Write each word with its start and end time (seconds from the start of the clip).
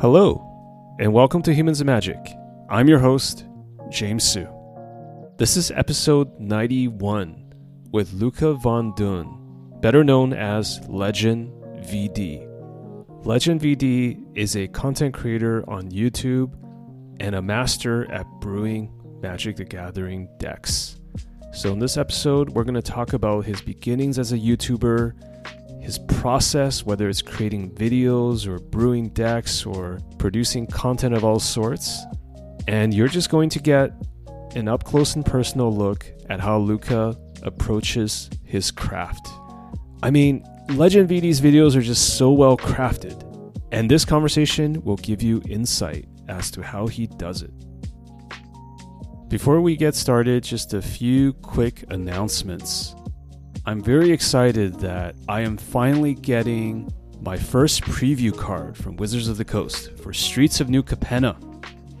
Hello, 0.00 0.96
and 0.98 1.12
welcome 1.12 1.42
to 1.42 1.52
Humans 1.52 1.82
of 1.82 1.86
Magic. 1.86 2.16
I'm 2.70 2.88
your 2.88 3.00
host, 3.00 3.44
James 3.90 4.24
Su. 4.24 4.48
This 5.36 5.58
is 5.58 5.70
episode 5.72 6.40
91 6.40 7.52
with 7.92 8.10
Luca 8.14 8.54
Von 8.54 8.94
Dun, 8.94 9.78
better 9.82 10.02
known 10.02 10.32
as 10.32 10.80
Legend 10.88 11.52
VD. 11.84 12.46
Legend 13.26 13.60
VD 13.60 14.24
is 14.34 14.56
a 14.56 14.68
content 14.68 15.12
creator 15.12 15.68
on 15.68 15.90
YouTube 15.90 16.54
and 17.20 17.34
a 17.34 17.42
master 17.42 18.10
at 18.10 18.24
brewing 18.40 18.90
Magic 19.20 19.56
the 19.56 19.66
Gathering 19.66 20.30
decks. 20.38 20.98
So, 21.52 21.74
in 21.74 21.78
this 21.78 21.98
episode, 21.98 22.48
we're 22.48 22.64
going 22.64 22.72
to 22.72 22.80
talk 22.80 23.12
about 23.12 23.44
his 23.44 23.60
beginnings 23.60 24.18
as 24.18 24.32
a 24.32 24.38
YouTuber 24.38 25.12
his 25.80 25.98
process, 25.98 26.84
whether 26.84 27.08
it's 27.08 27.22
creating 27.22 27.70
videos 27.72 28.46
or 28.46 28.58
brewing 28.58 29.08
decks 29.10 29.64
or 29.64 29.98
producing 30.18 30.66
content 30.66 31.14
of 31.14 31.24
all 31.24 31.40
sorts. 31.40 32.04
And 32.68 32.92
you're 32.92 33.08
just 33.08 33.30
going 33.30 33.48
to 33.50 33.58
get 33.58 33.92
an 34.54 34.68
up 34.68 34.84
close 34.84 35.14
and 35.16 35.24
personal 35.24 35.74
look 35.74 36.06
at 36.28 36.40
how 36.40 36.58
Luca 36.58 37.16
approaches 37.42 38.28
his 38.44 38.70
craft. 38.70 39.28
I 40.02 40.10
mean, 40.10 40.44
Legend 40.70 41.08
VD's 41.08 41.40
videos 41.40 41.74
are 41.76 41.82
just 41.82 42.16
so 42.16 42.30
well 42.30 42.56
crafted, 42.56 43.24
and 43.72 43.90
this 43.90 44.04
conversation 44.04 44.82
will 44.82 44.96
give 44.96 45.22
you 45.22 45.42
insight 45.48 46.06
as 46.28 46.50
to 46.52 46.62
how 46.62 46.86
he 46.86 47.06
does 47.06 47.42
it. 47.42 47.52
Before 49.28 49.60
we 49.60 49.76
get 49.76 49.94
started, 49.94 50.42
just 50.42 50.74
a 50.74 50.82
few 50.82 51.32
quick 51.34 51.84
announcements. 51.88 52.94
I'm 53.70 53.80
very 53.80 54.10
excited 54.10 54.80
that 54.80 55.14
I 55.28 55.42
am 55.42 55.56
finally 55.56 56.14
getting 56.14 56.92
my 57.20 57.36
first 57.36 57.82
preview 57.82 58.36
card 58.36 58.76
from 58.76 58.96
Wizards 58.96 59.28
of 59.28 59.36
the 59.36 59.44
Coast 59.44 59.96
for 59.98 60.12
Streets 60.12 60.58
of 60.58 60.68
New 60.68 60.82
Capenna. 60.82 61.36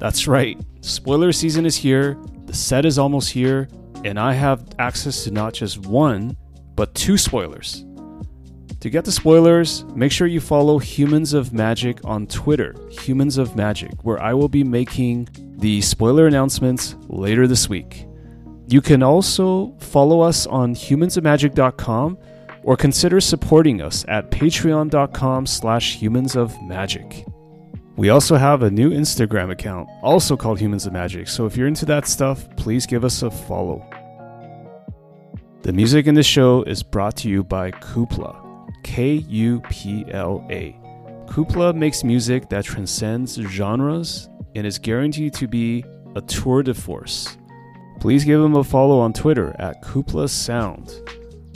That's 0.00 0.26
right, 0.26 0.60
spoiler 0.80 1.30
season 1.30 1.64
is 1.64 1.76
here, 1.76 2.18
the 2.46 2.54
set 2.54 2.84
is 2.84 2.98
almost 2.98 3.30
here, 3.30 3.68
and 4.04 4.18
I 4.18 4.32
have 4.32 4.66
access 4.80 5.22
to 5.22 5.30
not 5.30 5.54
just 5.54 5.78
one, 5.86 6.36
but 6.74 6.92
two 6.96 7.16
spoilers. 7.16 7.84
To 8.80 8.90
get 8.90 9.04
the 9.04 9.12
spoilers, 9.12 9.84
make 9.94 10.10
sure 10.10 10.26
you 10.26 10.40
follow 10.40 10.80
Humans 10.80 11.34
of 11.34 11.52
Magic 11.52 12.00
on 12.04 12.26
Twitter, 12.26 12.74
Humans 12.90 13.38
of 13.38 13.54
Magic, 13.54 13.92
where 14.02 14.20
I 14.20 14.34
will 14.34 14.48
be 14.48 14.64
making 14.64 15.28
the 15.58 15.80
spoiler 15.82 16.26
announcements 16.26 16.96
later 17.06 17.46
this 17.46 17.68
week. 17.68 18.08
You 18.70 18.80
can 18.80 19.02
also 19.02 19.74
follow 19.78 20.20
us 20.20 20.46
on 20.46 20.76
humansofmagic.com 20.76 22.18
or 22.62 22.76
consider 22.76 23.20
supporting 23.20 23.82
us 23.82 24.04
at 24.06 24.30
patreon.com 24.30 25.46
slash 25.46 25.98
humansofmagic. 25.98 27.28
We 27.96 28.10
also 28.10 28.36
have 28.36 28.62
a 28.62 28.70
new 28.70 28.90
Instagram 28.90 29.50
account, 29.50 29.88
also 30.02 30.36
called 30.36 30.60
Humans 30.60 30.86
of 30.86 30.92
Magic, 30.92 31.26
so 31.26 31.46
if 31.46 31.56
you're 31.56 31.66
into 31.66 31.84
that 31.86 32.06
stuff, 32.06 32.48
please 32.56 32.86
give 32.86 33.04
us 33.04 33.22
a 33.22 33.30
follow. 33.32 33.84
The 35.62 35.72
music 35.72 36.06
in 36.06 36.14
this 36.14 36.26
show 36.26 36.62
is 36.62 36.84
brought 36.84 37.16
to 37.16 37.28
you 37.28 37.42
by 37.42 37.72
Kupla, 37.72 38.36
K 38.84 39.14
U 39.14 39.60
P 39.68 40.04
L 40.12 40.46
A. 40.48 40.76
Kupla 41.26 41.74
makes 41.74 42.04
music 42.04 42.48
that 42.50 42.64
transcends 42.64 43.34
genres 43.34 44.28
and 44.54 44.64
is 44.64 44.78
guaranteed 44.78 45.34
to 45.34 45.48
be 45.48 45.84
a 46.14 46.20
tour 46.20 46.62
de 46.62 46.72
force. 46.72 47.36
Please 48.00 48.24
give 48.24 48.40
him 48.40 48.56
a 48.56 48.64
follow 48.64 48.98
on 48.98 49.12
Twitter 49.12 49.54
at 49.58 49.82
Kupla 49.82 50.28
Sound 50.28 50.90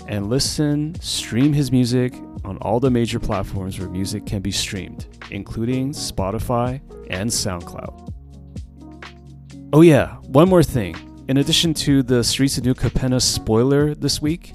and 0.07 0.29
listen, 0.29 0.95
stream 1.01 1.55
his 1.55 1.73
music 1.73 2.15
on 2.45 2.59
all 2.59 2.79
the 2.79 2.91
major 2.91 3.19
platforms 3.19 3.79
where 3.79 3.89
music 3.89 4.27
can 4.27 4.43
be 4.43 4.51
streamed, 4.51 5.07
including 5.31 5.93
Spotify 5.93 6.81
and 7.09 7.31
SoundCloud. 7.31 8.13
Oh, 9.73 9.81
yeah, 9.81 10.17
one 10.25 10.49
more 10.49 10.63
thing. 10.63 10.95
In 11.29 11.39
addition 11.39 11.73
to 11.75 12.03
the 12.03 12.23
Streets 12.23 12.59
of 12.59 12.65
New 12.65 12.75
Capenna 12.75 13.23
spoiler 13.23 13.95
this 13.95 14.21
week, 14.21 14.53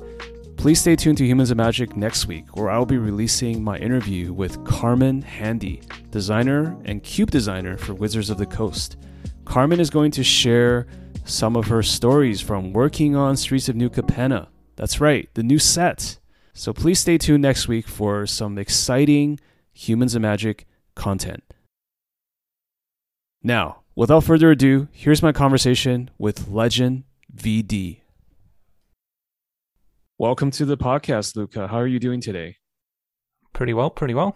please 0.58 0.80
stay 0.80 0.96
tuned 0.96 1.18
to 1.18 1.26
Humans 1.26 1.50
of 1.50 1.58
Magic 1.58 1.98
next 1.98 2.28
week, 2.28 2.56
where 2.56 2.70
I'll 2.70 2.86
be 2.86 3.00
releasing 3.00 3.64
my 3.64 3.78
interview 3.80 4.32
with 4.32 4.64
Carmen 4.64 5.24
Handy, 5.24 5.82
designer 6.12 6.78
and 6.86 7.02
cube 7.02 7.32
designer 7.32 7.78
for 7.78 7.96
Wizards 7.96 8.30
of 8.30 8.38
the 8.38 8.46
Coast. 8.46 8.98
Carmen 9.46 9.80
is 9.80 9.90
going 9.90 10.12
to 10.12 10.24
share 10.24 10.86
some 11.30 11.56
of 11.56 11.68
her 11.68 11.84
stories 11.84 12.42
from 12.42 12.74
working 12.74 13.16
on 13.16 13.38
Streets 13.38 13.70
of 13.70 13.76
New 13.76 13.90
Capenna. 13.90 14.48
That's 14.76 15.00
right, 15.00 15.30
the 15.36 15.44
new 15.44 15.60
set. 15.60 16.18
So 16.54 16.74
please 16.74 17.00
stay 17.00 17.18
tuned 17.18 17.44
next 17.44 17.68
week 17.68 17.88
for 17.88 18.26
some 18.26 18.58
exciting 18.58 19.40
Humans 19.74 20.16
of 20.16 20.24
Magic 20.24 20.66
content. 20.96 21.44
Now, 23.44 23.82
without 23.96 24.24
further 24.24 24.52
ado, 24.52 24.88
here's 24.92 25.22
my 25.22 25.32
conversation 25.32 26.10
with 26.18 26.50
Legend 26.50 27.04
VD. 27.34 28.02
Welcome 30.18 30.52
to 30.52 30.66
the 30.66 30.78
podcast, 30.78 31.36
Luca. 31.36 31.68
How 31.68 31.78
are 31.78 31.88
you 31.88 32.00
doing 32.00 32.22
today? 32.22 32.58
Pretty 33.54 33.74
well, 33.74 33.90
pretty 33.92 34.16
well. 34.16 34.36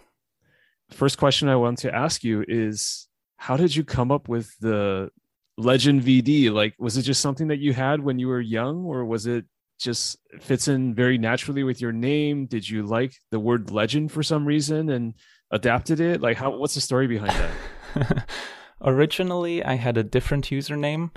First 0.91 1.17
question 1.17 1.49
I 1.49 1.55
want 1.55 1.79
to 1.79 1.93
ask 1.93 2.23
you 2.23 2.45
is 2.47 3.07
how 3.37 3.57
did 3.57 3.75
you 3.75 3.83
come 3.83 4.11
up 4.11 4.29
with 4.29 4.55
the 4.59 5.09
legend 5.55 6.01
vd 6.01 6.51
like 6.51 6.73
was 6.79 6.97
it 6.97 7.03
just 7.03 7.21
something 7.21 7.47
that 7.47 7.59
you 7.59 7.73
had 7.73 7.99
when 7.99 8.17
you 8.17 8.27
were 8.27 8.41
young 8.41 8.85
or 8.85 9.05
was 9.05 9.27
it 9.27 9.45
just 9.79 10.17
fits 10.39 10.67
in 10.67 10.93
very 10.95 11.17
naturally 11.17 11.63
with 11.63 11.81
your 11.81 11.91
name? 11.91 12.45
Did 12.45 12.67
you 12.69 12.83
like 12.83 13.15
the 13.31 13.39
word 13.39 13.71
legend 13.71 14.11
for 14.11 14.23
some 14.23 14.45
reason 14.45 14.89
and 14.89 15.13
adapted 15.51 15.99
it? 15.99 16.21
Like 16.21 16.37
how 16.37 16.55
what's 16.57 16.75
the 16.75 16.81
story 16.81 17.07
behind 17.07 17.31
that? 17.31 18.27
Originally 18.81 19.63
i 19.63 19.75
had 19.75 19.97
a 19.97 20.03
different 20.03 20.49
username 20.49 21.09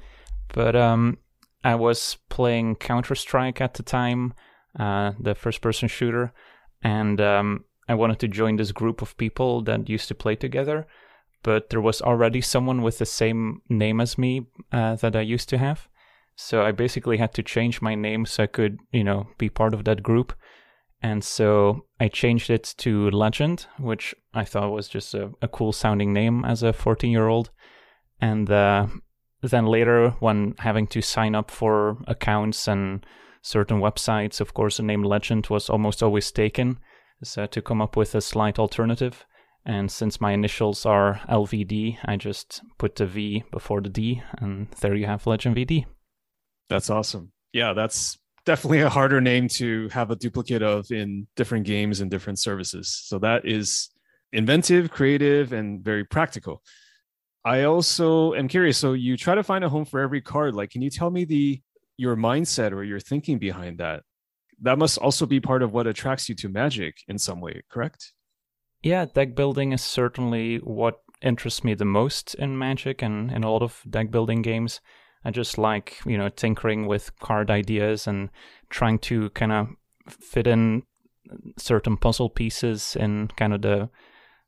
but 0.55 0.77
um 0.77 1.19
i 1.65 1.75
was 1.75 2.19
playing 2.29 2.77
counter-strike 2.77 3.61
at 3.61 3.75
the 3.75 3.83
time 3.83 4.33
uh 4.79 5.13
the 5.19 5.35
first 5.35 5.61
person 5.61 5.89
shooter 5.89 6.33
and 6.83 7.21
um 7.21 7.65
i 7.89 7.95
wanted 7.95 8.21
to 8.21 8.29
join 8.29 8.55
this 8.55 8.71
group 8.71 9.03
of 9.03 9.17
people 9.17 9.63
that 9.63 9.89
used 9.89 10.07
to 10.07 10.15
play 10.15 10.37
together 10.37 10.87
but 11.47 11.71
there 11.71 11.81
was 11.81 12.03
already 12.03 12.41
someone 12.41 12.83
with 12.83 12.99
the 12.99 13.07
same 13.07 13.63
name 13.69 14.01
as 14.01 14.19
me 14.19 14.49
uh, 14.73 14.97
that 14.97 15.15
I 15.15 15.21
used 15.21 15.49
to 15.51 15.59
have. 15.59 15.89
So 16.35 16.65
I 16.65 16.73
basically 16.73 17.19
had 17.19 17.33
to 17.35 17.43
change 17.45 17.81
my 17.81 17.95
name 17.95 18.27
so 18.27 18.43
I 18.43 18.49
could, 18.49 18.81
you 18.91 19.05
know, 19.05 19.29
be 19.39 19.49
part 19.49 19.73
of 19.73 19.85
that 19.85 20.03
group. 20.03 20.33
And 21.01 21.23
so 21.23 21.87
I 22.01 22.09
changed 22.09 22.51
it 22.51 22.75
to 22.79 23.11
Legend, 23.11 23.67
which 23.79 24.13
I 24.35 24.45
thought 24.45 24.73
was 24.73 24.89
just 24.89 25.15
a, 25.15 25.31
a 25.41 25.47
cool 25.47 25.73
sounding 25.73 26.13
name 26.13 26.45
as 26.45 26.65
a 26.65 26.73
14 26.73 27.13
year 27.13 27.29
old. 27.29 27.51
And 28.21 28.51
uh, 28.51 28.89
then 29.41 29.67
later, 29.67 30.11
when 30.19 30.57
having 30.59 30.89
to 30.89 31.01
sign 31.01 31.37
up 31.37 31.53
for 31.53 31.99
accounts 32.09 32.67
and 32.67 33.07
certain 33.43 33.79
websites, 33.79 34.41
of 34.41 34.53
course, 34.53 34.79
the 34.79 34.83
name 34.83 35.05
Legend 35.05 35.47
was 35.47 35.71
almost 35.71 36.03
always 36.03 36.33
taken. 36.33 36.81
So 37.23 37.47
to 37.47 37.63
come 37.63 37.81
up 37.81 37.97
with 37.97 38.17
a 38.17 38.21
slight 38.21 38.59
alternative. 38.59 39.25
And 39.67 39.91
since 39.91 40.21
my 40.21 40.33
initials 40.33 40.87
are 40.87 41.21
LVD, 41.29 41.99
I 42.05 42.17
just 42.17 42.63
put 42.79 42.95
the 42.95 43.05
V 43.05 43.43
before 43.51 43.81
the 43.81 43.89
D, 43.89 44.23
and 44.39 44.69
there 44.81 44.95
you 44.95 45.07
have 45.07 45.27
Legend 45.27 45.57
VD. 45.57 45.87
That's 46.69 46.89
awesome. 46.89 47.33
Yeah, 47.53 47.73
that's 47.73 48.17
definitely 48.45 48.83
a 48.83 48.89
harder 48.89 49.21
name 49.21 49.49
to 49.49 49.89
have 49.89 50.13
a 50.13 50.17
duplicate 50.17 50.63
of 50.63 50.93
in 50.93 51.27
different 51.35 51.67
games 51.67 52.01
and 52.01 52.09
different 52.11 52.39
services. 52.39 53.03
So 53.07 53.19
that 53.19 53.45
is 53.45 53.91
inventive, 54.33 54.91
creative, 54.91 55.53
and 55.53 55.85
very 55.85 56.05
practical. 56.05 56.63
I 57.45 57.65
also 57.65 58.35
am 58.35 58.47
curious. 58.47 58.79
So 58.79 58.93
you 58.93 59.17
try 59.17 59.35
to 59.35 59.43
find 59.43 59.65
a 59.65 59.69
home 59.69 59.85
for 59.85 59.99
every 59.99 60.21
card. 60.21 60.55
Like, 60.55 60.71
can 60.71 60.83
you 60.83 60.91
tell 60.91 61.11
me 61.11 61.25
the 61.25 61.61
your 61.97 62.17
mindset 62.17 62.73
or 62.73 62.85
your 62.85 63.01
thinking 63.01 63.39
behind 63.39 63.79
that? 63.79 64.05
That 64.63 64.79
must 64.79 64.99
also 64.99 65.27
be 65.27 65.41
part 65.41 65.63
of 65.63 65.73
what 65.73 65.89
attracts 65.89 66.29
you 66.29 66.37
to 66.37 66.49
Magic 66.49 66.99
in 67.09 67.19
some 67.19 67.41
way, 67.41 67.63
correct? 67.69 68.13
Yeah, 68.83 69.07
deck 69.07 69.35
building 69.35 69.73
is 69.73 69.83
certainly 69.83 70.59
what 70.59 71.01
interests 71.23 71.65
me 71.65 71.75
the 71.75 71.85
most 71.85 72.35
in 72.35 72.59
Magic 72.59 73.03
and 73.03 73.31
in 73.31 73.45
a 73.45 73.51
lot 73.51 73.63
of 73.63 73.83
deck 73.89 74.11
building 74.11 74.43
games. 74.43 74.81
I 75.25 75.31
just 75.31 75.59
like, 75.59 75.99
you 76.07 76.17
know, 76.17 76.29
tinkering 76.29 76.87
with 76.87 77.19
card 77.19 77.51
ideas 77.51 78.07
and 78.07 78.31
trying 78.71 78.99
to 79.01 79.31
kind 79.31 79.53
of 79.53 79.69
fit 80.09 80.47
in 80.47 80.85
certain 81.57 81.97
puzzle 81.97 82.31
pieces 82.31 82.97
in 82.99 83.29
kind 83.37 83.53
of 83.53 83.63
the 83.63 83.91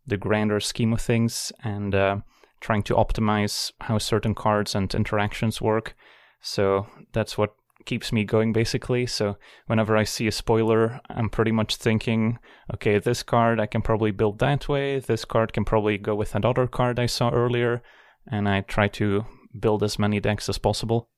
the 0.06 0.16
grander 0.16 0.60
scheme 0.60 0.92
of 0.92 1.00
things 1.02 1.52
and 1.62 1.94
uh, 1.94 2.16
trying 2.60 2.82
to 2.82 2.94
optimize 2.94 3.72
how 3.82 3.98
certain 3.98 4.34
cards 4.34 4.74
and 4.74 4.94
interactions 4.94 5.60
work. 5.60 5.94
So 6.40 6.86
that's 7.12 7.36
what 7.36 7.54
keeps 7.88 8.12
me 8.12 8.22
going 8.22 8.52
basically. 8.52 9.06
So 9.06 9.36
whenever 9.66 9.96
I 9.96 10.04
see 10.04 10.28
a 10.28 10.32
spoiler, 10.32 11.00
I'm 11.08 11.30
pretty 11.30 11.52
much 11.52 11.76
thinking, 11.76 12.38
okay, 12.74 12.98
this 12.98 13.22
card 13.22 13.58
I 13.58 13.66
can 13.66 13.82
probably 13.82 14.12
build 14.12 14.38
that 14.38 14.68
way. 14.68 15.00
This 15.00 15.24
card 15.24 15.52
can 15.52 15.64
probably 15.64 15.96
go 15.98 16.14
with 16.14 16.34
another 16.34 16.66
card 16.66 17.00
I 17.00 17.06
saw 17.06 17.30
earlier. 17.30 17.82
And 18.30 18.46
I 18.46 18.60
try 18.60 18.88
to 18.88 19.24
build 19.58 19.82
as 19.82 19.98
many 19.98 20.20
decks 20.20 20.48
as 20.50 20.58
possible. 20.58 21.08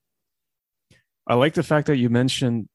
I 1.26 1.34
like 1.34 1.54
the 1.54 1.64
fact 1.64 1.88
that 1.88 1.96
you 1.96 2.08
mentioned, 2.08 2.68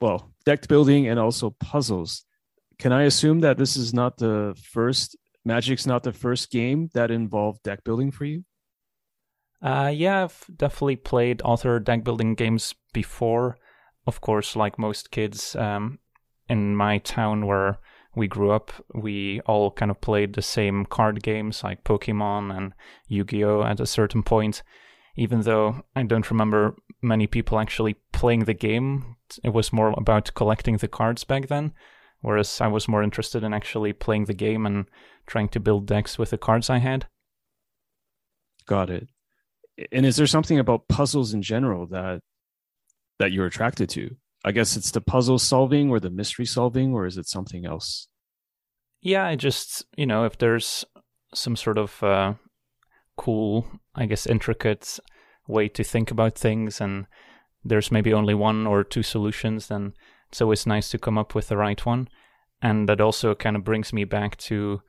well, 0.00 0.32
deck 0.44 0.66
building 0.66 1.06
and 1.06 1.20
also 1.20 1.50
puzzles. 1.60 2.24
Can 2.80 2.92
I 2.92 3.04
assume 3.04 3.40
that 3.40 3.58
this 3.58 3.76
is 3.76 3.94
not 3.94 4.18
the 4.18 4.54
first 4.72 5.16
Magic's 5.44 5.86
not 5.86 6.02
the 6.02 6.12
first 6.12 6.50
game 6.50 6.90
that 6.94 7.12
involved 7.12 7.62
deck 7.62 7.84
building 7.84 8.10
for 8.10 8.24
you? 8.24 8.42
Uh, 9.62 9.90
yeah, 9.92 10.24
I've 10.24 10.44
definitely 10.54 10.96
played 10.96 11.42
other 11.42 11.78
deck 11.78 12.04
building 12.04 12.34
games 12.34 12.74
before. 12.92 13.58
Of 14.06 14.20
course, 14.20 14.54
like 14.54 14.78
most 14.78 15.10
kids 15.10 15.56
um, 15.56 15.98
in 16.48 16.76
my 16.76 16.98
town 16.98 17.46
where 17.46 17.78
we 18.14 18.28
grew 18.28 18.50
up, 18.50 18.72
we 18.94 19.40
all 19.42 19.70
kind 19.70 19.90
of 19.90 20.00
played 20.00 20.34
the 20.34 20.42
same 20.42 20.86
card 20.86 21.22
games 21.22 21.62
like 21.64 21.84
Pokemon 21.84 22.56
and 22.56 22.72
Yu 23.08 23.24
Gi 23.24 23.44
Oh! 23.44 23.62
at 23.62 23.80
a 23.80 23.86
certain 23.86 24.22
point. 24.22 24.62
Even 25.16 25.42
though 25.42 25.82
I 25.94 26.02
don't 26.02 26.30
remember 26.30 26.76
many 27.02 27.26
people 27.26 27.58
actually 27.58 27.94
playing 28.12 28.44
the 28.44 28.54
game, 28.54 29.16
it 29.42 29.50
was 29.50 29.72
more 29.72 29.94
about 29.96 30.34
collecting 30.34 30.76
the 30.76 30.88
cards 30.88 31.24
back 31.24 31.48
then. 31.48 31.72
Whereas 32.20 32.60
I 32.60 32.68
was 32.68 32.88
more 32.88 33.02
interested 33.02 33.42
in 33.42 33.52
actually 33.52 33.92
playing 33.92 34.24
the 34.24 34.34
game 34.34 34.66
and 34.66 34.86
trying 35.26 35.48
to 35.50 35.60
build 35.60 35.86
decks 35.86 36.18
with 36.18 36.30
the 36.30 36.38
cards 36.38 36.70
I 36.70 36.78
had. 36.78 37.06
Got 38.66 38.90
it. 38.90 39.08
And 39.92 40.06
is 40.06 40.16
there 40.16 40.26
something 40.26 40.58
about 40.58 40.88
puzzles 40.88 41.34
in 41.34 41.42
general 41.42 41.86
that 41.88 42.20
that 43.18 43.32
you're 43.32 43.46
attracted 43.46 43.88
to? 43.90 44.16
I 44.44 44.52
guess 44.52 44.76
it's 44.76 44.90
the 44.90 45.00
puzzle 45.00 45.38
solving 45.38 45.90
or 45.90 45.98
the 46.00 46.10
mystery 46.10 46.46
solving, 46.46 46.94
or 46.94 47.06
is 47.06 47.16
it 47.18 47.26
something 47.26 47.66
else? 47.66 48.08
Yeah, 49.00 49.26
I 49.26 49.36
just 49.36 49.84
you 49.96 50.06
know 50.06 50.24
if 50.24 50.38
there's 50.38 50.84
some 51.34 51.56
sort 51.56 51.78
of 51.78 52.02
uh, 52.02 52.34
cool, 53.16 53.66
I 53.94 54.06
guess 54.06 54.26
intricate 54.26 54.98
way 55.48 55.68
to 55.68 55.84
think 55.84 56.10
about 56.10 56.36
things, 56.36 56.80
and 56.80 57.06
there's 57.64 57.92
maybe 57.92 58.12
only 58.12 58.34
one 58.34 58.66
or 58.66 58.84
two 58.84 59.02
solutions, 59.02 59.68
then 59.68 59.94
it's 60.28 60.40
always 60.40 60.66
nice 60.66 60.90
to 60.90 60.98
come 60.98 61.18
up 61.18 61.34
with 61.34 61.48
the 61.48 61.56
right 61.56 61.84
one. 61.84 62.08
And 62.62 62.88
that 62.88 63.00
also 63.00 63.34
kind 63.34 63.56
of 63.56 63.64
brings 63.64 63.92
me 63.92 64.04
back 64.04 64.36
to 64.38 64.80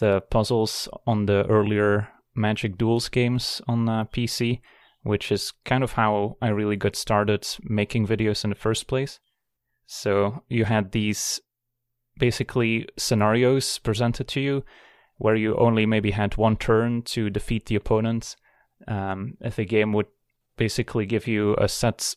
the 0.00 0.22
puzzles 0.22 0.88
on 1.06 1.26
the 1.26 1.46
earlier 1.46 2.08
Magic 2.34 2.78
Duels 2.78 3.08
games 3.08 3.60
on 3.68 3.88
uh, 3.88 4.04
PC, 4.04 4.60
which 5.02 5.32
is 5.32 5.52
kind 5.64 5.84
of 5.84 5.92
how 5.92 6.36
I 6.40 6.48
really 6.48 6.76
got 6.76 6.96
started 6.96 7.46
making 7.62 8.06
videos 8.06 8.44
in 8.44 8.50
the 8.50 8.56
first 8.56 8.86
place. 8.86 9.20
So 9.86 10.42
you 10.48 10.64
had 10.64 10.92
these 10.92 11.40
basically 12.18 12.88
scenarios 12.96 13.78
presented 13.78 14.28
to 14.28 14.40
you 14.40 14.64
where 15.18 15.36
you 15.36 15.56
only 15.56 15.86
maybe 15.86 16.10
had 16.10 16.36
one 16.36 16.56
turn 16.56 17.02
to 17.02 17.30
defeat 17.30 17.66
the 17.66 17.76
opponent. 17.76 18.36
Um, 18.88 19.36
if 19.40 19.56
the 19.56 19.64
game 19.64 19.92
would 19.92 20.06
basically 20.56 21.06
give 21.06 21.26
you 21.26 21.54
a 21.56 21.68
set 21.68 22.14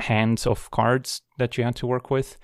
hand 0.00 0.44
of 0.46 0.70
cards 0.70 1.22
that 1.38 1.56
you 1.56 1.64
had 1.64 1.76
to 1.76 1.86
work 1.86 2.10
with. 2.10 2.36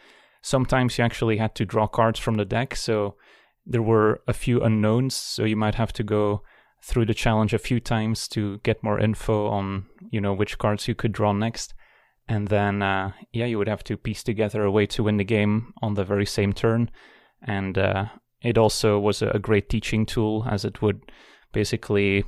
Sometimes 0.42 0.98
you 0.98 1.04
actually 1.04 1.38
had 1.38 1.54
to 1.56 1.64
draw 1.64 1.86
cards 1.86 2.20
from 2.20 2.36
the 2.36 2.44
deck, 2.44 2.76
so 2.76 3.16
there 3.64 3.82
were 3.82 4.20
a 4.28 4.32
few 4.32 4.60
unknowns, 4.60 5.14
so 5.14 5.44
you 5.44 5.56
might 5.56 5.74
have 5.74 5.92
to 5.94 6.04
go 6.04 6.42
through 6.82 7.06
the 7.06 7.14
challenge 7.14 7.52
a 7.52 7.58
few 7.58 7.80
times 7.80 8.28
to 8.28 8.58
get 8.58 8.82
more 8.82 9.00
info 9.00 9.48
on 9.48 9.86
you 10.10 10.20
know 10.20 10.32
which 10.32 10.58
cards 10.58 10.88
you 10.88 10.94
could 10.94 11.12
draw 11.12 11.32
next. 11.32 11.74
And 12.28 12.48
then 12.48 12.82
uh, 12.82 13.12
yeah 13.32 13.46
you 13.46 13.58
would 13.58 13.68
have 13.68 13.84
to 13.84 13.96
piece 13.96 14.22
together 14.22 14.64
a 14.64 14.70
way 14.70 14.86
to 14.86 15.04
win 15.04 15.16
the 15.16 15.24
game 15.24 15.72
on 15.82 15.94
the 15.94 16.04
very 16.04 16.26
same 16.26 16.52
turn. 16.52 16.90
And 17.42 17.76
uh, 17.78 18.06
it 18.42 18.58
also 18.58 18.98
was 18.98 19.22
a 19.22 19.38
great 19.38 19.68
teaching 19.68 20.06
tool 20.06 20.46
as 20.48 20.64
it 20.64 20.82
would 20.82 21.12
basically 21.52 22.24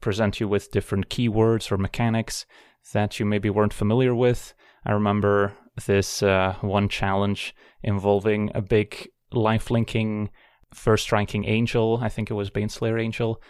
present 0.00 0.40
you 0.40 0.48
with 0.48 0.70
different 0.70 1.08
keywords 1.08 1.70
or 1.70 1.78
mechanics 1.78 2.46
that 2.92 3.18
you 3.18 3.26
maybe 3.26 3.50
weren't 3.50 3.72
familiar 3.72 4.14
with. 4.14 4.54
I 4.84 4.92
remember 4.92 5.56
this 5.86 6.22
uh, 6.22 6.56
one 6.60 6.88
challenge 6.88 7.54
involving 7.82 8.50
a 8.54 8.60
big 8.60 9.08
life 9.32 9.70
linking 9.70 10.30
first 10.74 11.04
striking 11.04 11.44
angel. 11.44 12.00
I 12.02 12.08
think 12.08 12.30
it 12.30 12.34
was 12.34 12.50
baneslayer 12.50 13.00
angel 13.00 13.40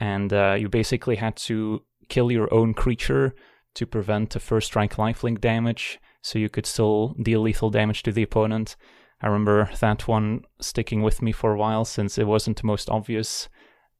and 0.00 0.32
uh, 0.32 0.56
you 0.58 0.68
basically 0.68 1.16
had 1.16 1.36
to 1.36 1.82
kill 2.08 2.32
your 2.32 2.52
own 2.52 2.74
creature 2.74 3.34
to 3.74 3.86
prevent 3.86 4.34
a 4.34 4.40
first 4.40 4.66
strike 4.66 4.96
lifelink 4.96 5.40
damage, 5.40 6.00
so 6.22 6.38
you 6.38 6.48
could 6.48 6.66
still 6.66 7.14
deal 7.22 7.40
lethal 7.40 7.70
damage 7.70 8.02
to 8.02 8.10
the 8.10 8.22
opponent. 8.22 8.76
I 9.22 9.26
remember 9.26 9.70
that 9.80 10.08
one 10.08 10.42
sticking 10.60 11.02
with 11.02 11.20
me 11.20 11.30
for 11.30 11.52
a 11.52 11.58
while 11.58 11.84
since 11.84 12.18
it 12.18 12.26
wasn't 12.26 12.60
the 12.60 12.66
most 12.66 12.88
obvious 12.88 13.48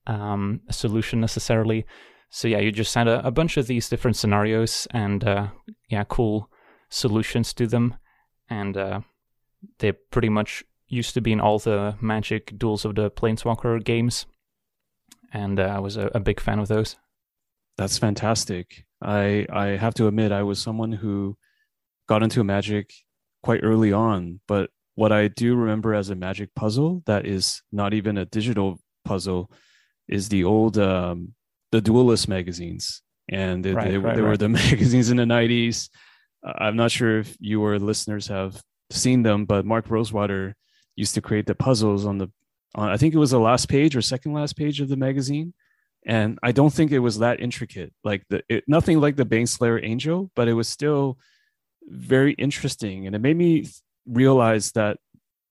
um, 0.06 0.62
solution 0.70 1.20
necessarily. 1.20 1.84
So 2.30 2.48
yeah, 2.48 2.58
you 2.58 2.72
just 2.72 2.94
had 2.94 3.06
a, 3.06 3.24
a 3.26 3.30
bunch 3.30 3.56
of 3.58 3.66
these 3.66 3.88
different 3.88 4.16
scenarios 4.16 4.88
and 4.92 5.22
uh, 5.22 5.48
yeah, 5.88 6.04
cool 6.04 6.50
solutions 6.88 7.52
to 7.54 7.66
them, 7.66 7.96
and 8.48 8.76
uh, 8.76 9.00
they 9.78 9.92
pretty 9.92 10.30
much 10.30 10.64
used 10.88 11.14
to 11.14 11.20
be 11.20 11.32
in 11.32 11.40
all 11.40 11.58
the 11.58 11.96
Magic 12.00 12.58
Duels 12.58 12.84
of 12.84 12.94
the 12.94 13.10
Planeswalker 13.10 13.84
games 13.84 14.26
and 15.32 15.58
uh, 15.60 15.64
I 15.64 15.78
was 15.78 15.96
a, 15.96 16.10
a 16.14 16.20
big 16.20 16.40
fan 16.40 16.58
of 16.58 16.68
those. 16.68 16.96
That's 17.76 17.98
fantastic. 17.98 18.84
I 19.02 19.46
I 19.50 19.66
have 19.68 19.94
to 19.94 20.06
admit 20.06 20.32
I 20.32 20.42
was 20.42 20.60
someone 20.60 20.92
who 20.92 21.36
got 22.08 22.22
into 22.22 22.44
Magic 22.44 22.92
quite 23.42 23.60
early 23.62 23.92
on, 23.92 24.40
but 24.46 24.70
what 24.94 25.12
I 25.12 25.28
do 25.28 25.54
remember 25.54 25.94
as 25.94 26.10
a 26.10 26.14
Magic 26.14 26.50
puzzle 26.54 27.02
that 27.06 27.26
is 27.26 27.62
not 27.72 27.94
even 27.94 28.18
a 28.18 28.26
digital 28.26 28.78
puzzle 29.04 29.50
is 30.08 30.28
the 30.28 30.44
old 30.44 30.76
um, 30.76 31.34
the 31.72 31.80
Duelist 31.80 32.28
magazines, 32.28 33.02
and 33.28 33.64
it, 33.64 33.74
right, 33.74 33.84
right, 33.84 34.14
they 34.16 34.22
right. 34.22 34.28
were 34.30 34.36
the 34.36 34.48
magazines 34.62 35.10
in 35.10 35.16
the 35.16 35.24
'90s. 35.24 35.88
I'm 36.44 36.76
not 36.76 36.90
sure 36.90 37.18
if 37.18 37.36
you 37.40 37.62
or 37.62 37.78
listeners 37.78 38.26
have 38.28 38.60
seen 38.90 39.22
them, 39.22 39.44
but 39.44 39.64
Mark 39.64 39.88
Rosewater 39.90 40.56
used 40.96 41.14
to 41.14 41.22
create 41.22 41.46
the 41.46 41.54
puzzles 41.54 42.06
on 42.06 42.18
the 42.18 42.30
I 42.74 42.96
think 42.96 43.14
it 43.14 43.18
was 43.18 43.30
the 43.30 43.40
last 43.40 43.68
page 43.68 43.96
or 43.96 44.02
second 44.02 44.32
last 44.32 44.56
page 44.56 44.80
of 44.80 44.88
the 44.88 44.96
magazine. 44.96 45.54
And 46.06 46.38
I 46.42 46.52
don't 46.52 46.72
think 46.72 46.92
it 46.92 47.00
was 47.00 47.18
that 47.18 47.40
intricate, 47.40 47.92
like 48.04 48.24
the 48.30 48.42
it, 48.48 48.64
nothing 48.66 49.00
like 49.00 49.16
the 49.16 49.26
Baneslayer 49.26 49.80
Angel, 49.82 50.30
but 50.34 50.48
it 50.48 50.54
was 50.54 50.68
still 50.68 51.18
very 51.86 52.32
interesting, 52.32 53.06
and 53.06 53.14
it 53.14 53.18
made 53.18 53.36
me 53.36 53.66
realize 54.06 54.72
that 54.72 54.96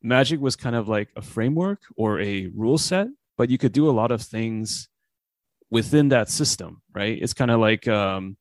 Magic 0.01 0.39
was 0.39 0.55
kind 0.55 0.75
of 0.75 0.87
like 0.87 1.09
a 1.15 1.21
framework 1.21 1.81
or 1.95 2.19
a 2.19 2.47
rule 2.47 2.79
set, 2.79 3.09
but 3.37 3.49
you 3.49 3.57
could 3.59 3.73
do 3.73 3.89
a 3.89 3.91
lot 3.91 4.11
of 4.11 4.21
things 4.21 4.87
within 5.69 6.09
that 6.09 6.29
system, 6.29 6.81
right? 6.95 7.19
It's 7.21 7.33
kind 7.33 7.51
of 7.51 7.59
like 7.59 7.87
um, 7.87 8.35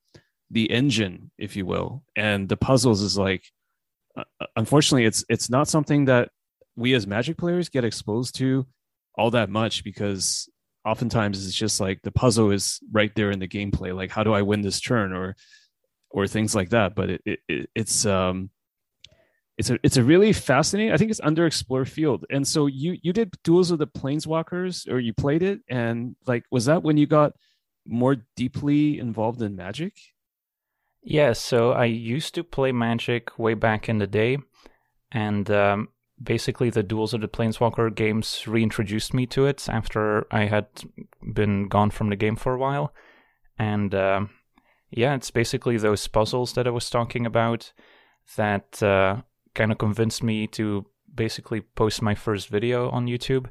the 0.51 0.71
engine, 0.71 1.31
if 1.37 1.57
you 1.57 1.67
will, 1.67 2.05
and 2.17 2.49
the 2.49 2.57
puzzles 2.57 3.03
is 3.03 3.19
like. 3.19 3.45
Uh, 4.17 4.47
unfortunately, 4.57 5.05
it's 5.05 5.25
it's 5.29 5.51
not 5.51 5.69
something 5.69 6.07
that 6.07 6.31
we 6.79 6.95
as 6.95 7.07
magic 7.07 7.37
players 7.37 7.69
get 7.69 7.85
exposed 7.85 8.37
to 8.37 8.67
all 9.17 9.31
that 9.33 9.51
much 9.51 9.85
because 9.85 10.49
oftentimes 10.85 11.45
it's 11.45 11.57
just 11.57 11.81
like 11.81 12.01
the 12.03 12.13
puzzle 12.13 12.51
is 12.51 12.81
right 12.93 13.15
there 13.15 13.31
in 13.31 13.41
the 13.41 13.49
gameplay 13.49 13.95
like 13.95 14.11
how 14.11 14.23
do 14.23 14.33
i 14.33 14.43
win 14.43 14.63
this 14.63 14.81
turn 14.81 15.13
or 15.13 15.35
or 16.11 16.27
things 16.27 16.55
like 16.55 16.71
that. 16.71 16.95
But 16.95 17.11
it, 17.11 17.41
it 17.49 17.71
it's 17.75 18.07
um 18.07 18.51
it's 19.57 19.71
a 19.71 19.79
it's 19.83 19.97
a 19.97 20.05
really 20.05 20.33
fascinating 20.33 20.93
i 20.93 20.97
think 20.97 21.11
it's 21.11 21.21
underexplored 21.21 21.89
field. 21.89 22.25
And 22.31 22.47
so 22.47 22.67
you 22.67 22.97
you 23.03 23.13
did 23.13 23.35
duels 23.45 23.71
of 23.71 23.79
the 23.79 23.87
planeswalkers 23.87 24.89
or 24.89 24.99
you 24.99 25.13
played 25.13 25.43
it. 25.43 25.61
And 25.69 26.17
like 26.27 26.45
was 26.51 26.67
that 26.67 26.83
when 26.83 26.97
you 26.97 27.07
got 27.07 27.33
more 27.87 28.17
deeply 28.37 28.99
involved 28.99 29.43
in 29.43 29.57
magic? 29.57 29.95
Yeah 31.03 31.33
so 31.33 31.73
i 31.73 31.85
used 31.85 32.35
to 32.35 32.45
play 32.45 32.73
magic 32.73 33.39
way 33.39 33.55
back 33.55 33.89
in 33.89 33.99
the 33.99 34.07
day. 34.07 34.39
And 35.11 35.51
um, 35.51 35.89
basically 36.23 36.71
the 36.71 36.83
Duels 36.83 37.15
of 37.15 37.21
the 37.21 37.29
Planeswalker 37.29 37.95
games 37.95 38.47
reintroduced 38.47 39.15
me 39.15 39.27
to 39.27 39.47
it 39.47 39.69
after 39.69 40.27
I 40.31 40.47
had 40.47 40.67
been 41.33 41.69
gone 41.69 41.91
from 41.91 42.11
the 42.11 42.17
game 42.17 42.37
for 42.37 42.55
a 42.55 42.59
while. 42.59 42.93
And 43.59 43.95
uh, 43.95 44.27
yeah, 44.91 45.15
it's 45.15 45.31
basically 45.31 45.77
those 45.77 46.07
puzzles 46.07 46.55
that 46.55 46.67
I 46.67 46.71
was 46.71 46.91
talking 46.91 47.27
about 47.27 47.73
that 48.37 48.83
uh, 48.83 49.23
kind 49.55 49.73
of 49.73 49.79
convinced 49.79 50.23
me 50.23 50.47
to 50.49 50.87
basically 51.15 51.61
post 51.61 52.03
my 52.03 52.15
first 52.15 52.49
video 52.49 52.91
on 52.91 53.07
YouTube. 53.07 53.47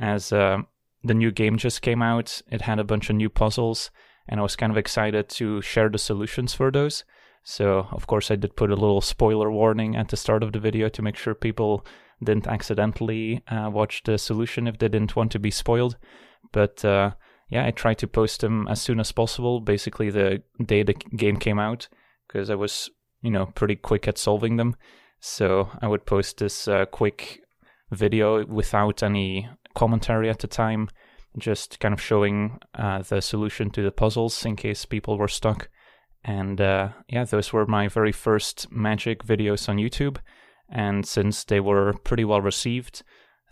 As 0.00 0.32
uh, 0.32 0.58
the 1.02 1.14
new 1.14 1.30
game 1.30 1.56
just 1.56 1.82
came 1.82 2.02
out, 2.02 2.40
it 2.50 2.62
had 2.62 2.78
a 2.78 2.84
bunch 2.84 3.10
of 3.10 3.16
new 3.16 3.28
puzzles, 3.28 3.90
and 4.28 4.38
I 4.38 4.42
was 4.42 4.56
kind 4.56 4.70
of 4.70 4.78
excited 4.78 5.28
to 5.30 5.60
share 5.60 5.88
the 5.88 5.98
solutions 5.98 6.54
for 6.54 6.70
those. 6.70 7.04
So, 7.42 7.88
of 7.92 8.06
course, 8.06 8.30
I 8.30 8.36
did 8.36 8.56
put 8.56 8.70
a 8.70 8.76
little 8.76 9.00
spoiler 9.00 9.50
warning 9.50 9.96
at 9.96 10.08
the 10.08 10.16
start 10.16 10.42
of 10.42 10.52
the 10.52 10.60
video 10.60 10.88
to 10.90 11.02
make 11.02 11.16
sure 11.16 11.34
people 11.34 11.84
didn't 12.22 12.46
accidentally 12.46 13.42
uh, 13.48 13.70
watch 13.72 14.02
the 14.04 14.18
solution 14.18 14.66
if 14.66 14.78
they 14.78 14.88
didn't 14.88 15.16
want 15.16 15.32
to 15.32 15.38
be 15.38 15.50
spoiled. 15.50 15.96
But 16.52 16.84
uh, 16.84 17.12
yeah, 17.48 17.66
I 17.66 17.70
tried 17.70 17.98
to 17.98 18.08
post 18.08 18.40
them 18.40 18.66
as 18.68 18.80
soon 18.80 19.00
as 19.00 19.12
possible, 19.12 19.60
basically 19.60 20.10
the 20.10 20.42
day 20.64 20.82
the 20.82 20.94
game 20.94 21.36
came 21.36 21.58
out, 21.58 21.88
because 22.26 22.50
I 22.50 22.54
was, 22.54 22.90
you 23.22 23.30
know, 23.30 23.46
pretty 23.46 23.76
quick 23.76 24.08
at 24.08 24.18
solving 24.18 24.56
them. 24.56 24.76
So 25.20 25.70
I 25.80 25.88
would 25.88 26.06
post 26.06 26.38
this 26.38 26.68
uh, 26.68 26.86
quick 26.86 27.40
video 27.90 28.44
without 28.44 29.02
any 29.02 29.48
commentary 29.74 30.28
at 30.28 30.40
the 30.40 30.46
time, 30.46 30.88
just 31.38 31.80
kind 31.80 31.94
of 31.94 32.00
showing 32.00 32.58
uh, 32.74 33.02
the 33.02 33.20
solution 33.20 33.70
to 33.70 33.82
the 33.82 33.90
puzzles 33.90 34.44
in 34.44 34.56
case 34.56 34.84
people 34.84 35.18
were 35.18 35.28
stuck. 35.28 35.68
And 36.24 36.60
uh, 36.60 36.90
yeah, 37.08 37.24
those 37.24 37.52
were 37.52 37.66
my 37.66 37.88
very 37.88 38.12
first 38.12 38.70
magic 38.70 39.24
videos 39.24 39.68
on 39.68 39.76
YouTube 39.76 40.18
and 40.68 41.06
since 41.06 41.44
they 41.44 41.60
were 41.60 41.94
pretty 42.04 42.24
well 42.24 42.40
received, 42.40 43.02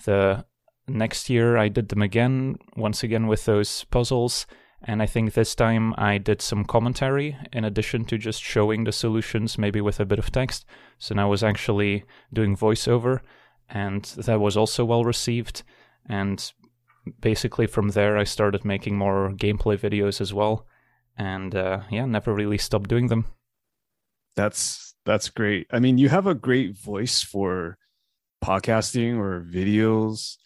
the 0.05 0.45
next 0.89 1.31
year 1.31 1.57
I 1.57 1.69
did 1.69 1.89
them 1.89 2.03
again, 2.03 2.57
once 2.77 3.03
again 3.03 3.27
with 3.27 3.45
those 3.45 3.85
puzzles. 3.85 4.47
And 4.83 5.03
I 5.03 5.07
think 5.07 5.33
this 5.33 5.55
time 5.55 5.95
I 5.97 6.19
did 6.19 6.43
some 6.43 6.65
commentary 6.65 7.37
in 7.53 7.65
addition 7.65 8.05
to 8.07 8.19
just 8.19 8.43
showing 8.43 8.85
the 8.85 8.93
solutions, 8.93 9.59
maybe 9.59 9.81
with 9.81 9.99
a 9.99 10.05
bit 10.05 10.19
of 10.19 10.31
text. 10.31 10.67
So 10.99 11.15
now 11.15 11.27
I 11.27 11.31
was 11.31 11.43
actually 11.43 12.05
doing 12.33 12.57
voiceover, 12.57 13.21
and 13.69 14.05
that 14.05 14.39
was 14.39 14.57
also 14.57 14.85
well 14.85 15.03
received. 15.03 15.63
And 16.09 16.53
basically 17.21 17.67
from 17.67 17.91
there, 17.91 18.17
I 18.17 18.25
started 18.25 18.65
making 18.65 18.97
more 18.97 19.33
gameplay 19.33 19.79
videos 19.79 20.21
as 20.21 20.33
well. 20.33 20.67
And 21.17 21.55
uh, 21.55 21.81
yeah, 21.91 22.05
never 22.05 22.35
really 22.35 22.59
stopped 22.59 22.91
doing 22.91 23.09
them. 23.09 23.27
That's 24.37 24.86
that's 25.07 25.31
great. 25.31 25.67
I 25.71 25.79
mean, 25.79 25.99
you 25.99 26.09
have 26.09 26.27
a 26.27 26.35
great 26.35 26.77
voice 26.77 27.23
for 27.23 27.79
podcasting 28.45 29.17
or 29.19 29.43
videos 29.43 30.37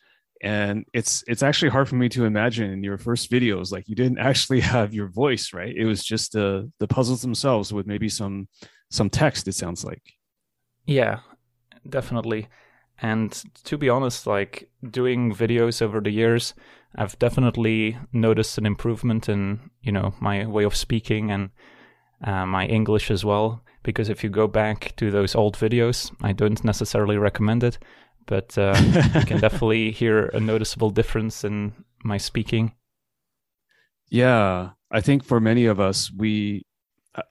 and 0.43 0.87
it's 0.95 1.23
it's 1.27 1.43
actually 1.43 1.69
hard 1.69 1.89
for 1.89 1.97
me 1.97 2.09
to 2.09 2.25
imagine 2.25 2.71
in 2.71 2.83
your 2.83 2.97
first 2.97 3.31
videos 3.31 3.73
like 3.73 3.89
you 3.89 3.95
didn't 3.95 4.19
actually 4.31 4.61
have 4.61 4.95
your 4.95 5.09
voice 5.09 5.53
right? 5.53 5.75
It 5.77 5.85
was 5.85 6.05
just 6.05 6.33
the 6.33 6.71
the 6.79 6.89
puzzles 6.89 7.23
themselves 7.23 7.73
with 7.73 7.87
maybe 7.87 8.09
some 8.09 8.49
some 8.91 9.11
text 9.11 9.49
it 9.49 9.55
sounds 9.55 9.85
like. 9.85 10.03
Yeah 10.87 11.21
definitely. 11.89 12.49
And 13.03 13.33
to 13.65 13.79
be 13.79 13.89
honest 13.89 14.27
like 14.27 14.71
doing 14.89 15.35
videos 15.35 15.83
over 15.83 16.01
the 16.01 16.11
years 16.11 16.55
i've 16.97 17.19
definitely 17.19 17.97
noticed 18.13 18.59
an 18.59 18.67
improvement 18.67 19.29
in 19.29 19.71
you 19.81 19.93
know 19.93 20.13
my 20.21 20.45
way 20.47 20.65
of 20.65 20.75
speaking 20.75 21.31
and 21.31 21.51
uh, 22.25 22.47
my 22.47 22.67
english 22.67 23.11
as 23.11 23.25
well 23.25 23.63
because 23.83 24.09
if 24.09 24.23
you 24.23 24.31
go 24.31 24.47
back 24.47 24.95
to 24.97 25.11
those 25.11 25.35
old 25.35 25.57
videos 25.57 26.15
i 26.23 26.33
don't 26.33 26.65
necessarily 26.65 27.17
recommend 27.17 27.65
it 27.65 27.79
but 28.31 28.57
uh, 28.57 28.81
you 29.15 29.25
can 29.25 29.41
definitely 29.41 29.91
hear 29.91 30.27
a 30.27 30.39
noticeable 30.39 30.91
difference 30.91 31.43
in 31.43 31.73
my 32.05 32.17
speaking. 32.17 32.73
Yeah, 34.09 34.71
I 34.91 35.01
think 35.01 35.25
for 35.25 35.41
many 35.41 35.67
of 35.67 35.81
us, 35.81 36.13
we, 36.17 36.65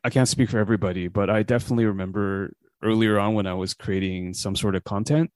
I 0.03 0.09
can't 0.09 0.27
speak 0.27 0.49
for 0.49 0.59
everybody, 0.59 1.07
but 1.07 1.29
I 1.29 1.43
definitely 1.43 1.85
remember 1.85 2.53
earlier 2.83 3.17
on 3.17 3.33
when 3.33 3.47
I 3.47 3.53
was 3.53 3.73
creating 3.73 4.33
some 4.33 4.55
sort 4.55 4.75
of 4.75 4.83
content, 4.83 5.31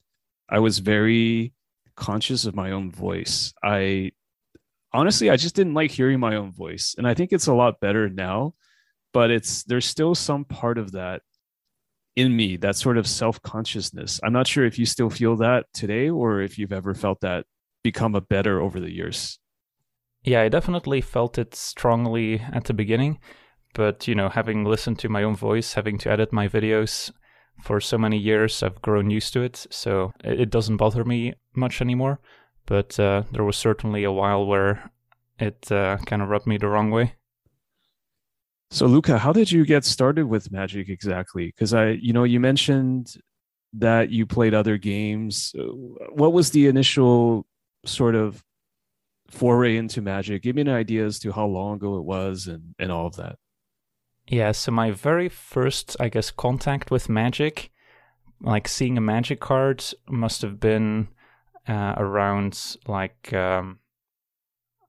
I 0.50 0.60
was 0.60 0.80
very 0.80 1.54
conscious 1.96 2.46
of 2.46 2.56
my 2.56 2.72
own 2.72 2.92
voice. 2.92 3.54
I 3.64 4.12
honestly, 4.92 5.30
I 5.30 5.38
just 5.38 5.56
didn't 5.56 5.74
like 5.74 5.92
hearing 5.92 6.20
my 6.20 6.36
own 6.36 6.52
voice. 6.52 6.94
And 6.98 7.08
I 7.08 7.14
think 7.14 7.32
it's 7.32 7.48
a 7.48 7.54
lot 7.54 7.80
better 7.80 8.10
now, 8.10 8.54
but 9.14 9.32
it's, 9.32 9.64
there's 9.64 9.86
still 9.86 10.16
some 10.16 10.46
part 10.46 10.78
of 10.78 10.92
that 10.92 11.22
in 12.16 12.36
me 12.36 12.58
that 12.58 12.76
sort 12.76 12.98
of 12.98 13.08
self-consciousness. 13.08 14.20
I'm 14.24 14.34
not 14.34 14.48
sure 14.48 14.66
if 14.66 14.78
you 14.78 14.86
still 14.86 15.10
feel 15.10 15.36
that 15.38 15.66
today 15.74 16.10
or 16.10 16.42
if 16.42 16.60
you've 16.60 16.74
ever 16.74 16.94
felt 16.94 17.22
that 17.22 17.46
become 17.84 18.16
a 18.16 18.22
better 18.22 18.62
over 18.62 18.80
the 18.80 18.92
years. 18.92 19.40
Yeah 20.24 20.42
i 20.42 20.50
definitely 20.50 21.02
felt 21.02 21.38
it 21.38 21.54
strongly 21.54 22.40
at 22.40 22.64
the 22.66 22.74
beginning 22.74 23.20
but 23.74 24.08
you 24.08 24.16
know 24.16 24.30
having 24.30 24.64
listened 24.64 25.00
to 25.00 25.10
my 25.10 25.24
own 25.24 25.36
voice 25.36 25.74
having 25.74 25.98
to 25.98 26.10
edit 26.10 26.32
my 26.32 26.48
videos 26.48 27.12
for 27.62 27.82
so 27.82 27.98
many 27.98 28.18
years 28.18 28.64
i've 28.64 28.82
grown 28.82 29.10
used 29.10 29.34
to 29.34 29.42
it 29.42 29.68
so 29.70 30.14
it 30.24 30.50
doesn't 30.50 30.78
bother 30.78 31.04
me 31.04 31.34
much 31.56 31.82
anymore. 31.82 32.20
But 32.66 33.00
uh, 33.00 33.24
there 33.32 33.44
was 33.44 33.58
certainly 33.58 34.04
a 34.04 34.12
while 34.12 34.46
where 34.46 34.92
it 35.40 35.72
uh, 35.72 35.98
kind 36.06 36.22
of 36.22 36.30
rubbed 36.30 36.48
me 36.48 36.58
the 36.58 36.68
wrong 36.68 36.92
way 36.92 37.16
so 38.74 38.88
Luca, 38.88 39.20
how 39.20 39.32
did 39.32 39.52
you 39.52 39.66
get 39.66 39.86
started 39.86 40.26
with 40.26 40.52
Magic 40.52 40.90
exactly? 40.90 41.46
Because 41.46 41.76
I, 41.76 41.90
you 41.90 42.12
know, 42.12 42.24
you 42.24 42.40
mentioned 42.40 43.16
that 43.74 44.10
you 44.10 44.26
played 44.26 44.56
other 44.56 44.80
games. 44.80 45.54
Uh, 45.58 45.66
what 46.12 46.34
was 46.34 46.50
the 46.50 46.66
initial 46.66 47.46
sort 47.86 48.16
of 48.16 48.44
foray 49.30 49.78
into 49.78 50.02
Magic? 50.02 50.42
Give 50.42 50.56
me 50.56 50.64
an 50.64 50.70
idea 50.70 51.06
as 51.06 51.20
to 51.20 51.32
how 51.32 51.46
long 51.46 51.76
ago 51.76 51.98
it 51.98 52.04
was 52.04 52.48
and 52.48 52.74
and 52.80 52.92
all 52.92 53.06
of 53.06 53.16
that. 53.18 53.38
Yeah, 54.28 54.52
so 54.54 54.72
my 54.72 54.90
very 54.90 55.30
first, 55.30 55.96
I 56.00 56.10
guess, 56.10 56.32
contact 56.32 56.90
with 56.90 57.10
Magic, 57.10 57.70
like 58.42 58.68
seeing 58.68 58.98
a 58.98 59.02
Magic 59.02 59.40
card, 59.40 59.84
must 60.10 60.42
have 60.42 60.60
been 60.60 61.10
uh, 61.68 61.94
around 61.98 62.78
like 62.88 63.32
um, 63.34 63.78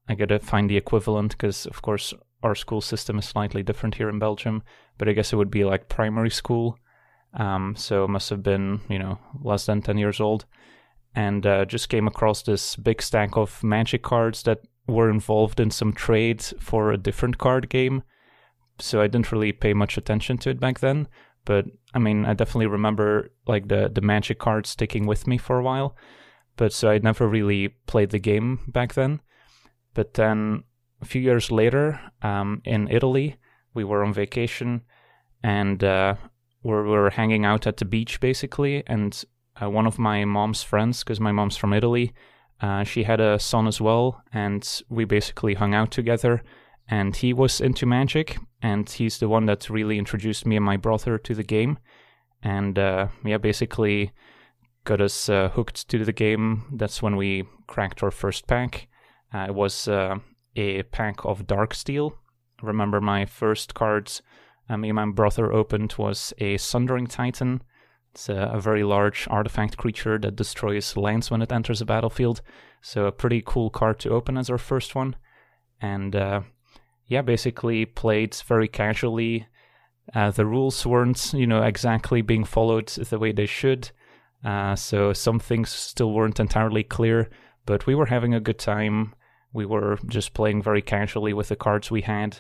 I 0.08 0.14
gotta 0.14 0.38
find 0.38 0.70
the 0.70 0.78
equivalent 0.78 1.32
because, 1.32 1.66
of 1.66 1.82
course, 1.82 2.14
our 2.44 2.54
school 2.54 2.80
system 2.80 3.18
is 3.18 3.24
slightly 3.24 3.62
different 3.62 3.94
here 3.94 4.10
in 4.10 4.18
Belgium, 4.18 4.62
but 4.98 5.08
I 5.08 5.12
guess 5.12 5.32
it 5.32 5.36
would 5.36 5.50
be 5.50 5.64
like 5.64 5.88
primary 5.88 6.30
school. 6.30 6.78
Um, 7.32 7.74
so 7.76 8.04
it 8.04 8.08
must 8.08 8.30
have 8.30 8.42
been, 8.42 8.80
you 8.88 8.98
know, 8.98 9.18
less 9.42 9.66
than 9.66 9.82
10 9.82 9.98
years 9.98 10.20
old. 10.20 10.44
And 11.16 11.46
uh, 11.46 11.64
just 11.64 11.88
came 11.88 12.06
across 12.06 12.42
this 12.42 12.76
big 12.76 13.00
stack 13.00 13.36
of 13.36 13.64
magic 13.64 14.02
cards 14.02 14.42
that 14.42 14.60
were 14.86 15.10
involved 15.10 15.58
in 15.58 15.70
some 15.70 15.92
trades 15.92 16.52
for 16.60 16.92
a 16.92 16.98
different 16.98 17.38
card 17.38 17.70
game. 17.70 18.02
So 18.78 19.00
I 19.00 19.06
didn't 19.06 19.32
really 19.32 19.52
pay 19.52 19.72
much 19.72 19.96
attention 19.96 20.36
to 20.38 20.50
it 20.50 20.60
back 20.60 20.80
then. 20.80 21.08
But 21.44 21.66
I 21.94 21.98
mean, 21.98 22.26
I 22.26 22.34
definitely 22.34 22.66
remember 22.66 23.32
like 23.46 23.68
the, 23.68 23.90
the 23.92 24.00
magic 24.00 24.38
cards 24.38 24.70
sticking 24.70 25.06
with 25.06 25.26
me 25.26 25.38
for 25.38 25.58
a 25.58 25.62
while. 25.62 25.96
But 26.56 26.72
so 26.72 26.90
I 26.90 26.98
never 26.98 27.26
really 27.26 27.68
played 27.86 28.10
the 28.10 28.18
game 28.18 28.60
back 28.68 28.94
then. 28.94 29.20
But 29.94 30.14
then 30.14 30.64
a 31.04 31.06
few 31.06 31.20
years 31.20 31.50
later, 31.50 32.00
um, 32.22 32.62
in 32.64 32.88
Italy, 32.90 33.36
we 33.74 33.84
were 33.84 34.02
on 34.02 34.14
vacation 34.14 34.82
and 35.42 35.84
uh, 35.84 36.14
we 36.62 36.72
were 36.72 37.10
hanging 37.10 37.44
out 37.44 37.66
at 37.66 37.76
the 37.76 37.84
beach 37.84 38.20
basically. 38.20 38.82
And 38.86 39.22
uh, 39.60 39.68
one 39.68 39.86
of 39.86 39.98
my 39.98 40.24
mom's 40.24 40.62
friends, 40.62 41.04
because 41.04 41.20
my 41.20 41.30
mom's 41.30 41.58
from 41.58 41.74
Italy, 41.74 42.14
uh, 42.60 42.84
she 42.84 43.02
had 43.02 43.20
a 43.20 43.38
son 43.38 43.66
as 43.66 43.80
well, 43.80 44.22
and 44.32 44.82
we 44.88 45.04
basically 45.04 45.54
hung 45.54 45.74
out 45.74 45.90
together. 45.90 46.42
And 46.88 47.14
he 47.14 47.32
was 47.32 47.60
into 47.60 47.86
magic, 47.86 48.38
and 48.62 48.88
he's 48.88 49.18
the 49.18 49.28
one 49.28 49.46
that 49.46 49.68
really 49.68 49.98
introduced 49.98 50.46
me 50.46 50.56
and 50.56 50.64
my 50.64 50.78
brother 50.78 51.18
to 51.18 51.34
the 51.34 51.42
game. 51.42 51.78
And 52.42 52.78
uh, 52.78 53.08
yeah, 53.24 53.38
basically 53.38 54.12
got 54.84 55.00
us 55.00 55.28
uh, 55.28 55.50
hooked 55.50 55.88
to 55.88 56.04
the 56.04 56.12
game. 56.12 56.64
That's 56.72 57.02
when 57.02 57.16
we 57.16 57.44
cracked 57.66 58.02
our 58.02 58.10
first 58.10 58.46
pack. 58.46 58.88
Uh, 59.34 59.46
it 59.48 59.54
was 59.54 59.88
uh, 59.88 60.18
a 60.56 60.82
pack 60.84 61.24
of 61.24 61.46
Dark 61.46 61.74
Steel. 61.74 62.16
Remember 62.62 63.00
my 63.00 63.24
first 63.26 63.74
cards 63.74 64.22
uh, 64.68 64.76
me 64.76 64.88
and 64.88 64.96
my 64.96 65.06
brother 65.06 65.52
opened 65.52 65.94
was 65.98 66.32
a 66.38 66.56
Sundering 66.56 67.06
Titan. 67.06 67.62
It's 68.12 68.28
a, 68.28 68.50
a, 68.52 68.60
very 68.60 68.84
large 68.84 69.26
artifact 69.28 69.76
creature 69.76 70.18
that 70.18 70.36
destroys 70.36 70.96
lands 70.96 71.30
when 71.30 71.42
it 71.42 71.52
enters 71.52 71.80
a 71.80 71.84
battlefield. 71.84 72.40
So 72.80 73.06
a 73.06 73.12
pretty 73.12 73.42
cool 73.44 73.70
card 73.70 73.98
to 74.00 74.10
open 74.10 74.38
as 74.38 74.48
our 74.48 74.58
first 74.58 74.94
one. 74.94 75.16
And 75.80 76.14
uh, 76.16 76.42
yeah, 77.06 77.22
basically 77.22 77.84
played 77.84 78.34
very 78.46 78.68
casually. 78.68 79.48
Uh, 80.14 80.30
the 80.30 80.46
rules 80.46 80.86
weren't, 80.86 81.32
you 81.34 81.46
know, 81.46 81.62
exactly 81.62 82.22
being 82.22 82.44
followed 82.44 82.86
the 82.88 83.18
way 83.18 83.32
they 83.32 83.46
should. 83.46 83.90
Uh, 84.44 84.76
so 84.76 85.12
some 85.12 85.38
things 85.40 85.70
still 85.70 86.12
weren't 86.12 86.40
entirely 86.40 86.84
clear, 86.84 87.28
but 87.66 87.86
we 87.86 87.94
were 87.94 88.06
having 88.06 88.32
a 88.32 88.40
good 88.40 88.58
time 88.58 89.14
we 89.54 89.64
were 89.64 89.98
just 90.06 90.34
playing 90.34 90.62
very 90.62 90.82
casually 90.82 91.32
with 91.32 91.48
the 91.48 91.56
cards 91.56 91.90
we 91.90 92.02
had 92.02 92.38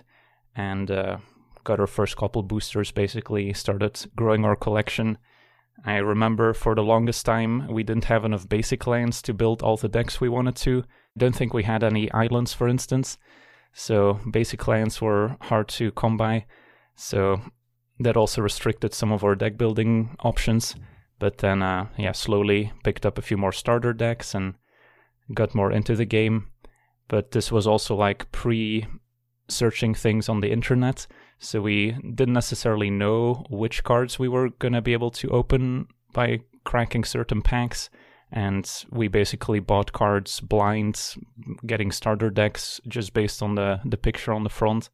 and 0.54 0.90
uh, 0.90 1.16
got 1.62 1.80
our 1.80 1.86
first 1.86 2.16
couple 2.16 2.42
boosters 2.42 2.90
basically 2.90 3.52
started 3.54 3.98
growing 4.16 4.44
our 4.44 4.56
collection. 4.56 5.16
I 5.84 5.96
remember 5.96 6.52
for 6.52 6.74
the 6.74 6.82
longest 6.82 7.24
time 7.24 7.68
we 7.68 7.84
didn't 7.84 8.06
have 8.06 8.24
enough 8.24 8.48
basic 8.48 8.86
lands 8.86 9.22
to 9.22 9.32
build 9.32 9.62
all 9.62 9.76
the 9.76 9.88
decks 9.88 10.20
we 10.20 10.28
wanted 10.28 10.56
to. 10.56 10.84
Don't 11.16 11.34
think 11.34 11.54
we 11.54 11.62
had 11.62 11.84
any 11.84 12.10
islands 12.10 12.52
for 12.52 12.68
instance. 12.68 13.16
So 13.72 14.20
basic 14.30 14.66
lands 14.66 15.00
were 15.00 15.36
hard 15.42 15.68
to 15.68 15.92
come 15.92 16.16
by. 16.16 16.46
So 16.96 17.40
that 18.00 18.16
also 18.16 18.42
restricted 18.42 18.92
some 18.92 19.12
of 19.12 19.22
our 19.22 19.36
deck 19.36 19.56
building 19.56 20.16
options. 20.20 20.74
But 21.20 21.38
then 21.38 21.62
uh, 21.62 21.86
yeah 21.96 22.12
slowly 22.12 22.72
picked 22.82 23.06
up 23.06 23.18
a 23.18 23.22
few 23.22 23.36
more 23.36 23.52
starter 23.52 23.92
decks 23.92 24.34
and 24.34 24.54
got 25.32 25.54
more 25.54 25.70
into 25.70 25.94
the 25.94 26.04
game 26.04 26.48
but 27.08 27.30
this 27.32 27.52
was 27.52 27.66
also 27.66 27.94
like 27.94 28.30
pre 28.32 28.86
searching 29.48 29.94
things 29.94 30.28
on 30.28 30.40
the 30.40 30.50
internet. 30.50 31.06
So 31.38 31.60
we 31.60 31.92
didn't 31.92 32.34
necessarily 32.34 32.90
know 32.90 33.44
which 33.50 33.84
cards 33.84 34.18
we 34.18 34.28
were 34.28 34.48
going 34.50 34.72
to 34.72 34.80
be 34.80 34.92
able 34.92 35.10
to 35.12 35.30
open 35.30 35.88
by 36.12 36.40
cracking 36.64 37.04
certain 37.04 37.42
packs. 37.42 37.90
And 38.32 38.68
we 38.90 39.08
basically 39.08 39.60
bought 39.60 39.92
cards 39.92 40.40
blind, 40.40 41.14
getting 41.66 41.92
starter 41.92 42.30
decks 42.30 42.80
just 42.88 43.12
based 43.12 43.42
on 43.42 43.54
the, 43.54 43.80
the 43.84 43.96
picture 43.96 44.32
on 44.32 44.42
the 44.42 44.50
front. 44.50 44.90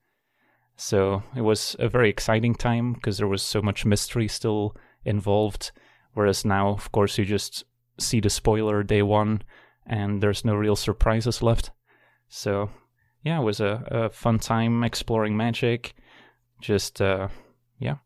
So 0.77 1.23
it 1.37 1.43
was 1.43 1.77
a 1.79 1.89
very 1.89 2.11
exciting 2.11 2.55
time 2.55 2.95
because 2.95 3.19
there 3.19 3.29
was 3.29 3.43
so 3.43 3.63
much 3.63 3.87
mystery 3.87 4.29
still 4.29 4.77
involved. 5.05 5.73
Whereas 6.15 6.45
now, 6.45 6.71
of 6.71 6.91
course, 6.91 7.17
you 7.19 7.25
just 7.25 7.65
see 7.99 8.21
the 8.21 8.31
spoiler 8.31 8.83
day 8.83 9.03
one 9.03 9.43
and 9.87 10.23
there's 10.23 10.45
no 10.45 10.55
real 10.55 10.77
surprises 10.77 11.43
left. 11.43 11.71
So 12.31 12.71
yeah, 13.23 13.39
it 13.41 13.45
was 13.45 13.61
a, 13.61 13.85
a 13.91 14.09
fun 14.09 14.39
time 14.39 14.83
exploring 14.83 15.37
magic. 15.37 15.95
Just 16.63 17.03
uh, 17.03 17.29
yeah, 17.79 17.97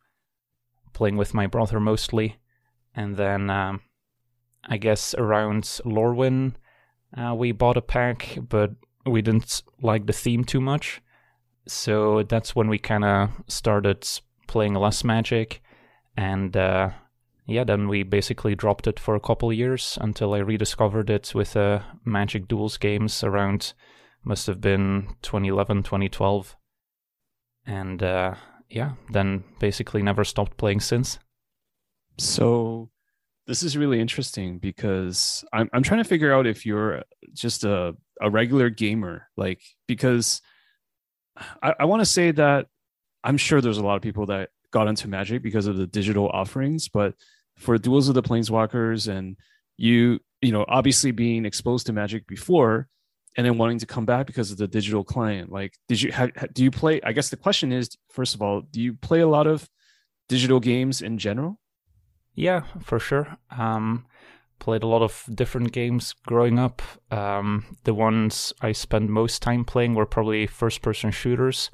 playing 0.93 1.17
with 1.17 1.33
my 1.35 1.47
brother 1.47 1.79
mostly, 1.79 2.39
and 2.97 3.17
then 3.17 3.51
um, 3.51 3.83
I 4.69 4.79
guess 4.79 5.15
around 5.15 5.63
Lorwyn, 5.85 6.55
Uh, 7.17 7.33
we 7.33 7.53
bought 7.53 7.77
a 7.77 7.83
pack, 7.83 8.39
but 8.49 8.71
we 9.07 9.23
didn't 9.23 9.63
like 9.81 10.07
the 10.07 10.13
theme 10.13 10.45
too 10.45 10.61
much. 10.61 11.01
So 11.67 12.25
that's 12.25 12.57
when 12.57 12.69
we 12.69 12.79
kind 12.79 13.05
of 13.05 13.31
started 13.47 14.05
playing 14.47 14.75
less 14.75 15.05
Magic. 15.05 15.63
And 16.17 16.57
uh, 16.57 16.91
yeah, 17.47 17.65
then 17.65 17.89
we 17.89 18.03
basically 18.03 18.57
dropped 18.57 18.87
it 18.87 19.01
for 19.01 19.15
a 19.15 19.21
couple 19.21 19.53
years 19.53 19.99
until 20.01 20.35
I 20.35 20.39
rediscovered 20.39 21.09
it 21.11 21.35
with 21.35 21.57
uh, 21.57 21.81
Magic 22.05 22.49
Duels 22.49 22.79
games 22.79 23.25
around, 23.25 23.75
must 24.25 24.47
have 24.47 24.61
been 24.61 25.09
2011, 25.23 25.83
2012. 25.83 26.57
And 27.67 28.03
uh, 28.03 28.35
yeah, 28.69 28.93
then 29.11 29.45
basically 29.59 30.03
never 30.03 30.25
stopped 30.25 30.57
playing 30.57 30.81
since. 30.81 31.19
So 32.19 32.91
this 33.47 33.63
is 33.63 33.77
really 33.77 34.01
interesting 34.01 34.59
because 34.59 35.45
I'm 35.53 35.69
I'm 35.73 35.83
trying 35.83 36.03
to 36.03 36.09
figure 36.09 36.33
out 36.33 36.47
if 36.47 36.65
you're 36.65 37.03
just 37.33 37.65
a 37.65 37.97
a 38.21 38.31
regular 38.31 38.71
gamer, 38.71 39.29
like 39.37 39.63
because 39.87 40.41
I, 41.63 41.75
I 41.81 41.85
want 41.85 42.01
to 42.01 42.07
say 42.07 42.31
that 42.33 42.67
I'm 43.23 43.37
sure 43.37 43.61
there's 43.61 43.79
a 43.79 43.85
lot 43.85 43.97
of 43.97 44.03
people 44.03 44.27
that 44.27 44.51
got 44.71 44.89
into 44.89 45.09
Magic 45.09 45.43
because 45.43 45.67
of 45.67 45.77
the 45.77 45.87
digital 45.87 46.29
offerings, 46.29 46.89
but 46.89 47.15
for 47.57 47.79
Duels 47.79 48.09
of 48.09 48.15
the 48.15 48.23
Planeswalkers 48.23 49.09
and 49.09 49.37
you, 49.77 50.21
you 50.43 50.53
know, 50.53 50.65
obviously 50.69 51.11
being 51.11 51.45
exposed 51.45 51.87
to 51.87 51.93
Magic 51.93 52.27
before 52.27 52.89
and 53.37 53.47
then 53.47 53.59
wanting 53.59 53.79
to 53.79 53.87
come 53.87 54.05
back 54.05 54.27
because 54.27 54.51
of 54.51 54.59
the 54.59 54.69
digital 54.69 55.05
client, 55.05 55.51
like, 55.51 55.75
did 55.89 56.01
you 56.01 56.13
have, 56.13 56.31
do 56.53 56.63
you 56.63 56.71
play? 56.71 57.01
I 57.03 57.13
guess 57.13 57.31
the 57.31 57.37
question 57.37 57.73
is, 57.73 57.97
first 58.11 58.35
of 58.35 58.43
all, 58.43 58.63
do 58.63 58.81
you 58.81 58.95
play 58.95 59.21
a 59.21 59.29
lot 59.29 59.47
of 59.47 59.69
digital 60.29 60.61
games 60.61 61.03
in 61.03 61.19
general? 61.19 61.59
Yeah, 62.35 62.63
for 62.83 62.99
sure. 62.99 63.37
Um, 63.51 64.07
played 64.59 64.83
a 64.83 64.87
lot 64.87 65.03
of 65.03 65.25
different 65.33 65.73
games 65.73 66.15
growing 66.27 66.59
up. 66.59 66.83
Um, 67.11 67.77
the 67.85 67.95
ones 67.95 68.53
I 68.61 68.73
spent 68.73 69.11
most 69.11 69.43
time 69.43 69.65
playing 69.65 69.95
were 69.95 70.07
probably 70.07 70.47
first 70.47 70.83
person 70.83 71.11
shooters 71.11 71.71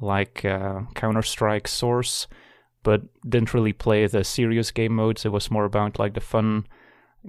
like 0.00 0.44
uh, 0.44 0.80
Counter 0.94 1.22
Strike 1.22 1.68
Source, 1.68 2.26
but 2.82 3.02
didn't 3.28 3.54
really 3.54 3.72
play 3.72 4.06
the 4.06 4.24
serious 4.24 4.70
game 4.70 4.94
modes. 4.94 5.24
It 5.24 5.32
was 5.32 5.50
more 5.50 5.64
about 5.64 5.98
like 5.98 6.14
the 6.14 6.20
fun 6.20 6.66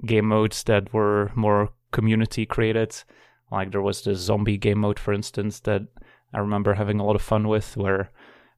game 0.04 0.26
modes 0.26 0.64
that 0.64 0.92
were 0.92 1.30
more 1.34 1.70
community 1.92 2.44
created. 2.44 2.96
Like 3.54 3.70
there 3.70 3.82
was 3.82 4.02
the 4.02 4.14
zombie 4.14 4.58
game 4.58 4.80
mode, 4.80 4.98
for 4.98 5.12
instance, 5.12 5.60
that 5.60 5.82
I 6.32 6.38
remember 6.38 6.74
having 6.74 7.00
a 7.00 7.04
lot 7.04 7.16
of 7.16 7.22
fun 7.22 7.48
with, 7.48 7.76
where 7.76 8.10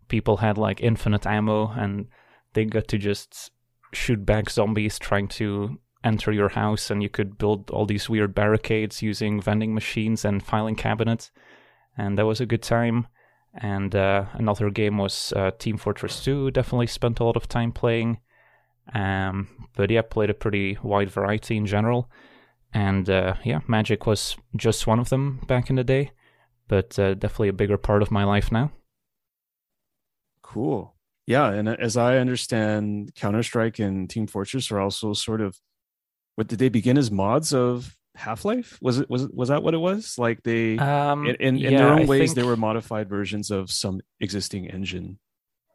people 0.09 0.39
had 0.39 0.59
like 0.59 0.81
infinite 0.81 1.27
ammo 1.27 1.69
and 1.69 2.07
they 2.55 2.65
got 2.65 2.89
to 2.89 2.99
just 2.99 3.51
shoot 3.93 4.25
back 4.25 4.51
zombies 4.51 4.99
trying 4.99 5.29
to 5.29 5.79
enter 6.05 6.33
your 6.33 6.51
house, 6.51 6.91
and 6.91 7.03
you 7.03 7.09
could 7.09 7.37
build 7.37 7.71
all 7.71 7.85
these 7.85 8.09
weird 8.09 8.35
barricades 8.35 9.03
using 9.03 9.41
vending 9.41 9.75
machines 9.75 10.25
and 10.25 10.43
filing 10.43 10.77
cabinets. 10.77 11.31
And 11.99 12.17
that 12.17 12.27
was 12.27 12.41
a 12.41 12.47
good 12.47 12.63
time. 12.63 13.09
And 13.55 13.95
uh, 13.95 14.27
another 14.35 14.71
game 14.71 14.99
was 14.99 15.33
uh, 15.35 15.51
Team 15.59 15.79
Fortress 15.79 16.23
2. 16.23 16.51
Definitely 16.51 16.89
spent 16.89 17.21
a 17.21 17.25
lot 17.25 17.37
of 17.37 17.49
time 17.49 17.73
playing. 17.73 18.21
Um, 18.95 19.49
but 19.75 19.91
yeah, 19.91 20.03
played 20.03 20.31
a 20.31 20.35
pretty 20.35 20.79
wide 20.83 21.11
variety 21.11 21.57
in 21.57 21.67
general. 21.67 22.11
And 22.73 23.09
uh, 23.09 23.35
yeah, 23.45 23.61
Magic 23.67 24.07
was 24.07 24.37
just 24.57 24.87
one 24.87 24.99
of 24.99 25.09
them 25.09 25.41
back 25.47 25.71
in 25.71 25.77
the 25.77 25.85
day, 25.85 26.11
but 26.69 26.99
uh, 26.99 27.15
definitely 27.15 27.49
a 27.49 27.55
bigger 27.55 27.79
part 27.79 28.03
of 28.03 28.11
my 28.11 28.25
life 28.25 28.53
now. 28.53 28.73
Cool. 30.43 30.95
Yeah, 31.27 31.51
and 31.51 31.69
as 31.69 31.97
I 31.97 32.19
understand, 32.19 33.15
Counter 33.17 33.43
Strike 33.43 33.79
and 33.79 34.09
Team 34.09 34.27
Fortress 34.27 34.71
are 34.71 34.81
also 34.81 35.13
sort 35.13 35.41
of 35.41 35.59
what 36.37 36.47
did 36.47 36.59
they 36.59 36.69
begin 36.69 36.99
as 36.99 37.11
mods 37.11 37.53
of 37.53 37.97
Half 38.15 38.45
Life? 38.45 38.79
Was 38.81 38.99
it 38.99 39.11
was 39.11 39.27
was 39.29 39.49
that 39.49 39.63
what 39.63 39.75
it 39.75 39.79
was? 39.79 40.19
Like 40.19 40.43
they 40.43 40.79
um, 40.79 41.27
in, 41.27 41.35
in, 41.37 41.57
in 41.57 41.73
yeah, 41.73 41.79
their 41.79 41.89
own 41.89 42.03
I 42.03 42.05
ways, 42.05 42.31
think... 42.31 42.37
they 42.37 42.43
were 42.45 42.57
modified 42.57 43.09
versions 43.09 43.51
of 43.51 43.71
some 43.71 44.01
existing 44.21 44.67
engine. 44.67 45.19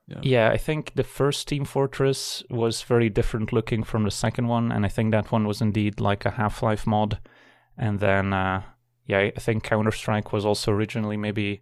Yeah. 0.07 0.19
yeah, 0.23 0.49
I 0.49 0.57
think 0.57 0.93
the 0.95 1.03
first 1.03 1.47
Team 1.47 1.63
Fortress 1.63 2.43
was 2.49 2.81
very 2.81 3.09
different 3.09 3.53
looking 3.53 3.83
from 3.83 4.03
the 4.03 4.11
second 4.11 4.47
one, 4.47 4.71
and 4.71 4.85
I 4.85 4.89
think 4.89 5.11
that 5.11 5.31
one 5.31 5.47
was 5.47 5.61
indeed 5.61 6.01
like 6.01 6.25
a 6.25 6.31
Half 6.31 6.61
Life 6.61 6.85
mod. 6.85 7.19
And 7.77 7.99
then, 7.99 8.33
uh, 8.33 8.63
yeah, 9.05 9.29
I 9.35 9.39
think 9.39 9.63
Counter 9.63 9.91
Strike 9.91 10.33
was 10.33 10.45
also 10.45 10.71
originally 10.71 11.17
maybe 11.17 11.61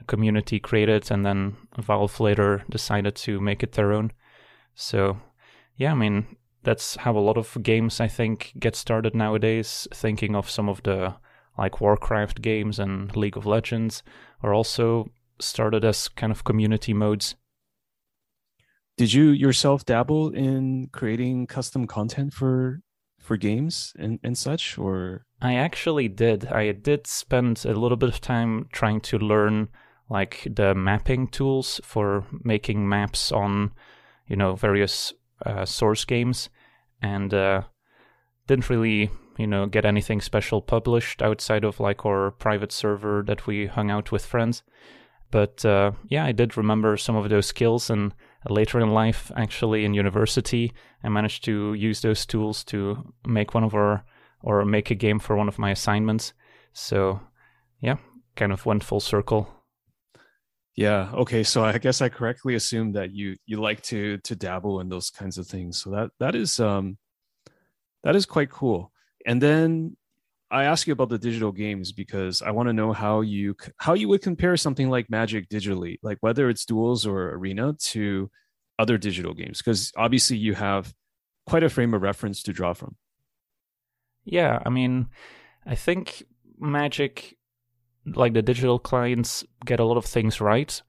a 0.00 0.04
community 0.04 0.60
created, 0.60 1.10
and 1.10 1.26
then 1.26 1.56
Valve 1.78 2.20
later 2.20 2.64
decided 2.70 3.16
to 3.16 3.40
make 3.40 3.62
it 3.62 3.72
their 3.72 3.92
own. 3.92 4.12
So, 4.74 5.18
yeah, 5.76 5.92
I 5.92 5.96
mean, 5.96 6.36
that's 6.62 6.96
how 6.96 7.16
a 7.16 7.18
lot 7.18 7.36
of 7.36 7.56
games 7.62 8.00
I 8.00 8.08
think 8.08 8.52
get 8.58 8.76
started 8.76 9.14
nowadays. 9.14 9.88
Thinking 9.92 10.36
of 10.36 10.48
some 10.48 10.68
of 10.68 10.82
the 10.82 11.14
like 11.58 11.80
Warcraft 11.80 12.40
games 12.42 12.78
and 12.78 13.14
League 13.16 13.36
of 13.36 13.46
Legends 13.46 14.02
are 14.42 14.54
also 14.54 15.10
started 15.40 15.84
as 15.84 16.08
kind 16.08 16.30
of 16.30 16.44
community 16.44 16.94
modes. 16.94 17.34
Did 19.00 19.14
you 19.14 19.30
yourself 19.30 19.86
dabble 19.86 20.28
in 20.34 20.90
creating 20.92 21.46
custom 21.46 21.86
content 21.86 22.34
for 22.34 22.82
for 23.18 23.38
games 23.38 23.94
and, 23.98 24.20
and 24.22 24.36
such 24.36 24.76
or 24.76 25.24
I 25.40 25.54
actually 25.54 26.08
did. 26.08 26.48
I 26.48 26.72
did 26.72 27.06
spend 27.06 27.64
a 27.64 27.72
little 27.72 27.96
bit 27.96 28.10
of 28.10 28.20
time 28.20 28.68
trying 28.72 29.00
to 29.08 29.18
learn 29.18 29.70
like 30.10 30.46
the 30.54 30.74
mapping 30.74 31.28
tools 31.28 31.80
for 31.82 32.26
making 32.44 32.86
maps 32.90 33.32
on 33.32 33.72
you 34.28 34.36
know 34.36 34.54
various 34.54 35.14
uh, 35.46 35.64
source 35.64 36.04
games, 36.04 36.50
and 37.00 37.32
uh, 37.32 37.62
didn't 38.48 38.68
really 38.68 39.10
you 39.38 39.46
know 39.46 39.64
get 39.64 39.86
anything 39.86 40.20
special 40.20 40.60
published 40.60 41.22
outside 41.22 41.64
of 41.64 41.80
like 41.80 42.04
our 42.04 42.32
private 42.32 42.70
server 42.70 43.24
that 43.26 43.46
we 43.46 43.66
hung 43.66 43.90
out 43.90 44.12
with 44.12 44.26
friends. 44.26 44.62
But 45.30 45.64
uh, 45.64 45.92
yeah, 46.06 46.26
I 46.26 46.32
did 46.32 46.58
remember 46.58 46.98
some 46.98 47.16
of 47.16 47.30
those 47.30 47.46
skills, 47.46 47.88
and 47.88 48.12
later 48.48 48.80
in 48.80 48.90
life, 48.90 49.30
actually 49.36 49.84
in 49.84 49.94
university, 49.94 50.72
I 51.02 51.08
managed 51.08 51.44
to 51.44 51.74
use 51.74 52.00
those 52.00 52.24
tools 52.26 52.64
to 52.64 53.12
make 53.26 53.54
one 53.54 53.64
of 53.64 53.74
our 53.74 54.04
or 54.42 54.64
make 54.64 54.90
a 54.90 54.94
game 54.94 55.18
for 55.18 55.36
one 55.36 55.48
of 55.48 55.58
my 55.58 55.70
assignments. 55.70 56.32
So 56.72 57.20
yeah, 57.80 57.96
kind 58.36 58.52
of 58.52 58.64
went 58.64 58.84
full 58.84 59.00
circle 59.00 59.60
yeah. 60.80 61.10
Okay. 61.12 61.42
So 61.42 61.62
I 61.62 61.76
guess 61.76 62.00
I 62.00 62.08
correctly 62.08 62.54
assumed 62.54 62.94
that 62.94 63.12
you 63.12 63.36
you 63.44 63.60
like 63.60 63.82
to 63.82 64.16
to 64.18 64.34
dabble 64.34 64.80
in 64.80 64.88
those 64.88 65.10
kinds 65.10 65.36
of 65.36 65.46
things. 65.46 65.82
So 65.82 65.90
that 65.90 66.10
that 66.20 66.34
is 66.34 66.58
um 66.58 66.96
that 68.02 68.16
is 68.16 68.24
quite 68.24 68.50
cool. 68.50 68.90
And 69.26 69.42
then 69.42 69.96
I 70.50 70.64
ask 70.64 70.86
you 70.86 70.92
about 70.92 71.10
the 71.10 71.18
digital 71.18 71.52
games 71.52 71.92
because 71.92 72.42
I 72.42 72.50
want 72.50 72.68
to 72.68 72.72
know 72.72 72.92
how 72.92 73.20
you 73.20 73.54
how 73.76 73.94
you 73.94 74.08
would 74.08 74.22
compare 74.22 74.56
something 74.56 74.90
like 74.90 75.08
Magic 75.08 75.48
digitally, 75.48 75.98
like 76.02 76.18
whether 76.20 76.48
it's 76.48 76.64
Duels 76.64 77.06
or 77.06 77.30
Arena 77.30 77.74
to 77.90 78.30
other 78.78 78.98
digital 78.98 79.34
games, 79.34 79.58
because 79.58 79.92
obviously 79.96 80.36
you 80.36 80.54
have 80.54 80.94
quite 81.46 81.62
a 81.62 81.68
frame 81.68 81.94
of 81.94 82.02
reference 82.02 82.42
to 82.44 82.52
draw 82.52 82.72
from. 82.72 82.96
Yeah, 84.24 84.60
I 84.64 84.70
mean, 84.70 85.08
I 85.66 85.74
think 85.74 86.24
Magic 86.58 87.36
like 88.06 88.32
the 88.32 88.42
digital 88.42 88.78
clients 88.78 89.44
get 89.64 89.80
a 89.80 89.84
lot 89.84 89.96
of 89.96 90.04
things 90.04 90.40
right. 90.40 90.82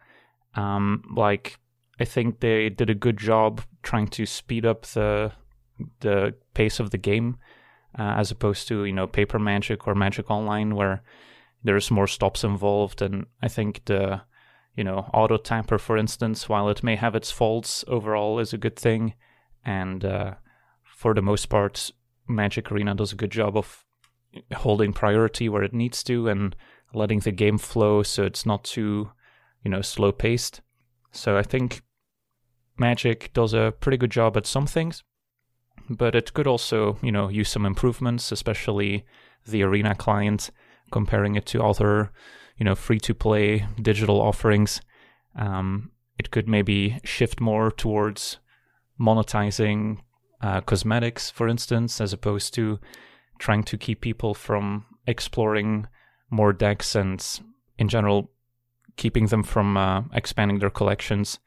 Um, 0.55 1.03
like 1.15 1.57
I 1.99 2.05
think 2.05 2.39
they 2.39 2.69
did 2.69 2.89
a 2.89 2.95
good 2.95 3.17
job 3.17 3.61
trying 3.83 4.07
to 4.09 4.25
speed 4.25 4.65
up 4.65 4.85
the 4.87 5.31
the 5.99 6.35
pace 6.53 6.79
of 6.79 6.91
the 6.91 6.97
game, 6.97 7.37
uh, 7.97 8.15
as 8.17 8.31
opposed 8.31 8.67
to 8.67 8.85
you 8.85 8.93
know 8.93 9.07
paper 9.07 9.39
magic 9.39 9.87
or 9.87 9.95
magic 9.95 10.29
online 10.29 10.75
where 10.75 11.03
there's 11.63 11.91
more 11.91 12.07
stops 12.07 12.43
involved. 12.43 13.01
And 13.01 13.25
I 13.41 13.47
think 13.47 13.85
the 13.85 14.21
you 14.75 14.83
know 14.83 15.09
auto 15.13 15.37
tapper 15.37 15.77
for 15.77 15.97
instance, 15.97 16.49
while 16.49 16.69
it 16.69 16.83
may 16.83 16.95
have 16.95 17.15
its 17.15 17.31
faults, 17.31 17.83
overall 17.87 18.39
is 18.39 18.53
a 18.53 18.57
good 18.57 18.75
thing. 18.75 19.13
And 19.63 20.03
uh, 20.03 20.35
for 20.83 21.13
the 21.13 21.21
most 21.21 21.49
part, 21.49 21.91
Magic 22.27 22.71
Arena 22.71 22.95
does 22.95 23.13
a 23.13 23.17
good 23.17 23.31
job 23.31 23.57
of 23.57 23.85
holding 24.55 24.93
priority 24.93 25.49
where 25.49 25.63
it 25.63 25.73
needs 25.73 26.03
to 26.03 26.27
and 26.27 26.55
letting 26.93 27.19
the 27.19 27.31
game 27.31 27.57
flow 27.57 28.03
so 28.03 28.23
it's 28.23 28.45
not 28.45 28.63
too, 28.63 29.11
you 29.63 29.71
know, 29.71 29.81
slow 29.81 30.11
paced. 30.11 30.61
So 31.11 31.37
I 31.37 31.43
think 31.43 31.83
Magic 32.77 33.31
does 33.33 33.53
a 33.53 33.73
pretty 33.79 33.97
good 33.97 34.11
job 34.11 34.37
at 34.37 34.45
some 34.45 34.65
things, 34.65 35.03
but 35.97 36.15
it 36.15 36.33
could 36.33 36.47
also, 36.47 36.97
you 37.01 37.11
know, 37.11 37.29
use 37.29 37.49
some 37.49 37.65
improvements, 37.65 38.31
especially 38.31 39.05
the 39.45 39.63
Arena 39.63 39.95
client, 39.95 40.51
comparing 40.91 41.35
it 41.35 41.45
to 41.47 41.63
other, 41.63 42.11
you 42.57 42.65
know, 42.65 42.75
free 42.75 42.99
to 42.99 43.13
play 43.13 43.65
digital 43.81 44.21
offerings. 44.21 44.81
Um, 45.35 45.91
it 46.17 46.31
could 46.31 46.47
maybe 46.47 46.99
shift 47.03 47.39
more 47.39 47.71
towards 47.71 48.37
monetizing 48.99 49.97
uh, 50.41 50.61
cosmetics, 50.61 51.29
for 51.29 51.47
instance, 51.47 52.01
as 52.01 52.13
opposed 52.13 52.53
to 52.55 52.79
trying 53.39 53.63
to 53.63 53.77
keep 53.77 54.01
people 54.01 54.33
from 54.33 54.85
exploring 55.07 55.87
more 56.29 56.53
decks 56.53 56.95
and 56.95 57.41
in 57.77 57.87
general 57.87 58.31
keeping 58.97 59.27
them 59.27 59.43
from 59.43 59.77
uh, 59.77 60.03
expanding 60.13 60.59
their 60.59 60.69
collections, 60.69 61.39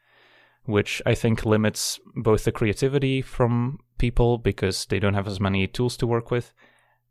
which 0.65 1.01
I 1.05 1.15
think 1.15 1.45
limits 1.45 1.99
both 2.15 2.43
the 2.43 2.51
creativity 2.51 3.21
from 3.21 3.79
people 3.97 4.37
because 4.37 4.85
they 4.85 4.99
don't 4.99 5.13
have 5.13 5.27
as 5.27 5.39
many 5.39 5.67
tools 5.67 5.97
to 5.97 6.07
work 6.07 6.31
with, 6.31 6.53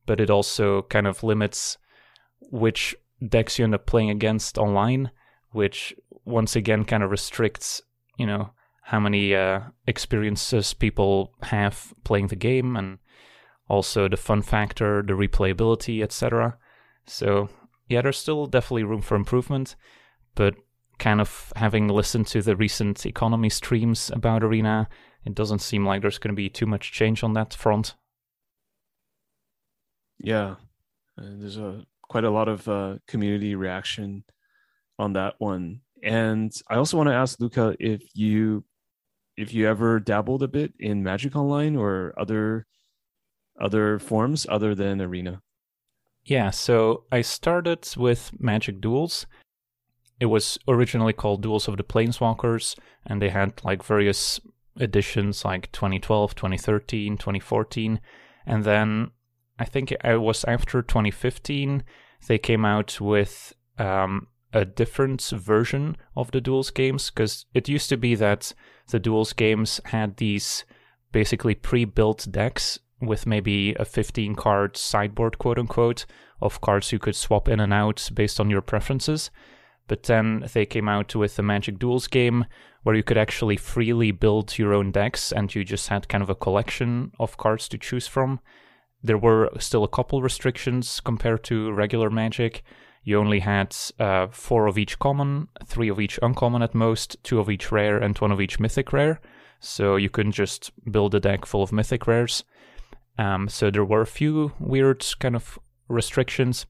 but 0.07 0.20
it 0.20 0.31
also 0.31 0.83
kind 0.83 1.07
of 1.07 1.23
limits 1.23 1.79
which 2.51 2.94
decks 3.27 3.59
you 3.59 3.64
end 3.64 3.75
up 3.75 3.87
playing 3.87 4.11
against 4.11 4.59
online, 4.59 5.11
which 5.53 5.94
once 6.25 6.57
again 6.57 6.85
kind 6.85 7.03
of 7.03 7.11
restricts, 7.11 7.83
you 8.18 8.27
know, 8.27 8.51
how 8.83 9.01
many 9.01 9.35
uh, 9.35 9.61
experiences 9.87 10.75
people 10.75 11.33
have 11.42 11.94
playing 12.05 12.29
the 12.29 12.37
game 12.37 12.77
and 12.77 12.99
also 13.68 14.09
the 14.09 14.16
fun 14.16 14.42
factor, 14.42 15.03
the 15.03 15.14
replayability, 15.14 16.03
etc. 16.03 16.59
So, 17.07 17.49
yeah, 17.88 18.03
there's 18.03 18.18
still 18.18 18.47
definitely 18.47 18.85
room 18.85 19.01
for 19.01 19.16
improvement, 19.16 19.75
but 20.35 20.55
kind 20.99 21.20
of 21.20 21.53
having 21.57 21.88
listened 21.88 22.27
to 22.29 22.42
the 22.42 22.57
recent 22.57 23.05
economy 23.07 23.49
streams 23.49 24.11
about 24.14 24.44
Arena, 24.44 24.88
it 25.25 25.35
doesn't 25.35 25.61
seem 25.61 25.87
like 25.87 26.03
there's 26.03 26.19
going 26.19 26.35
to 26.35 26.37
be 26.37 26.49
too 26.49 26.67
much 26.67 26.93
change 26.93 27.23
on 27.23 27.33
that 27.35 27.55
front. 27.55 27.95
Yeah, 30.19 30.57
there's 31.17 31.59
a 31.59 31.85
quite 32.03 32.25
a 32.25 32.31
lot 32.31 32.49
of 32.49 32.69
uh, 32.69 32.97
community 33.09 33.55
reaction 33.55 34.25
on 34.99 35.15
that 35.15 35.35
one, 35.39 35.81
and 36.03 36.53
I 36.69 36.77
also 36.77 36.97
want 36.97 37.09
to 37.09 37.15
ask 37.15 37.41
Luca 37.41 37.77
if 37.81 38.03
you 38.15 38.65
if 39.37 39.53
you 39.53 39.67
ever 39.69 39.99
dabbled 39.99 40.43
a 40.43 40.49
bit 40.49 40.73
in 40.79 41.03
Magic 41.03 41.35
Online 41.35 41.77
or 41.77 42.15
other 42.17 42.67
other 43.61 43.99
forms 43.99 44.47
other 44.49 44.75
than 44.75 45.01
Arena. 45.01 45.41
Yeah, 46.25 46.51
so 46.51 47.05
I 47.13 47.21
started 47.21 47.87
with 47.97 48.31
Magic 48.39 48.81
Duels. 48.81 49.27
It 50.21 50.27
was 50.27 50.59
originally 50.67 51.13
called 51.13 51.43
Duels 51.43 51.69
of 51.69 51.77
the 51.77 51.85
Planeswalkers, 51.85 52.77
and 53.05 53.21
they 53.21 53.29
had 53.29 53.63
like 53.65 53.83
various 53.83 54.41
editions 54.81 55.45
like 55.45 55.71
2012, 55.73 56.35
2013, 56.35 57.17
2014. 57.17 58.01
And 58.47 58.65
then 58.65 59.11
I 59.59 59.65
think 59.65 59.93
it 59.93 60.21
was 60.21 60.45
after 60.45 60.83
2015, 60.83 61.85
they 62.27 62.39
came 62.39 62.65
out 62.65 63.01
with 63.01 63.55
um, 63.79 64.29
a 64.53 64.65
different 64.65 65.23
version 65.23 65.97
of 66.17 66.31
the 66.31 66.41
Duels 66.41 66.71
games 66.71 67.11
because 67.11 67.47
it 67.55 67.69
used 67.69 67.89
to 67.89 67.97
be 67.97 68.15
that 68.15 68.53
the 68.89 68.99
Duels 68.99 69.33
games 69.33 69.81
had 69.87 70.17
these 70.17 70.65
basically 71.13 71.55
pre 71.55 71.85
built 71.85 72.27
decks 72.31 72.79
with 73.01 73.27
maybe 73.27 73.75
a 73.75 73.85
15 73.85 74.35
card 74.35 74.77
sideboard, 74.77 75.39
quote 75.39 75.59
unquote, 75.59 76.07
of 76.41 76.61
cards 76.61 76.93
you 76.93 76.99
could 76.99 77.17
swap 77.17 77.49
in 77.49 77.61
and 77.61 77.73
out 77.73 78.11
based 78.15 78.41
on 78.41 78.51
your 78.51 78.63
preferences. 78.63 79.31
But 79.87 80.05
then 80.05 80.47
they 80.53 80.66
came 80.66 80.88
out 80.88 81.14
with 81.14 81.37
the 81.37 81.42
Magic 81.42 81.79
Duels 81.79 82.07
game 82.07 82.47
where 82.83 82.94
you 82.94 83.03
could 83.03 83.18
actually 83.18 83.57
freely 83.57 84.11
build 84.11 84.59
your 84.59 84.75
own 84.75 84.90
decks 84.90 85.33
and 85.33 85.55
you 85.55 85.64
just 85.64 85.88
had 85.88 86.09
kind 86.09 86.23
of 86.23 86.31
a 86.31 86.35
collection 86.35 87.12
of 87.18 87.37
cards 87.37 87.68
to 87.68 87.79
choose 87.79 88.07
from. 88.07 88.40
There 89.03 89.18
were 89.18 89.51
still 89.59 89.85
a 89.85 89.88
couple 89.88 90.23
restrictions 90.23 91.01
compared 91.01 91.44
to 91.44 91.73
regular 91.73 92.11
Magic. 92.11 92.62
You 93.03 93.18
only 93.18 93.40
had 93.40 93.77
uh, 93.99 94.29
four 94.29 94.66
of 94.66 94.79
each 94.79 94.99
common, 94.99 95.49
three 95.66 95.90
of 95.90 96.01
each 96.01 96.18
uncommon 96.23 96.62
at 96.62 96.75
most, 96.75 97.23
two 97.23 97.38
of 97.38 97.51
each 97.51 97.70
rare, 97.70 97.99
and 97.99 98.16
one 98.16 98.33
of 98.33 98.40
each 98.40 98.59
mythic 98.59 98.92
rare. 98.92 99.20
So 99.61 99.97
you 99.97 100.09
couldn't 100.09 100.33
just 100.33 100.73
build 100.90 101.14
a 101.14 101.20
deck 101.20 101.44
full 101.44 101.62
of 101.62 101.73
mythic 101.73 102.07
rares. 102.07 102.44
Um, 103.18 103.49
so 103.49 103.70
there 103.70 103.85
were 103.85 104.01
a 104.01 104.07
few 104.07 104.53
weird 104.59 105.05
kind 105.20 105.37
of 105.37 105.59
restrictions, 105.88 106.66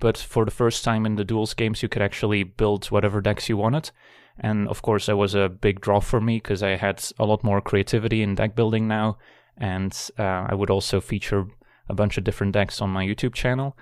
but 0.00 0.16
for 0.16 0.44
the 0.44 0.50
first 0.50 0.84
time 0.84 1.06
in 1.06 1.16
the 1.16 1.24
duels 1.24 1.54
games, 1.54 1.82
you 1.82 1.88
could 1.88 2.02
actually 2.02 2.42
build 2.42 2.86
whatever 2.86 3.20
decks 3.20 3.48
you 3.48 3.56
wanted. 3.56 3.90
And 4.38 4.68
of 4.68 4.82
course, 4.82 5.06
that 5.06 5.16
was 5.16 5.34
a 5.34 5.48
big 5.48 5.80
draw 5.80 6.00
for 6.00 6.20
me 6.20 6.36
because 6.36 6.62
I 6.62 6.76
had 6.76 7.04
a 7.18 7.24
lot 7.24 7.44
more 7.44 7.60
creativity 7.60 8.22
in 8.22 8.34
deck 8.34 8.56
building 8.56 8.88
now, 8.88 9.18
and 9.56 9.96
uh, 10.18 10.46
I 10.48 10.54
would 10.54 10.70
also 10.70 11.00
feature 11.00 11.46
a 11.88 11.94
bunch 11.94 12.18
of 12.18 12.24
different 12.24 12.52
decks 12.52 12.80
on 12.80 12.90
my 12.90 13.04
YouTube 13.04 13.34
channel. 13.34 13.76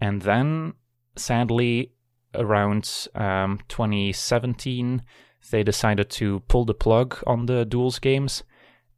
And 0.00 0.22
then, 0.22 0.74
sadly, 1.16 1.92
around 2.34 3.08
um, 3.14 3.60
2017, 3.68 5.02
they 5.50 5.62
decided 5.62 6.08
to 6.10 6.40
pull 6.48 6.64
the 6.64 6.74
plug 6.74 7.22
on 7.26 7.46
the 7.46 7.64
duels 7.64 7.98
games 7.98 8.42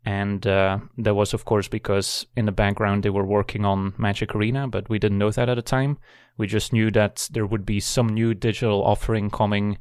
and 0.04 0.46
uh, 0.46 0.78
that 0.98 1.14
was, 1.14 1.32
of 1.32 1.44
course, 1.46 1.66
because 1.66 2.26
in 2.36 2.44
the 2.44 2.52
background 2.52 3.02
they 3.02 3.10
were 3.10 3.24
working 3.24 3.64
on 3.64 3.94
Magic 3.96 4.34
Arena, 4.34 4.68
but 4.68 4.88
we 4.88 4.98
didn't 4.98 5.18
know 5.18 5.30
that 5.30 5.48
at 5.48 5.54
the 5.54 5.62
time. 5.62 5.98
We 6.36 6.46
just 6.46 6.72
knew 6.72 6.90
that 6.90 7.28
there 7.32 7.46
would 7.46 7.64
be 7.64 7.80
some 7.80 8.08
new 8.08 8.34
digital 8.34 8.84
offering 8.84 9.30
coming 9.30 9.78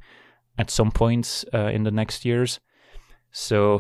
at 0.58 0.70
some 0.70 0.92
point 0.92 1.44
uh, 1.54 1.68
in 1.68 1.84
the 1.84 1.92
next 1.92 2.24
years. 2.24 2.60
So 3.32 3.80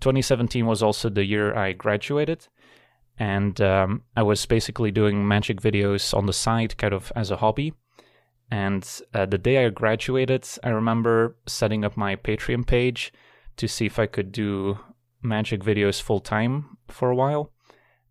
2017 0.00 0.66
was 0.66 0.82
also 0.82 1.08
the 1.08 1.24
year 1.24 1.54
I 1.54 1.72
graduated. 1.72 2.48
And 3.20 3.60
um, 3.60 4.02
I 4.16 4.22
was 4.22 4.46
basically 4.46 4.90
doing 4.90 5.26
magic 5.26 5.60
videos 5.60 6.16
on 6.16 6.26
the 6.26 6.32
side, 6.32 6.76
kind 6.76 6.94
of 6.94 7.12
as 7.14 7.30
a 7.30 7.36
hobby. 7.36 7.74
And 8.50 8.88
uh, 9.12 9.26
the 9.26 9.38
day 9.38 9.64
I 9.64 9.68
graduated, 9.70 10.48
I 10.64 10.70
remember 10.70 11.36
setting 11.46 11.84
up 11.84 11.96
my 11.96 12.16
Patreon 12.16 12.66
page 12.66 13.12
to 13.56 13.68
see 13.68 13.86
if 13.86 13.98
I 13.98 14.06
could 14.06 14.32
do 14.32 14.78
Magic 15.22 15.62
videos 15.62 16.00
full 16.00 16.20
time 16.20 16.78
for 16.88 17.10
a 17.10 17.16
while. 17.16 17.52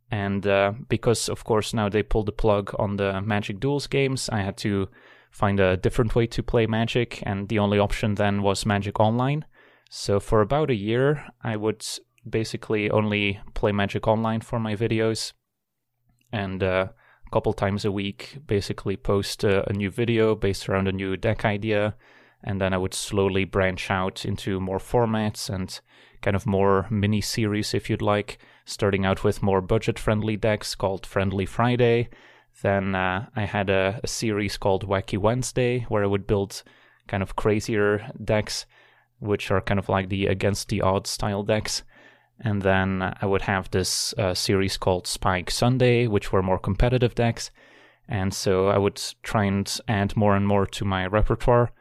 And 0.10 0.48
uh, 0.48 0.74
because, 0.88 1.30
of 1.30 1.44
course, 1.44 1.74
now 1.74 1.90
they 1.90 2.04
pulled 2.04 2.28
the 2.28 2.32
plug 2.32 2.74
on 2.80 2.98
the 2.98 3.22
Magic 3.22 3.60
Duels 3.60 3.88
games, 3.88 4.30
I 4.30 4.42
had 4.42 4.58
to 4.58 4.88
find 5.32 5.60
a 5.60 5.78
different 5.78 6.16
way 6.16 6.28
to 6.28 6.42
play 6.42 6.66
Magic, 6.66 7.22
and 7.26 7.50
the 7.50 7.60
only 7.60 7.80
option 7.80 8.16
then 8.16 8.42
was 8.42 8.66
Magic 8.66 9.00
Online. 9.00 9.46
So 9.90 10.20
for 10.20 10.42
about 10.42 10.70
a 10.70 10.76
year, 10.76 11.26
I 11.44 11.56
would 11.58 11.86
basically 12.30 12.90
only 12.90 13.40
play 13.54 13.72
Magic 13.72 14.08
Online 14.08 14.42
for 14.42 14.60
my 14.60 14.76
videos, 14.76 15.34
and 16.32 16.64
uh, 16.64 16.88
a 17.26 17.30
couple 17.32 17.54
times 17.54 17.86
a 17.86 17.92
week, 17.92 18.40
basically 18.48 18.96
post 18.98 19.44
a, 19.44 19.70
a 19.70 19.74
new 19.74 19.92
video 19.92 20.36
based 20.36 20.70
around 20.70 20.88
a 20.88 20.94
new 20.94 21.18
deck 21.18 21.46
idea, 21.46 21.96
and 22.48 22.62
then 22.62 22.74
I 22.74 22.78
would 22.78 22.94
slowly 22.94 23.44
branch 23.44 23.92
out 23.92 24.24
into 24.24 24.62
more 24.62 24.80
formats 24.80 25.50
and 25.50 25.78
kind 26.22 26.34
of 26.34 26.46
more 26.46 26.88
mini 26.90 27.20
series, 27.20 27.74
if 27.74 27.90
you'd 27.90 28.02
like, 28.02 28.40
starting 28.64 29.06
out 29.06 29.22
with 29.22 29.44
more 29.44 29.60
budget 29.60 30.00
friendly 30.00 30.38
decks 30.38 30.74
called 30.74 31.06
Friendly 31.06 31.46
Friday. 31.46 32.08
Then 32.62 32.96
uh, 32.96 33.26
I 33.36 33.44
had 33.44 33.70
a, 33.70 34.00
a, 34.02 34.08
series 34.08 34.56
called 34.56 34.88
Wacky 34.88 35.18
Wednesday, 35.18 35.86
where 35.90 36.06
I 36.06 36.08
would 36.08 36.26
build 36.26 36.64
kind 37.10 37.22
of 37.22 37.36
crazier 37.36 38.10
decks, 38.24 38.66
which 39.20 39.52
are 39.52 39.60
kind 39.60 39.78
of 39.78 39.90
like 39.90 40.08
the 40.08 40.28
against 40.28 40.70
the 40.70 40.82
odds 40.82 41.10
style 41.10 41.44
decks. 41.44 41.84
And 42.40 42.62
then 42.62 43.14
I 43.22 43.26
would 43.26 43.42
have 43.42 43.70
this 43.72 44.14
uh, 44.18 44.34
series 44.34 44.78
called 44.78 45.06
Spike 45.06 45.52
Sunday, 45.52 46.08
which 46.08 46.32
were 46.32 46.42
more 46.42 46.60
competitive 46.60 47.14
decks. 47.14 47.52
And 48.08 48.34
so 48.34 48.70
I 48.70 48.78
would 48.78 49.02
try 49.22 49.44
and 49.44 49.80
add 49.90 50.16
more 50.16 50.38
and 50.38 50.48
more 50.48 50.66
to 50.66 50.86
my 50.86 51.06
repertoire. 51.08 51.74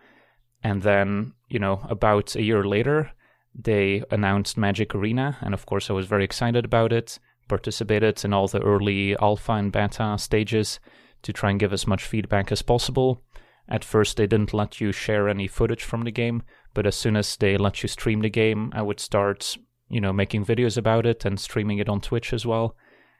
And 0.62 0.82
then, 0.82 1.32
you 1.48 1.58
know, 1.58 1.86
about 1.88 2.34
a 2.34 2.42
year 2.42 2.64
later, 2.64 3.12
they 3.54 4.02
announced 4.10 4.56
Magic 4.56 4.94
Arena, 4.94 5.38
and 5.40 5.54
of 5.54 5.64
course, 5.66 5.88
I 5.88 5.94
was 5.94 6.06
very 6.06 6.24
excited 6.24 6.64
about 6.64 6.92
it. 6.92 7.18
Participated 7.48 8.24
in 8.24 8.32
all 8.32 8.48
the 8.48 8.62
early 8.62 9.16
alpha 9.18 9.52
and 9.52 9.70
beta 9.70 10.16
stages 10.18 10.80
to 11.22 11.32
try 11.32 11.50
and 11.50 11.60
give 11.60 11.72
as 11.72 11.86
much 11.86 12.04
feedback 12.04 12.50
as 12.50 12.62
possible. 12.62 13.22
At 13.68 13.84
first, 13.84 14.16
they 14.16 14.26
didn't 14.26 14.52
let 14.52 14.80
you 14.80 14.92
share 14.92 15.28
any 15.28 15.46
footage 15.46 15.84
from 15.84 16.02
the 16.02 16.10
game, 16.10 16.42
but 16.74 16.86
as 16.86 16.96
soon 16.96 17.16
as 17.16 17.36
they 17.36 17.56
let 17.56 17.82
you 17.82 17.88
stream 17.88 18.20
the 18.20 18.30
game, 18.30 18.72
I 18.74 18.82
would 18.82 19.00
start, 19.00 19.56
you 19.88 20.00
know, 20.00 20.12
making 20.12 20.44
videos 20.44 20.76
about 20.76 21.06
it 21.06 21.24
and 21.24 21.38
streaming 21.38 21.78
it 21.78 21.88
on 21.88 22.00
Twitch 22.00 22.32
as 22.32 22.44
well. 22.44 22.76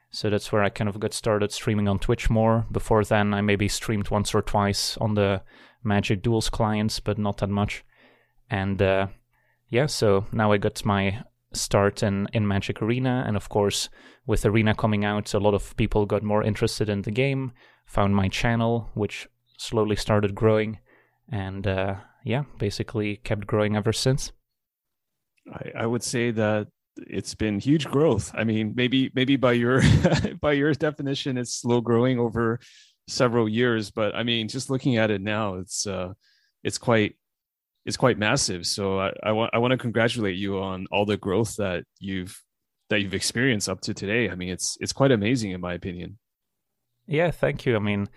So 0.09 0.29
that's 0.29 0.51
where 0.51 0.63
I 0.63 0.69
kind 0.69 0.89
of 0.89 0.99
got 0.99 1.13
started 1.13 1.51
streaming 1.51 1.87
on 1.87 1.99
Twitch 1.99 2.29
more. 2.29 2.65
Before 2.71 3.03
then, 3.03 3.33
I 3.33 3.41
maybe 3.41 3.67
streamed 3.67 4.09
once 4.09 4.33
or 4.33 4.41
twice 4.41 4.97
on 4.97 5.15
the 5.15 5.41
Magic 5.83 6.21
Duels 6.21 6.49
clients, 6.49 6.99
but 6.99 7.17
not 7.17 7.37
that 7.37 7.49
much. 7.49 7.83
And 8.49 8.81
uh, 8.81 9.07
yeah, 9.69 9.85
so 9.85 10.25
now 10.31 10.51
I 10.51 10.57
got 10.57 10.85
my 10.85 11.23
start 11.53 12.03
in, 12.03 12.27
in 12.33 12.47
Magic 12.47 12.81
Arena. 12.81 13.23
And 13.27 13.35
of 13.35 13.49
course, 13.49 13.89
with 14.25 14.45
Arena 14.45 14.73
coming 14.73 15.03
out, 15.03 15.33
a 15.33 15.39
lot 15.39 15.53
of 15.53 15.75
people 15.77 16.05
got 16.05 16.23
more 16.23 16.43
interested 16.43 16.89
in 16.89 17.01
the 17.01 17.11
game, 17.11 17.51
found 17.85 18.15
my 18.15 18.29
channel, 18.29 18.89
which 18.93 19.27
slowly 19.57 19.95
started 19.95 20.35
growing. 20.35 20.79
And 21.29 21.67
uh, 21.67 21.95
yeah, 22.23 22.43
basically 22.57 23.17
kept 23.17 23.45
growing 23.45 23.75
ever 23.75 23.93
since. 23.93 24.31
I, 25.51 25.83
I 25.83 25.85
would 25.85 26.03
say 26.03 26.31
that 26.31 26.67
it's 27.07 27.35
been 27.35 27.59
huge 27.59 27.85
growth. 27.85 28.31
I 28.33 28.43
mean, 28.43 28.73
maybe 28.75 29.11
maybe 29.13 29.35
by 29.35 29.53
your 29.53 29.81
by 30.41 30.53
your 30.53 30.73
definition, 30.73 31.37
it's 31.37 31.53
slow 31.53 31.81
growing 31.81 32.19
over 32.19 32.59
several 33.07 33.47
years, 33.47 33.91
but 33.91 34.15
I 34.15 34.23
mean, 34.23 34.47
just 34.47 34.69
looking 34.69 34.97
at 34.97 35.11
it 35.11 35.21
now, 35.21 35.55
it's 35.55 35.87
uh, 35.87 36.13
it's 36.63 36.77
quite 36.77 37.15
it's 37.85 37.97
quite 37.97 38.17
massive. 38.17 38.65
So 38.65 38.99
I, 38.99 39.13
I 39.23 39.31
want 39.31 39.51
I 39.53 39.59
want 39.59 39.71
to 39.71 39.77
congratulate 39.77 40.35
you 40.35 40.59
on 40.59 40.87
all 40.91 41.05
the 41.05 41.17
growth 41.17 41.55
that 41.57 41.85
you've 41.99 42.41
that 42.89 43.01
you've 43.01 43.13
experienced 43.13 43.69
up 43.69 43.81
to 43.81 43.93
today. 43.93 44.29
I 44.29 44.35
mean, 44.35 44.49
it's 44.49 44.77
it's 44.79 44.93
quite 44.93 45.11
amazing 45.11 45.51
in 45.51 45.61
my 45.61 45.73
opinion. 45.73 46.19
Yeah, 47.07 47.31
thank 47.31 47.65
you. 47.65 47.75
I 47.75 47.79
mean, 47.79 48.09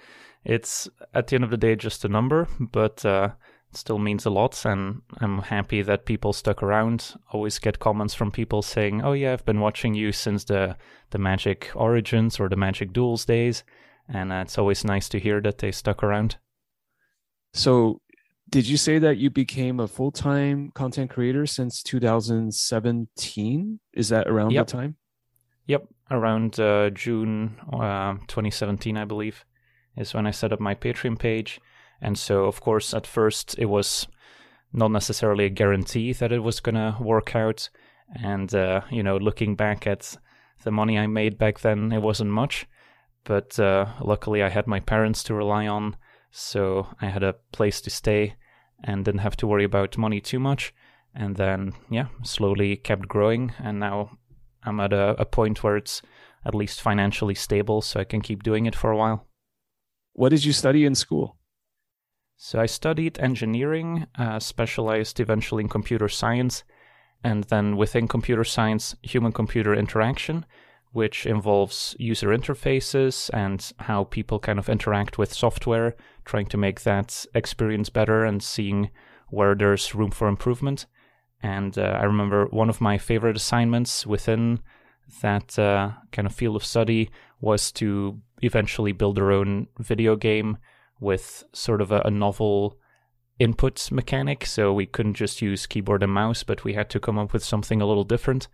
it's 0.44 0.88
at 1.14 1.28
the 1.28 1.36
end 1.36 1.44
of 1.44 1.50
the 1.50 1.56
day 1.56 1.76
just 1.76 2.04
a 2.04 2.08
number, 2.08 2.48
but 2.58 3.04
uh, 3.04 3.30
still 3.72 3.98
means 3.98 4.26
a 4.26 4.30
lot, 4.30 4.64
and 4.64 5.02
I'm 5.18 5.38
happy 5.42 5.82
that 5.82 6.04
people 6.04 6.32
stuck 6.32 6.62
around. 6.62 7.14
Always 7.32 7.58
get 7.58 7.78
comments 7.78 8.14
from 8.14 8.30
people 8.32 8.62
saying, 8.62 9.02
"Oh 9.02 9.12
yeah, 9.12 9.32
I've 9.32 9.44
been 9.44 9.60
watching 9.60 9.94
you 9.94 10.12
since 10.12 10.44
the 10.44 10.76
the 11.10 11.18
Magic 11.18 11.70
Origins 11.74 12.40
or 12.40 12.48
the 12.48 12.56
Magic 12.56 12.92
Duels 12.92 13.24
days," 13.24 13.64
and 14.08 14.32
uh, 14.32 14.36
it's 14.44 14.58
always 14.58 14.84
nice 14.84 15.08
to 15.10 15.18
hear 15.20 15.40
that 15.42 15.58
they 15.58 15.72
stuck 15.72 16.02
around. 16.02 16.36
So, 17.52 18.00
did 18.48 18.66
you 18.68 18.76
say 18.76 18.98
that 18.98 19.18
you 19.18 19.30
became 19.30 19.80
a 19.80 19.88
full 19.88 20.10
time 20.12 20.70
content 20.74 21.10
creator 21.10 21.46
since 21.46 21.82
2017? 21.82 23.80
Is 23.92 24.08
that 24.08 24.26
around 24.28 24.50
Yep. 24.52 24.66
the 24.66 24.72
time? 24.72 24.96
Yep, 25.66 25.88
around 26.10 26.58
uh, 26.58 26.90
June 26.90 27.56
uh, 27.72 28.14
2017, 28.26 28.96
I 28.96 29.04
believe, 29.04 29.44
is 29.96 30.14
when 30.14 30.26
I 30.26 30.30
set 30.32 30.52
up 30.52 30.58
my 30.60 30.74
Patreon 30.74 31.18
page. 31.18 31.60
And 32.00 32.18
so, 32.18 32.44
of 32.44 32.60
course, 32.60 32.94
at 32.94 33.06
first 33.06 33.58
it 33.58 33.66
was 33.66 34.06
not 34.72 34.90
necessarily 34.90 35.44
a 35.44 35.50
guarantee 35.50 36.12
that 36.14 36.32
it 36.32 36.40
was 36.40 36.60
going 36.60 36.76
to 36.76 36.96
work 37.00 37.34
out. 37.34 37.68
And, 38.14 38.54
uh, 38.54 38.82
you 38.90 39.02
know, 39.02 39.16
looking 39.16 39.54
back 39.54 39.86
at 39.86 40.16
the 40.64 40.70
money 40.70 40.98
I 40.98 41.06
made 41.06 41.38
back 41.38 41.60
then, 41.60 41.92
it 41.92 42.02
wasn't 42.02 42.30
much. 42.30 42.66
But 43.24 43.58
uh, 43.58 43.86
luckily, 44.00 44.42
I 44.42 44.48
had 44.48 44.66
my 44.66 44.80
parents 44.80 45.22
to 45.24 45.34
rely 45.34 45.66
on. 45.66 45.96
So 46.30 46.86
I 47.00 47.06
had 47.06 47.22
a 47.22 47.36
place 47.52 47.80
to 47.82 47.90
stay 47.90 48.36
and 48.82 49.04
didn't 49.04 49.20
have 49.20 49.36
to 49.38 49.46
worry 49.46 49.64
about 49.64 49.98
money 49.98 50.20
too 50.20 50.38
much. 50.38 50.72
And 51.14 51.36
then, 51.36 51.72
yeah, 51.90 52.06
slowly 52.22 52.76
kept 52.76 53.08
growing. 53.08 53.52
And 53.58 53.80
now 53.80 54.18
I'm 54.62 54.80
at 54.80 54.92
a, 54.92 55.16
a 55.20 55.24
point 55.24 55.62
where 55.62 55.76
it's 55.76 56.02
at 56.44 56.54
least 56.54 56.80
financially 56.80 57.34
stable, 57.34 57.82
so 57.82 58.00
I 58.00 58.04
can 58.04 58.22
keep 58.22 58.42
doing 58.42 58.66
it 58.66 58.76
for 58.76 58.90
a 58.90 58.96
while. 58.96 59.26
What 60.12 60.30
did 60.30 60.44
you 60.44 60.52
study 60.52 60.84
in 60.84 60.94
school? 60.94 61.36
So 62.42 62.58
I 62.58 62.64
studied 62.64 63.20
engineering, 63.20 64.06
uh, 64.18 64.38
specialized 64.38 65.20
eventually 65.20 65.62
in 65.62 65.68
computer 65.68 66.08
science, 66.08 66.64
and 67.22 67.44
then 67.44 67.76
within 67.76 68.08
computer 68.08 68.44
science, 68.44 68.96
human 69.02 69.30
computer 69.30 69.74
interaction, 69.74 70.46
which 70.92 71.26
involves 71.26 71.94
user 71.98 72.28
interfaces 72.28 73.28
and 73.34 73.70
how 73.80 74.04
people 74.04 74.38
kind 74.38 74.58
of 74.58 74.70
interact 74.70 75.18
with 75.18 75.34
software, 75.34 75.94
trying 76.24 76.46
to 76.46 76.56
make 76.56 76.80
that 76.80 77.26
experience 77.34 77.90
better 77.90 78.24
and 78.24 78.42
seeing 78.42 78.90
where 79.28 79.54
there's 79.54 79.94
room 79.94 80.10
for 80.10 80.26
improvement. 80.26 80.86
And 81.42 81.76
uh, 81.76 81.98
I 82.00 82.04
remember 82.04 82.46
one 82.46 82.70
of 82.70 82.80
my 82.80 82.96
favorite 82.96 83.36
assignments 83.36 84.06
within 84.06 84.60
that 85.20 85.58
uh, 85.58 85.90
kind 86.10 86.24
of 86.24 86.34
field 86.34 86.56
of 86.56 86.64
study 86.64 87.10
was 87.38 87.70
to 87.72 88.18
eventually 88.40 88.92
build 88.92 89.18
our 89.18 89.30
own 89.30 89.66
video 89.78 90.16
game 90.16 90.56
with 91.00 91.44
sort 91.52 91.80
of 91.80 91.90
a, 91.90 92.02
a 92.04 92.10
novel 92.10 92.78
input 93.38 93.90
mechanic. 93.90 94.46
So 94.46 94.72
we 94.72 94.86
couldn't 94.86 95.14
just 95.14 95.42
use 95.42 95.66
keyboard 95.66 96.02
and 96.02 96.12
mouse, 96.12 96.44
but 96.44 96.62
we 96.62 96.74
had 96.74 96.90
to 96.90 97.00
come 97.00 97.18
up 97.18 97.32
with 97.32 97.44
something 97.44 97.80
a 97.80 97.86
little 97.86 98.04
different. 98.04 98.48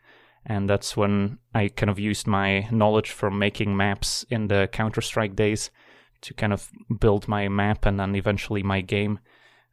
And 0.46 0.70
that's 0.70 0.96
when 0.96 1.38
I 1.54 1.68
kind 1.68 1.90
of 1.90 1.98
used 1.98 2.26
my 2.26 2.68
knowledge 2.70 3.11
from 3.11 3.38
making 3.38 3.76
maps 3.76 4.24
in 4.30 4.46
the 4.46 4.68
Counter 4.72 5.00
Strike 5.00 5.35
days 5.35 5.70
to 6.22 6.35
kind 6.35 6.52
of 6.52 6.70
build 7.00 7.28
my 7.28 7.48
map 7.48 7.85
and 7.85 7.98
then 7.98 8.14
eventually 8.14 8.62
my 8.62 8.80
game 8.80 9.18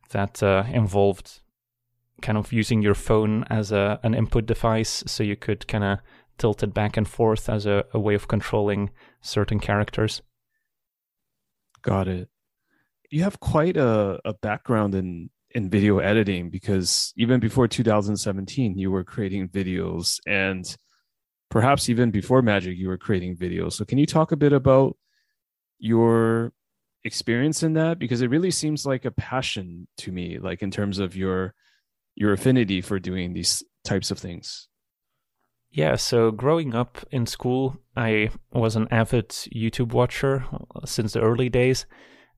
that 0.09 0.41
uh, 0.41 0.63
involved 0.71 1.41
kind 2.21 2.37
of 2.37 2.51
using 2.51 2.81
your 2.81 2.93
phone 2.93 3.43
as 3.49 3.71
a 3.71 3.99
an 4.03 4.13
input 4.13 4.45
device 4.45 5.03
so 5.05 5.23
you 5.23 5.35
could 5.35 5.67
kind 5.67 5.83
of 5.83 5.99
tilt 6.37 6.63
it 6.63 6.73
back 6.73 6.97
and 6.97 7.07
forth 7.07 7.49
as 7.49 7.65
a, 7.65 7.85
a 7.93 7.99
way 7.99 8.15
of 8.15 8.27
controlling 8.27 8.89
certain 9.21 9.59
characters. 9.59 10.21
Got 11.81 12.07
it. 12.07 12.29
You 13.13 13.21
have 13.21 13.39
quite 13.39 13.77
a, 13.77 14.19
a 14.25 14.33
background 14.33 14.95
in, 14.95 15.29
in 15.51 15.69
video 15.69 15.99
editing 15.99 16.49
because 16.49 17.13
even 17.15 17.39
before 17.39 17.67
2017, 17.67 18.75
you 18.75 18.89
were 18.89 19.03
creating 19.03 19.49
videos 19.49 20.19
and 20.25 20.65
perhaps 21.51 21.89
even 21.89 22.09
before 22.09 22.41
Magic, 22.41 22.75
you 22.75 22.87
were 22.87 22.97
creating 22.97 23.37
videos. 23.37 23.73
So, 23.73 23.85
can 23.85 23.99
you 23.99 24.07
talk 24.07 24.31
a 24.31 24.35
bit 24.35 24.51
about 24.51 24.97
your 25.77 26.53
experience 27.03 27.61
in 27.61 27.73
that? 27.73 27.99
Because 27.99 28.23
it 28.23 28.31
really 28.31 28.49
seems 28.49 28.83
like 28.83 29.05
a 29.05 29.11
passion 29.11 29.87
to 29.97 30.11
me, 30.11 30.39
like 30.39 30.63
in 30.63 30.71
terms 30.71 30.97
of 30.97 31.15
your 31.15 31.53
your 32.15 32.33
affinity 32.33 32.81
for 32.81 32.97
doing 32.97 33.33
these 33.33 33.63
types 33.83 34.09
of 34.09 34.17
things. 34.17 34.67
Yeah, 35.69 35.97
so 35.97 36.31
growing 36.31 36.73
up 36.73 36.97
in 37.11 37.27
school, 37.27 37.77
I 37.95 38.31
was 38.51 38.75
an 38.75 38.87
avid 38.89 39.29
YouTube 39.29 39.93
watcher 39.93 40.45
since 40.85 41.13
the 41.13 41.21
early 41.21 41.49
days, 41.49 41.85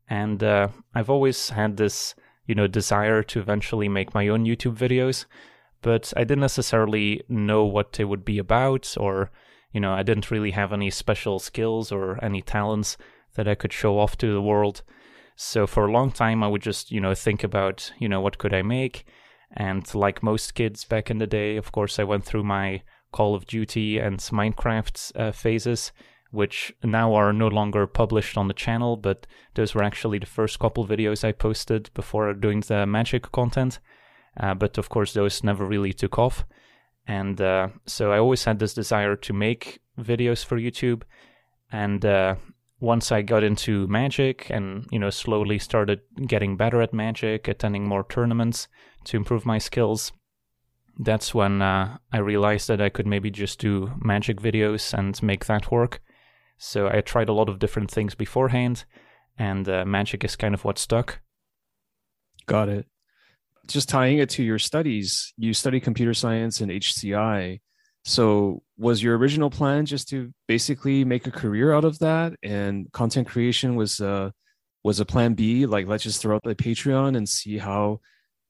and 0.10 0.44
uh, 0.44 0.68
I've 0.94 1.10
always 1.10 1.50
had 1.50 1.78
this, 1.78 2.16
you 2.46 2.56
know, 2.56 2.68
desire 2.68 3.24
to 3.24 3.40
eventually 3.40 3.90
make 3.90 4.14
my 4.14 4.28
own 4.28 4.46
YouTube 4.46 4.78
videos, 4.78 5.26
but 5.82 6.14
I 6.16 6.22
didn't 6.22 6.42
necessarily 6.42 7.24
know 7.28 7.64
what 7.66 8.00
it 8.00 8.06
would 8.06 8.26
be 8.26 8.38
about, 8.38 8.96
or, 9.00 9.32
you 9.72 9.80
know, 9.80 9.94
I 9.94 10.04
didn't 10.04 10.32
really 10.32 10.52
have 10.52 10.74
any 10.74 10.90
special 10.90 11.40
skills 11.40 11.92
or 11.92 12.24
any 12.24 12.42
talents 12.42 12.98
that 13.36 13.48
I 13.48 13.56
could 13.56 13.74
show 13.74 14.00
off 14.00 14.18
to 14.18 14.32
the 14.32 14.42
world. 14.42 14.82
So 15.36 15.68
for 15.68 15.86
a 15.86 15.92
long 15.92 16.12
time, 16.12 16.44
I 16.44 16.48
would 16.48 16.62
just, 16.62 16.92
you 16.92 17.02
know, 17.02 17.14
think 17.14 17.44
about, 17.44 17.92
you 18.00 18.08
know, 18.08 18.22
what 18.22 18.38
could 18.38 18.54
I 18.54 18.62
make, 18.62 19.06
and 19.52 19.94
like 19.94 20.24
most 20.24 20.56
kids 20.56 20.86
back 20.86 21.12
in 21.12 21.18
the 21.18 21.28
day, 21.28 21.58
of 21.58 21.72
course, 21.72 22.00
I 22.00 22.04
went 22.04 22.26
through 22.26 22.44
my 22.44 22.84
Call 23.12 23.36
of 23.36 23.46
Duty 23.46 23.98
and 23.98 24.20
Minecraft 24.20 25.12
uh, 25.16 25.32
phases, 25.32 25.92
which 26.36 26.74
now 26.84 27.14
are 27.14 27.34
no 27.34 27.48
longer 27.48 27.88
published 27.88 28.38
on 28.38 28.48
the 28.48 28.54
channel, 28.54 28.98
but 28.98 29.26
those 29.56 29.74
were 29.74 29.84
actually 29.84 30.20
the 30.20 30.26
first 30.26 30.60
couple 30.60 30.86
videos 30.86 31.24
I 31.24 31.32
posted 31.32 31.90
before 31.94 32.34
doing 32.34 32.62
the 32.62 32.86
Magic 32.86 33.32
content. 33.32 33.80
Uh, 34.38 34.54
but 34.54 34.78
of 34.78 34.90
course, 34.90 35.14
those 35.14 35.44
never 35.44 35.66
really 35.66 35.94
took 35.94 36.20
off. 36.20 36.46
And 37.08 37.40
uh, 37.40 37.70
so 37.86 38.12
I 38.12 38.20
always 38.20 38.44
had 38.44 38.60
this 38.60 38.74
desire 38.74 39.16
to 39.16 39.34
make 39.34 39.80
videos 40.00 40.44
for 40.44 40.60
YouTube. 40.60 41.04
And 41.72 42.06
uh, 42.06 42.36
once 42.80 43.12
I 43.12 43.22
got 43.22 43.44
into 43.44 43.88
Magic 43.88 44.48
and, 44.50 44.88
you 44.92 45.00
know, 45.00 45.10
slowly 45.10 45.60
started 45.60 46.02
getting 46.28 46.58
better 46.58 46.82
at 46.82 46.94
Magic, 46.94 47.48
attending 47.48 47.88
more 47.88 48.06
tournaments 48.08 48.68
to 49.06 49.18
improve 49.18 49.46
my 49.46 49.58
skills, 49.58 50.12
that's 50.98 51.34
when 51.34 51.62
uh, 51.62 51.98
I 52.12 52.18
realized 52.18 52.68
that 52.68 52.82
I 52.82 52.90
could 52.90 53.08
maybe 53.08 53.30
just 53.30 53.60
do 53.60 53.92
magic 54.00 54.40
videos 54.40 54.94
and 54.94 55.22
make 55.22 55.46
that 55.46 55.72
work. 55.72 56.02
So 56.58 56.88
I 56.88 57.02
tried 57.02 57.30
a 57.30 57.34
lot 57.34 57.50
of 57.50 57.60
different 57.60 57.92
things 57.92 58.16
beforehand, 58.16 58.86
and 59.38 59.68
uh, 59.68 59.86
magic 59.86 60.24
is 60.24 60.36
kind 60.36 60.54
of 60.54 60.64
what 60.64 60.78
stuck. 60.78 61.20
Got 62.46 62.70
it. 62.70 62.86
Just 63.68 63.90
tying 63.90 64.20
it 64.20 64.30
to 64.32 64.44
your 64.44 64.60
studies, 64.60 65.34
you 65.38 65.54
study 65.54 65.80
computer 65.80 66.14
science 66.14 66.62
and 66.62 66.72
HCI. 66.72 67.62
So, 68.04 68.62
was 68.78 69.02
your 69.02 69.18
original 69.18 69.50
plan 69.50 69.88
just 69.88 70.08
to 70.10 70.32
basically 70.48 71.04
make 71.04 71.26
a 71.26 71.32
career 71.32 71.74
out 71.74 71.86
of 71.86 71.98
that, 72.00 72.34
and 72.44 72.92
content 72.92 73.28
creation 73.28 73.76
was 73.76 74.00
uh, 74.00 74.30
was 74.84 75.00
a 75.00 75.06
plan 75.06 75.34
B? 75.34 75.66
Like, 75.66 75.88
let's 75.88 76.04
just 76.04 76.22
throw 76.22 76.36
out 76.36 76.44
the 76.44 76.54
Patreon 76.54 77.18
and 77.18 77.28
see 77.28 77.58
how 77.58 78.02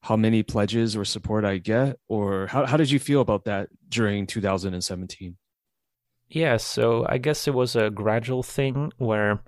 how 0.02 0.16
many 0.16 0.42
pledges 0.42 0.94
or 0.94 1.06
support 1.06 1.46
I 1.46 1.56
get, 1.56 1.96
or 2.06 2.46
how 2.48 2.66
how 2.66 2.76
did 2.76 2.90
you 2.90 2.98
feel 2.98 3.22
about 3.22 3.44
that 3.44 3.70
during 3.88 4.26
2017? 4.26 5.36
Yeah, 6.28 6.56
so 6.56 7.06
I 7.08 7.18
guess 7.18 7.46
it 7.46 7.54
was 7.54 7.76
a 7.76 7.90
gradual 7.90 8.42
thing 8.42 8.92
where 8.98 9.40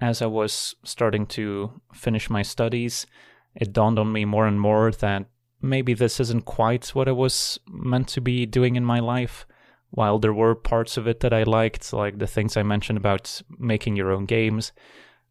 as 0.00 0.22
I 0.22 0.26
was 0.26 0.74
starting 0.84 1.26
to 1.26 1.80
finish 1.92 2.30
my 2.30 2.42
studies, 2.42 3.06
it 3.54 3.72
dawned 3.72 3.98
on 3.98 4.12
me 4.12 4.24
more 4.24 4.46
and 4.46 4.60
more 4.60 4.90
that 4.90 5.26
maybe 5.62 5.94
this 5.94 6.20
isn't 6.20 6.44
quite 6.44 6.88
what 6.88 7.08
I 7.08 7.12
was 7.12 7.58
meant 7.68 8.08
to 8.08 8.20
be 8.20 8.46
doing 8.46 8.76
in 8.76 8.84
my 8.84 9.00
life. 9.00 9.46
While 9.90 10.18
there 10.18 10.34
were 10.34 10.54
parts 10.54 10.96
of 10.96 11.06
it 11.06 11.20
that 11.20 11.32
I 11.32 11.44
liked, 11.44 11.92
like 11.92 12.18
the 12.18 12.26
things 12.26 12.56
I 12.56 12.64
mentioned 12.64 12.98
about 12.98 13.42
making 13.58 13.94
your 13.96 14.10
own 14.10 14.26
games, 14.26 14.72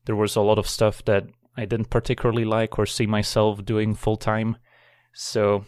there 0.06 0.16
was 0.16 0.36
a 0.36 0.42
lot 0.42 0.58
of 0.58 0.70
stuff 0.70 1.04
that 1.06 1.26
I 1.58 1.66
didn't 1.66 1.90
particularly 1.90 2.46
like 2.46 2.80
or 2.80 2.86
see 2.86 3.06
myself 3.06 3.66
doing 3.66 3.94
full 3.94 4.18
time. 4.18 4.58
So, 5.14 5.66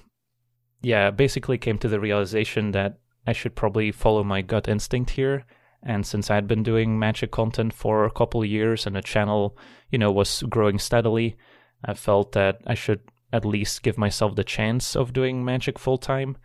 yeah, 0.81 1.11
basically 1.11 1.57
came 1.57 1.77
to 1.79 1.89
the 1.89 1.99
realization 1.99 2.71
that 2.71 2.99
I 3.27 3.33
should 3.33 3.55
probably 3.55 3.91
follow 3.91 4.23
my 4.23 4.41
gut 4.41 4.67
instinct 4.67 5.11
here. 5.11 5.45
And 5.83 6.05
since 6.05 6.31
I'd 6.31 6.47
been 6.47 6.63
doing 6.63 6.97
magic 6.97 7.31
content 7.31 7.73
for 7.73 8.05
a 8.05 8.11
couple 8.11 8.41
of 8.41 8.49
years 8.49 8.87
and 8.87 8.95
the 8.95 9.01
channel, 9.01 9.57
you 9.91 9.99
know, 9.99 10.11
was 10.11 10.43
growing 10.49 10.79
steadily, 10.79 11.37
I 11.83 11.93
felt 11.93 12.31
that 12.31 12.61
I 12.65 12.73
should 12.73 13.01
at 13.31 13.45
least 13.45 13.83
give 13.83 13.97
myself 13.97 14.35
the 14.35 14.43
chance 14.43 14.95
of 14.95 15.13
doing 15.13 15.45
magic 15.45 15.77
full 15.77 15.97
time, 15.97 16.37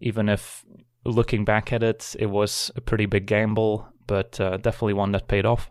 even 0.00 0.28
if 0.28 0.64
looking 1.04 1.44
back 1.44 1.72
at 1.72 1.82
it, 1.82 2.16
it 2.18 2.26
was 2.26 2.70
a 2.76 2.80
pretty 2.80 3.06
big 3.06 3.26
gamble, 3.26 3.88
but 4.06 4.40
uh, 4.40 4.56
definitely 4.56 4.94
one 4.94 5.12
that 5.12 5.28
paid 5.28 5.44
off. 5.44 5.70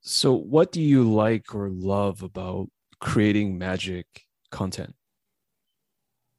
So, 0.00 0.32
what 0.34 0.72
do 0.72 0.82
you 0.82 1.04
like 1.04 1.54
or 1.54 1.68
love 1.70 2.22
about 2.22 2.66
creating 3.00 3.56
magic 3.56 4.06
content? 4.50 4.94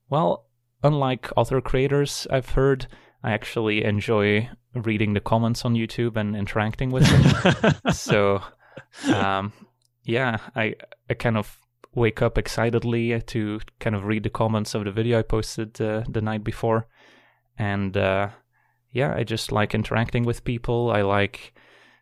Well, 0.09 0.47
unlike 0.83 1.29
other 1.37 1.61
creators 1.61 2.27
I've 2.29 2.49
heard, 2.49 2.87
I 3.23 3.31
actually 3.31 3.83
enjoy 3.83 4.49
reading 4.75 5.13
the 5.13 5.19
comments 5.19 5.65
on 5.65 5.75
YouTube 5.75 6.17
and 6.17 6.35
interacting 6.35 6.91
with 6.91 7.05
them. 7.05 7.75
so, 7.93 8.41
um, 9.13 9.53
yeah, 10.03 10.37
I 10.55 10.75
I 11.09 11.13
kind 11.13 11.37
of 11.37 11.59
wake 11.95 12.21
up 12.21 12.37
excitedly 12.37 13.21
to 13.21 13.59
kind 13.79 13.95
of 13.95 14.05
read 14.05 14.23
the 14.23 14.29
comments 14.29 14.73
of 14.73 14.83
the 14.83 14.91
video 14.91 15.19
I 15.19 15.21
posted 15.21 15.79
uh, 15.79 16.03
the 16.09 16.21
night 16.21 16.43
before. 16.43 16.87
And 17.57 17.95
uh, 17.95 18.29
yeah, 18.91 19.13
I 19.15 19.23
just 19.23 19.51
like 19.51 19.75
interacting 19.75 20.23
with 20.23 20.43
people. 20.43 20.91
I 20.91 21.01
like 21.01 21.53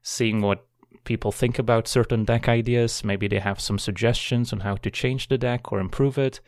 seeing 0.02 0.42
what 0.42 0.66
people 1.04 1.32
think 1.32 1.60
about 1.60 1.88
certain 1.88 2.24
deck 2.24 2.48
ideas. 2.48 3.04
Maybe 3.04 3.28
they 3.28 3.40
have 3.40 3.60
some 3.60 3.80
suggestions 3.80 4.54
on 4.54 4.62
how 4.62 4.76
to 4.76 4.92
change 4.92 5.28
the 5.28 5.38
deck 5.38 5.72
or 5.72 5.80
improve 5.80 6.18
it. 6.18 6.40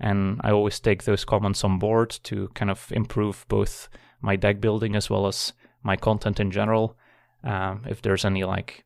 And 0.00 0.40
I 0.42 0.50
always 0.50 0.80
take 0.80 1.04
those 1.04 1.24
comments 1.24 1.64
on 1.64 1.78
board 1.78 2.10
to 2.24 2.48
kind 2.54 2.70
of 2.70 2.92
improve 2.92 3.44
both 3.48 3.88
my 4.20 4.36
deck 4.36 4.60
building 4.60 4.94
as 4.94 5.10
well 5.10 5.26
as 5.26 5.52
my 5.82 5.96
content 5.96 6.40
in 6.40 6.50
general. 6.50 6.96
Um, 7.44 7.84
if 7.88 8.02
there's 8.02 8.24
any 8.24 8.44
like 8.44 8.84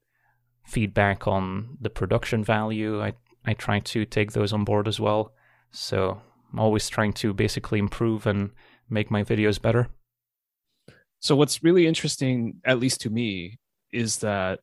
feedback 0.65 1.27
on 1.27 1.79
the 1.81 1.91
production 1.91 2.45
value, 2.45 3.03
I 3.03 3.15
I 3.45 3.55
try 3.55 3.81
to 3.81 4.05
take 4.05 4.33
those 4.33 4.53
on 4.53 4.65
board 4.65 4.87
as 4.87 5.01
well. 5.01 5.33
So 5.71 6.21
I'm 6.53 6.61
always 6.61 6.89
trying 6.89 7.13
to 7.15 7.33
basically 7.35 7.79
improve 7.79 8.27
and 8.27 8.51
make 8.89 9.11
my 9.11 9.25
videos 9.25 9.61
better. 9.61 9.89
So 11.19 11.37
what's 11.37 11.63
really 11.63 11.87
interesting, 11.87 12.61
at 12.65 12.79
least 12.79 13.01
to 13.03 13.11
me, 13.11 13.59
is 13.93 14.19
that 14.19 14.61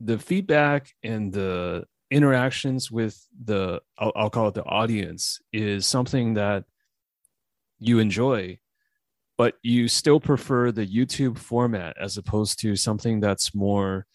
the 0.00 0.18
feedback 0.18 0.94
and 1.02 1.32
the 1.32 1.84
interactions 2.12 2.90
with 2.90 3.26
the 3.44 3.80
I'll, 3.98 4.12
I'll 4.14 4.30
call 4.30 4.48
it 4.48 4.54
the 4.54 4.64
audience 4.64 5.40
is 5.52 5.86
something 5.86 6.34
that 6.34 6.64
you 7.80 7.98
enjoy 7.98 8.58
but 9.38 9.54
you 9.62 9.88
still 9.88 10.20
prefer 10.20 10.70
the 10.70 10.86
YouTube 10.86 11.38
format 11.38 11.96
as 11.98 12.16
opposed 12.16 12.60
to 12.60 12.76
something 12.76 13.18
that's 13.18 13.54
more 13.54 14.06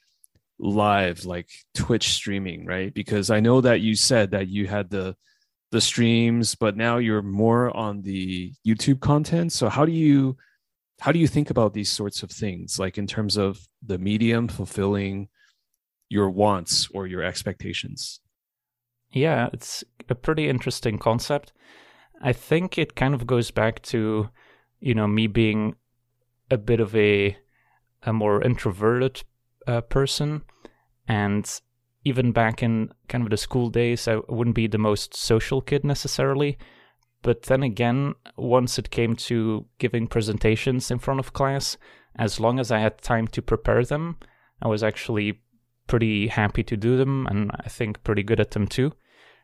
live 0.60 1.26
like 1.26 1.50
Twitch 1.74 2.10
streaming, 2.10 2.66
right? 2.66 2.94
Because 2.94 3.30
I 3.30 3.40
know 3.40 3.62
that 3.62 3.82
you 3.82 3.96
said 3.96 4.32
that 4.32 4.48
you 4.48 4.68
had 4.68 4.90
the 4.90 5.16
the 5.72 5.82
streams, 5.82 6.56
but 6.56 6.78
now 6.78 6.98
you're 6.98 7.22
more 7.22 7.76
on 7.76 8.02
the 8.02 8.54
YouTube 8.66 9.02
content. 9.02 9.52
So 9.52 9.68
how 9.68 9.86
do 9.86 9.92
you 9.92 10.38
how 11.00 11.12
do 11.12 11.20
you 11.20 11.28
think 11.28 11.50
about 11.50 11.74
these 11.74 11.92
sorts 11.92 12.24
of 12.24 12.32
things 12.32 12.80
like 12.80 12.98
in 12.98 13.06
terms 13.06 13.38
of 13.38 13.60
the 13.86 13.98
medium 13.98 14.48
fulfilling 14.48 15.28
your 16.10 16.30
wants 16.30 16.88
or 16.94 17.08
your 17.08 17.24
expectations? 17.24 18.20
Yeah, 19.12 19.50
it's 19.54 19.84
a 20.10 20.16
pretty 20.16 20.50
interesting 20.50 20.98
concept. 20.98 21.54
I 22.22 22.34
think 22.34 22.78
it 22.78 22.96
kind 22.96 23.14
of 23.14 23.28
goes 23.28 23.52
back 23.52 23.82
to, 23.84 24.30
you 24.80 24.94
know, 24.94 25.08
me 25.08 25.28
being 25.28 25.76
a 26.50 26.58
bit 26.58 26.80
of 26.80 26.96
a 26.96 27.38
a 28.04 28.14
more 28.14 28.42
introverted 28.42 29.24
uh, 29.66 29.82
person, 29.82 30.44
and 31.08 31.62
even 32.04 32.32
back 32.32 32.64
in 32.64 32.90
kind 33.10 33.24
of 33.24 33.30
the 33.30 33.38
school 33.38 33.70
days, 33.70 34.08
I 34.08 34.20
wouldn't 34.30 34.56
be 34.56 34.68
the 34.68 34.78
most 34.78 35.16
social 35.16 35.62
kid 35.62 35.84
necessarily. 35.84 36.58
But 37.22 37.44
then 37.44 37.64
again, 37.64 38.14
once 38.38 38.80
it 38.80 38.92
came 38.92 39.16
to 39.16 39.66
giving 39.80 40.08
presentations 40.08 40.90
in 40.92 41.00
front 41.00 41.20
of 41.20 41.34
class, 41.34 41.78
as 42.16 42.40
long 42.40 42.60
as 42.60 42.72
I 42.72 42.80
had 42.80 43.02
time 43.02 43.28
to 43.30 43.42
prepare 43.42 43.84
them, 43.84 44.18
I 44.62 44.68
was 44.68 44.84
actually 44.84 45.42
pretty 45.88 46.28
happy 46.28 46.64
to 46.64 46.78
do 46.78 46.98
them 46.98 47.28
and 47.28 47.52
I 47.60 47.70
think 47.70 48.04
pretty 48.04 48.24
good 48.24 48.40
at 48.40 48.52
them 48.52 48.68
too. 48.68 48.94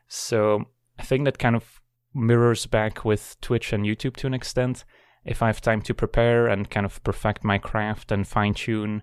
So 0.07 0.65
I 0.99 1.03
think 1.03 1.25
that 1.25 1.39
kind 1.39 1.55
of 1.55 1.81
mirrors 2.13 2.65
back 2.65 3.03
with 3.03 3.37
Twitch 3.41 3.73
and 3.73 3.85
YouTube 3.85 4.15
to 4.17 4.27
an 4.27 4.33
extent. 4.33 4.85
If 5.25 5.41
I 5.41 5.47
have 5.47 5.61
time 5.61 5.81
to 5.83 5.93
prepare 5.93 6.47
and 6.47 6.69
kind 6.69 6.85
of 6.85 7.03
perfect 7.03 7.43
my 7.43 7.57
craft 7.57 8.11
and 8.11 8.27
fine 8.27 8.53
tune, 8.53 9.01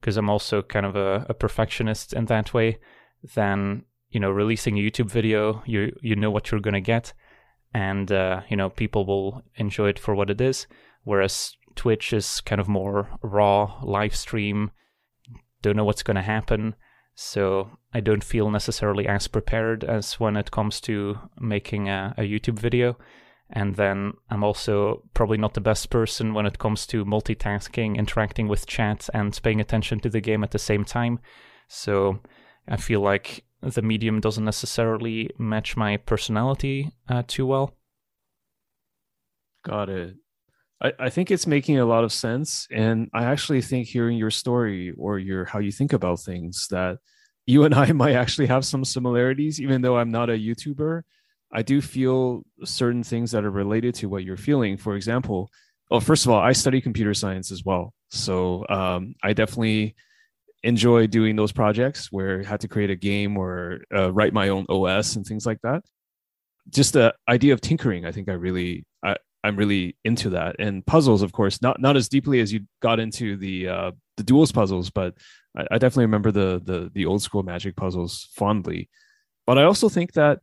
because 0.00 0.16
I'm 0.16 0.28
also 0.28 0.62
kind 0.62 0.84
of 0.84 0.96
a, 0.96 1.26
a 1.28 1.34
perfectionist 1.34 2.12
in 2.12 2.26
that 2.26 2.52
way, 2.52 2.78
then 3.34 3.84
you 4.10 4.18
know 4.18 4.30
releasing 4.30 4.78
a 4.78 4.82
YouTube 4.82 5.10
video, 5.10 5.62
you 5.66 5.96
you 6.02 6.16
know 6.16 6.30
what 6.30 6.50
you're 6.50 6.60
gonna 6.60 6.80
get, 6.80 7.12
and 7.72 8.10
uh, 8.10 8.40
you 8.48 8.56
know 8.56 8.68
people 8.68 9.06
will 9.06 9.42
enjoy 9.56 9.88
it 9.88 9.98
for 9.98 10.14
what 10.14 10.30
it 10.30 10.40
is. 10.40 10.66
Whereas 11.04 11.56
Twitch 11.76 12.12
is 12.12 12.40
kind 12.40 12.60
of 12.60 12.68
more 12.68 13.08
raw 13.22 13.78
live 13.82 14.16
stream 14.16 14.72
don't 15.62 15.76
know 15.76 15.84
what's 15.84 16.02
going 16.02 16.16
to 16.16 16.22
happen. 16.22 16.74
So 17.14 17.70
I 17.92 18.00
don't 18.00 18.24
feel 18.24 18.50
necessarily 18.50 19.06
as 19.06 19.28
prepared 19.28 19.84
as 19.84 20.14
when 20.14 20.36
it 20.36 20.50
comes 20.50 20.80
to 20.82 21.18
making 21.38 21.88
a, 21.88 22.14
a, 22.16 22.22
YouTube 22.22 22.58
video. 22.58 22.96
And 23.50 23.74
then 23.74 24.14
I'm 24.30 24.44
also 24.44 25.02
probably 25.12 25.36
not 25.36 25.54
the 25.54 25.60
best 25.60 25.90
person 25.90 26.34
when 26.34 26.46
it 26.46 26.58
comes 26.58 26.86
to 26.86 27.04
multitasking, 27.04 27.96
interacting 27.96 28.48
with 28.48 28.66
chat, 28.66 29.10
and 29.12 29.38
paying 29.42 29.60
attention 29.60 30.00
to 30.00 30.08
the 30.08 30.20
game 30.20 30.44
at 30.44 30.52
the 30.52 30.58
same 30.58 30.84
time. 30.84 31.18
So 31.68 32.20
I 32.68 32.76
feel 32.76 33.00
like 33.00 33.44
the 33.60 33.82
medium 33.82 34.20
doesn't 34.20 34.44
necessarily 34.44 35.30
match 35.36 35.76
my 35.76 35.96
personality 35.96 36.92
uh, 37.08 37.24
too 37.26 37.44
well. 37.44 37.76
Got 39.64 39.90
it. 39.90 40.16
I, 40.80 41.10
think 41.10 41.30
it's 41.30 41.46
making 41.46 41.78
a 41.78 41.84
lot 41.84 42.04
of 42.04 42.12
sense. 42.12 42.66
And 42.70 43.10
I 43.12 43.24
actually 43.24 43.60
think 43.60 43.86
hearing 43.86 44.16
your 44.16 44.30
story 44.30 44.92
or 44.96 45.18
your 45.18 45.44
how 45.44 45.58
you 45.58 45.72
think 45.72 45.92
about 45.92 46.20
things 46.20 46.68
that 46.70 46.98
you 47.46 47.64
and 47.64 47.74
I 47.74 47.92
might 47.92 48.14
actually 48.14 48.46
have 48.46 48.64
some 48.64 48.84
similarities, 48.84 49.60
even 49.60 49.82
though 49.82 49.98
I'm 49.98 50.10
not 50.10 50.30
a 50.30 50.34
YouTuber. 50.34 51.02
I 51.52 51.62
do 51.62 51.80
feel 51.82 52.44
certain 52.64 53.02
things 53.02 53.32
that 53.32 53.44
are 53.44 53.50
related 53.50 53.94
to 53.96 54.08
what 54.08 54.24
you're 54.24 54.36
feeling. 54.36 54.76
For 54.76 54.94
example, 54.94 55.50
well, 55.90 56.00
first 56.00 56.24
of 56.24 56.30
all, 56.30 56.40
I 56.40 56.52
study 56.52 56.80
computer 56.80 57.12
science 57.12 57.50
as 57.50 57.64
well. 57.64 57.92
So 58.10 58.64
um, 58.68 59.14
I 59.22 59.32
definitely 59.32 59.96
enjoy 60.62 61.08
doing 61.08 61.36
those 61.36 61.52
projects 61.52 62.12
where 62.12 62.40
I 62.40 62.44
had 62.46 62.60
to 62.60 62.68
create 62.68 62.90
a 62.90 62.96
game 62.96 63.36
or 63.36 63.80
uh, 63.94 64.12
write 64.12 64.32
my 64.32 64.50
own 64.50 64.66
OS 64.68 65.16
and 65.16 65.26
things 65.26 65.44
like 65.44 65.60
that. 65.62 65.82
Just 66.68 66.92
the 66.92 67.14
idea 67.28 67.52
of 67.52 67.60
tinkering, 67.60 68.06
I 68.06 68.12
think 68.12 68.28
I 68.28 68.34
really 68.34 68.84
I'm 69.42 69.56
really 69.56 69.96
into 70.04 70.30
that. 70.30 70.56
And 70.58 70.84
puzzles, 70.84 71.22
of 71.22 71.32
course, 71.32 71.62
not 71.62 71.80
not 71.80 71.96
as 71.96 72.08
deeply 72.08 72.40
as 72.40 72.52
you 72.52 72.60
got 72.80 73.00
into 73.00 73.36
the 73.36 73.68
uh, 73.68 73.90
the 74.16 74.22
duels 74.22 74.52
puzzles, 74.52 74.90
but 74.90 75.14
I, 75.56 75.66
I 75.72 75.78
definitely 75.78 76.06
remember 76.06 76.30
the 76.30 76.60
the 76.64 76.90
the 76.92 77.06
old 77.06 77.22
school 77.22 77.42
magic 77.42 77.76
puzzles 77.76 78.28
fondly. 78.34 78.88
But 79.46 79.58
I 79.58 79.64
also 79.64 79.88
think 79.88 80.12
that 80.12 80.40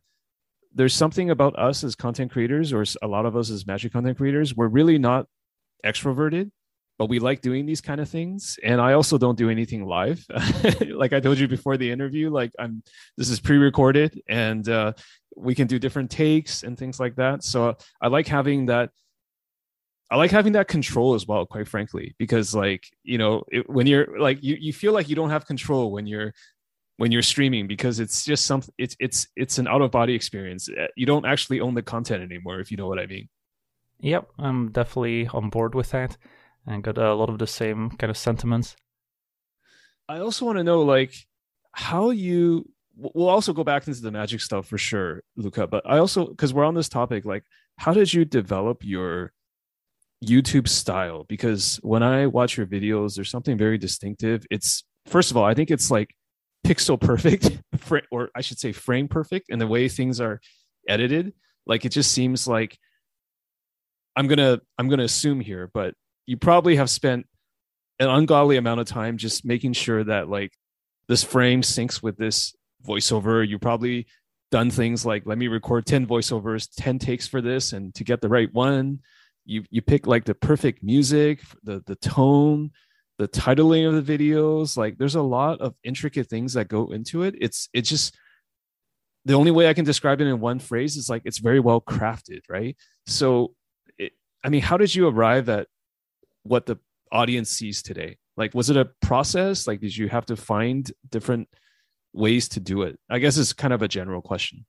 there's 0.74 0.94
something 0.94 1.30
about 1.30 1.58
us 1.58 1.84
as 1.84 1.94
content 1.94 2.30
creators, 2.30 2.72
or 2.72 2.84
a 3.02 3.08
lot 3.08 3.26
of 3.26 3.36
us 3.36 3.50
as 3.50 3.66
magic 3.66 3.92
content 3.92 4.18
creators, 4.18 4.54
we're 4.54 4.68
really 4.68 4.98
not 4.98 5.26
extroverted, 5.84 6.50
but 6.98 7.08
we 7.08 7.20
like 7.20 7.40
doing 7.40 7.64
these 7.64 7.80
kind 7.80 8.00
of 8.00 8.08
things. 8.08 8.58
And 8.62 8.80
I 8.80 8.94
also 8.94 9.18
don't 9.18 9.38
do 9.38 9.50
anything 9.50 9.86
live. 9.86 10.26
like 10.90 11.12
I 11.12 11.20
told 11.20 11.38
you 11.38 11.46
before 11.46 11.76
the 11.76 11.90
interview, 11.90 12.28
like 12.28 12.52
I'm 12.58 12.82
this 13.16 13.30
is 13.30 13.38
pre-recorded 13.40 14.20
and 14.28 14.68
uh, 14.68 14.92
we 15.36 15.54
can 15.54 15.68
do 15.68 15.78
different 15.78 16.10
takes 16.10 16.64
and 16.64 16.76
things 16.76 16.98
like 16.98 17.16
that. 17.16 17.44
So 17.44 17.76
I 18.00 18.08
like 18.08 18.26
having 18.26 18.66
that. 18.66 18.90
I 20.10 20.16
like 20.16 20.30
having 20.30 20.52
that 20.52 20.68
control 20.68 21.14
as 21.14 21.26
well, 21.26 21.44
quite 21.44 21.68
frankly, 21.68 22.14
because 22.18 22.54
like 22.54 22.88
you 23.04 23.18
know 23.18 23.44
it, 23.48 23.68
when 23.70 23.86
you're 23.86 24.18
like 24.18 24.42
you 24.42 24.56
you 24.58 24.72
feel 24.72 24.92
like 24.92 25.08
you 25.08 25.14
don't 25.14 25.30
have 25.30 25.46
control 25.46 25.92
when 25.92 26.06
you're 26.06 26.32
when 26.96 27.12
you're 27.12 27.22
streaming 27.22 27.66
because 27.66 28.00
it's 28.00 28.24
just 28.24 28.46
something 28.46 28.74
it's 28.78 28.96
it's 28.98 29.28
it's 29.36 29.58
an 29.58 29.68
out 29.68 29.82
of 29.82 29.90
body 29.90 30.14
experience. 30.14 30.68
Uh, 30.68 30.86
you 30.96 31.06
don't 31.06 31.26
actually 31.26 31.60
own 31.60 31.74
the 31.74 31.82
content 31.82 32.22
anymore, 32.22 32.58
if 32.58 32.70
you 32.70 32.76
know 32.76 32.88
what 32.88 32.98
I 32.98 33.06
mean. 33.06 33.28
Yep, 34.00 34.28
I'm 34.38 34.72
definitely 34.72 35.28
on 35.28 35.50
board 35.50 35.74
with 35.74 35.90
that, 35.90 36.16
and 36.68 36.82
got 36.82 36.98
a 36.98 37.14
lot 37.14 37.30
of 37.30 37.38
the 37.38 37.46
same 37.46 37.90
kind 37.90 38.10
of 38.10 38.16
sentiments. 38.16 38.76
I 40.08 40.18
also 40.18 40.44
want 40.44 40.58
to 40.58 40.64
know 40.64 40.82
like 40.82 41.14
how 41.72 42.10
you 42.10 42.70
we'll 42.96 43.28
also 43.28 43.52
go 43.52 43.62
back 43.62 43.86
into 43.86 44.00
the 44.00 44.10
magic 44.10 44.40
stuff 44.40 44.66
for 44.66 44.78
sure, 44.78 45.22
Luca. 45.36 45.66
But 45.66 45.88
I 45.88 45.98
also 45.98 46.26
because 46.26 46.52
we're 46.52 46.64
on 46.64 46.74
this 46.74 46.88
topic, 46.88 47.24
like 47.24 47.44
how 47.76 47.92
did 47.92 48.12
you 48.12 48.24
develop 48.24 48.84
your 48.84 49.32
YouTube 50.24 50.68
style? 50.68 51.24
Because 51.28 51.78
when 51.82 52.02
I 52.02 52.26
watch 52.26 52.56
your 52.56 52.66
videos, 52.66 53.14
there's 53.14 53.30
something 53.30 53.56
very 53.56 53.78
distinctive. 53.78 54.46
It's 54.50 54.84
first 55.06 55.30
of 55.30 55.36
all, 55.36 55.44
I 55.44 55.54
think 55.54 55.70
it's 55.70 55.90
like 55.90 56.14
pixel 56.66 57.00
perfect, 57.00 57.58
or 58.10 58.30
I 58.34 58.40
should 58.40 58.58
say 58.58 58.72
frame 58.72 59.08
perfect, 59.08 59.50
and 59.50 59.60
the 59.60 59.66
way 59.66 59.88
things 59.88 60.20
are 60.20 60.40
edited. 60.88 61.32
Like 61.66 61.84
it 61.84 61.90
just 61.90 62.12
seems 62.12 62.48
like 62.48 62.78
I'm 64.16 64.26
gonna 64.26 64.60
I'm 64.78 64.88
gonna 64.88 65.04
assume 65.04 65.40
here, 65.40 65.70
but 65.72 65.94
you 66.28 66.36
probably 66.36 66.76
have 66.76 66.90
spent 66.90 67.26
an 67.98 68.10
ungodly 68.10 68.58
amount 68.58 68.80
of 68.80 68.86
time 68.86 69.16
just 69.16 69.46
making 69.46 69.72
sure 69.72 70.04
that 70.04 70.28
like 70.28 70.52
this 71.08 71.24
frame 71.24 71.62
syncs 71.62 72.02
with 72.02 72.18
this 72.18 72.54
voiceover. 72.86 73.48
You 73.48 73.58
probably 73.58 74.06
done 74.50 74.70
things 74.70 75.06
like 75.06 75.22
let 75.24 75.38
me 75.38 75.48
record 75.48 75.86
10 75.86 76.06
voiceovers, 76.06 76.68
10 76.76 76.98
takes 76.98 77.26
for 77.26 77.40
this, 77.40 77.72
and 77.72 77.94
to 77.94 78.04
get 78.04 78.20
the 78.20 78.28
right 78.28 78.52
one, 78.52 79.00
you 79.46 79.64
you 79.70 79.80
pick 79.80 80.06
like 80.06 80.26
the 80.26 80.34
perfect 80.34 80.82
music, 80.82 81.40
the 81.62 81.82
the 81.86 81.96
tone, 81.96 82.72
the 83.16 83.26
titling 83.26 83.88
of 83.88 84.04
the 84.04 84.18
videos. 84.18 84.76
Like 84.76 84.98
there's 84.98 85.14
a 85.14 85.22
lot 85.22 85.62
of 85.62 85.74
intricate 85.82 86.28
things 86.28 86.52
that 86.52 86.68
go 86.68 86.92
into 86.92 87.22
it. 87.22 87.36
It's 87.40 87.70
it's 87.72 87.88
just 87.88 88.14
the 89.24 89.32
only 89.32 89.50
way 89.50 89.66
I 89.66 89.72
can 89.72 89.86
describe 89.86 90.20
it 90.20 90.26
in 90.26 90.40
one 90.40 90.58
phrase 90.58 90.98
is 90.98 91.08
like 91.08 91.22
it's 91.24 91.38
very 91.38 91.58
well 91.58 91.80
crafted, 91.80 92.40
right? 92.50 92.76
So, 93.06 93.54
it, 93.96 94.12
I 94.44 94.50
mean, 94.50 94.60
how 94.60 94.76
did 94.76 94.94
you 94.94 95.08
arrive 95.08 95.48
at 95.48 95.68
what 96.48 96.66
the 96.66 96.76
audience 97.12 97.50
sees 97.50 97.82
today? 97.82 98.18
Like, 98.36 98.54
was 98.54 98.70
it 98.70 98.76
a 98.76 98.90
process? 99.02 99.66
Like, 99.66 99.80
did 99.80 99.96
you 99.96 100.08
have 100.08 100.26
to 100.26 100.36
find 100.36 100.90
different 101.10 101.48
ways 102.12 102.48
to 102.50 102.60
do 102.60 102.82
it? 102.82 102.98
I 103.10 103.18
guess 103.18 103.36
it's 103.36 103.52
kind 103.52 103.72
of 103.72 103.82
a 103.82 103.88
general 103.88 104.22
question. 104.22 104.66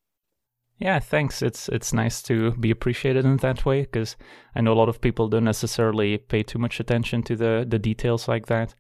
Yeah, 0.80 1.00
thanks. 1.00 1.42
It's 1.42 1.68
it's 1.68 1.92
nice 1.92 2.22
to 2.24 2.52
be 2.52 2.72
appreciated 2.72 3.26
in 3.26 3.38
that 3.38 3.66
way 3.66 3.82
because 3.82 4.16
I 4.56 4.62
know 4.62 4.72
a 4.72 4.80
lot 4.80 4.88
of 4.88 5.02
people 5.02 5.28
don't 5.28 5.44
necessarily 5.44 6.18
pay 6.18 6.42
too 6.42 6.58
much 6.58 6.80
attention 6.80 7.22
to 7.24 7.36
the 7.36 7.66
the 7.68 7.80
details 7.80 8.30
like 8.30 8.48
that. 8.48 8.76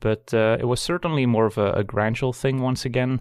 But 0.00 0.34
uh, 0.34 0.58
it 0.60 0.66
was 0.66 0.80
certainly 0.80 1.26
more 1.26 1.46
of 1.46 1.58
a, 1.58 1.72
a 1.72 1.84
gradual 1.84 2.32
thing 2.32 2.60
once 2.60 2.84
again, 2.84 3.20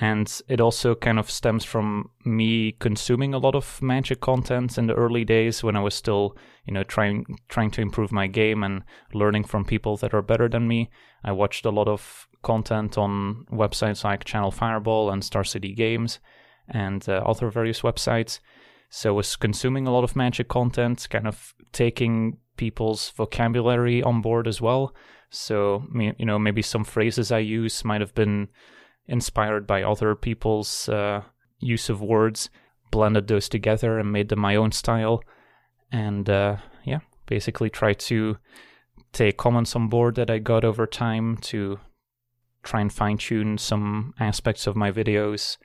and 0.00 0.40
it 0.48 0.60
also 0.60 0.94
kind 0.94 1.18
of 1.18 1.30
stems 1.30 1.64
from 1.64 2.10
me 2.24 2.72
consuming 2.72 3.34
a 3.34 3.38
lot 3.38 3.54
of 3.54 3.80
Magic 3.82 4.20
content 4.20 4.78
in 4.78 4.86
the 4.86 4.94
early 4.94 5.24
days 5.24 5.62
when 5.62 5.76
I 5.76 5.80
was 5.80 5.94
still, 5.94 6.36
you 6.64 6.72
know, 6.72 6.82
trying 6.82 7.26
trying 7.48 7.70
to 7.72 7.82
improve 7.82 8.10
my 8.10 8.26
game 8.26 8.62
and 8.62 8.84
learning 9.12 9.44
from 9.44 9.64
people 9.64 9.96
that 9.98 10.14
are 10.14 10.22
better 10.22 10.48
than 10.48 10.66
me. 10.66 10.90
I 11.22 11.32
watched 11.32 11.66
a 11.66 11.70
lot 11.70 11.88
of 11.88 12.26
content 12.42 12.96
on 12.96 13.46
websites 13.52 14.02
like 14.02 14.24
Channel 14.24 14.50
Fireball 14.50 15.10
and 15.10 15.22
Star 15.22 15.44
City 15.44 15.74
Games 15.74 16.20
and 16.68 17.06
uh, 17.08 17.22
other 17.26 17.50
various 17.50 17.82
websites. 17.82 18.40
So 18.88 19.10
I 19.10 19.12
was 19.12 19.36
consuming 19.36 19.86
a 19.86 19.92
lot 19.92 20.04
of 20.04 20.16
Magic 20.16 20.48
content, 20.48 21.06
kind 21.10 21.26
of 21.26 21.54
taking 21.72 22.38
people's 22.56 23.10
vocabulary 23.10 24.02
on 24.02 24.22
board 24.22 24.48
as 24.48 24.60
well. 24.60 24.94
So 25.28 25.84
you 25.94 26.24
know, 26.24 26.38
maybe 26.38 26.62
some 26.62 26.84
phrases 26.84 27.30
I 27.30 27.38
use 27.38 27.84
might 27.84 28.00
have 28.00 28.14
been 28.14 28.48
inspired 29.12 29.64
by 29.66 29.84
other 29.84 30.16
people's 30.16 30.88
uh, 30.88 31.22
use 31.60 31.88
of 31.88 32.02
words, 32.02 32.50
blended 32.90 33.28
those 33.28 33.48
together 33.48 33.98
and 34.00 34.10
made 34.10 34.28
them 34.28 34.40
my 34.40 34.56
own 34.56 34.72
style. 34.72 35.22
And 35.92 36.28
uh, 36.28 36.56
yeah, 36.84 37.00
basically 37.26 37.70
try 37.70 37.92
to 37.92 38.38
take 39.12 39.36
comments 39.36 39.76
on 39.76 39.88
board 39.88 40.16
that 40.16 40.30
I 40.30 40.38
got 40.38 40.64
over 40.64 40.86
time 40.86 41.36
to 41.52 41.78
try 42.64 42.80
and 42.80 42.92
fine 42.92 43.18
tune 43.18 43.58
some 43.58 44.14
aspects 44.18 44.66
of 44.66 44.74
my 44.74 44.90
videos 44.90 45.58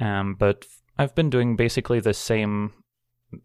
um, 0.00 0.34
but 0.34 0.66
I've 0.98 1.14
been 1.14 1.30
doing 1.30 1.56
basically 1.56 2.00
the 2.00 2.14
same 2.14 2.72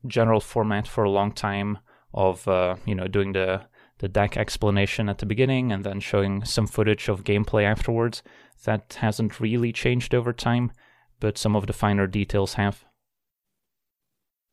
general 0.07 0.39
format 0.39 0.87
for 0.87 1.03
a 1.03 1.09
long 1.09 1.31
time 1.31 1.79
of 2.13 2.47
uh, 2.47 2.75
you 2.85 2.95
know 2.95 3.07
doing 3.07 3.33
the 3.33 3.61
the 4.01 4.09
deck 4.09 4.35
explanation 4.35 5.07
at 5.07 5.19
the 5.19 5.25
beginning 5.27 5.71
and 5.71 5.83
then 5.83 5.99
showing 5.99 6.43
some 6.43 6.65
footage 6.65 7.07
of 7.07 7.23
gameplay 7.23 7.63
afterwards. 7.63 8.23
That 8.65 8.97
hasn't 8.99 9.39
really 9.39 9.71
changed 9.71 10.13
over 10.13 10.33
time, 10.33 10.71
but 11.19 11.37
some 11.37 11.55
of 11.55 11.67
the 11.67 11.73
finer 11.73 12.07
details 12.07 12.55
have. 12.55 12.83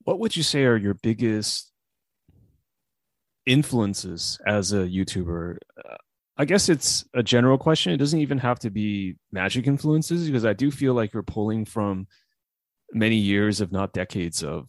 What 0.04 0.18
would 0.20 0.36
you 0.36 0.42
say 0.42 0.64
are 0.64 0.76
your 0.76 0.94
biggest 0.94 1.72
influences 3.46 4.38
as 4.46 4.72
a 4.72 4.86
YouTuber? 4.86 5.56
Uh, 5.76 5.96
I 6.36 6.44
guess 6.44 6.68
it's 6.68 7.04
a 7.14 7.22
general 7.22 7.58
question. 7.58 7.92
It 7.92 7.98
doesn't 7.98 8.20
even 8.20 8.38
have 8.38 8.58
to 8.60 8.70
be 8.70 9.16
magic 9.32 9.66
influences 9.66 10.26
because 10.26 10.44
I 10.44 10.52
do 10.52 10.70
feel 10.70 10.94
like 10.94 11.12
you're 11.12 11.22
pulling 11.22 11.64
from 11.64 12.06
many 12.92 13.16
years, 13.16 13.60
if 13.60 13.72
not 13.72 13.92
decades, 13.92 14.44
of 14.44 14.68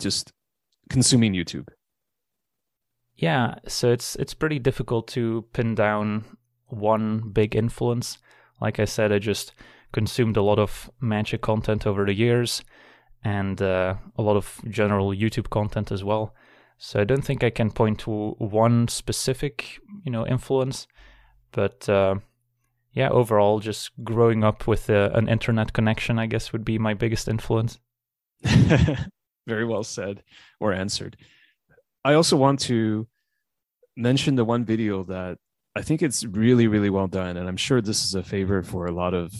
just 0.00 0.32
consuming 0.88 1.34
YouTube. 1.34 1.68
Yeah, 3.20 3.56
so 3.68 3.92
it's 3.92 4.16
it's 4.16 4.32
pretty 4.32 4.58
difficult 4.58 5.06
to 5.08 5.44
pin 5.52 5.74
down 5.74 6.24
one 6.68 7.30
big 7.32 7.54
influence. 7.54 8.16
Like 8.62 8.80
I 8.80 8.86
said, 8.86 9.12
I 9.12 9.18
just 9.18 9.52
consumed 9.92 10.38
a 10.38 10.42
lot 10.42 10.58
of 10.58 10.90
magic 11.00 11.42
content 11.42 11.86
over 11.86 12.06
the 12.06 12.14
years 12.14 12.64
and 13.22 13.60
uh, 13.60 13.96
a 14.16 14.22
lot 14.22 14.36
of 14.38 14.58
general 14.70 15.10
YouTube 15.10 15.50
content 15.50 15.92
as 15.92 16.02
well. 16.02 16.34
So 16.78 16.98
I 16.98 17.04
don't 17.04 17.22
think 17.22 17.44
I 17.44 17.50
can 17.50 17.70
point 17.70 17.98
to 18.00 18.30
one 18.38 18.88
specific, 18.88 19.80
you 20.02 20.10
know, 20.10 20.26
influence, 20.26 20.86
but 21.52 21.86
uh, 21.90 22.14
yeah, 22.94 23.10
overall, 23.10 23.60
just 23.60 23.90
growing 24.02 24.42
up 24.44 24.66
with 24.66 24.88
a, 24.88 25.10
an 25.12 25.28
internet 25.28 25.74
connection, 25.74 26.18
I 26.18 26.24
guess, 26.24 26.52
would 26.54 26.64
be 26.64 26.78
my 26.78 26.94
biggest 26.94 27.28
influence. 27.28 27.78
Very 29.46 29.66
well 29.66 29.84
said 29.84 30.22
or 30.58 30.72
answered. 30.72 31.18
I 32.04 32.14
also 32.14 32.36
want 32.36 32.60
to 32.60 33.06
mention 33.96 34.34
the 34.36 34.44
one 34.44 34.64
video 34.64 35.04
that 35.04 35.38
I 35.76 35.82
think 35.82 36.02
it's 36.02 36.24
really, 36.24 36.66
really 36.66 36.90
well 36.90 37.06
done, 37.06 37.36
and 37.36 37.48
I'm 37.48 37.56
sure 37.56 37.80
this 37.80 38.04
is 38.04 38.14
a 38.14 38.22
favorite 38.22 38.66
for 38.66 38.86
a 38.86 38.92
lot 38.92 39.14
of 39.14 39.32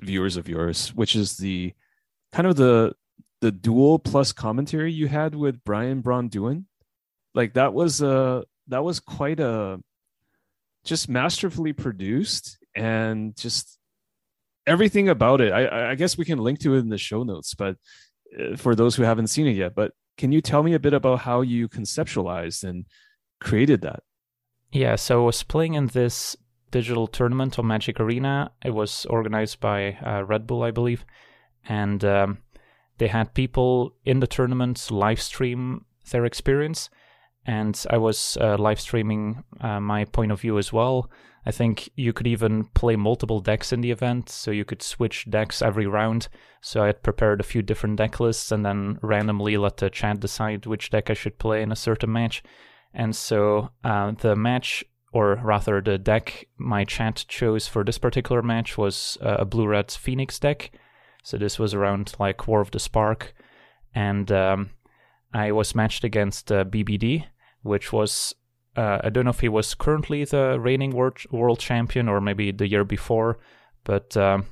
viewers 0.00 0.36
of 0.36 0.48
yours, 0.48 0.94
which 0.94 1.16
is 1.16 1.36
the 1.36 1.72
kind 2.32 2.46
of 2.46 2.56
the 2.56 2.94
the 3.40 3.52
dual 3.52 3.98
plus 3.98 4.32
commentary 4.32 4.92
you 4.92 5.08
had 5.08 5.34
with 5.34 5.62
Brian 5.64 6.00
Braun-Duin, 6.00 6.66
like 7.34 7.54
that 7.54 7.74
was 7.74 8.00
a 8.00 8.44
that 8.68 8.84
was 8.84 9.00
quite 9.00 9.40
a 9.40 9.80
just 10.84 11.08
masterfully 11.08 11.72
produced 11.72 12.58
and 12.74 13.36
just 13.36 13.78
everything 14.66 15.08
about 15.08 15.40
it. 15.40 15.52
I, 15.52 15.90
I 15.90 15.94
guess 15.94 16.16
we 16.16 16.24
can 16.24 16.38
link 16.38 16.60
to 16.60 16.74
it 16.74 16.78
in 16.78 16.88
the 16.88 16.98
show 16.98 17.22
notes, 17.22 17.54
but 17.54 17.76
uh, 18.38 18.56
for 18.56 18.74
those 18.74 18.96
who 18.96 19.02
haven't 19.02 19.28
seen 19.28 19.46
it 19.46 19.52
yet, 19.56 19.74
but 19.74 19.92
can 20.16 20.32
you 20.32 20.40
tell 20.40 20.62
me 20.62 20.74
a 20.74 20.80
bit 20.80 20.94
about 20.94 21.20
how 21.20 21.40
you 21.42 21.68
conceptualized 21.68 22.64
and 22.64 22.86
created 23.40 23.82
that? 23.82 24.02
Yeah, 24.72 24.96
so 24.96 25.22
I 25.22 25.26
was 25.26 25.42
playing 25.42 25.74
in 25.74 25.88
this 25.88 26.36
digital 26.70 27.06
tournament 27.06 27.58
on 27.58 27.66
Magic 27.66 28.00
Arena. 28.00 28.50
It 28.64 28.74
was 28.74 29.06
organized 29.06 29.60
by 29.60 29.92
uh, 30.04 30.24
Red 30.24 30.46
Bull, 30.46 30.62
I 30.62 30.70
believe, 30.70 31.04
and 31.68 32.04
um, 32.04 32.38
they 32.98 33.08
had 33.08 33.34
people 33.34 33.94
in 34.04 34.20
the 34.20 34.26
tournament 34.26 34.90
live 34.90 35.20
stream 35.20 35.84
their 36.10 36.24
experience, 36.24 36.90
and 37.44 37.84
I 37.90 37.98
was 37.98 38.36
uh, 38.40 38.56
live 38.58 38.80
streaming 38.80 39.44
uh, 39.60 39.80
my 39.80 40.04
point 40.04 40.32
of 40.32 40.40
view 40.40 40.58
as 40.58 40.72
well. 40.72 41.10
I 41.46 41.52
think 41.52 41.88
you 41.94 42.12
could 42.12 42.26
even 42.26 42.64
play 42.74 42.96
multiple 42.96 43.38
decks 43.38 43.72
in 43.72 43.80
the 43.80 43.92
event, 43.92 44.28
so 44.28 44.50
you 44.50 44.64
could 44.64 44.82
switch 44.82 45.30
decks 45.30 45.62
every 45.62 45.86
round. 45.86 46.26
So 46.60 46.82
I 46.82 46.86
had 46.86 47.04
prepared 47.04 47.38
a 47.38 47.44
few 47.44 47.62
different 47.62 47.96
deck 47.96 48.18
lists 48.18 48.50
and 48.50 48.66
then 48.66 48.98
randomly 49.00 49.56
let 49.56 49.76
the 49.76 49.88
chat 49.88 50.18
decide 50.18 50.66
which 50.66 50.90
deck 50.90 51.08
I 51.08 51.14
should 51.14 51.38
play 51.38 51.62
in 51.62 51.70
a 51.70 51.76
certain 51.76 52.12
match. 52.12 52.42
And 52.92 53.14
so 53.14 53.70
uh, 53.84 54.12
the 54.18 54.34
match, 54.34 54.84
or 55.12 55.36
rather 55.36 55.80
the 55.80 55.98
deck 55.98 56.48
my 56.58 56.84
chat 56.84 57.24
chose 57.28 57.68
for 57.68 57.84
this 57.84 57.98
particular 57.98 58.42
match 58.42 58.76
was 58.76 59.16
uh, 59.22 59.36
a 59.38 59.44
blue 59.44 59.68
red 59.68 59.92
Phoenix 59.92 60.40
deck. 60.40 60.72
So 61.22 61.36
this 61.36 61.60
was 61.60 61.74
around 61.74 62.14
like 62.18 62.48
War 62.48 62.60
of 62.60 62.72
the 62.72 62.80
Spark. 62.80 63.34
And 63.94 64.32
um, 64.32 64.70
I 65.32 65.52
was 65.52 65.76
matched 65.76 66.02
against 66.02 66.50
uh, 66.50 66.64
BBD, 66.64 67.26
which 67.62 67.92
was 67.92 68.34
uh, 68.76 69.00
I 69.02 69.10
don't 69.10 69.24
know 69.24 69.30
if 69.30 69.40
he 69.40 69.48
was 69.48 69.74
currently 69.74 70.24
the 70.24 70.58
reigning 70.60 70.90
world, 70.90 71.18
world 71.30 71.58
champion 71.58 72.08
or 72.08 72.20
maybe 72.20 72.52
the 72.52 72.68
year 72.68 72.84
before, 72.84 73.38
but 73.84 74.16
um, 74.16 74.46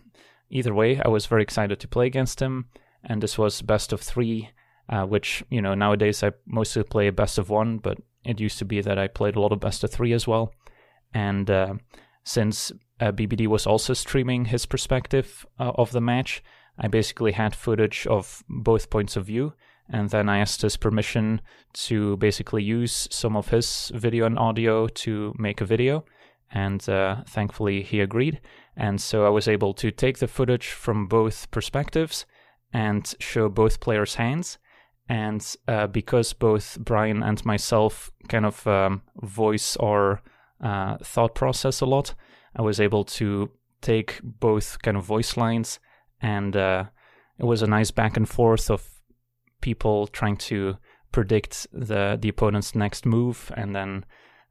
either 0.50 0.72
way, 0.72 1.00
I 1.00 1.08
was 1.08 1.26
very 1.26 1.42
excited 1.42 1.78
to 1.80 1.88
play 1.88 2.06
against 2.06 2.40
him. 2.40 2.66
And 3.04 3.22
this 3.22 3.36
was 3.36 3.60
best 3.60 3.92
of 3.92 4.00
three, 4.00 4.50
uh, 4.88 5.04
which 5.04 5.44
you 5.50 5.60
know 5.60 5.74
nowadays 5.74 6.22
I 6.22 6.32
mostly 6.46 6.82
play 6.84 7.10
best 7.10 7.36
of 7.36 7.50
one, 7.50 7.78
but 7.78 7.98
it 8.24 8.40
used 8.40 8.58
to 8.58 8.64
be 8.64 8.80
that 8.80 8.98
I 8.98 9.08
played 9.08 9.36
a 9.36 9.40
lot 9.40 9.52
of 9.52 9.60
best 9.60 9.84
of 9.84 9.90
three 9.90 10.14
as 10.14 10.26
well. 10.26 10.54
And 11.12 11.50
uh, 11.50 11.74
since 12.24 12.72
uh, 13.00 13.12
BBD 13.12 13.46
was 13.46 13.66
also 13.66 13.92
streaming 13.92 14.46
his 14.46 14.64
perspective 14.64 15.44
uh, 15.60 15.72
of 15.74 15.92
the 15.92 16.00
match, 16.00 16.42
I 16.78 16.88
basically 16.88 17.32
had 17.32 17.54
footage 17.54 18.06
of 18.06 18.42
both 18.48 18.88
points 18.88 19.16
of 19.16 19.26
view 19.26 19.52
and 19.88 20.10
then 20.10 20.28
I 20.28 20.38
asked 20.38 20.62
his 20.62 20.76
permission 20.76 21.40
to 21.74 22.16
basically 22.16 22.62
use 22.62 23.08
some 23.10 23.36
of 23.36 23.48
his 23.48 23.92
video 23.94 24.26
and 24.26 24.38
audio 24.38 24.86
to 24.86 25.34
make 25.38 25.60
a 25.60 25.66
video. 25.66 26.04
And 26.50 26.86
uh, 26.88 27.22
thankfully, 27.28 27.82
he 27.82 28.00
agreed. 28.00 28.40
And 28.76 29.00
so 29.00 29.26
I 29.26 29.28
was 29.28 29.48
able 29.48 29.74
to 29.74 29.90
take 29.90 30.18
the 30.18 30.28
footage 30.28 30.68
from 30.68 31.06
both 31.06 31.50
perspectives 31.50 32.26
and 32.72 33.14
show 33.20 33.48
both 33.48 33.80
players' 33.80 34.14
hands. 34.14 34.58
And 35.08 35.44
uh, 35.68 35.86
because 35.88 36.32
both 36.32 36.78
Brian 36.80 37.22
and 37.22 37.44
myself 37.44 38.10
kind 38.28 38.46
of 38.46 38.66
um, 38.66 39.02
voice 39.22 39.76
our 39.76 40.22
uh, 40.62 40.96
thought 41.02 41.34
process 41.34 41.80
a 41.80 41.86
lot, 41.86 42.14
I 42.56 42.62
was 42.62 42.80
able 42.80 43.04
to 43.04 43.50
take 43.82 44.20
both 44.22 44.80
kind 44.82 44.96
of 44.96 45.04
voice 45.04 45.36
lines 45.36 45.78
and 46.22 46.56
uh, 46.56 46.84
it 47.38 47.44
was 47.44 47.62
a 47.62 47.66
nice 47.66 47.90
back 47.90 48.16
and 48.16 48.28
forth 48.28 48.70
of 48.70 48.88
people 49.64 50.06
trying 50.08 50.36
to 50.36 50.76
predict 51.10 51.66
the 51.72 52.18
the 52.20 52.28
opponent's 52.28 52.74
next 52.74 53.06
move, 53.06 53.50
and 53.56 53.74
then 53.74 54.04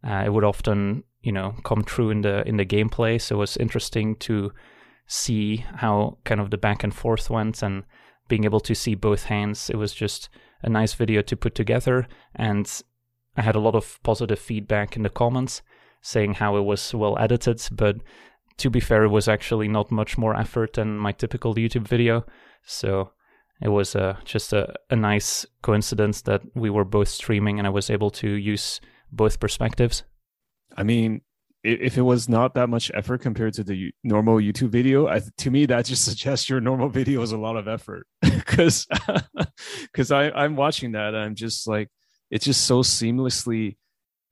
uh, 0.04 0.24
it 0.26 0.34
would 0.34 0.44
often 0.44 1.04
you 1.22 1.32
know 1.32 1.56
come 1.64 1.84
true 1.84 2.10
in 2.10 2.22
the 2.22 2.36
in 2.48 2.58
the 2.58 2.66
gameplay. 2.66 3.22
So 3.22 3.36
it 3.36 3.44
was 3.46 3.58
interesting 3.58 4.16
to 4.28 4.52
see 5.06 5.66
how 5.84 6.18
kind 6.24 6.42
of 6.42 6.50
the 6.50 6.58
back 6.58 6.84
and 6.84 6.94
forth 6.94 7.30
went, 7.30 7.64
and 7.64 7.84
being 8.28 8.46
able 8.46 8.60
to 8.62 8.74
see 8.74 8.96
both 8.96 9.26
hands. 9.26 9.70
It 9.70 9.78
was 9.78 9.94
just 9.94 10.30
a 10.64 10.70
nice 10.70 10.94
video 10.96 11.22
to 11.22 11.38
put 11.38 11.54
together, 11.56 12.08
and 12.36 12.66
I 13.38 13.42
had 13.42 13.56
a 13.56 13.66
lot 13.68 13.76
of 13.76 14.00
positive 14.04 14.40
feedback 14.40 14.96
in 14.96 15.04
the 15.04 15.10
comments 15.10 15.62
saying 16.02 16.34
how 16.36 16.58
it 16.58 16.66
was 16.66 16.94
well 16.94 17.18
edited, 17.20 17.62
but 17.72 17.96
to 18.58 18.70
be 18.70 18.80
fair, 18.80 19.04
it 19.04 19.16
was 19.18 19.28
actually 19.28 19.68
not 19.68 19.92
much 19.92 20.18
more 20.18 20.36
effort 20.36 20.74
than 20.74 20.98
my 20.98 21.12
typical 21.12 21.56
YouTube 21.56 21.88
video. 21.88 22.26
So 22.66 23.12
it 23.64 23.70
was 23.70 23.96
uh, 23.96 24.18
just 24.26 24.52
a, 24.52 24.74
a 24.90 24.96
nice 24.96 25.46
coincidence 25.62 26.22
that 26.24 26.42
we 26.54 26.70
were 26.70 26.84
both 26.84 27.08
streaming 27.08 27.60
and 27.60 27.66
I 27.66 27.70
was 27.70 27.90
able 27.90 28.12
to 28.12 28.30
use 28.30 28.82
both 29.10 29.40
perspectives. 29.40 30.04
I 30.76 30.84
mean, 30.84 31.22
if 31.64 31.98
it 31.98 32.02
was 32.02 32.28
not 32.28 32.56
that 32.56 32.68
much 32.68 32.92
effort 32.94 33.22
compared 33.22 33.54
to 33.54 33.64
the 33.64 33.94
normal 34.04 34.36
YouTube 34.36 34.70
video, 34.70 35.08
I, 35.08 35.22
to 35.38 35.50
me 35.50 35.66
that 35.68 35.86
just 35.86 36.04
suggests 36.10 36.50
your 36.50 36.60
normal 36.60 36.90
video 36.90 37.22
is 37.22 37.32
a 37.32 37.38
lot 37.38 37.56
of 37.56 37.70
effort 37.70 38.06
because 38.22 38.86
because 39.84 40.12
I'm 40.12 40.58
watching 40.58 40.92
that 40.92 41.16
I'm 41.16 41.36
just 41.36 41.66
like 41.66 41.90
it's 42.30 42.44
just 42.44 42.66
so 42.66 42.82
seamlessly 42.82 43.78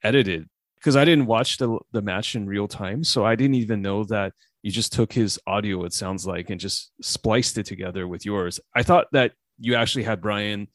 edited 0.04 0.50
because 0.76 0.98
I 0.98 1.06
didn't 1.06 1.28
watch 1.28 1.58
the 1.58 1.80
the 1.94 2.02
match 2.02 2.36
in 2.36 2.48
real 2.48 2.68
time, 2.68 3.06
so 3.06 3.24
I 3.24 3.36
didn't 3.36 3.56
even 3.56 3.82
know 3.82 4.04
that 4.06 4.34
you 4.62 4.72
just 4.72 4.94
took 4.94 5.14
his 5.14 5.40
audio. 5.48 5.84
It 5.84 5.94
sounds 5.94 6.26
like 6.26 6.50
and 6.50 6.60
just 6.60 6.92
spliced 7.02 7.58
it 7.58 7.66
together 7.66 8.08
with 8.08 8.26
yours. 8.26 8.60
I 8.76 8.84
thought 8.84 9.08
that 9.12 9.34
you 9.58 9.76
actually 9.76 10.04
had 10.04 10.22
Brian 10.22 10.68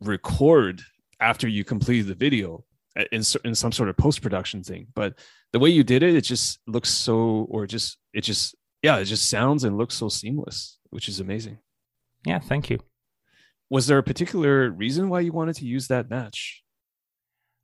record 0.00 0.82
after 1.20 1.48
you 1.48 1.64
completed 1.64 2.06
the 2.06 2.14
video 2.14 2.64
in, 3.12 3.22
in 3.44 3.54
some 3.54 3.72
sort 3.72 3.88
of 3.88 3.96
post 3.96 4.22
production 4.22 4.62
thing. 4.62 4.88
But 4.94 5.18
the 5.52 5.58
way 5.58 5.70
you 5.70 5.84
did 5.84 6.02
it, 6.02 6.14
it 6.14 6.22
just 6.22 6.58
looks 6.66 6.90
so, 6.90 7.46
or 7.48 7.66
just, 7.66 7.98
it 8.12 8.22
just, 8.22 8.54
yeah, 8.82 8.98
it 8.98 9.04
just 9.06 9.30
sounds 9.30 9.64
and 9.64 9.78
looks 9.78 9.94
so 9.94 10.08
seamless, 10.08 10.78
which 10.90 11.08
is 11.08 11.20
amazing. 11.20 11.58
Yeah, 12.26 12.38
thank 12.38 12.70
you. 12.70 12.80
Was 13.70 13.86
there 13.86 13.98
a 13.98 14.02
particular 14.02 14.70
reason 14.70 15.08
why 15.08 15.20
you 15.20 15.32
wanted 15.32 15.56
to 15.56 15.66
use 15.66 15.88
that 15.88 16.10
match? 16.10 16.62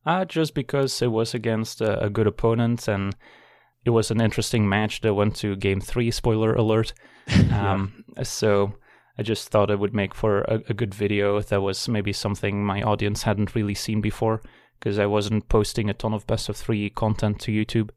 Uh, 0.07 0.25
just 0.25 0.55
because 0.55 1.03
it 1.03 1.09
was 1.09 1.35
against 1.35 1.81
a, 1.81 2.05
a 2.05 2.11
good 2.11 2.27
opponent 2.27 2.89
and 2.89 3.15
it 3.85 3.91
was 3.91 4.11
an 4.11 4.21
interesting 4.21 4.69
match 4.69 5.01
that 5.01 5.15
went 5.15 5.37
to 5.37 5.57
game 5.57 5.81
three, 5.81 6.11
spoiler 6.11 6.55
alert. 6.55 6.93
Um, 7.53 8.05
yeah. 8.17 8.25
So 8.25 8.75
I 9.17 9.23
just 9.23 9.51
thought 9.51 9.71
it 9.71 9.79
would 9.79 9.95
make 9.95 10.15
for 10.15 10.41
a, 10.43 10.63
a, 10.69 10.75
good 10.75 10.95
video 10.95 11.41
that 11.41 11.63
was 11.63 11.89
maybe 11.89 12.13
something 12.13 12.65
my 12.65 12.83
audience 12.83 13.23
hadn't 13.23 13.55
really 13.55 13.75
seen 13.75 14.01
before 14.01 14.41
because 14.79 14.99
I 14.99 15.07
wasn't 15.07 15.49
posting 15.49 15.89
a 15.89 15.95
ton 15.95 16.15
of 16.15 16.27
best 16.27 16.49
of 16.49 16.57
three 16.57 16.91
content 16.91 17.39
to 17.43 17.53
YouTube. 17.53 17.91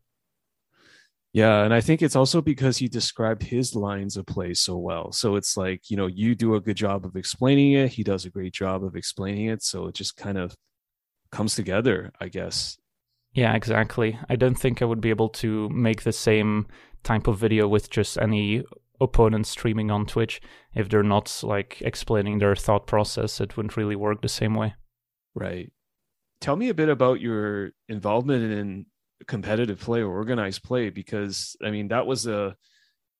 Yeah, 1.32 1.64
and 1.64 1.74
I 1.74 1.82
think 1.82 2.04
it's 2.04 2.16
also 2.16 2.42
because 2.42 2.78
he 2.78 2.88
described 2.88 3.42
his 3.42 3.74
lines 3.74 4.18
of 4.18 4.28
play 4.28 4.54
so 4.54 4.78
well. 4.78 5.12
So 5.12 5.36
it's 5.36 5.58
like, 5.58 5.90
you 5.90 5.98
know, 5.98 6.06
you 6.06 6.36
do 6.36 6.54
a 6.54 6.62
good 6.62 6.78
job 6.78 7.06
of 7.06 7.16
explaining 7.16 7.72
it, 7.74 7.94
he 7.94 8.04
does 8.04 8.26
a 8.26 8.30
great 8.30 8.54
job 8.54 8.84
of 8.84 8.96
explaining 8.96 9.48
it, 9.48 9.64
so 9.64 9.88
it 9.88 9.96
just 9.96 10.16
kind 10.16 10.38
of 10.38 10.56
comes 11.32 11.56
together, 11.56 12.12
I 12.20 12.28
guess. 12.28 12.78
Yeah, 13.34 13.54
exactly. 13.56 14.20
I 14.30 14.36
don't 14.36 14.58
think 14.58 14.82
I 14.82 14.86
would 14.86 15.02
be 15.02 15.10
able 15.10 15.30
to 15.30 15.70
make 15.70 16.04
the 16.04 16.12
same 16.12 16.68
type 17.04 17.28
of 17.28 17.38
video 17.38 17.68
with 17.68 17.90
just 17.90 18.18
any 18.18 18.64
opponent 19.02 19.48
streaming 19.48 19.92
on 19.92 20.06
Twitch 20.06 20.40
if 20.76 20.88
they're 20.88 21.04
not 21.04 21.42
like 21.44 21.82
explaining 21.82 22.40
their 22.40 22.56
thought 22.56 22.88
process. 22.88 23.42
It 23.42 23.58
wouldn't 23.58 23.76
really 23.76 23.96
work 23.96 24.22
the 24.22 24.30
same 24.30 24.54
way. 24.54 24.76
Right 25.36 25.72
tell 26.44 26.58
me 26.58 26.68
a 26.68 26.74
bit 26.74 26.90
about 26.90 27.22
your 27.22 27.72
involvement 27.88 28.44
in 28.52 28.86
competitive 29.28 29.80
play 29.80 30.02
or 30.02 30.12
organized 30.12 30.62
play 30.62 30.90
because 30.90 31.56
I 31.64 31.72
mean 31.72 31.88
that 31.88 32.06
was 32.06 32.28
a 32.28 32.58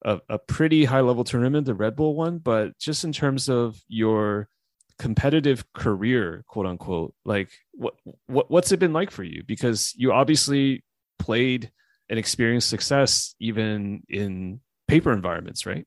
a, 0.04 0.20
a 0.28 0.38
pretty 0.38 0.84
high 0.84 1.00
level 1.00 1.24
tournament, 1.24 1.64
the 1.64 1.74
Red 1.74 1.96
Bull 1.96 2.14
one, 2.14 2.36
but 2.36 2.78
just 2.78 3.04
in 3.04 3.12
terms 3.12 3.48
of 3.48 3.80
your 3.88 4.50
competitive 4.98 5.72
career, 5.72 6.44
quote 6.48 6.66
unquote, 6.66 7.14
like 7.24 7.50
what 7.72 7.94
what 8.26 8.50
what's 8.50 8.72
it 8.72 8.78
been 8.78 8.92
like 8.92 9.10
for 9.10 9.24
you? 9.24 9.42
Because 9.46 9.92
you 9.96 10.12
obviously 10.12 10.84
played 11.18 11.70
and 12.08 12.18
experienced 12.18 12.68
success 12.68 13.34
even 13.40 14.02
in 14.08 14.60
paper 14.88 15.12
environments, 15.12 15.66
right? 15.66 15.86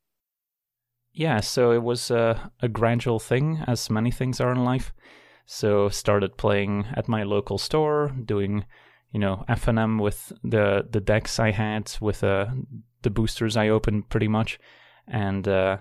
Yeah, 1.13 1.39
so 1.39 1.71
it 1.71 1.81
was 1.81 2.11
a, 2.11 2.51
a 2.61 2.67
gradual 2.67 3.19
thing, 3.19 3.63
as 3.65 3.89
many 3.89 4.11
things 4.11 4.39
are 4.39 4.51
in 4.51 4.63
life. 4.63 4.93
So 5.47 5.89
started 5.89 6.37
playing 6.37 6.85
at 6.95 7.07
my 7.07 7.23
local 7.23 7.57
store, 7.57 8.13
doing 8.23 8.65
you 9.11 9.19
know 9.19 9.45
FNM 9.49 10.01
with 10.01 10.33
the 10.43 10.85
the 10.89 10.99
decks 10.99 11.39
I 11.39 11.51
had 11.51 11.91
with 12.01 12.23
uh, 12.23 12.47
the 13.01 13.09
boosters 13.09 13.55
I 13.55 13.69
opened 13.69 14.09
pretty 14.09 14.27
much, 14.27 14.59
and 15.07 15.47
uh, 15.47 15.77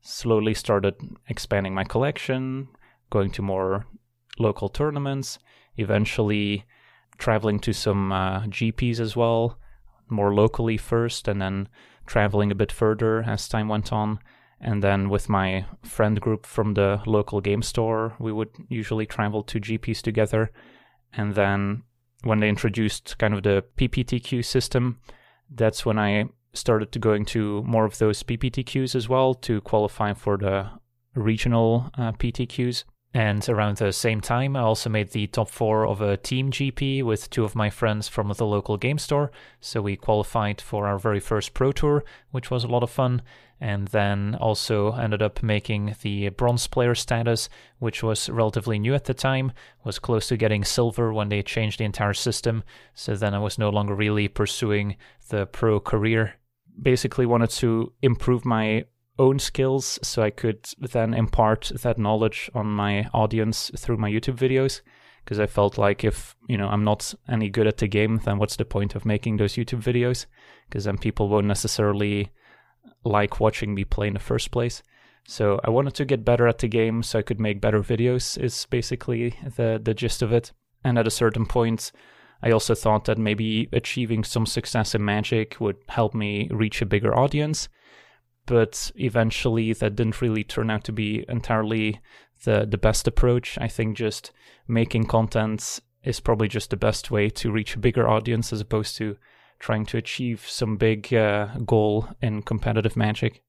slowly 0.00 0.54
started 0.54 0.94
expanding 1.28 1.74
my 1.74 1.84
collection, 1.84 2.68
going 3.10 3.30
to 3.32 3.42
more 3.42 3.86
local 4.38 4.68
tournaments. 4.68 5.38
Eventually, 5.76 6.64
traveling 7.18 7.58
to 7.60 7.72
some 7.72 8.12
uh, 8.12 8.42
GPs 8.42 9.00
as 9.00 9.16
well, 9.16 9.58
more 10.08 10.34
locally 10.34 10.76
first, 10.76 11.28
and 11.28 11.40
then 11.40 11.68
traveling 12.06 12.50
a 12.50 12.54
bit 12.54 12.72
further 12.72 13.22
as 13.22 13.48
time 13.48 13.68
went 13.68 13.92
on. 13.92 14.18
And 14.60 14.82
then 14.82 15.08
with 15.08 15.28
my 15.28 15.66
friend 15.84 16.20
group 16.20 16.44
from 16.44 16.74
the 16.74 17.00
local 17.06 17.40
game 17.40 17.62
store, 17.62 18.14
we 18.18 18.32
would 18.32 18.50
usually 18.68 19.06
travel 19.06 19.42
to 19.44 19.60
GPs 19.60 20.02
together. 20.02 20.50
And 21.12 21.34
then 21.34 21.84
when 22.24 22.40
they 22.40 22.48
introduced 22.48 23.18
kind 23.18 23.34
of 23.34 23.44
the 23.44 23.64
PPTQ 23.76 24.44
system, 24.44 24.98
that's 25.48 25.86
when 25.86 25.98
I 25.98 26.28
started 26.58 26.92
to 26.92 26.98
go 26.98 27.12
into 27.12 27.62
more 27.62 27.84
of 27.84 27.98
those 27.98 28.22
PPTQs 28.22 28.94
as 28.94 29.08
well 29.08 29.34
to 29.34 29.60
qualify 29.62 30.12
for 30.12 30.36
the 30.36 30.70
regional 31.14 31.90
uh, 31.96 32.12
PTQs. 32.12 32.84
And 33.14 33.48
around 33.48 33.78
the 33.78 33.92
same 33.92 34.20
time, 34.20 34.54
I 34.54 34.60
also 34.60 34.90
made 34.90 35.10
the 35.10 35.26
top 35.28 35.48
four 35.48 35.86
of 35.86 36.02
a 36.02 36.18
team 36.18 36.50
GP 36.50 37.02
with 37.02 37.30
two 37.30 37.42
of 37.42 37.54
my 37.54 37.70
friends 37.70 38.06
from 38.06 38.30
the 38.36 38.46
local 38.46 38.76
game 38.76 38.98
store. 38.98 39.30
So 39.60 39.80
we 39.80 39.96
qualified 39.96 40.60
for 40.60 40.86
our 40.86 40.98
very 40.98 41.20
first 41.20 41.54
Pro 41.54 41.72
Tour, 41.72 42.04
which 42.32 42.50
was 42.50 42.64
a 42.64 42.68
lot 42.68 42.82
of 42.82 42.90
fun 42.90 43.22
and 43.60 43.88
then 43.88 44.36
also 44.36 44.92
ended 44.92 45.22
up 45.22 45.42
making 45.42 45.96
the 46.02 46.28
bronze 46.30 46.66
player 46.66 46.94
status, 46.94 47.48
which 47.78 48.02
was 48.02 48.28
relatively 48.28 48.78
new 48.78 48.94
at 48.94 49.04
the 49.04 49.14
time, 49.14 49.52
was 49.84 49.98
close 49.98 50.28
to 50.28 50.36
getting 50.36 50.64
silver 50.64 51.12
when 51.12 51.28
they 51.28 51.42
changed 51.42 51.80
the 51.80 51.84
entire 51.84 52.14
system, 52.14 52.62
so 52.94 53.16
then 53.16 53.34
I 53.34 53.38
was 53.38 53.58
no 53.58 53.70
longer 53.70 53.94
really 53.94 54.28
pursuing 54.28 54.96
the 55.28 55.46
pro 55.46 55.80
career. 55.80 56.37
Basically 56.80 57.26
wanted 57.26 57.50
to 57.50 57.92
improve 58.02 58.44
my 58.44 58.84
own 59.18 59.38
skills 59.38 59.98
so 60.02 60.22
I 60.22 60.30
could 60.30 60.68
then 60.78 61.12
impart 61.12 61.72
that 61.82 61.98
knowledge 61.98 62.50
on 62.54 62.66
my 62.66 63.08
audience 63.12 63.70
through 63.76 63.96
my 63.96 64.10
YouTube 64.10 64.36
videos 64.36 64.80
because 65.24 65.40
I 65.40 65.46
felt 65.46 65.76
like 65.76 66.04
if, 66.04 66.36
you 66.48 66.56
know, 66.56 66.68
I'm 66.68 66.84
not 66.84 67.14
any 67.28 67.50
good 67.50 67.66
at 67.66 67.78
the 67.78 67.88
game, 67.88 68.20
then 68.24 68.38
what's 68.38 68.56
the 68.56 68.64
point 68.64 68.94
of 68.94 69.04
making 69.04 69.36
those 69.36 69.54
YouTube 69.54 69.82
videos? 69.82 70.26
Because 70.68 70.84
then 70.84 70.96
people 70.96 71.28
won't 71.28 71.46
necessarily 71.46 72.30
like 73.04 73.40
watching 73.40 73.74
me 73.74 73.84
play 73.84 74.06
in 74.06 74.14
the 74.14 74.20
first 74.20 74.50
place. 74.50 74.82
So 75.26 75.60
I 75.62 75.68
wanted 75.68 75.94
to 75.96 76.06
get 76.06 76.24
better 76.24 76.48
at 76.48 76.58
the 76.58 76.68
game 76.68 77.02
so 77.02 77.18
I 77.18 77.22
could 77.22 77.38
make 77.40 77.60
better 77.60 77.80
videos 77.80 78.38
is 78.42 78.66
basically 78.70 79.36
the 79.56 79.78
the 79.82 79.92
gist 79.92 80.22
of 80.22 80.32
it. 80.32 80.52
And 80.82 80.98
at 80.98 81.06
a 81.06 81.10
certain 81.10 81.44
point 81.44 81.92
I 82.42 82.50
also 82.50 82.74
thought 82.74 83.04
that 83.06 83.18
maybe 83.18 83.68
achieving 83.72 84.24
some 84.24 84.46
success 84.46 84.94
in 84.94 85.04
Magic 85.04 85.56
would 85.60 85.76
help 85.88 86.14
me 86.14 86.48
reach 86.50 86.80
a 86.80 86.86
bigger 86.86 87.16
audience. 87.16 87.68
But 88.46 88.90
eventually 88.96 89.72
that 89.74 89.96
didn't 89.96 90.22
really 90.22 90.44
turn 90.44 90.70
out 90.70 90.84
to 90.84 90.92
be 90.92 91.24
entirely 91.28 92.00
the 92.44 92.66
the 92.68 92.78
best 92.78 93.06
approach. 93.06 93.58
I 93.60 93.68
think 93.68 93.96
just 93.96 94.32
making 94.66 95.06
content 95.06 95.80
is 96.04 96.20
probably 96.20 96.48
just 96.48 96.70
the 96.70 96.76
best 96.76 97.10
way 97.10 97.28
to 97.28 97.52
reach 97.52 97.74
a 97.74 97.78
bigger 97.78 98.08
audience 98.08 98.52
as 98.52 98.60
opposed 98.60 98.96
to 98.96 99.16
trying 99.58 99.84
to 99.86 99.98
achieve 99.98 100.46
some 100.48 100.76
big 100.76 101.12
uh, 101.12 101.48
goal 101.66 102.08
in 102.22 102.42
competitive 102.42 102.96
magic. 102.96 103.42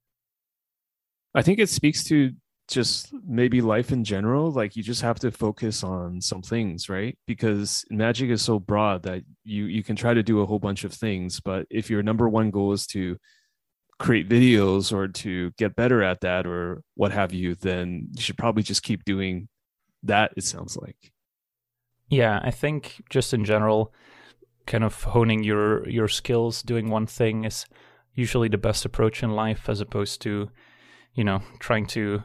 I 1.35 1.43
think 1.43 1.59
it 1.59 1.69
speaks 1.69 2.03
to 2.05 2.31
just 2.69 3.13
maybe 3.27 3.61
life 3.61 3.91
in 3.91 4.03
general. 4.03 4.51
Like 4.51 4.75
you 4.75 4.83
just 4.83 5.01
have 5.01 5.19
to 5.19 5.31
focus 5.31 5.83
on 5.83 6.21
some 6.21 6.41
things, 6.41 6.87
right? 6.87 7.17
Because 7.25 7.83
magic 7.89 8.29
is 8.29 8.41
so 8.41 8.59
broad 8.59 9.03
that 9.03 9.23
you 9.43 9.65
you 9.65 9.83
can 9.83 9.95
try 9.95 10.13
to 10.13 10.23
do 10.23 10.41
a 10.41 10.45
whole 10.45 10.59
bunch 10.59 10.83
of 10.83 10.93
things, 10.93 11.39
but 11.39 11.65
if 11.69 11.89
your 11.89 12.03
number 12.03 12.29
one 12.29 12.51
goal 12.51 12.71
is 12.73 12.85
to 12.87 13.17
create 13.97 14.29
videos 14.29 14.93
or 14.93 15.07
to 15.09 15.51
get 15.57 15.75
better 15.75 16.01
at 16.01 16.21
that 16.21 16.47
or 16.47 16.81
what 16.95 17.11
have 17.11 17.33
you, 17.33 17.55
then 17.55 18.07
you 18.13 18.21
should 18.21 18.37
probably 18.37 18.63
just 18.63 18.83
keep 18.83 19.03
doing 19.03 19.49
that. 20.03 20.31
It 20.37 20.43
sounds 20.43 20.77
like. 20.77 21.11
Yeah, 22.07 22.39
I 22.41 22.51
think 22.51 23.03
just 23.09 23.33
in 23.33 23.45
general, 23.45 23.93
kind 24.65 24.83
of 24.83 25.03
honing 25.03 25.43
your 25.43 25.87
your 25.89 26.07
skills 26.07 26.61
doing 26.61 26.89
one 26.89 27.07
thing 27.07 27.45
is 27.45 27.65
usually 28.13 28.47
the 28.47 28.57
best 28.57 28.85
approach 28.85 29.23
in 29.23 29.31
life 29.31 29.67
as 29.67 29.81
opposed 29.81 30.21
to 30.21 30.49
you 31.15 31.23
know 31.23 31.41
trying 31.59 31.87
to 31.87 32.23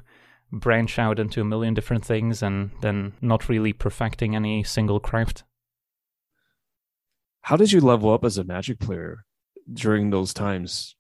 branch 0.55 0.99
out 0.99 1.19
into 1.19 1.41
a 1.41 1.45
million 1.45 1.75
different 1.75 2.05
things 2.05 2.43
and 2.43 2.71
then 2.81 3.13
not 3.21 3.49
really 3.49 3.73
perfecting 3.73 4.35
any 4.35 4.63
single 4.63 5.01
craft? 5.01 5.45
How 7.43 7.57
did 7.57 7.73
you 7.73 7.81
level 7.81 8.13
up 8.13 8.25
as 8.25 8.39
a 8.39 8.45
magic 8.45 8.79
player 8.79 9.25
during 9.71 10.11
those 10.11 10.33
times? 10.33 10.97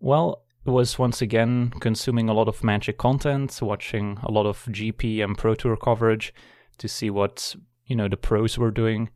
Well 0.00 0.44
it 0.64 0.70
was 0.70 0.98
once 0.98 1.20
again 1.20 1.72
consuming 1.80 2.28
a 2.28 2.32
lot 2.32 2.48
of 2.48 2.62
magic 2.62 2.96
content 2.96 3.58
watching 3.60 4.18
a 4.22 4.30
lot 4.30 4.46
of 4.46 4.64
gp 4.66 5.22
and 5.22 5.36
pro 5.36 5.56
tour 5.56 5.76
coverage 5.76 6.32
to 6.78 6.86
see 6.86 7.10
what 7.10 7.56
you 7.86 7.96
know 7.96 8.08
the 8.08 8.16
pros 8.16 8.58
were 8.58 8.70
doing. 8.70 9.10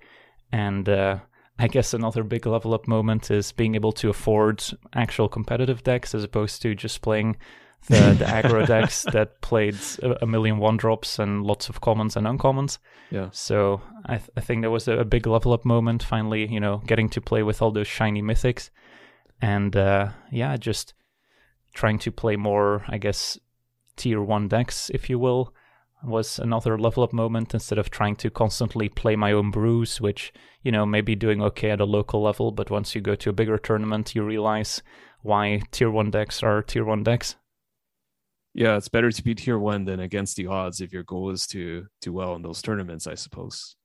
And 0.52 0.88
uh, 0.88 1.18
I 1.58 1.68
guess 1.68 1.94
another 1.94 2.22
big 2.22 2.46
level 2.46 2.74
up 2.74 2.86
moment 2.86 3.30
is 3.30 3.52
being 3.52 3.74
able 3.74 3.92
to 3.92 4.10
afford 4.10 4.62
actual 4.94 5.28
competitive 5.28 5.82
decks 5.82 6.14
as 6.14 6.24
opposed 6.24 6.62
to 6.62 6.74
just 6.74 7.02
playing 7.02 7.36
the, 7.88 8.16
the 8.18 8.24
aggro 8.24 8.66
decks 8.66 9.04
that 9.12 9.40
played 9.40 9.76
a, 10.02 10.24
a, 10.24 10.26
million 10.26 10.58
one 10.58 10.76
drops 10.76 11.18
and 11.18 11.44
lots 11.44 11.68
of 11.68 11.80
commons 11.80 12.16
and 12.16 12.26
uncommons. 12.26 12.78
Yeah. 13.10 13.28
So 13.32 13.80
I, 14.06 14.16
th- 14.16 14.30
I 14.36 14.40
think 14.40 14.62
there 14.62 14.70
was 14.70 14.88
a, 14.88 14.98
a, 14.98 15.04
big 15.04 15.26
level 15.26 15.52
up 15.52 15.64
moment. 15.64 16.02
Finally, 16.02 16.52
you 16.52 16.60
know, 16.60 16.82
getting 16.86 17.08
to 17.10 17.20
play 17.20 17.42
with 17.42 17.62
all 17.62 17.70
those 17.70 17.86
shiny 17.86 18.22
mythics, 18.22 18.70
and 19.40 19.76
uh, 19.76 20.10
yeah, 20.30 20.56
just 20.56 20.94
trying 21.74 21.98
to 22.00 22.10
play 22.10 22.36
more, 22.36 22.84
I 22.88 22.98
guess, 22.98 23.38
tier 23.96 24.22
one 24.22 24.48
decks, 24.48 24.90
if 24.92 25.08
you 25.08 25.18
will, 25.18 25.54
was 26.02 26.38
another 26.38 26.78
level 26.78 27.02
up 27.02 27.12
moment 27.12 27.54
instead 27.54 27.78
of 27.78 27.90
trying 27.90 28.16
to 28.16 28.30
constantly 28.30 28.88
play 28.88 29.16
my 29.16 29.32
own 29.32 29.50
brews, 29.50 30.00
which, 30.00 30.32
you 30.62 30.72
know, 30.72 30.86
maybe 30.86 31.14
doing 31.14 31.42
okay 31.42 31.70
at 31.70 31.80
a 31.80 31.84
local 31.84 32.22
level, 32.22 32.50
but 32.50 32.70
once 32.70 32.94
you 32.94 33.00
go 33.00 33.14
to 33.14 33.30
a 33.30 33.34
bigger 33.34 33.58
tournament, 33.58 34.14
you 34.14 34.22
realize 34.22 34.82
why 35.22 35.60
tier 35.70 35.90
one 35.90 36.10
decks 36.10 36.42
are 36.42 36.62
tier 36.62 36.84
one 36.84 37.02
decks. 37.02 37.36
Yeah, 38.56 38.78
it's 38.78 38.88
better 38.88 39.12
to 39.12 39.22
be 39.22 39.34
tier 39.34 39.58
one 39.58 39.84
than 39.84 40.00
against 40.00 40.38
the 40.38 40.46
odds 40.46 40.80
if 40.80 40.90
your 40.90 41.02
goal 41.02 41.28
is 41.28 41.46
to 41.48 41.88
do 42.00 42.10
well 42.10 42.34
in 42.34 42.40
those 42.40 42.62
tournaments, 42.62 43.06
I 43.06 43.14
suppose. 43.14 43.76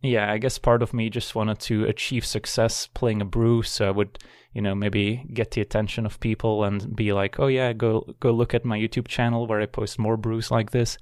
Yeah, 0.00 0.32
I 0.32 0.38
guess 0.38 0.56
part 0.56 0.82
of 0.82 0.94
me 0.94 1.10
just 1.10 1.34
wanted 1.34 1.58
to 1.60 1.84
achieve 1.84 2.24
success 2.24 2.86
playing 2.86 3.20
a 3.20 3.26
brew, 3.26 3.62
so 3.62 3.86
I 3.86 3.90
would, 3.90 4.18
you 4.54 4.62
know, 4.62 4.74
maybe 4.74 5.26
get 5.34 5.50
the 5.50 5.60
attention 5.60 6.06
of 6.06 6.20
people 6.20 6.64
and 6.64 6.96
be 6.96 7.12
like, 7.12 7.38
"Oh 7.38 7.48
yeah, 7.48 7.74
go 7.74 8.14
go 8.18 8.30
look 8.30 8.54
at 8.54 8.64
my 8.64 8.78
YouTube 8.78 9.08
channel 9.08 9.46
where 9.46 9.60
I 9.60 9.66
post 9.66 9.98
more 9.98 10.16
brews 10.16 10.50
like 10.50 10.70
this." 10.70 10.96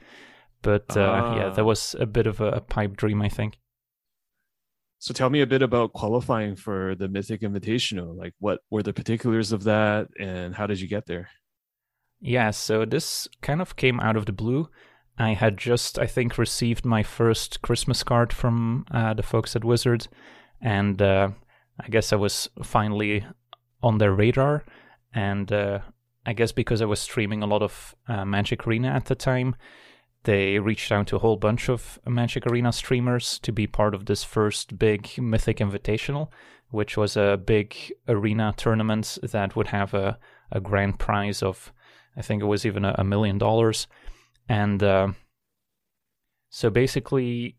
But 0.61 0.97
uh, 0.97 1.35
yeah, 1.37 1.49
that 1.51 1.62
ah. 1.62 1.64
was 1.64 1.95
a 2.01 2.07
bit 2.07 2.27
of 2.27 2.41
a, 2.41 2.49
a 2.49 2.61
pipe 2.61 2.97
dream, 2.97 3.23
I 3.23 3.29
think. 3.29 3.57
So 4.99 5.14
tell 5.14 5.31
me 5.31 5.43
a 5.43 5.47
bit 5.47 5.62
about 5.62 5.93
qualifying 5.93 6.57
for 6.57 6.97
the 6.97 7.09
Mythic 7.09 7.43
Invitational. 7.43 8.16
Like, 8.16 8.35
what 8.41 8.61
were 8.70 8.83
the 8.83 8.93
particulars 8.93 9.53
of 9.53 9.62
that, 9.64 10.09
and 10.18 10.57
how 10.57 10.66
did 10.66 10.81
you 10.81 10.89
get 10.89 11.07
there? 11.07 11.29
Yeah, 12.25 12.53
so 12.53 12.85
this 12.85 13.27
kind 13.41 13.61
of 13.61 13.75
came 13.75 13.99
out 13.99 14.16
of 14.16 14.27
the 14.27 14.33
blue. 14.33 14.68
I 15.18 15.35
had 15.35 15.59
just, 15.59 15.99
I 15.99 16.07
think, 16.07 16.39
received 16.39 16.85
my 16.85 17.03
first 17.03 17.62
Christmas 17.62 18.05
card 18.05 18.33
from 18.33 18.87
uh, 18.93 19.12
the 19.14 19.25
folks 19.25 19.57
at 19.57 19.64
Wizard, 19.64 20.07
and 20.61 21.03
uh, 21.03 21.31
I 21.81 21.89
guess 21.89 22.12
I 22.12 22.16
was 22.16 22.49
finally 22.62 23.27
on 23.83 23.99
their 23.99 24.12
radar. 24.12 24.64
And 25.12 25.53
uh, 25.53 25.81
I 26.25 26.33
guess 26.33 26.53
because 26.53 26.81
I 26.81 26.87
was 26.87 27.01
streaming 27.01 27.43
a 27.43 27.47
lot 27.47 27.62
of 27.62 27.95
uh, 28.09 28.25
Magic 28.25 28.66
Arena 28.66 28.89
at 28.89 29.07
the 29.07 29.16
time, 29.16 29.57
they 30.23 30.61
reached 30.61 30.93
out 30.93 31.09
to 31.09 31.16
a 31.16 31.18
whole 31.18 31.37
bunch 31.37 31.68
of 31.68 31.99
Magic 32.07 32.47
Arena 32.47 32.73
streamers 32.73 33.41
to 33.41 33.53
be 33.53 33.66
part 33.66 33.95
of 33.95 34.07
this 34.07 34.23
first 34.23 34.79
big 34.79 35.11
Mythic 35.18 35.57
Invitational, 35.59 36.29
which 36.70 36.97
was 36.97 37.16
a 37.16 37.37
big 37.45 37.75
arena 38.07 38.55
tournament 38.57 39.18
that 39.23 39.57
would 39.57 39.68
have 39.68 39.93
a, 39.93 40.18
a 40.53 40.61
grand 40.61 41.01
prize 41.01 41.43
of, 41.43 41.73
I 42.16 42.22
think 42.22 42.42
it 42.42 42.46
was 42.46 42.66
even 42.66 42.84
a, 42.84 43.04
million 43.04 43.38
dollars. 43.38 43.86
And 44.48 44.82
uh, 44.82 45.08
so 46.50 46.70
basically, 46.70 47.56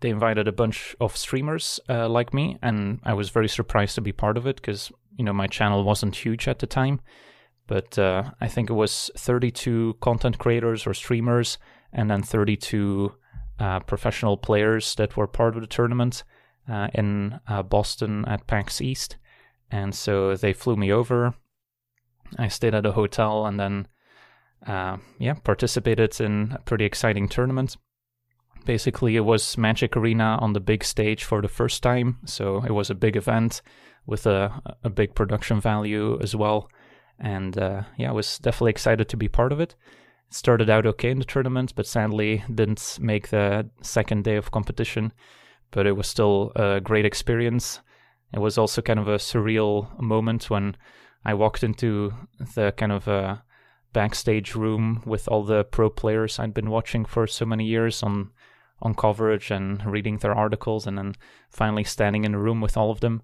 they 0.00 0.10
invited 0.10 0.46
a 0.46 0.52
bunch 0.52 0.94
of 1.00 1.16
streamers 1.16 1.80
uh, 1.88 2.08
like 2.08 2.34
me, 2.34 2.58
and 2.62 3.00
I 3.04 3.14
was 3.14 3.30
very 3.30 3.48
surprised 3.48 3.94
to 3.94 4.00
be 4.00 4.12
part 4.12 4.36
of 4.36 4.46
it 4.46 4.56
because 4.56 4.92
you 5.16 5.24
know 5.24 5.32
my 5.32 5.46
channel 5.46 5.84
wasn't 5.84 6.16
huge 6.16 6.46
at 6.48 6.58
the 6.58 6.66
time, 6.66 7.00
but 7.66 7.98
uh, 7.98 8.32
I 8.40 8.48
think 8.48 8.68
it 8.68 8.74
was 8.74 9.10
32 9.16 9.96
content 10.00 10.38
creators 10.38 10.86
or 10.86 10.92
streamers, 10.92 11.56
and 11.92 12.10
then 12.10 12.22
32 12.22 13.14
uh, 13.58 13.80
professional 13.80 14.36
players 14.36 14.94
that 14.96 15.16
were 15.16 15.26
part 15.26 15.54
of 15.54 15.62
the 15.62 15.66
tournament 15.66 16.24
uh, 16.68 16.88
in 16.92 17.40
uh, 17.48 17.62
Boston 17.62 18.24
at 18.26 18.46
PAX 18.46 18.80
East, 18.80 19.16
and 19.70 19.94
so 19.94 20.36
they 20.36 20.52
flew 20.52 20.76
me 20.76 20.92
over. 20.92 21.34
I 22.38 22.48
stayed 22.48 22.74
at 22.74 22.84
a 22.84 22.92
hotel, 22.92 23.46
and 23.46 23.58
then 23.58 23.86
uh, 24.66 24.96
yeah, 25.18 25.34
participated 25.34 26.20
in 26.20 26.52
a 26.52 26.62
pretty 26.62 26.84
exciting 26.84 27.28
tournament. 27.28 27.76
Basically, 28.64 29.16
it 29.16 29.20
was 29.24 29.58
Magic 29.58 29.96
Arena 29.96 30.38
on 30.40 30.54
the 30.54 30.60
big 30.60 30.84
stage 30.84 31.24
for 31.24 31.42
the 31.42 31.48
first 31.48 31.82
time, 31.82 32.18
so 32.24 32.64
it 32.64 32.70
was 32.70 32.88
a 32.88 32.94
big 32.94 33.16
event 33.16 33.60
with 34.06 34.26
a, 34.26 34.62
a 34.82 34.90
big 34.90 35.14
production 35.14 35.60
value 35.60 36.18
as 36.22 36.34
well. 36.34 36.68
And 37.18 37.56
uh, 37.58 37.82
yeah, 37.96 38.08
I 38.08 38.12
was 38.12 38.38
definitely 38.38 38.70
excited 38.70 39.08
to 39.08 39.16
be 39.16 39.28
part 39.28 39.52
of 39.52 39.60
it. 39.60 39.74
It 40.28 40.34
started 40.34 40.70
out 40.70 40.86
okay 40.86 41.10
in 41.10 41.18
the 41.18 41.24
tournament, 41.24 41.74
but 41.74 41.86
sadly 41.86 42.42
didn't 42.52 42.98
make 43.00 43.28
the 43.28 43.68
second 43.82 44.24
day 44.24 44.36
of 44.36 44.50
competition. 44.50 45.12
But 45.70 45.86
it 45.86 45.96
was 45.96 46.06
still 46.06 46.52
a 46.56 46.80
great 46.80 47.04
experience. 47.04 47.80
It 48.32 48.40
was 48.40 48.58
also 48.58 48.82
kind 48.82 48.98
of 48.98 49.08
a 49.08 49.16
surreal 49.16 50.00
moment 50.00 50.50
when 50.50 50.76
I 51.24 51.34
walked 51.34 51.62
into 51.62 52.12
the 52.54 52.72
kind 52.76 52.92
of 52.92 53.08
uh, 53.08 53.36
backstage 53.94 54.54
room 54.54 55.02
with 55.06 55.26
all 55.28 55.42
the 55.42 55.64
pro 55.64 55.88
players 55.88 56.38
I'd 56.38 56.52
been 56.52 56.68
watching 56.68 57.06
for 57.06 57.26
so 57.26 57.46
many 57.46 57.64
years 57.64 58.02
on 58.02 58.30
on 58.82 58.94
coverage 58.94 59.50
and 59.50 59.84
reading 59.86 60.18
their 60.18 60.34
articles, 60.34 60.86
and 60.86 60.98
then 60.98 61.14
finally 61.48 61.84
standing 61.84 62.24
in 62.24 62.34
a 62.34 62.38
room 62.38 62.60
with 62.60 62.76
all 62.76 62.90
of 62.90 63.00
them 63.00 63.22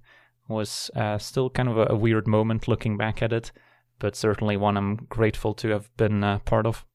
was 0.48 0.90
uh, 0.96 1.18
still 1.18 1.50
kind 1.50 1.68
of 1.68 1.76
a, 1.76 1.86
a, 1.90 1.96
weird 1.96 2.26
moment 2.26 2.66
looking 2.66 2.96
back 2.96 3.22
at 3.22 3.32
it, 3.32 3.52
but 3.98 4.16
certainly 4.16 4.56
one 4.56 4.76
I'm 4.76 4.96
grateful 4.96 5.52
to 5.54 5.68
have 5.68 5.94
been 5.96 6.24
uh, 6.24 6.38
part 6.40 6.66
of. 6.66 6.86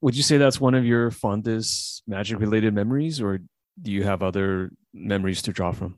Would 0.00 0.16
you 0.16 0.22
say 0.22 0.36
that's 0.36 0.60
one 0.60 0.74
of 0.74 0.84
your 0.84 1.10
fondest 1.10 2.02
magic 2.06 2.38
related 2.38 2.72
memories, 2.72 3.20
or 3.20 3.40
do 3.80 3.90
you 3.90 4.04
have 4.04 4.22
other 4.22 4.70
memories 4.94 5.42
to 5.42 5.52
draw 5.52 5.72
from? 5.72 5.96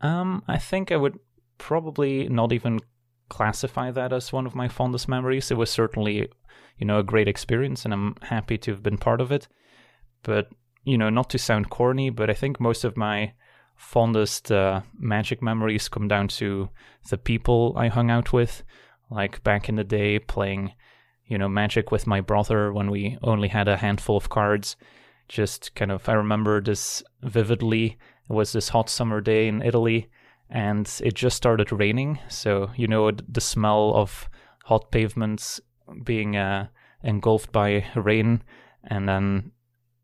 Um, 0.00 0.42
I 0.46 0.58
think 0.58 0.92
I 0.92 0.96
would 0.96 1.18
probably 1.56 2.28
not 2.28 2.52
even 2.52 2.80
classify 3.28 3.90
that 3.90 4.12
as 4.12 4.32
one 4.32 4.46
of 4.46 4.54
my 4.54 4.68
fondest 4.68 5.08
memories. 5.08 5.50
It 5.50 5.56
was 5.56 5.70
certainly, 5.70 6.28
you 6.78 6.86
know, 6.86 6.98
a 6.98 7.04
great 7.04 7.28
experience, 7.28 7.84
and 7.84 7.94
I'm 7.94 8.16
happy 8.22 8.58
to 8.58 8.70
have 8.72 8.82
been 8.82 8.98
part 8.98 9.20
of 9.20 9.32
it. 9.32 9.48
But 10.22 10.48
you 10.84 10.96
know, 10.96 11.10
not 11.10 11.28
to 11.30 11.38
sound 11.38 11.68
corny, 11.68 12.08
but 12.08 12.30
I 12.30 12.34
think 12.34 12.60
most 12.60 12.82
of 12.82 12.96
my 12.96 13.32
fondest 13.76 14.50
uh, 14.50 14.80
magic 14.98 15.42
memories 15.42 15.88
come 15.88 16.08
down 16.08 16.28
to 16.28 16.70
the 17.10 17.18
people 17.18 17.74
I 17.76 17.88
hung 17.88 18.10
out 18.10 18.32
with, 18.32 18.62
like 19.10 19.44
back 19.44 19.68
in 19.68 19.76
the 19.76 19.84
day 19.84 20.18
playing, 20.18 20.72
you 21.26 21.36
know, 21.36 21.48
magic 21.48 21.92
with 21.92 22.06
my 22.06 22.22
brother 22.22 22.72
when 22.72 22.90
we 22.90 23.18
only 23.22 23.48
had 23.48 23.68
a 23.68 23.76
handful 23.76 24.16
of 24.16 24.30
cards. 24.30 24.76
Just 25.28 25.74
kind 25.74 25.92
of, 25.92 26.08
I 26.08 26.14
remember 26.14 26.62
this 26.62 27.02
vividly. 27.22 27.98
It 28.28 28.32
was 28.32 28.52
this 28.52 28.70
hot 28.70 28.88
summer 28.88 29.20
day 29.20 29.46
in 29.46 29.60
Italy 29.60 30.08
and 30.50 31.00
it 31.04 31.14
just 31.14 31.36
started 31.36 31.72
raining. 31.72 32.18
So 32.28 32.70
you 32.76 32.86
know 32.86 33.10
the 33.10 33.40
smell 33.40 33.92
of 33.94 34.28
hot 34.64 34.90
pavements 34.90 35.60
being 36.04 36.36
uh, 36.36 36.68
engulfed 37.02 37.52
by 37.52 37.86
rain, 37.94 38.42
and 38.84 39.08
then 39.08 39.52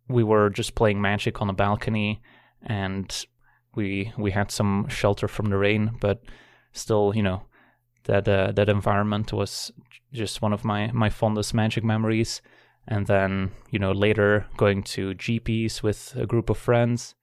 we 0.09 0.23
were 0.23 0.51
just 0.51 0.75
playing 0.75 1.01
Magic 1.01 1.41
on 1.41 1.51
a 1.51 1.55
balcony, 1.55 2.23
and 2.63 3.27
we 3.75 4.13
we 4.19 4.31
had 4.31 4.51
some 4.51 4.89
shelter 4.89 5.29
from 5.29 5.47
the 5.47 5.59
rain, 5.59 5.97
but 6.01 6.23
still, 6.73 7.13
you 7.15 7.23
know, 7.23 7.43
that 8.05 8.29
uh, 8.29 8.53
that 8.53 8.69
environment 8.69 9.33
was 9.33 9.73
just 10.13 10.43
one 10.43 10.53
of 10.53 10.65
my 10.65 10.91
my 10.93 11.11
fondest 11.11 11.55
Magic 11.55 11.85
memories. 11.85 12.43
And 12.87 13.07
then 13.07 13.53
you 13.71 13.79
know 13.79 13.93
later 13.93 14.47
going 14.59 14.83
to 14.83 15.15
GPs 15.15 15.83
with 15.83 16.15
a 16.17 16.27
group 16.27 16.51
of 16.51 16.59
friends 16.59 17.15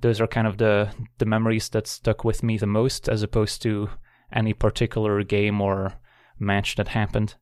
those 0.00 0.20
are 0.20 0.26
kind 0.26 0.46
of 0.46 0.58
the 0.58 0.92
the 1.18 1.26
memories 1.26 1.68
that 1.70 1.86
stuck 1.86 2.24
with 2.24 2.42
me 2.42 2.56
the 2.58 2.66
most 2.66 3.08
as 3.08 3.22
opposed 3.22 3.62
to 3.62 3.88
any 4.32 4.52
particular 4.52 5.22
game 5.22 5.60
or 5.60 5.94
match 6.38 6.76
that 6.76 6.88
happened. 6.88 7.34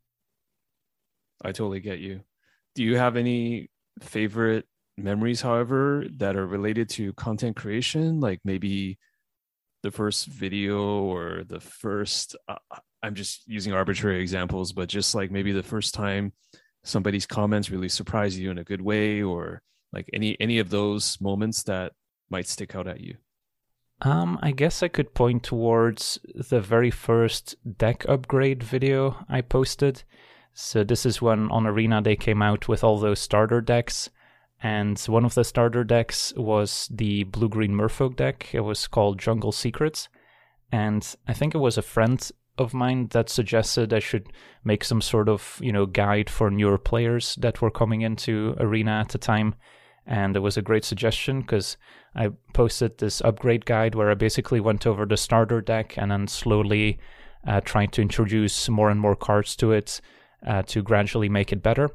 I 1.43 1.53
totally 1.53 1.81
get 1.81 1.99
you. 1.99 2.23
Do 2.75 2.83
you 2.83 2.97
have 2.97 3.17
any 3.17 3.71
favorite 4.01 4.67
memories 4.97 5.41
however 5.41 6.05
that 6.17 6.37
are 6.37 6.47
related 6.47 6.89
to 6.91 7.13
content 7.13 7.57
creation? 7.57 8.21
Like 8.21 8.41
maybe 8.45 8.99
the 9.83 9.91
first 9.91 10.27
video 10.27 11.03
or 11.03 11.45
the 11.47 11.61
first 11.61 12.37
uh, 12.49 12.57
i'm 13.03 13.15
just 13.15 13.47
using 13.47 13.73
arbitrary 13.73 14.21
examples 14.21 14.73
but 14.73 14.89
just 14.89 15.15
like 15.15 15.31
maybe 15.31 15.53
the 15.53 15.63
first 15.63 15.95
time 15.95 16.33
somebody's 16.85 17.27
comments 17.27 17.71
really 17.71 17.89
surprise 17.89 18.39
you 18.39 18.51
in 18.51 18.59
a 18.59 18.65
good 18.65 18.81
way 18.81 19.23
or 19.23 19.63
like 19.93 20.09
any 20.13 20.37
any 20.41 20.59
of 20.59 20.71
those 20.71 21.17
moments 21.21 21.63
that 21.63 21.93
might 22.31 22.47
stick 22.47 22.75
out 22.75 22.87
at 22.87 23.01
you? 23.01 23.17
Um, 24.03 24.39
I 24.43 24.53
guess 24.53 24.83
I 24.83 24.89
could 24.89 25.15
point 25.15 25.43
towards 25.43 26.19
the 26.35 26.61
very 26.61 26.91
first 26.91 27.57
deck 27.79 28.05
upgrade 28.09 28.63
video 28.63 29.25
I 29.29 29.41
posted. 29.41 30.05
So 30.55 30.85
this 30.85 31.05
is 31.05 31.21
when 31.21 31.51
on 31.51 31.67
Arena 31.67 32.01
they 32.01 32.17
came 32.17 32.43
out 32.43 32.69
with 32.69 32.85
all 32.85 32.99
those 32.99 33.21
starter 33.21 33.61
decks, 33.61 34.11
and 34.63 34.99
one 35.01 35.25
of 35.25 35.35
the 35.35 35.45
starter 35.45 35.85
decks 35.85 36.33
was 36.37 36.89
the 36.93 37.25
blue 37.25 37.49
green 37.49 37.73
Merfolk 37.73 38.17
deck. 38.17 38.49
It 38.53 38.61
was 38.61 38.87
called 38.87 39.19
Jungle 39.19 39.53
Secrets, 39.53 40.09
and 40.71 41.15
I 41.27 41.33
think 41.33 41.55
it 41.55 41.59
was 41.59 41.79
a 41.79 41.83
friend 41.83 42.31
of 42.57 42.75
mine 42.75 43.09
that 43.13 43.31
suggested 43.31 43.93
I 43.93 44.01
should 44.01 44.33
make 44.65 44.85
some 44.85 45.01
sort 45.01 45.29
of 45.29 45.59
you 45.61 45.73
know 45.73 45.87
guide 45.87 46.29
for 46.29 46.51
newer 46.51 46.79
players 46.79 47.37
that 47.37 47.61
were 47.61 47.71
coming 47.71 48.03
into 48.03 48.55
Arena 48.59 48.93
at 48.93 49.11
the 49.11 49.19
time 49.19 49.55
and 50.07 50.35
it 50.35 50.41
was 50.41 50.57
a 50.57 50.63
great 50.63 50.85
suggestion 50.85 51.43
because 51.43 51.77
I 52.15 52.31
posted 52.55 52.99
this 52.99 53.21
upgrade 53.21 53.67
guide 53.67 53.95
where 53.95 54.11
I 54.11 54.15
basically 54.15 54.61
went 54.61 54.87
over 54.87 55.07
the 55.07 55.17
starter 55.17 55.61
deck 55.61 55.97
and 55.97 56.11
then 56.11 56.27
slowly 56.27 56.99
uh, 57.47 57.61
tried 57.61 57.93
to 57.93 58.03
introduce 58.03 58.69
more 58.69 58.91
and 58.91 59.01
more 59.01 59.17
cards 59.17 59.55
to 59.57 59.73
it 59.73 60.01
uh, 60.47 60.63
to 60.63 60.83
gradually 60.83 61.29
make 61.29 61.53
it 61.53 61.63
better. 61.63 61.91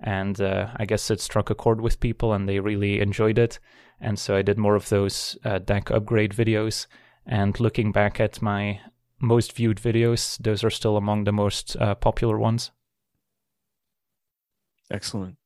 And 0.00 0.40
uh, 0.40 0.68
I 0.76 0.84
guess 0.84 1.10
it 1.10 1.20
struck 1.20 1.50
a 1.50 1.54
chord 1.54 1.80
with 1.80 2.00
people 2.00 2.32
and 2.32 2.48
they 2.48 2.60
really 2.60 3.00
enjoyed 3.00 3.38
it. 3.38 3.58
And 4.00 4.18
so 4.18 4.36
I 4.36 4.42
did 4.42 4.58
more 4.58 4.74
of 4.74 4.88
those 4.88 5.38
uh, 5.44 5.58
deck 5.58 5.90
upgrade 5.90 6.32
videos. 6.32 6.86
And 7.26 7.58
looking 7.58 7.90
back 7.90 8.20
at 8.20 8.42
my 8.42 8.80
most 9.20 9.52
viewed 9.52 9.78
videos, 9.78 10.36
those 10.38 10.62
are 10.62 10.70
still 10.70 10.96
among 10.96 11.24
the 11.24 11.32
most 11.32 11.76
uh, 11.76 11.94
popular 11.94 12.38
ones. 12.38 12.70
Excellent. 14.90 15.36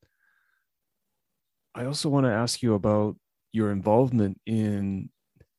I 1.75 1.85
also 1.85 2.09
want 2.09 2.27
to 2.27 2.33
ask 2.33 2.63
you 2.63 2.75
about 2.75 3.17
your 3.59 3.71
involvement 3.71 4.41
in 4.47 5.11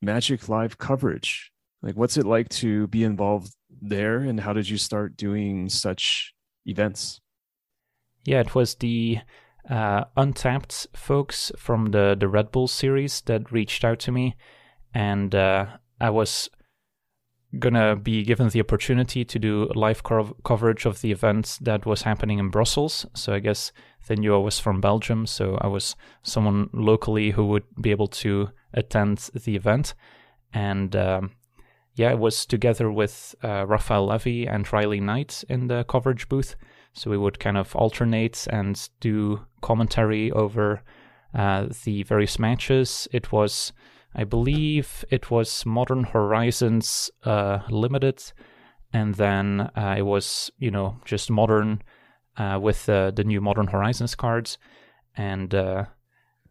Magic 0.02 0.50
Live 0.50 0.78
coverage. 0.78 1.52
Like, 1.84 1.96
what's 1.96 2.18
it 2.18 2.26
like 2.26 2.50
to 2.50 2.88
be 2.88 3.04
involved 3.04 3.54
there, 3.82 4.18
and 4.18 4.40
how 4.40 4.54
did 4.54 4.70
you 4.70 4.78
start 4.78 5.16
doing 5.16 5.70
such 5.70 6.34
events? 6.66 7.22
Yeah, 8.26 8.40
it 8.40 8.56
was 8.56 8.76
the 8.76 9.20
uh, 9.70 10.06
Untapped 10.18 10.88
folks 10.96 11.52
from 11.58 11.92
the 11.92 12.16
the 12.20 12.28
Red 12.28 12.52
Bull 12.52 12.68
series 12.68 13.22
that 13.22 13.52
reached 13.52 13.86
out 13.86 14.00
to 14.00 14.12
me, 14.12 14.36
and 14.94 15.36
uh, 15.36 15.66
I 16.02 16.10
was 16.10 16.50
gonna 17.58 17.96
be 17.96 18.24
given 18.24 18.50
the 18.50 18.60
opportunity 18.60 19.26
to 19.26 19.40
do 19.40 19.72
live 19.76 20.04
co- 20.04 20.36
coverage 20.44 20.86
of 20.86 21.02
the 21.02 21.12
event 21.12 21.58
that 21.62 21.86
was 21.86 22.04
happening 22.04 22.40
in 22.40 22.50
Brussels. 22.50 23.06
So 23.14 23.34
I 23.34 23.40
guess 23.40 23.72
they 24.08 24.16
knew 24.16 24.34
I 24.34 24.38
was 24.40 24.60
from 24.60 24.82
Belgium, 24.82 25.26
so 25.26 25.58
I 25.62 25.68
was 25.68 25.96
someone 26.24 26.70
locally 26.74 27.32
who 27.32 27.46
would 27.48 27.64
be 27.80 27.92
able 27.92 28.08
to 28.08 28.50
attend 28.74 29.30
the 29.34 29.56
event, 29.56 29.94
and 30.54 30.96
um, 30.96 31.32
yeah, 31.96 32.12
it 32.12 32.20
was 32.20 32.46
together 32.46 32.90
with 32.90 33.36
uh, 33.44 33.66
Raphael 33.68 34.06
Levy 34.06 34.48
and 34.48 34.72
Riley 34.72 35.02
Knight 35.02 35.44
in 35.50 35.68
the 35.68 35.84
coverage 35.84 36.30
booth. 36.30 36.56
So 36.94 37.12
we 37.12 37.18
would 37.18 37.40
kind 37.40 37.58
of 37.58 37.76
alternate 37.76 38.48
and 38.50 38.90
do 39.00 39.46
commentary 39.62 40.32
over 40.32 40.82
uh, 41.34 41.68
the 41.84 42.04
various 42.04 42.40
matches. 42.40 43.08
It 43.12 43.32
was, 43.32 43.74
I 44.16 44.24
believe, 44.24 45.06
it 45.10 45.30
was 45.30 45.66
Modern 45.66 46.06
Horizons 46.06 47.12
uh, 47.26 47.60
Limited, 47.70 48.32
and 48.92 49.16
then 49.16 49.70
uh, 49.76 49.96
it 49.98 50.04
was, 50.04 50.52
you 50.58 50.72
know, 50.72 51.00
just 51.06 51.30
Modern 51.30 51.82
uh, 52.40 52.58
with 52.60 52.86
the 52.88 53.24
new 53.26 53.42
Modern 53.42 53.68
Horizons 53.68 54.16
cards. 54.16 54.58
And 55.16 55.54
uh, 55.54 55.86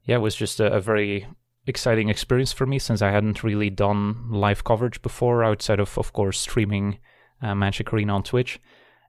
yeah, 0.04 0.16
it 0.16 0.20
was 0.20 0.36
just 0.36 0.60
a, 0.60 0.72
a 0.72 0.80
very 0.80 1.26
exciting 1.66 2.08
experience 2.08 2.52
for 2.52 2.66
me 2.66 2.78
since 2.78 3.02
I 3.02 3.10
hadn't 3.10 3.42
really 3.42 3.70
done 3.70 4.30
live 4.30 4.64
coverage 4.64 5.02
before 5.02 5.42
outside 5.42 5.80
of, 5.80 5.98
of 5.98 6.12
course, 6.12 6.38
streaming 6.38 6.98
uh, 7.42 7.54
Magic 7.54 7.92
Arena 7.92 8.14
on 8.14 8.22
Twitch 8.22 8.60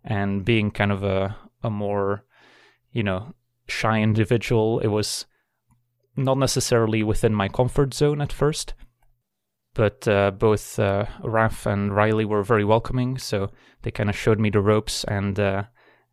and 0.03 0.45
being 0.45 0.71
kind 0.71 0.91
of 0.91 1.03
a, 1.03 1.36
a 1.63 1.69
more, 1.69 2.25
you 2.91 3.03
know, 3.03 3.34
shy 3.67 4.01
individual. 4.01 4.80
It 4.80 4.88
was 4.88 5.25
not 6.15 6.38
necessarily 6.38 7.03
within 7.03 7.34
my 7.34 7.47
comfort 7.47 7.93
zone 7.93 8.21
at 8.21 8.34
first, 8.34 8.73
but 9.73 10.07
uh, 10.07 10.32
both 10.32 10.80
uh, 10.80 11.05
Raf 11.23 11.65
and 11.65 11.95
Riley 11.95 12.25
were 12.25 12.43
very 12.43 12.65
welcoming, 12.65 13.17
so 13.17 13.51
they 13.84 13.91
kind 13.91 14.09
of 14.09 14.17
showed 14.17 14.39
me 14.39 14.49
the 14.49 14.61
ropes, 14.61 15.03
and 15.05 15.39
uh, 15.39 15.63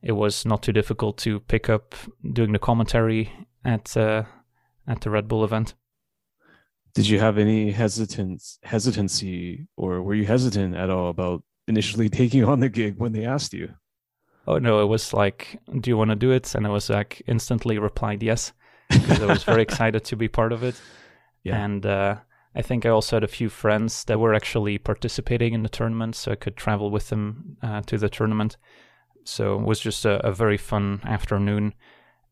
it 0.07 0.13
was 0.13 0.47
not 0.47 0.63
too 0.63 0.73
difficult 0.73 1.19
to 1.19 1.41
pick 1.41 1.69
up 1.69 1.97
doing 2.33 2.53
the 2.53 2.61
commentary 2.61 3.33
at 3.65 3.97
uh, 3.97 4.23
at 4.87 5.01
the 5.01 5.11
Red 5.11 5.27
Bull 5.27 5.43
event. 5.43 5.75
Did 6.95 7.09
you 7.09 7.19
have 7.19 7.39
any 7.39 7.73
hesitance 7.73 8.61
hesitancy 8.63 9.67
or 9.77 10.01
were 10.03 10.15
you 10.15 10.25
hesitant 10.25 10.77
at 10.77 10.91
all 10.91 11.09
about 11.09 11.43
initially 11.67 12.09
taking 12.21 12.45
on 12.45 12.61
the 12.61 12.69
gig 12.69 12.99
when 12.99 13.13
they 13.13 13.25
asked 13.25 13.53
you? 13.53 13.75
Oh 14.47 14.59
no, 14.59 14.81
it 14.81 14.87
was 14.87 15.13
like, 15.13 15.59
do 15.81 15.91
you 15.91 15.97
want 15.97 16.11
to 16.11 16.17
do 16.17 16.31
it? 16.31 16.55
And 16.55 16.65
I 16.69 16.71
was 16.71 16.89
like 16.89 17.21
instantly 17.27 17.79
replied 17.79 18.23
yes 18.23 18.53
because 18.89 19.21
I 19.21 19.27
was 19.27 19.43
very 19.43 19.63
excited 19.69 20.05
to 20.05 20.17
be 20.17 20.29
part 20.29 20.53
of 20.53 20.63
it. 20.63 20.81
Yeah. 21.43 21.65
And 21.65 21.85
uh, 21.85 22.17
I 22.55 22.63
think 22.63 22.87
I 22.87 22.91
also 22.91 23.17
had 23.17 23.25
a 23.25 23.39
few 23.39 23.49
friends 23.49 24.05
that 24.05 24.21
were 24.21 24.35
actually 24.35 24.79
participating 24.79 25.53
in 25.53 25.65
the 25.65 25.69
tournament, 25.69 26.15
so 26.15 26.31
I 26.31 26.37
could 26.37 26.57
travel 26.57 26.91
with 26.93 27.09
them 27.09 27.57
uh, 27.61 27.83
to 27.87 27.99
the 27.99 28.09
tournament. 28.09 28.57
So 29.27 29.59
it 29.59 29.67
was 29.67 29.81
just 29.81 30.05
a, 30.05 30.25
a 30.25 30.33
very 30.33 30.57
fun 30.57 31.01
afternoon, 31.05 31.75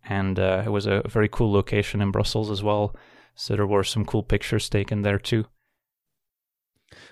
and 0.08 0.38
uh, 0.38 0.62
it 0.64 0.70
was 0.70 0.86
a 0.86 1.02
very 1.06 1.28
cool 1.28 1.52
location 1.52 2.00
in 2.00 2.12
Brussels 2.12 2.50
as 2.50 2.62
well. 2.62 2.94
So 3.34 3.56
there 3.56 3.66
were 3.66 3.82
some 3.82 4.04
cool 4.04 4.22
pictures 4.22 4.68
taken 4.68 5.02
there 5.02 5.18
too. 5.18 5.46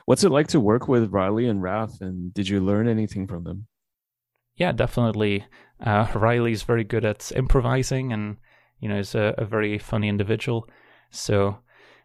What's 0.07 0.23
it 0.23 0.31
like 0.31 0.47
to 0.49 0.61
work 0.61 0.87
with 0.87 1.13
Riley 1.13 1.49
and 1.49 1.61
Raf? 1.61 2.01
And 2.01 2.33
did 2.33 2.49
you 2.49 2.61
learn 2.61 2.87
anything 2.87 3.27
from 3.27 3.43
them? 3.43 3.67
Yeah, 4.57 4.71
definitely. 4.71 5.47
Uh, 5.81 6.07
Riley's 6.15 6.63
very 6.63 6.85
good 6.85 7.05
at 7.05 7.33
improvising 7.35 8.13
and, 8.13 8.37
you 8.79 8.89
know, 8.89 8.99
is 8.99 9.17
a, 9.17 9.35
a 9.37 9.45
very 9.45 9.79
funny 9.79 10.09
individual. 10.09 10.69
So 11.11 11.59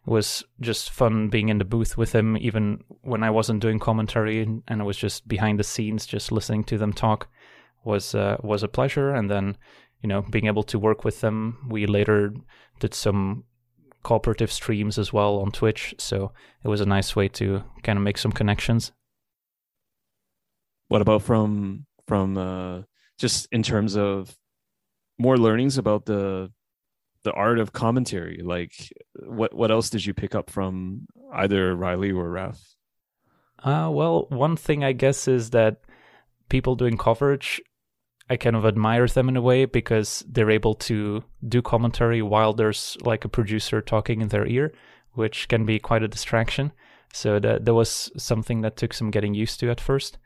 it 0.05 0.09
was 0.09 0.43
just 0.61 0.89
fun 0.89 1.30
being 1.30 1.49
in 1.49 1.59
the 1.59 1.65
booth 1.65 1.95
with 1.95 2.13
him, 2.15 2.38
even 2.38 2.84
when 3.01 3.21
I 3.21 3.30
wasn't 3.30 3.61
doing 3.61 3.78
commentary 3.78 4.41
and, 4.41 4.63
and 4.67 4.82
I 4.82 4.86
was 4.86 4.97
just 4.97 5.28
behind 5.28 5.59
the 5.59 5.63
scenes, 5.63 6.07
just 6.07 6.32
listening 6.32 6.63
to 6.65 6.80
them 6.80 6.93
talk 6.93 7.28
was 7.88 8.14
uh, 8.14 8.38
was 8.44 8.64
a 8.64 8.68
pleasure. 8.68 9.10
And 9.14 9.30
then, 9.30 9.58
you 10.02 10.10
know, 10.10 10.22
being 10.22 10.46
able 10.46 10.64
to 10.64 10.78
work 10.78 11.04
with 11.04 11.22
them, 11.22 11.68
we 11.70 11.88
later 11.88 12.34
did 12.80 12.94
some 12.94 13.46
cooperative 14.04 14.52
streams 14.52 14.98
as 14.98 15.12
well 15.12 15.40
on 15.40 15.52
Twitch. 15.52 15.96
So 15.98 16.32
it 16.64 16.68
was 16.68 16.82
a 16.82 16.86
nice 16.86 17.16
way 17.16 17.28
to 17.30 17.64
kind 17.84 17.98
of 17.98 18.04
make 18.04 18.18
some 18.18 18.32
connections. 18.32 18.92
What 20.90 21.02
about 21.02 21.24
from 21.24 21.86
from 22.08 22.38
uh, 22.38 22.84
just 23.18 23.48
in 23.52 23.64
terms 23.64 23.98
of 23.98 24.38
more 25.18 25.38
learnings 25.38 25.78
about 25.78 26.06
the 26.06 26.52
the 27.24 27.34
art 27.34 27.60
of 27.60 27.74
commentary? 27.74 28.42
Like 28.44 28.74
what 29.16 29.54
what 29.54 29.72
else 29.72 29.90
did 29.90 30.06
you 30.06 30.14
pick 30.14 30.36
up 30.36 30.50
from 30.50 31.08
either 31.34 31.76
Riley 31.76 32.12
or 32.12 32.30
Raf? 32.30 32.60
Uh, 33.60 33.90
well, 33.92 34.28
one 34.30 34.56
thing 34.56 34.84
I 34.84 34.94
guess 34.94 35.28
is 35.28 35.50
that 35.50 35.82
people 36.50 36.76
doing 36.76 36.98
coverage 36.98 37.62
I 38.30 38.36
kind 38.36 38.55
of 38.55 38.65
admire 38.65 39.07
them 39.07 39.30
in 39.30 39.38
a 39.38 39.41
way 39.41 39.65
because 39.65 40.23
they're 40.28 40.51
able 40.51 40.75
to 40.75 41.23
do 41.47 41.61
commentary 41.61 42.21
while 42.21 42.53
there's 42.53 42.97
like 43.01 43.23
a 43.23 43.30
producer 43.30 43.82
talking 43.82 44.21
in 44.21 44.28
their 44.28 44.45
ear, 44.45 44.73
which 45.13 45.47
can 45.47 45.65
be 45.65 45.80
quite 45.80 46.03
a 46.03 46.07
distraction. 46.07 46.73
So 47.13 47.39
that 47.39 47.65
that 47.65 47.73
was 47.73 48.11
something 48.17 48.61
that 48.61 48.75
took 48.75 48.93
some 48.93 49.11
getting 49.11 49.34
used 49.34 49.59
to 49.61 49.69
at 49.69 49.80
first. 49.80 50.17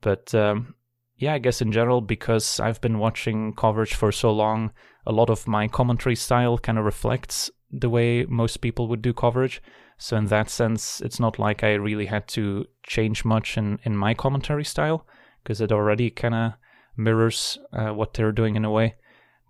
But 0.00 0.32
um, 0.34 0.74
yeah, 1.16 1.34
I 1.34 1.38
guess 1.38 1.60
in 1.60 1.72
general, 1.72 2.00
because 2.00 2.60
I've 2.60 2.80
been 2.80 2.98
watching 2.98 3.52
coverage 3.54 3.94
for 3.94 4.12
so 4.12 4.32
long, 4.32 4.72
a 5.06 5.12
lot 5.12 5.28
of 5.28 5.48
my 5.48 5.66
commentary 5.68 6.16
style 6.16 6.56
kind 6.56 6.78
of 6.78 6.84
reflects 6.84 7.50
the 7.70 7.90
way 7.90 8.24
most 8.24 8.58
people 8.58 8.88
would 8.88 9.02
do 9.02 9.12
coverage. 9.12 9.60
So 9.98 10.16
in 10.16 10.26
that 10.26 10.48
sense, 10.48 11.00
it's 11.02 11.20
not 11.20 11.38
like 11.38 11.62
I 11.62 11.74
really 11.74 12.06
had 12.06 12.26
to 12.28 12.64
change 12.84 13.24
much 13.24 13.58
in, 13.58 13.78
in 13.84 13.96
my 13.96 14.14
commentary 14.14 14.64
style 14.64 15.06
because 15.42 15.60
it 15.60 15.72
already 15.72 16.10
kind 16.10 16.34
of 16.34 16.52
mirrors 17.02 17.58
uh, 17.72 17.90
what 17.90 18.14
they're 18.14 18.32
doing 18.32 18.56
in 18.56 18.64
a 18.64 18.70
way. 18.70 18.96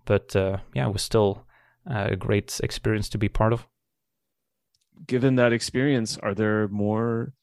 But 0.05 0.35
uh, 0.35 0.57
yeah, 0.73 0.87
it 0.87 0.93
was 0.93 1.03
still 1.03 1.45
uh, 1.89 2.09
a 2.11 2.15
great 2.15 2.59
experience 2.63 3.09
to 3.09 3.17
be 3.17 3.29
part 3.29 3.53
of. 3.53 3.67
Given 5.05 5.35
that 5.35 5.53
experience, 5.53 6.17
are 6.17 6.33
there 6.33 6.67
more 6.67 7.33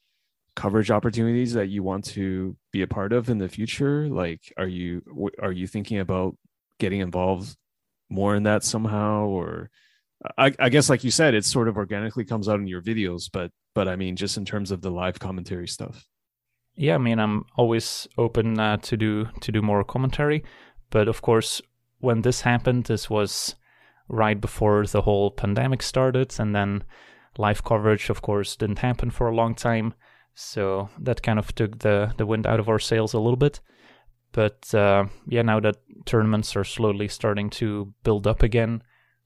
coverage 0.54 0.90
opportunities 0.90 1.52
that 1.54 1.68
you 1.68 1.82
want 1.82 2.04
to 2.04 2.56
be 2.72 2.82
a 2.82 2.86
part 2.86 3.12
of 3.12 3.28
in 3.30 3.38
the 3.38 3.48
future? 3.48 4.09
Like, 4.09 4.52
are 4.56 4.66
you 4.66 5.02
are 5.40 5.52
you 5.52 5.66
thinking 5.66 5.98
about 5.98 6.36
getting 6.78 7.00
involved 7.00 7.56
more 8.09 8.34
in 8.34 8.44
that 8.44 8.64
somehow, 8.64 9.26
or 9.26 9.70
I, 10.36 10.52
I 10.59 10.68
guess, 10.68 10.88
like 10.88 11.04
you 11.04 11.11
said, 11.11 11.34
it 11.34 11.44
sort 11.44 11.68
of 11.68 11.76
organically 11.76 12.24
comes 12.24 12.48
out 12.48 12.61
in 12.61 12.66
your 12.66 12.82
videos, 12.82 13.28
but 13.32 13.50
but 13.74 13.88
I 13.88 13.96
mean, 13.96 14.16
just 14.16 14.36
in 14.36 14.44
terms 14.44 14.70
of 14.70 14.82
the 14.82 14.90
live 14.90 15.18
commentary 15.18 15.68
stuff 15.68 16.06
yeah, 16.79 16.95
I 16.95 16.99
mean, 16.99 17.18
I'm 17.18 17.45
always 17.57 18.07
open 18.16 18.59
uh, 18.59 18.76
to 18.76 18.97
do 18.97 19.26
to 19.41 19.53
do 19.53 19.61
more 19.61 19.83
commentary, 19.83 20.45
but 20.91 21.09
of 21.09 21.20
course, 21.22 21.61
when 21.99 22.22
this 22.22 22.43
happened, 22.43 22.85
this 22.85 23.11
was 23.11 23.57
right 24.09 24.41
before 24.41 24.87
the 24.87 25.03
whole 25.03 25.33
pandemic 25.33 25.83
started, 25.83 26.39
and 26.39 26.55
then 26.55 26.85
live 27.37 27.64
coverage, 27.64 28.11
of 28.11 28.22
course, 28.22 28.55
didn't 28.55 28.79
happen 28.79 29.11
for 29.11 29.29
a 29.29 29.35
long 29.35 29.57
time. 29.57 29.93
So 30.35 30.89
that 31.01 31.20
kind 31.20 31.39
of 31.41 31.53
took 31.53 31.81
the 31.81 32.14
the 32.16 32.26
wind 32.26 32.47
out 32.47 32.61
of 32.61 32.68
our 32.68 32.79
sails 32.79 33.12
a 33.12 33.18
little 33.20 33.37
bit. 33.37 33.61
But 34.31 34.72
uh, 34.72 35.07
yeah, 35.26 35.43
now 35.43 35.59
that 35.59 35.79
tournaments 36.05 36.55
are 36.55 36.64
slowly 36.64 37.09
starting 37.09 37.51
to 37.51 37.93
build 38.05 38.26
up 38.29 38.43
again, 38.45 38.83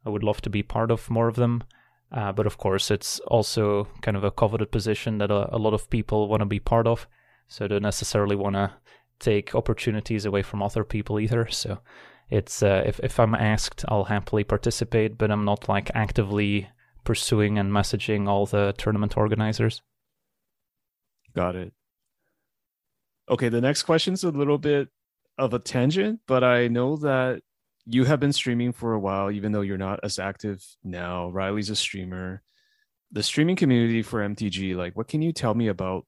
I 0.07 0.09
would 0.09 0.23
love 0.23 0.41
to 0.43 0.51
be 0.51 0.63
part 0.63 0.91
of 0.91 1.11
more 1.11 1.29
of 1.29 1.37
them. 1.37 1.65
Uh, 2.11 2.33
but 2.33 2.47
of 2.47 2.57
course, 2.57 2.91
it's 2.91 3.21
also 3.27 3.89
kind 4.01 4.17
of 4.17 4.25
a 4.25 4.31
coveted 4.31 4.71
position 4.71 5.19
that 5.19 5.31
a, 5.31 5.55
a 5.55 5.59
lot 5.59 5.75
of 5.75 5.91
people 5.91 6.29
want 6.29 6.41
to 6.41 6.47
be 6.47 6.61
part 6.61 6.87
of 6.87 7.07
so 7.53 7.67
I 7.67 7.69
don't 7.69 7.83
necessarily 7.83 8.35
want 8.35 8.55
to 8.55 8.73
take 9.21 9.55
opportunities 9.55 10.25
away 10.25 10.41
from 10.41 10.63
other 10.63 10.85
people 10.85 11.21
either. 11.21 11.47
So 11.51 11.79
it's 12.31 12.63
uh, 12.63 12.83
if 12.87 12.99
if 13.01 13.21
I'm 13.21 13.35
asked, 13.35 13.85
I'll 13.89 14.05
happily 14.05 14.43
participate, 14.43 15.19
but 15.19 15.31
I'm 15.31 15.45
not 15.45 15.69
like 15.69 15.91
actively 15.95 16.71
pursuing 17.05 17.59
and 17.59 17.71
messaging 17.71 18.27
all 18.27 18.47
the 18.47 18.75
tournament 18.79 19.19
organizers. 19.19 19.83
Got 21.35 21.57
it. 21.57 21.75
Okay, 23.29 23.51
the 23.51 23.61
next 23.61 23.83
question 23.83 24.15
is 24.15 24.25
a 24.25 24.31
little 24.31 24.59
bit 24.59 24.89
of 25.37 25.53
a 25.53 25.59
tangent, 25.59 26.21
but 26.27 26.43
I 26.43 26.69
know 26.69 26.97
that 26.97 27.43
you 27.85 28.05
have 28.05 28.21
been 28.21 28.33
streaming 28.33 28.73
for 28.73 28.95
a 28.95 28.99
while, 28.99 29.31
even 29.31 29.53
though 29.53 29.61
you're 29.61 29.77
not 29.77 30.01
as 30.03 30.19
active 30.19 30.65
now. 30.83 31.29
Riley's 31.29 31.71
a 31.71 31.77
streamer. 31.77 32.43
The 33.11 33.23
streaming 33.23 33.57
community 33.57 34.01
for 34.03 34.27
MTG, 34.27 34.75
like, 34.75 34.97
what 34.97 35.09
can 35.09 35.21
you 35.21 35.33
tell 35.33 35.55
me 35.55 35.69
about 35.69 36.07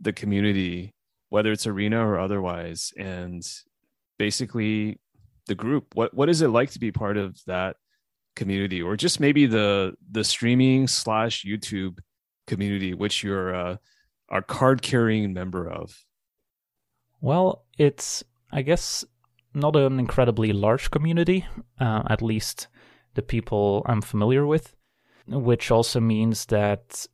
the 0.00 0.12
community, 0.12 0.94
whether 1.28 1.52
it's 1.52 1.66
arena 1.66 2.06
or 2.06 2.18
otherwise, 2.18 2.92
and 2.96 3.46
basically 4.18 4.98
the 5.46 5.54
group? 5.54 5.94
What 5.94 6.14
what 6.14 6.28
is 6.28 6.42
it 6.42 6.48
like 6.48 6.70
to 6.72 6.80
be 6.80 6.92
part 6.92 7.16
of 7.16 7.38
that 7.46 7.76
community, 8.36 8.82
or 8.82 8.96
just 8.96 9.20
maybe 9.20 9.46
the 9.46 9.94
the 10.10 10.24
streaming 10.24 10.88
slash 10.88 11.44
YouTube 11.44 11.98
community, 12.46 12.94
which 12.94 13.22
you're 13.22 13.54
uh, 13.54 13.76
a 14.30 14.42
card 14.42 14.82
carrying 14.82 15.32
member 15.32 15.68
of? 15.68 16.04
Well, 17.20 17.64
it's 17.78 18.24
I 18.52 18.62
guess 18.62 19.04
not 19.54 19.76
an 19.76 19.98
incredibly 19.98 20.52
large 20.52 20.90
community, 20.90 21.46
uh, 21.78 22.02
at 22.08 22.22
least 22.22 22.68
the 23.14 23.22
people 23.22 23.82
I'm 23.86 24.00
familiar 24.00 24.46
with, 24.46 24.76
which 25.26 25.70
also 25.70 26.00
means 26.00 26.46
that 26.46 27.06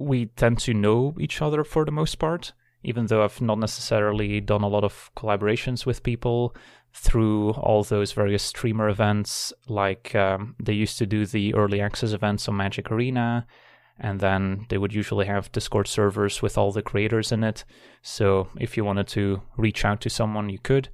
we 0.00 0.26
tend 0.26 0.58
to 0.58 0.74
know 0.74 1.14
each 1.20 1.42
other 1.42 1.62
for 1.62 1.84
the 1.84 1.92
most 1.92 2.18
part, 2.18 2.52
even 2.82 3.06
though 3.06 3.22
I've 3.22 3.40
not 3.40 3.58
necessarily 3.58 4.40
done 4.40 4.62
a 4.62 4.68
lot 4.68 4.82
of 4.82 5.10
collaborations 5.16 5.84
with 5.84 6.02
people 6.02 6.56
through 6.92 7.50
all 7.50 7.84
those 7.84 8.12
various 8.12 8.42
streamer 8.42 8.88
events. 8.88 9.52
Like 9.68 10.14
um, 10.14 10.56
they 10.58 10.72
used 10.72 10.98
to 10.98 11.06
do 11.06 11.26
the 11.26 11.54
early 11.54 11.80
access 11.80 12.12
events 12.12 12.48
on 12.48 12.56
Magic 12.56 12.90
Arena, 12.90 13.46
and 13.98 14.18
then 14.20 14.66
they 14.70 14.78
would 14.78 14.94
usually 14.94 15.26
have 15.26 15.52
Discord 15.52 15.86
servers 15.86 16.40
with 16.40 16.56
all 16.56 16.72
the 16.72 16.82
creators 16.82 17.30
in 17.30 17.44
it. 17.44 17.64
So 18.02 18.48
if 18.58 18.76
you 18.76 18.84
wanted 18.84 19.06
to 19.08 19.42
reach 19.58 19.84
out 19.84 20.00
to 20.00 20.10
someone, 20.10 20.48
you 20.48 20.58
could. 20.58 20.88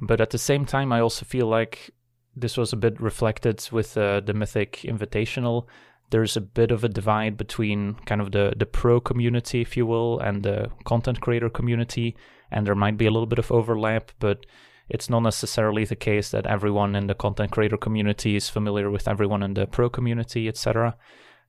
But 0.00 0.20
at 0.20 0.30
the 0.30 0.38
same 0.38 0.64
time, 0.64 0.90
I 0.90 1.00
also 1.00 1.26
feel 1.26 1.46
like 1.46 1.90
this 2.34 2.56
was 2.56 2.72
a 2.72 2.76
bit 2.76 3.00
reflected 3.00 3.68
with 3.70 3.96
uh, 3.96 4.20
the 4.20 4.34
Mythic 4.34 4.80
Invitational. 4.84 5.66
There's 6.10 6.36
a 6.36 6.40
bit 6.40 6.70
of 6.70 6.84
a 6.84 6.88
divide 6.88 7.36
between 7.36 7.94
kind 8.06 8.20
of 8.20 8.32
the, 8.32 8.54
the 8.56 8.66
pro 8.66 9.00
community, 9.00 9.60
if 9.60 9.76
you 9.76 9.86
will, 9.86 10.20
and 10.20 10.42
the 10.42 10.70
content 10.84 11.20
creator 11.20 11.50
community, 11.50 12.16
and 12.50 12.66
there 12.66 12.74
might 12.74 12.96
be 12.96 13.06
a 13.06 13.10
little 13.10 13.26
bit 13.26 13.38
of 13.40 13.50
overlap, 13.50 14.12
but 14.20 14.46
it's 14.88 15.10
not 15.10 15.20
necessarily 15.20 15.84
the 15.84 15.96
case 15.96 16.30
that 16.30 16.46
everyone 16.46 16.94
in 16.94 17.08
the 17.08 17.14
content 17.14 17.50
creator 17.50 17.76
community 17.76 18.36
is 18.36 18.48
familiar 18.48 18.90
with 18.90 19.08
everyone 19.08 19.42
in 19.42 19.54
the 19.54 19.66
pro 19.66 19.90
community, 19.90 20.46
etc. 20.46 20.96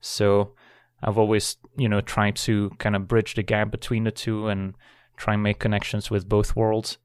So 0.00 0.54
I've 1.02 1.18
always, 1.18 1.56
you 1.76 1.88
know, 1.88 2.00
tried 2.00 2.36
to 2.36 2.70
kind 2.78 2.96
of 2.96 3.06
bridge 3.06 3.34
the 3.34 3.42
gap 3.42 3.70
between 3.70 4.04
the 4.04 4.10
two 4.10 4.48
and 4.48 4.74
try 5.16 5.34
and 5.34 5.42
make 5.42 5.60
connections 5.60 6.10
with 6.10 6.28
both 6.28 6.56
worlds. 6.56 6.98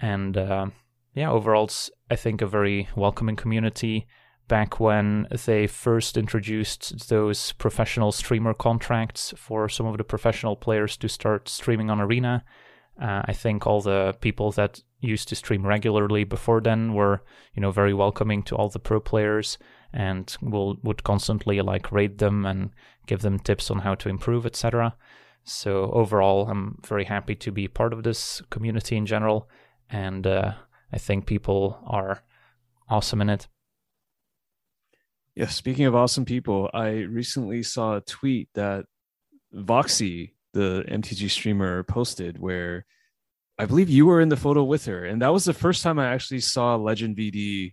And 0.00 0.36
uh, 0.36 0.66
yeah, 1.14 1.30
overall, 1.30 1.64
it's, 1.64 1.90
I 2.10 2.16
think, 2.16 2.42
a 2.42 2.46
very 2.46 2.88
welcoming 2.94 3.36
community. 3.36 4.06
Back 4.48 4.80
when 4.80 5.26
they 5.44 5.66
first 5.66 6.16
introduced 6.16 7.08
those 7.10 7.52
professional 7.52 8.12
streamer 8.12 8.54
contracts 8.54 9.34
for 9.36 9.68
some 9.68 9.86
of 9.86 9.98
the 9.98 10.04
professional 10.04 10.56
players 10.56 10.96
to 10.96 11.08
start 11.08 11.48
streaming 11.48 11.90
on 11.90 12.00
Arena, 12.00 12.44
uh, 13.00 13.22
I 13.26 13.34
think 13.34 13.66
all 13.66 13.82
the 13.82 14.16
people 14.20 14.50
that 14.52 14.82
used 15.00 15.28
to 15.28 15.36
stream 15.36 15.66
regularly 15.66 16.24
before 16.24 16.62
then 16.62 16.94
were, 16.94 17.22
you 17.54 17.60
know, 17.60 17.70
very 17.70 17.92
welcoming 17.92 18.42
to 18.44 18.56
all 18.56 18.70
the 18.70 18.78
pro 18.78 19.00
players 19.00 19.58
and 19.92 20.34
will 20.42 20.78
would 20.82 21.04
constantly 21.04 21.60
like 21.60 21.92
rate 21.92 22.18
them 22.18 22.44
and 22.44 22.70
give 23.06 23.20
them 23.20 23.38
tips 23.38 23.70
on 23.70 23.80
how 23.80 23.94
to 23.96 24.08
improve, 24.08 24.46
etc. 24.46 24.96
So 25.44 25.90
overall, 25.92 26.48
I'm 26.48 26.78
very 26.86 27.04
happy 27.04 27.34
to 27.36 27.52
be 27.52 27.68
part 27.68 27.92
of 27.92 28.02
this 28.02 28.42
community 28.50 28.96
in 28.96 29.06
general, 29.06 29.48
and 29.88 30.26
uh, 30.26 30.52
I 30.92 30.98
think 30.98 31.26
people 31.26 31.78
are 31.86 32.22
awesome 32.88 33.20
in 33.20 33.30
it. 33.30 33.46
Yeah, 35.38 35.46
speaking 35.46 35.84
of 35.84 35.94
awesome 35.94 36.24
people, 36.24 36.68
I 36.74 36.88
recently 37.02 37.62
saw 37.62 37.94
a 37.94 38.00
tweet 38.00 38.48
that 38.56 38.86
Voxy, 39.54 40.32
the 40.52 40.84
MTG 40.88 41.30
streamer, 41.30 41.84
posted 41.84 42.40
where 42.40 42.84
I 43.56 43.66
believe 43.66 43.88
you 43.88 44.06
were 44.06 44.20
in 44.20 44.30
the 44.30 44.36
photo 44.36 44.64
with 44.64 44.86
her, 44.86 45.04
and 45.04 45.22
that 45.22 45.32
was 45.32 45.44
the 45.44 45.54
first 45.54 45.84
time 45.84 46.00
I 46.00 46.08
actually 46.08 46.40
saw 46.40 46.76
LegenVD 46.76 47.72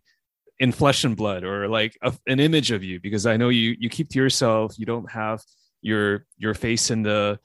in 0.60 0.72
flesh 0.74 1.06
and 1.06 1.18
blood, 1.18 1.44
or 1.44 1.68
like 1.68 1.98
a, 2.04 2.14
an 2.28 2.40
image 2.40 2.70
of 2.70 2.84
you, 2.84 3.00
because 3.00 3.26
I 3.26 3.36
know 3.36 3.50
you 3.50 3.76
you 3.80 3.90
keep 3.90 4.10
to 4.10 4.20
yourself. 4.20 4.78
You 4.78 4.86
don't 4.86 5.10
have 5.10 5.42
your 5.82 6.28
your 6.38 6.54
face 6.54 6.92
in 6.92 7.02
the 7.02 7.40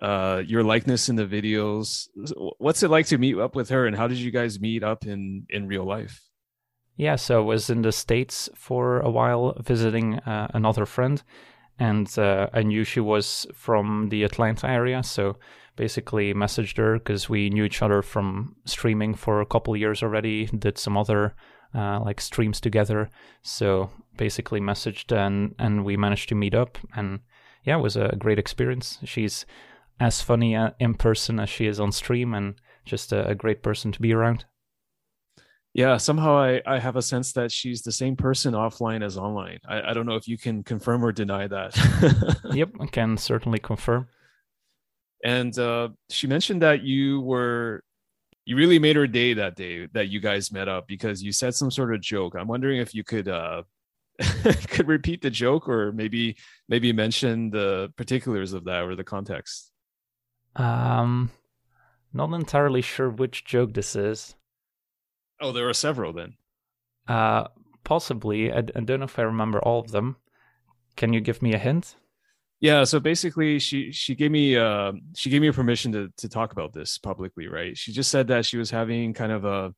uh, 0.00 0.42
your 0.46 0.64
likeness 0.64 1.10
in 1.10 1.16
the 1.16 1.26
videos. 1.26 2.08
What's 2.56 2.82
it 2.82 2.88
like 2.88 3.04
to 3.08 3.18
meet 3.18 3.36
up 3.36 3.54
with 3.54 3.68
her, 3.68 3.86
and 3.86 3.94
how 3.94 4.08
did 4.08 4.16
you 4.16 4.30
guys 4.30 4.60
meet 4.60 4.82
up 4.82 5.04
in 5.04 5.44
in 5.50 5.66
real 5.66 5.84
life? 5.84 6.22
Yeah, 6.98 7.14
so 7.14 7.40
I 7.40 7.44
was 7.44 7.70
in 7.70 7.82
the 7.82 7.92
states 7.92 8.48
for 8.56 8.98
a 8.98 9.08
while 9.08 9.54
visiting 9.60 10.18
uh, 10.18 10.48
another 10.52 10.84
friend, 10.84 11.22
and 11.78 12.18
uh, 12.18 12.48
I 12.52 12.64
knew 12.64 12.82
she 12.82 12.98
was 12.98 13.46
from 13.54 14.08
the 14.08 14.24
Atlanta 14.24 14.68
area, 14.68 15.04
so 15.04 15.36
basically 15.76 16.34
messaged 16.34 16.76
her 16.76 16.98
because 16.98 17.28
we 17.28 17.50
knew 17.50 17.62
each 17.62 17.82
other 17.82 18.02
from 18.02 18.56
streaming 18.64 19.14
for 19.14 19.40
a 19.40 19.46
couple 19.46 19.76
years 19.76 20.02
already. 20.02 20.46
Did 20.46 20.76
some 20.76 20.96
other 20.96 21.36
uh, 21.72 22.00
like 22.00 22.20
streams 22.20 22.60
together, 22.60 23.10
so 23.42 23.90
basically 24.16 24.60
messaged 24.60 25.16
and 25.16 25.54
and 25.60 25.84
we 25.84 25.96
managed 25.96 26.28
to 26.30 26.34
meet 26.34 26.54
up 26.54 26.78
and 26.96 27.20
yeah, 27.62 27.76
it 27.76 27.82
was 27.82 27.96
a 27.96 28.16
great 28.18 28.40
experience. 28.40 28.98
She's 29.04 29.46
as 30.00 30.20
funny 30.20 30.56
uh, 30.56 30.70
in 30.80 30.94
person 30.94 31.38
as 31.38 31.48
she 31.48 31.66
is 31.66 31.78
on 31.78 31.92
stream 31.92 32.34
and 32.34 32.56
just 32.84 33.12
a, 33.12 33.28
a 33.28 33.36
great 33.36 33.62
person 33.62 33.92
to 33.92 34.02
be 34.02 34.12
around. 34.12 34.46
Yeah, 35.78 35.96
somehow 35.96 36.36
I, 36.36 36.60
I 36.66 36.80
have 36.80 36.96
a 36.96 37.02
sense 37.02 37.30
that 37.34 37.52
she's 37.52 37.82
the 37.82 37.92
same 37.92 38.16
person 38.16 38.52
offline 38.52 39.00
as 39.00 39.16
online. 39.16 39.60
I, 39.64 39.90
I 39.90 39.94
don't 39.94 40.06
know 40.06 40.16
if 40.16 40.26
you 40.26 40.36
can 40.36 40.64
confirm 40.64 41.04
or 41.04 41.12
deny 41.12 41.46
that. 41.46 42.40
yep, 42.52 42.70
I 42.80 42.86
can 42.86 43.16
certainly 43.16 43.60
confirm. 43.60 44.08
And 45.24 45.56
uh, 45.56 45.90
she 46.10 46.26
mentioned 46.26 46.62
that 46.62 46.82
you 46.82 47.20
were, 47.20 47.84
you 48.44 48.56
really 48.56 48.80
made 48.80 48.96
her 48.96 49.06
day 49.06 49.34
that 49.34 49.54
day 49.54 49.86
that 49.92 50.08
you 50.08 50.18
guys 50.18 50.50
met 50.50 50.66
up 50.66 50.88
because 50.88 51.22
you 51.22 51.30
said 51.30 51.54
some 51.54 51.70
sort 51.70 51.94
of 51.94 52.00
joke. 52.00 52.34
I'm 52.34 52.48
wondering 52.48 52.80
if 52.80 52.92
you 52.92 53.04
could 53.04 53.28
uh, 53.28 53.62
could 54.70 54.88
repeat 54.88 55.22
the 55.22 55.30
joke 55.30 55.68
or 55.68 55.92
maybe 55.92 56.38
maybe 56.68 56.92
mention 56.92 57.50
the 57.50 57.92
particulars 57.96 58.52
of 58.52 58.64
that 58.64 58.82
or 58.82 58.96
the 58.96 59.04
context. 59.04 59.70
Um, 60.56 61.30
not 62.12 62.32
entirely 62.32 62.82
sure 62.82 63.10
which 63.10 63.44
joke 63.44 63.74
this 63.74 63.94
is. 63.94 64.34
Oh, 65.40 65.52
there 65.52 65.68
are 65.68 65.74
several 65.74 66.12
then. 66.12 66.34
Uh, 67.06 67.48
possibly. 67.84 68.52
I, 68.52 68.58
I 68.58 68.62
don't 68.62 69.00
know 69.00 69.04
if 69.04 69.18
I 69.18 69.22
remember 69.22 69.60
all 69.60 69.80
of 69.80 69.90
them. 69.90 70.16
Can 70.96 71.12
you 71.12 71.20
give 71.20 71.42
me 71.42 71.54
a 71.54 71.58
hint? 71.58 71.96
Yeah, 72.60 72.82
so 72.84 72.98
basically, 72.98 73.60
she 73.60 73.92
she 73.92 74.16
gave 74.16 74.32
me 74.32 74.56
uh, 74.56 74.92
she 75.14 75.30
gave 75.30 75.42
me 75.42 75.50
permission 75.52 75.92
to 75.92 76.12
to 76.16 76.28
talk 76.28 76.50
about 76.50 76.72
this 76.72 76.98
publicly, 76.98 77.46
right? 77.46 77.76
She 77.78 77.92
just 77.92 78.10
said 78.10 78.28
that 78.28 78.46
she 78.46 78.56
was 78.56 78.70
having 78.70 79.14
kind 79.14 79.30
of 79.30 79.44
a 79.44 79.74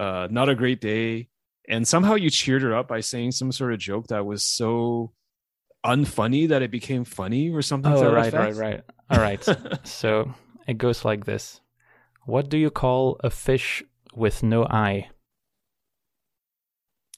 uh, 0.00 0.28
not 0.30 0.48
a 0.48 0.54
great 0.54 0.80
day, 0.80 1.28
and 1.68 1.86
somehow 1.86 2.14
you 2.14 2.30
cheered 2.30 2.62
her 2.62 2.74
up 2.74 2.86
by 2.86 3.00
saying 3.00 3.32
some 3.32 3.50
sort 3.50 3.72
of 3.72 3.80
joke 3.80 4.06
that 4.08 4.24
was 4.24 4.44
so 4.44 5.12
unfunny 5.84 6.48
that 6.48 6.62
it 6.62 6.70
became 6.70 7.04
funny 7.04 7.50
or 7.50 7.62
something. 7.62 7.92
Oh, 7.92 8.12
right, 8.12 8.32
right, 8.32 8.54
right. 8.54 8.80
All 9.10 9.18
right. 9.18 9.44
so 9.84 10.32
it 10.68 10.78
goes 10.78 11.04
like 11.04 11.24
this: 11.24 11.60
What 12.26 12.48
do 12.48 12.58
you 12.58 12.70
call 12.70 13.18
a 13.24 13.30
fish 13.30 13.82
with 14.16 14.42
no 14.42 14.64
eye? 14.64 15.08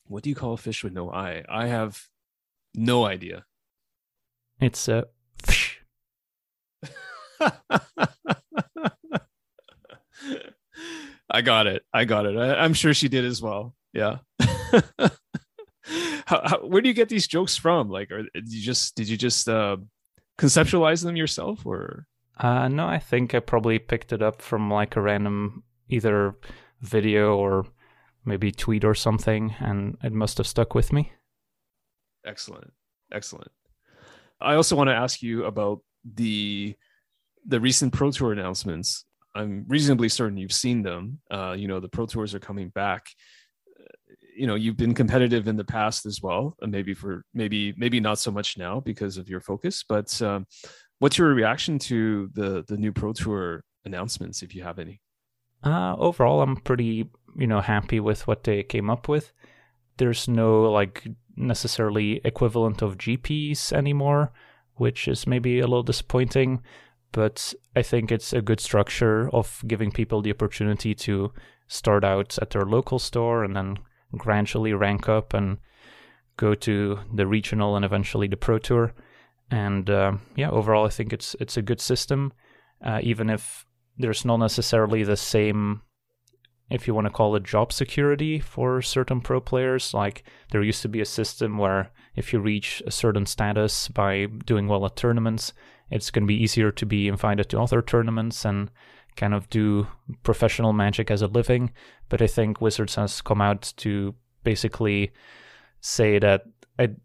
What 0.07 0.23
do 0.23 0.31
you 0.31 0.37
call 0.37 0.53
a 0.53 0.57
fish 0.57 0.85
with 0.85 0.93
no 0.93 1.11
eye? 1.11 1.45
I 1.49 1.67
have 1.67 2.07
no 2.75 3.05
idea. 3.05 3.45
It's 4.61 4.89
a 4.89 5.07
fish. 5.45 5.83
I 11.29 11.43
got 11.43 11.67
it. 11.67 11.83
I 11.93 12.05
got 12.05 12.27
it. 12.27 12.37
I, 12.37 12.65
am 12.65 12.73
sure 12.73 12.95
she 12.95 13.09
did 13.09 13.25
as 13.25 13.43
well. 13.43 13.75
Yeah. 13.93 14.19
how, 16.27 16.41
how, 16.45 16.59
where 16.67 16.81
do 16.81 16.89
you 16.89 16.95
get 16.95 17.09
these 17.09 17.27
jokes 17.27 17.57
from? 17.57 17.91
Like, 17.91 18.11
or 18.11 18.23
did 18.23 18.53
you 18.53 18.63
just 18.63 18.95
did 18.95 19.09
you 19.09 19.17
just 19.17 19.49
uh, 19.49 19.77
conceptualize 20.39 21.03
them 21.03 21.17
yourself, 21.17 21.67
or? 21.67 22.07
Uh, 22.39 22.69
no, 22.69 22.87
I 22.87 22.99
think 22.99 23.35
I 23.35 23.41
probably 23.41 23.79
picked 23.79 24.13
it 24.13 24.23
up 24.23 24.41
from 24.41 24.71
like 24.71 24.97
a 24.97 25.01
random 25.01 25.65
either 25.89 26.37
video 26.81 27.37
or 27.37 27.67
maybe 28.25 28.53
tweet 28.53 28.85
or 28.85 28.95
something, 28.95 29.55
and 29.61 29.97
it 30.03 30.13
must 30.13 30.39
have 30.39 30.47
stuck 30.47 30.75
with 30.75 30.93
me. 30.93 31.13
Excellent, 32.25 32.73
excellent. 33.13 33.53
I 34.41 34.55
also 34.55 34.77
want 34.77 34.89
to 34.89 34.95
ask 34.95 35.23
you 35.23 35.45
about 35.45 35.81
the 36.05 36.75
the 37.47 37.61
recent 37.61 37.93
Pro 37.93 38.11
Tour 38.11 38.33
announcements. 38.33 39.05
I'm 39.35 39.65
reasonably 39.69 40.09
certain 40.09 40.37
you've 40.37 40.53
seen 40.53 40.83
them. 40.83 41.21
Uh, 41.31 41.55
you 41.57 41.69
know, 41.69 41.79
the 41.79 41.89
Pro 41.89 42.07
Tours 42.07 42.35
are 42.35 42.41
coming 42.41 42.69
back. 42.71 43.07
You 44.37 44.47
know, 44.47 44.55
you've 44.55 44.77
been 44.77 44.95
competitive 44.95 45.49
in 45.49 45.57
the 45.57 45.65
past 45.65 46.05
as 46.05 46.21
well, 46.21 46.57
and 46.61 46.73
maybe 46.73 46.95
for 46.95 47.25
maybe 47.33 47.73
maybe 47.77 48.01
not 48.01 48.19
so 48.19 48.31
much 48.31 48.59
now 48.59 48.81
because 48.81 49.17
of 49.17 49.29
your 49.29 49.41
focus. 49.41 49.85
But 49.89 50.21
um, 50.21 50.47
what's 50.99 51.17
your 51.17 51.33
reaction 51.33 51.79
to 51.81 52.29
the 52.35 52.65
the 52.69 52.77
new 52.77 52.93
Pro 52.93 53.13
Tour 53.13 53.63
announcements, 53.85 54.43
if 54.43 54.55
you 54.55 54.63
have 54.63 54.79
any? 54.79 55.01
Uh, 55.67 55.97
overall, 55.99 56.43
I'm 56.43 56.57
pretty, 56.57 57.11
you 57.37 57.47
know, 57.49 57.61
happy 57.61 57.99
with 57.99 58.29
what 58.29 58.45
they 58.45 58.63
came 58.63 58.89
up 58.89 59.09
with. 59.09 59.33
There's 59.97 60.29
no 60.29 60.71
like 60.71 61.09
necessarily 61.35 62.21
equivalent 62.25 62.83
of 62.83 62.99
GPs 62.99 63.73
anymore, 63.73 64.31
which 64.77 65.09
is 65.09 65.27
maybe 65.27 65.59
a 65.59 65.67
little 65.67 65.83
disappointing. 65.83 66.63
But 67.11 67.53
I 67.75 67.83
think 67.83 68.13
it's 68.13 68.33
a 68.33 68.43
good 68.43 68.61
structure 68.61 69.29
of 69.33 69.65
giving 69.67 69.91
people 69.91 70.23
the 70.23 70.31
opportunity 70.31 70.95
to 70.95 71.33
start 71.67 72.05
out 72.05 72.39
at 72.41 72.51
their 72.51 72.65
local 72.65 73.01
store 73.01 73.43
and 73.43 73.57
then 73.57 73.79
gradually 74.13 74.73
rank 74.73 75.09
up 75.09 75.35
and 75.35 75.59
go 76.37 76.55
to 76.55 77.01
the 77.13 77.27
regional 77.27 77.75
and 77.75 77.85
eventually 77.85 78.29
the 78.29 78.37
pro 78.37 78.59
tour. 78.59 78.95
And 79.51 79.91
uh, 79.91 80.13
yeah, 80.37 80.51
overall, 80.51 80.87
I 80.87 80.91
think 80.91 81.13
it's 81.13 81.35
it's 81.41 81.57
a 81.57 81.63
good 81.63 81.81
system, 81.81 82.33
uh, 82.85 83.01
even 83.03 83.31
if 83.31 83.67
there's 83.99 84.25
not 84.25 84.39
necessarily 84.39 85.03
the 85.03 85.17
same 85.17 85.83
if 86.69 86.87
you 86.87 86.95
want 86.95 87.07
to 87.07 87.13
call 87.13 87.37
it 87.37 87.45
job 87.45 87.73
security 87.73 88.41
for 88.41 88.83
certain 88.83 89.21
pro 89.21 89.41
players. 89.41 89.95
Like 89.95 90.25
there 90.51 90.63
used 90.63 90.83
to 90.83 90.89
be 90.89 91.01
a 91.01 91.07
system 91.07 91.59
where 91.59 91.91
if 92.17 92.33
you 92.33 92.41
reach 92.41 92.83
a 92.87 92.91
certain 92.91 93.27
status 93.27 93.89
by 93.89 94.27
doing 94.45 94.67
well 94.67 94.85
at 94.85 94.97
tournaments, 94.97 95.53
it's 95.91 96.11
going 96.11 96.25
to 96.25 96.29
be 96.29 96.43
easier 96.43 96.73
to 96.73 96.87
be 96.87 97.07
invited 97.07 97.49
to 97.51 97.61
other 97.61 97.83
tournaments 97.83 98.45
and 98.45 98.71
kind 99.17 99.33
of 99.33 99.49
do 99.49 99.87
professional 100.25 100.73
magic 100.73 101.11
as 101.11 101.23
a 101.23 101.29
living. 101.29 101.73
But 102.09 102.21
I 102.21 102.27
think 102.27 102.61
Wizards 102.61 102.97
has 102.97 103.21
come 103.21 103.41
out 103.41 103.73
to 103.79 104.15
basically 104.43 105.13
say 105.81 106.19
that 106.19 106.43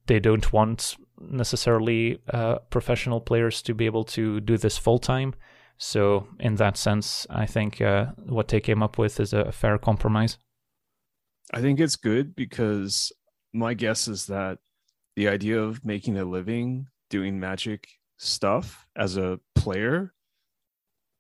they 0.07 0.19
don't 0.19 0.51
want 0.51 0.95
necessarily 1.19 2.19
uh, 2.33 2.55
professional 2.69 3.21
players 3.21 3.61
to 3.61 3.73
be 3.73 3.85
able 3.85 4.03
to 4.03 4.39
do 4.41 4.57
this 4.57 4.77
full 4.77 4.99
time. 4.99 5.35
So, 5.83 6.27
in 6.39 6.57
that 6.57 6.77
sense, 6.77 7.25
I 7.31 7.47
think 7.47 7.81
uh, 7.81 8.11
what 8.27 8.49
they 8.49 8.59
came 8.59 8.83
up 8.83 8.99
with 8.99 9.19
is 9.19 9.33
a 9.33 9.51
fair 9.51 9.79
compromise. 9.79 10.37
I 11.51 11.59
think 11.59 11.79
it's 11.79 11.95
good 11.95 12.35
because 12.35 13.11
my 13.51 13.73
guess 13.73 14.07
is 14.07 14.27
that 14.27 14.59
the 15.15 15.27
idea 15.27 15.59
of 15.59 15.83
making 15.83 16.19
a 16.19 16.23
living 16.23 16.85
doing 17.09 17.39
magic 17.39 17.87
stuff 18.17 18.85
as 18.95 19.17
a 19.17 19.39
player 19.55 20.13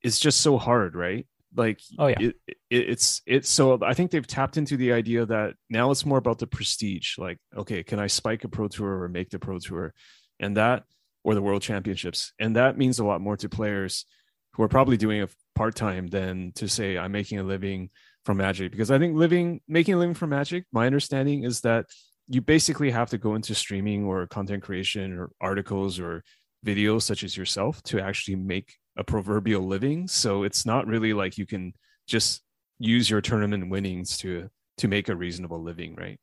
is 0.03 0.19
just 0.19 0.41
so 0.41 0.59
hard, 0.59 0.95
right? 0.95 1.25
Like, 1.55 1.81
oh 1.97 2.07
yeah, 2.07 2.19
it, 2.19 2.35
it, 2.47 2.57
it's 2.69 3.23
it's 3.25 3.49
so. 3.49 3.79
I 3.81 3.95
think 3.95 4.11
they've 4.11 4.27
tapped 4.27 4.57
into 4.57 4.77
the 4.77 4.93
idea 4.93 5.25
that 5.25 5.55
now 5.71 5.89
it's 5.89 6.05
more 6.05 6.19
about 6.19 6.37
the 6.37 6.45
prestige. 6.45 7.17
Like, 7.17 7.39
okay, 7.57 7.81
can 7.81 7.99
I 7.99 8.05
spike 8.05 8.43
a 8.43 8.47
pro 8.47 8.67
tour 8.67 9.01
or 9.01 9.09
make 9.09 9.31
the 9.31 9.39
pro 9.39 9.57
tour, 9.57 9.91
and 10.39 10.55
that 10.55 10.83
or 11.23 11.33
the 11.33 11.41
world 11.41 11.63
championships, 11.63 12.31
and 12.39 12.55
that 12.57 12.77
means 12.77 12.99
a 12.99 13.05
lot 13.05 13.21
more 13.21 13.37
to 13.37 13.49
players 13.49 14.05
who 14.53 14.63
are 14.63 14.67
probably 14.67 14.97
doing 14.97 15.21
it 15.21 15.33
part 15.55 15.75
time 15.75 16.07
than 16.07 16.51
to 16.55 16.67
say 16.67 16.97
I'm 16.97 17.11
making 17.11 17.39
a 17.39 17.43
living 17.43 17.89
from 18.25 18.37
magic. 18.37 18.71
Because 18.71 18.91
I 18.91 18.99
think 18.99 19.15
living 19.15 19.61
making 19.67 19.95
a 19.95 19.97
living 19.97 20.15
from 20.15 20.29
magic 20.29 20.65
my 20.71 20.85
understanding 20.85 21.43
is 21.43 21.61
that 21.61 21.85
you 22.27 22.41
basically 22.41 22.91
have 22.91 23.09
to 23.09 23.17
go 23.17 23.35
into 23.35 23.53
streaming 23.55 24.05
or 24.05 24.27
content 24.27 24.63
creation 24.63 25.17
or 25.17 25.31
articles 25.41 25.99
or 25.99 26.23
videos 26.65 27.01
such 27.01 27.23
as 27.23 27.35
yourself 27.35 27.81
to 27.83 27.99
actually 27.99 28.35
make 28.35 28.77
a 28.97 29.03
proverbial 29.03 29.65
living. 29.65 30.07
So 30.07 30.43
it's 30.43 30.65
not 30.65 30.87
really 30.87 31.13
like 31.13 31.37
you 31.37 31.45
can 31.45 31.73
just 32.07 32.41
use 32.79 33.09
your 33.09 33.21
tournament 33.21 33.69
winnings 33.69 34.17
to 34.17 34.49
to 34.77 34.87
make 34.87 35.09
a 35.09 35.15
reasonable 35.15 35.61
living 35.61 35.95
right? 35.95 36.19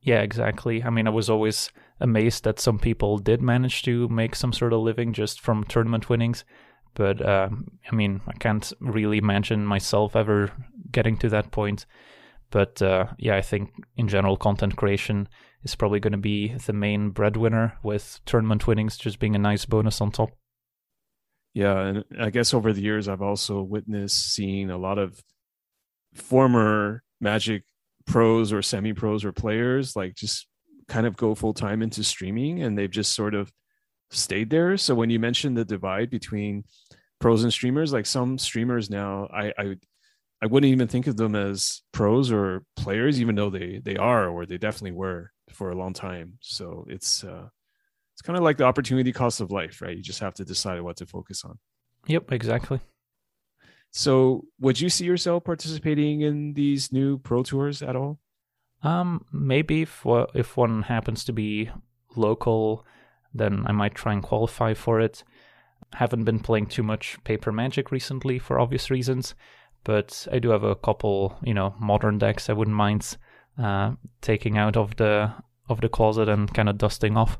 Yeah 0.00 0.20
exactly. 0.20 0.82
I 0.82 0.90
mean 0.90 1.06
i 1.06 1.10
was 1.10 1.30
always 1.30 1.70
amazed 2.00 2.44
that 2.44 2.60
some 2.60 2.78
people 2.78 3.18
did 3.18 3.40
manage 3.40 3.82
to 3.84 4.08
make 4.08 4.34
some 4.34 4.52
sort 4.52 4.72
of 4.72 4.80
living 4.80 5.12
just 5.12 5.40
from 5.40 5.64
tournament 5.64 6.08
winnings 6.08 6.44
but 6.94 7.20
uh, 7.20 7.48
I 7.90 7.94
mean, 7.94 8.20
I 8.26 8.32
can't 8.32 8.72
really 8.80 9.18
imagine 9.18 9.64
myself 9.64 10.16
ever 10.16 10.52
getting 10.90 11.16
to 11.18 11.28
that 11.30 11.50
point. 11.50 11.86
But 12.50 12.80
uh, 12.80 13.06
yeah, 13.18 13.36
I 13.36 13.40
think 13.40 13.72
in 13.96 14.08
general, 14.08 14.36
content 14.36 14.76
creation 14.76 15.28
is 15.64 15.74
probably 15.74 15.98
going 15.98 16.12
to 16.12 16.18
be 16.18 16.54
the 16.66 16.72
main 16.72 17.10
breadwinner, 17.10 17.78
with 17.82 18.20
tournament 18.26 18.66
winnings 18.66 18.96
just 18.96 19.18
being 19.18 19.34
a 19.34 19.38
nice 19.40 19.64
bonus 19.64 20.00
on 20.00 20.12
top. 20.12 20.30
Yeah, 21.52 21.78
and 21.80 22.04
I 22.18 22.30
guess 22.30 22.52
over 22.52 22.72
the 22.72 22.82
years, 22.82 23.08
I've 23.08 23.22
also 23.22 23.62
witnessed 23.62 24.34
seeing 24.34 24.70
a 24.70 24.78
lot 24.78 24.98
of 24.98 25.22
former 26.14 27.02
Magic 27.20 27.62
pros 28.06 28.52
or 28.52 28.60
semi 28.60 28.92
pros 28.92 29.24
or 29.24 29.32
players 29.32 29.96
like 29.96 30.14
just 30.14 30.46
kind 30.88 31.06
of 31.06 31.16
go 31.16 31.34
full 31.34 31.54
time 31.54 31.82
into 31.82 32.04
streaming, 32.04 32.62
and 32.62 32.76
they've 32.76 32.90
just 32.90 33.14
sort 33.14 33.34
of 33.34 33.50
stayed 34.10 34.50
there. 34.50 34.76
So 34.76 34.94
when 34.94 35.10
you 35.10 35.18
mentioned 35.18 35.56
the 35.56 35.64
divide 35.64 36.10
between 36.10 36.64
pros 37.20 37.42
and 37.42 37.52
streamers, 37.52 37.92
like 37.92 38.06
some 38.06 38.38
streamers 38.38 38.90
now, 38.90 39.28
I 39.32 39.52
I 39.58 39.76
I 40.42 40.46
wouldn't 40.46 40.72
even 40.72 40.88
think 40.88 41.06
of 41.06 41.16
them 41.16 41.34
as 41.34 41.82
pros 41.92 42.30
or 42.30 42.64
players, 42.76 43.20
even 43.20 43.34
though 43.34 43.50
they 43.50 43.80
they 43.82 43.96
are 43.96 44.28
or 44.28 44.46
they 44.46 44.58
definitely 44.58 44.92
were 44.92 45.30
for 45.50 45.70
a 45.70 45.76
long 45.76 45.92
time. 45.92 46.38
So 46.40 46.86
it's 46.88 47.24
uh 47.24 47.48
it's 48.14 48.22
kind 48.22 48.36
of 48.36 48.44
like 48.44 48.58
the 48.58 48.64
opportunity 48.64 49.12
cost 49.12 49.40
of 49.40 49.50
life, 49.50 49.82
right? 49.82 49.96
You 49.96 50.02
just 50.02 50.20
have 50.20 50.34
to 50.34 50.44
decide 50.44 50.80
what 50.82 50.96
to 50.98 51.06
focus 51.06 51.44
on. 51.44 51.58
Yep, 52.06 52.32
exactly. 52.32 52.80
So, 53.90 54.46
would 54.58 54.80
you 54.80 54.88
see 54.88 55.04
yourself 55.04 55.44
participating 55.44 56.22
in 56.22 56.54
these 56.54 56.92
new 56.92 57.18
pro 57.18 57.44
tours 57.44 57.80
at 57.80 57.94
all? 57.94 58.18
Um, 58.82 59.24
maybe 59.32 59.82
if 59.82 60.04
if 60.34 60.56
one 60.56 60.82
happens 60.82 61.24
to 61.24 61.32
be 61.32 61.70
local 62.16 62.84
then 63.34 63.64
I 63.66 63.72
might 63.72 63.94
try 63.94 64.12
and 64.12 64.22
qualify 64.22 64.74
for 64.74 65.00
it. 65.00 65.24
Haven't 65.94 66.24
been 66.24 66.40
playing 66.40 66.66
too 66.66 66.82
much 66.82 67.18
paper 67.24 67.52
magic 67.52 67.90
recently 67.90 68.38
for 68.38 68.58
obvious 68.58 68.90
reasons, 68.90 69.34
but 69.84 70.26
I 70.32 70.38
do 70.38 70.50
have 70.50 70.64
a 70.64 70.74
couple, 70.74 71.38
you 71.42 71.54
know, 71.54 71.74
modern 71.78 72.18
decks 72.18 72.48
I 72.48 72.54
wouldn't 72.54 72.76
mind 72.76 73.16
uh, 73.62 73.92
taking 74.20 74.56
out 74.58 74.76
of 74.76 74.96
the 74.96 75.32
of 75.68 75.80
the 75.80 75.88
closet 75.88 76.28
and 76.28 76.52
kind 76.52 76.68
of 76.68 76.78
dusting 76.78 77.16
off. 77.16 77.38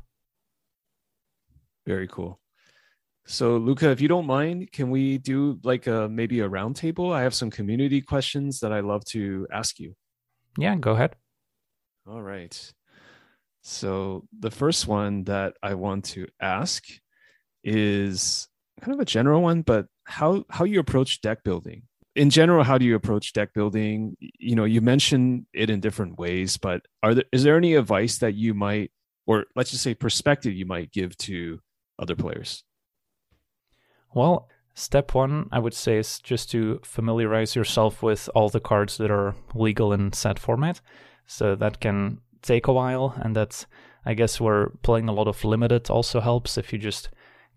Very 1.85 2.07
cool. 2.07 2.39
So, 3.27 3.57
Luca, 3.57 3.89
if 3.89 4.01
you 4.01 4.07
don't 4.07 4.27
mind, 4.27 4.71
can 4.71 4.89
we 4.91 5.17
do 5.17 5.59
like 5.63 5.87
a 5.87 6.07
maybe 6.07 6.39
a 6.41 6.49
roundtable? 6.49 7.11
I 7.11 7.23
have 7.23 7.33
some 7.33 7.49
community 7.49 8.01
questions 8.01 8.59
that 8.59 8.71
I 8.71 8.81
love 8.81 9.03
to 9.05 9.47
ask 9.51 9.79
you. 9.79 9.95
Yeah, 10.57 10.75
go 10.75 10.91
ahead. 10.91 11.15
All 12.07 12.21
right. 12.21 12.73
So 13.67 14.27
the 14.39 14.51
first 14.51 14.87
one 14.87 15.23
that 15.23 15.55
I 15.63 15.73
want 15.73 16.05
to 16.13 16.27
ask 16.39 16.85
is 17.63 18.47
kind 18.79 18.93
of 18.93 18.99
a 18.99 19.05
general 19.05 19.41
one, 19.41 19.63
but 19.63 19.87
how 20.03 20.45
how 20.51 20.65
you 20.65 20.79
approach 20.79 21.19
deck 21.21 21.43
building. 21.43 21.81
In 22.15 22.29
general, 22.29 22.63
how 22.63 22.77
do 22.77 22.85
you 22.85 22.93
approach 22.93 23.33
deck 23.33 23.55
building? 23.55 24.17
You 24.19 24.55
know, 24.55 24.65
you 24.65 24.81
mentioned 24.81 25.47
it 25.51 25.71
in 25.71 25.79
different 25.79 26.19
ways, 26.19 26.57
but 26.57 26.83
are 27.01 27.15
there 27.15 27.23
is 27.31 27.41
there 27.41 27.57
any 27.57 27.73
advice 27.73 28.19
that 28.19 28.35
you 28.35 28.53
might 28.53 28.91
or 29.25 29.45
let's 29.55 29.71
just 29.71 29.81
say 29.81 29.95
perspective 29.95 30.53
you 30.53 30.67
might 30.67 30.91
give 30.91 31.17
to 31.29 31.59
other 31.97 32.15
players? 32.15 32.63
Well, 34.13 34.47
step 34.75 35.15
one, 35.15 35.49
I 35.51 35.57
would 35.57 35.73
say, 35.73 35.97
is 35.97 36.19
just 36.19 36.51
to 36.51 36.81
familiarize 36.83 37.55
yourself 37.55 38.03
with 38.03 38.29
all 38.35 38.49
the 38.49 38.59
cards 38.59 38.97
that 38.97 39.09
are 39.09 39.33
legal 39.55 39.91
in 39.91 40.13
set 40.13 40.37
format. 40.37 40.81
So 41.25 41.55
that 41.55 41.79
can 41.79 42.19
take 42.45 42.67
a 42.67 42.73
while, 42.73 43.15
and 43.17 43.35
that's 43.35 43.65
I 44.05 44.13
guess 44.13 44.39
where 44.39 44.69
playing 44.83 45.09
a 45.09 45.13
lot 45.13 45.27
of 45.27 45.43
limited 45.43 45.89
also 45.89 46.19
helps. 46.19 46.57
If 46.57 46.71
you 46.71 46.79
just 46.79 47.09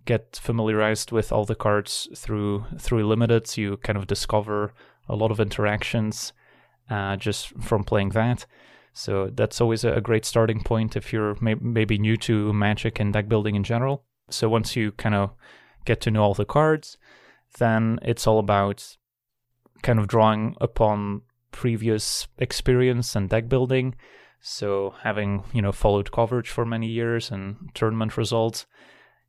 get 0.06 0.40
familiarized 0.42 1.12
with 1.12 1.30
all 1.30 1.44
the 1.44 1.54
cards 1.54 2.08
through 2.16 2.64
through 2.78 3.06
limited, 3.06 3.56
you 3.56 3.76
kind 3.78 3.98
of 3.98 4.06
discover 4.06 4.72
a 5.08 5.16
lot 5.16 5.30
of 5.30 5.40
interactions 5.40 6.32
uh, 6.90 7.16
just 7.16 7.48
from 7.60 7.84
playing 7.84 8.10
that. 8.10 8.46
So 8.92 9.30
that's 9.32 9.60
always 9.60 9.84
a 9.84 10.00
great 10.00 10.24
starting 10.24 10.62
point 10.62 10.96
if 10.96 11.12
you're 11.12 11.36
may- 11.40 11.54
maybe 11.54 11.98
new 11.98 12.16
to 12.18 12.52
Magic 12.52 12.98
and 12.98 13.12
deck 13.12 13.28
building 13.28 13.54
in 13.54 13.62
general. 13.62 14.04
So 14.30 14.48
once 14.48 14.74
you 14.74 14.92
kind 14.92 15.14
of 15.14 15.30
get 15.84 16.00
to 16.02 16.10
know 16.10 16.22
all 16.22 16.34
the 16.34 16.44
cards, 16.44 16.98
then 17.58 17.98
it's 18.02 18.26
all 18.26 18.38
about 18.38 18.96
kind 19.82 19.98
of 19.98 20.08
drawing 20.08 20.56
upon 20.60 21.22
previous 21.52 22.26
experience 22.38 23.14
and 23.14 23.28
deck 23.28 23.48
building 23.48 23.94
so 24.40 24.94
having, 25.02 25.44
you 25.52 25.62
know, 25.62 25.72
followed 25.72 26.12
coverage 26.12 26.48
for 26.48 26.64
many 26.64 26.86
years 26.86 27.30
and 27.30 27.70
tournament 27.74 28.16
results, 28.16 28.66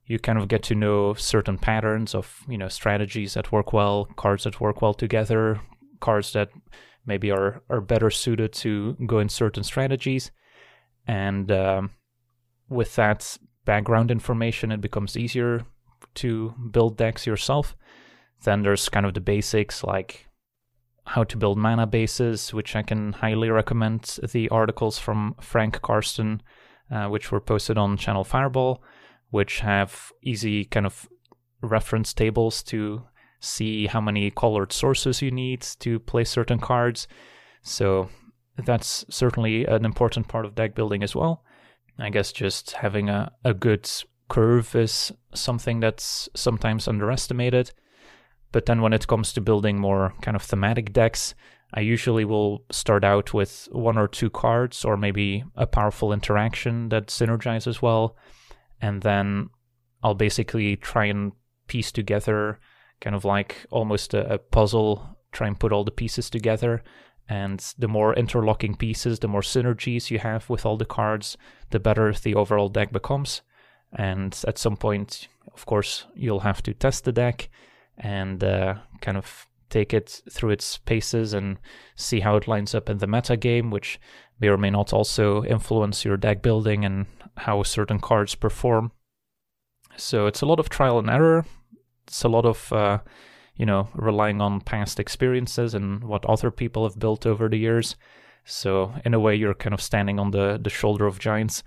you 0.06 0.20
kind 0.20 0.38
of 0.38 0.48
get 0.48 0.64
to 0.64 0.76
know 0.76 1.14
certain 1.14 1.58
patterns 1.58 2.16
of, 2.16 2.42
you 2.48 2.58
know, 2.58 2.68
strategies 2.68 3.34
that 3.34 3.52
work 3.52 3.74
well, 3.74 4.06
cards 4.16 4.44
that 4.44 4.60
work 4.60 4.82
well 4.82 4.94
together, 4.94 5.62
cards 6.00 6.34
that 6.34 6.50
maybe 7.06 7.32
are, 7.32 7.62
are 7.70 7.82
better 7.82 8.10
suited 8.10 8.54
to 8.54 8.96
go 9.06 9.20
in 9.20 9.30
certain 9.30 9.64
strategies. 9.64 10.32
And 11.08 11.52
um, 11.52 11.92
with 12.70 12.96
that 12.96 13.38
background 13.66 14.12
information, 14.12 14.72
it 14.72 14.82
becomes 14.82 15.18
easier 15.18 15.66
to 16.16 16.54
build 16.72 16.98
decks 16.98 17.26
yourself. 17.26 17.76
Then 18.44 18.62
there's 18.62 18.90
kind 18.90 19.06
of 19.06 19.14
the 19.14 19.22
basics 19.22 19.84
like 19.84 20.29
how 21.10 21.24
to 21.24 21.38
build 21.38 21.58
mana 21.58 21.88
bases, 21.88 22.54
which 22.54 22.76
I 22.76 22.84
can 22.84 23.14
highly 23.14 23.50
recommend 23.50 24.20
the 24.32 24.48
articles 24.50 25.00
from 25.00 25.34
Frank 25.42 25.82
Karsten, 25.82 26.44
uh, 26.92 27.08
which 27.08 27.32
were 27.32 27.42
posted 27.42 27.80
on 27.80 27.98
Channel 27.98 28.24
Fireball, 28.24 28.84
which 29.32 29.62
have 29.62 30.12
easy 30.22 30.66
kind 30.66 30.86
of 30.86 31.10
reference 31.62 32.14
tables 32.14 32.62
to 32.64 33.02
see 33.40 33.88
how 33.88 34.00
many 34.00 34.30
colored 34.30 34.72
sources 34.72 35.20
you 35.20 35.32
need 35.32 35.62
to 35.80 36.00
play 36.00 36.24
certain 36.24 36.60
cards. 36.60 37.08
So 37.64 38.10
that's 38.56 39.04
certainly 39.10 39.66
an 39.66 39.86
important 39.86 40.28
part 40.28 40.46
of 40.46 40.54
deck 40.54 40.76
building 40.76 41.02
as 41.02 41.16
well. 41.16 41.44
I 41.98 42.12
guess 42.12 42.32
just 42.32 42.72
having 42.72 43.10
a, 43.10 43.32
a 43.44 43.56
good 43.56 43.90
curve 44.28 44.76
is 44.76 45.12
something 45.34 45.80
that's 45.80 46.30
sometimes 46.36 46.88
underestimated. 46.88 47.72
But 48.52 48.66
then 48.66 48.82
when 48.82 48.94
it 48.94 49.08
comes 49.08 49.34
to 49.34 49.42
building 49.42 49.80
more 49.80 50.14
kind 50.22 50.36
of 50.36 50.42
thematic 50.42 50.92
decks, 50.94 51.36
I 51.74 51.82
usually 51.82 52.26
will 52.26 52.66
start 52.72 53.04
out 53.04 53.34
with 53.34 53.68
one 53.72 53.98
or 53.98 54.08
two 54.08 54.30
cards 54.30 54.84
or 54.84 54.98
maybe 54.98 55.44
a 55.56 55.68
powerful 55.68 56.12
interaction 56.12 56.90
that 56.90 57.08
synergizes 57.08 57.82
well. 57.82 58.16
And 58.82 59.02
then 59.02 59.50
I'll 60.02 60.16
basically 60.16 60.76
try 60.78 61.06
and 61.06 61.34
piece 61.68 61.92
together 61.92 62.60
kind 63.02 63.16
of 63.16 63.24
like 63.24 63.66
almost 63.70 64.14
a, 64.14 64.34
a 64.34 64.38
puzzle, 64.38 65.18
try 65.32 65.48
and 65.48 65.60
put 65.60 65.72
all 65.72 65.84
the 65.84 65.92
pieces 65.92 66.30
together. 66.30 66.84
And 67.28 67.60
the 67.78 67.88
more 67.88 68.16
interlocking 68.16 68.76
pieces, 68.76 69.20
the 69.20 69.28
more 69.28 69.42
synergies 69.42 70.10
you 70.10 70.18
have 70.20 70.50
with 70.50 70.66
all 70.66 70.78
the 70.78 70.86
cards, 70.86 71.38
the 71.70 71.80
better 71.80 72.12
the 72.14 72.34
overall 72.34 72.70
deck 72.70 72.92
becomes. 72.92 73.42
And 73.94 74.38
at 74.48 74.58
some 74.58 74.76
point, 74.76 75.28
of 75.54 75.68
course, 75.68 76.06
you'll 76.16 76.42
have 76.42 76.64
to 76.64 76.74
test 76.74 77.06
the 77.06 77.12
deck 77.12 77.50
and 78.00 78.44
uh, 78.44 78.76
kind 79.02 79.18
of 79.18 79.48
take 79.70 79.94
it 79.94 80.22
through 80.32 80.50
its 80.50 80.78
paces 80.78 81.34
and 81.34 81.58
see 81.96 82.22
how 82.22 82.36
it 82.36 82.48
lines 82.48 82.74
up 82.74 82.90
in 82.90 82.98
the 82.98 83.08
meta 83.08 83.38
game, 83.38 83.70
which 83.70 84.00
may 84.40 84.48
or 84.48 84.58
may 84.58 84.70
not 84.70 84.94
also 84.94 85.44
influence 85.44 86.06
your 86.06 86.18
deck 86.18 86.42
building 86.42 86.86
and 86.86 87.06
how 87.38 87.62
certain 87.64 88.00
cards 88.00 88.36
perform. 88.36 88.92
So 89.98 90.28
it's 90.28 90.42
a 90.42 90.46
lot 90.46 90.60
of 90.60 90.70
trial 90.70 91.00
and 91.00 91.10
error. 91.10 91.46
It's 92.08 92.24
a 92.24 92.30
lot 92.30 92.46
of 92.46 92.72
uh, 92.74 93.00
you 93.56 93.66
know 93.66 93.90
relying 93.94 94.42
on 94.42 94.62
past 94.62 95.00
experiences 95.00 95.74
and 95.74 96.04
what 96.04 96.26
other 96.26 96.52
people 96.52 96.84
have 96.84 96.98
built 96.98 97.26
over 97.26 97.50
the 97.50 97.58
years. 97.58 97.96
So 98.46 98.94
in 99.06 99.14
a 99.14 99.20
way, 99.20 99.36
you're 99.36 99.54
kind 99.54 99.74
of 99.74 99.82
standing 99.82 100.20
on 100.20 100.32
the 100.32 100.60
the 100.62 100.70
shoulder 100.70 101.06
of 101.06 101.20
giants. 101.20 101.64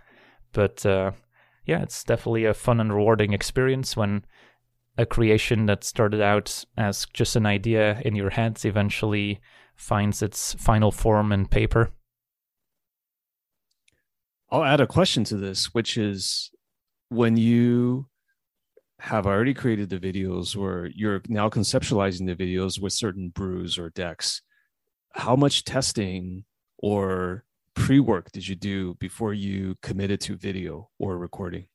But 0.52 0.84
uh, 0.84 1.12
yeah, 1.64 1.82
it's 1.82 2.02
definitely 2.04 2.44
a 2.44 2.54
fun 2.54 2.80
and 2.80 2.92
rewarding 2.92 3.32
experience 3.32 3.96
when 3.96 4.24
a 4.98 5.06
creation 5.06 5.66
that 5.66 5.84
started 5.84 6.20
out 6.20 6.64
as 6.76 7.06
just 7.12 7.36
an 7.36 7.46
idea 7.46 8.00
in 8.04 8.14
your 8.14 8.30
head 8.30 8.62
eventually 8.64 9.40
finds 9.74 10.22
its 10.22 10.54
final 10.54 10.90
form 10.90 11.32
in 11.32 11.46
paper. 11.46 11.92
I'll 14.50 14.64
add 14.64 14.80
a 14.80 14.86
question 14.86 15.24
to 15.24 15.36
this, 15.36 15.72
which 15.72 15.96
is 15.96 16.50
when 17.08 17.36
you 17.36 18.06
have 18.98 19.26
already 19.26 19.54
created 19.54 19.88
the 19.88 19.98
videos 19.98 20.56
or 20.56 20.90
you're 20.94 21.22
now 21.28 21.48
conceptualizing 21.48 22.26
the 22.26 22.36
videos 22.36 22.80
with 22.80 22.92
certain 22.92 23.30
brews 23.30 23.78
or 23.78 23.90
decks, 23.90 24.42
how 25.14 25.34
much 25.34 25.64
testing 25.64 26.44
or 26.78 27.44
pre 27.74 27.98
work 27.98 28.30
did 28.30 28.46
you 28.46 28.54
do 28.54 28.94
before 29.00 29.32
you 29.32 29.74
committed 29.82 30.20
to 30.20 30.36
video 30.36 30.90
or 30.98 31.18
recording? 31.18 31.66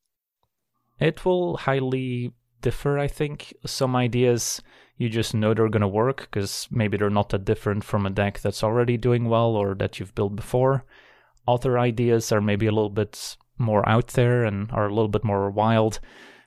It 0.99 1.25
will 1.25 1.57
highly 1.57 2.33
differ, 2.61 2.97
I 2.97 3.07
think. 3.07 3.53
Some 3.65 3.95
ideas 3.95 4.61
you 4.97 5.09
just 5.09 5.33
know 5.33 5.53
they're 5.53 5.69
going 5.69 5.81
to 5.81 5.87
work 5.87 6.27
because 6.29 6.67
maybe 6.71 6.97
they're 6.97 7.09
not 7.09 7.29
that 7.29 7.45
different 7.45 7.83
from 7.83 8.05
a 8.05 8.09
deck 8.09 8.39
that's 8.39 8.63
already 8.63 8.97
doing 8.97 9.25
well 9.25 9.55
or 9.55 9.75
that 9.75 9.99
you've 9.99 10.15
built 10.15 10.35
before. 10.35 10.85
Other 11.47 11.77
ideas 11.77 12.31
are 12.31 12.41
maybe 12.41 12.65
a 12.65 12.71
little 12.71 12.89
bit 12.89 13.37
more 13.57 13.87
out 13.87 14.07
there 14.09 14.43
and 14.43 14.71
are 14.71 14.87
a 14.87 14.93
little 14.93 15.07
bit 15.07 15.23
more 15.23 15.49
wild. 15.49 15.99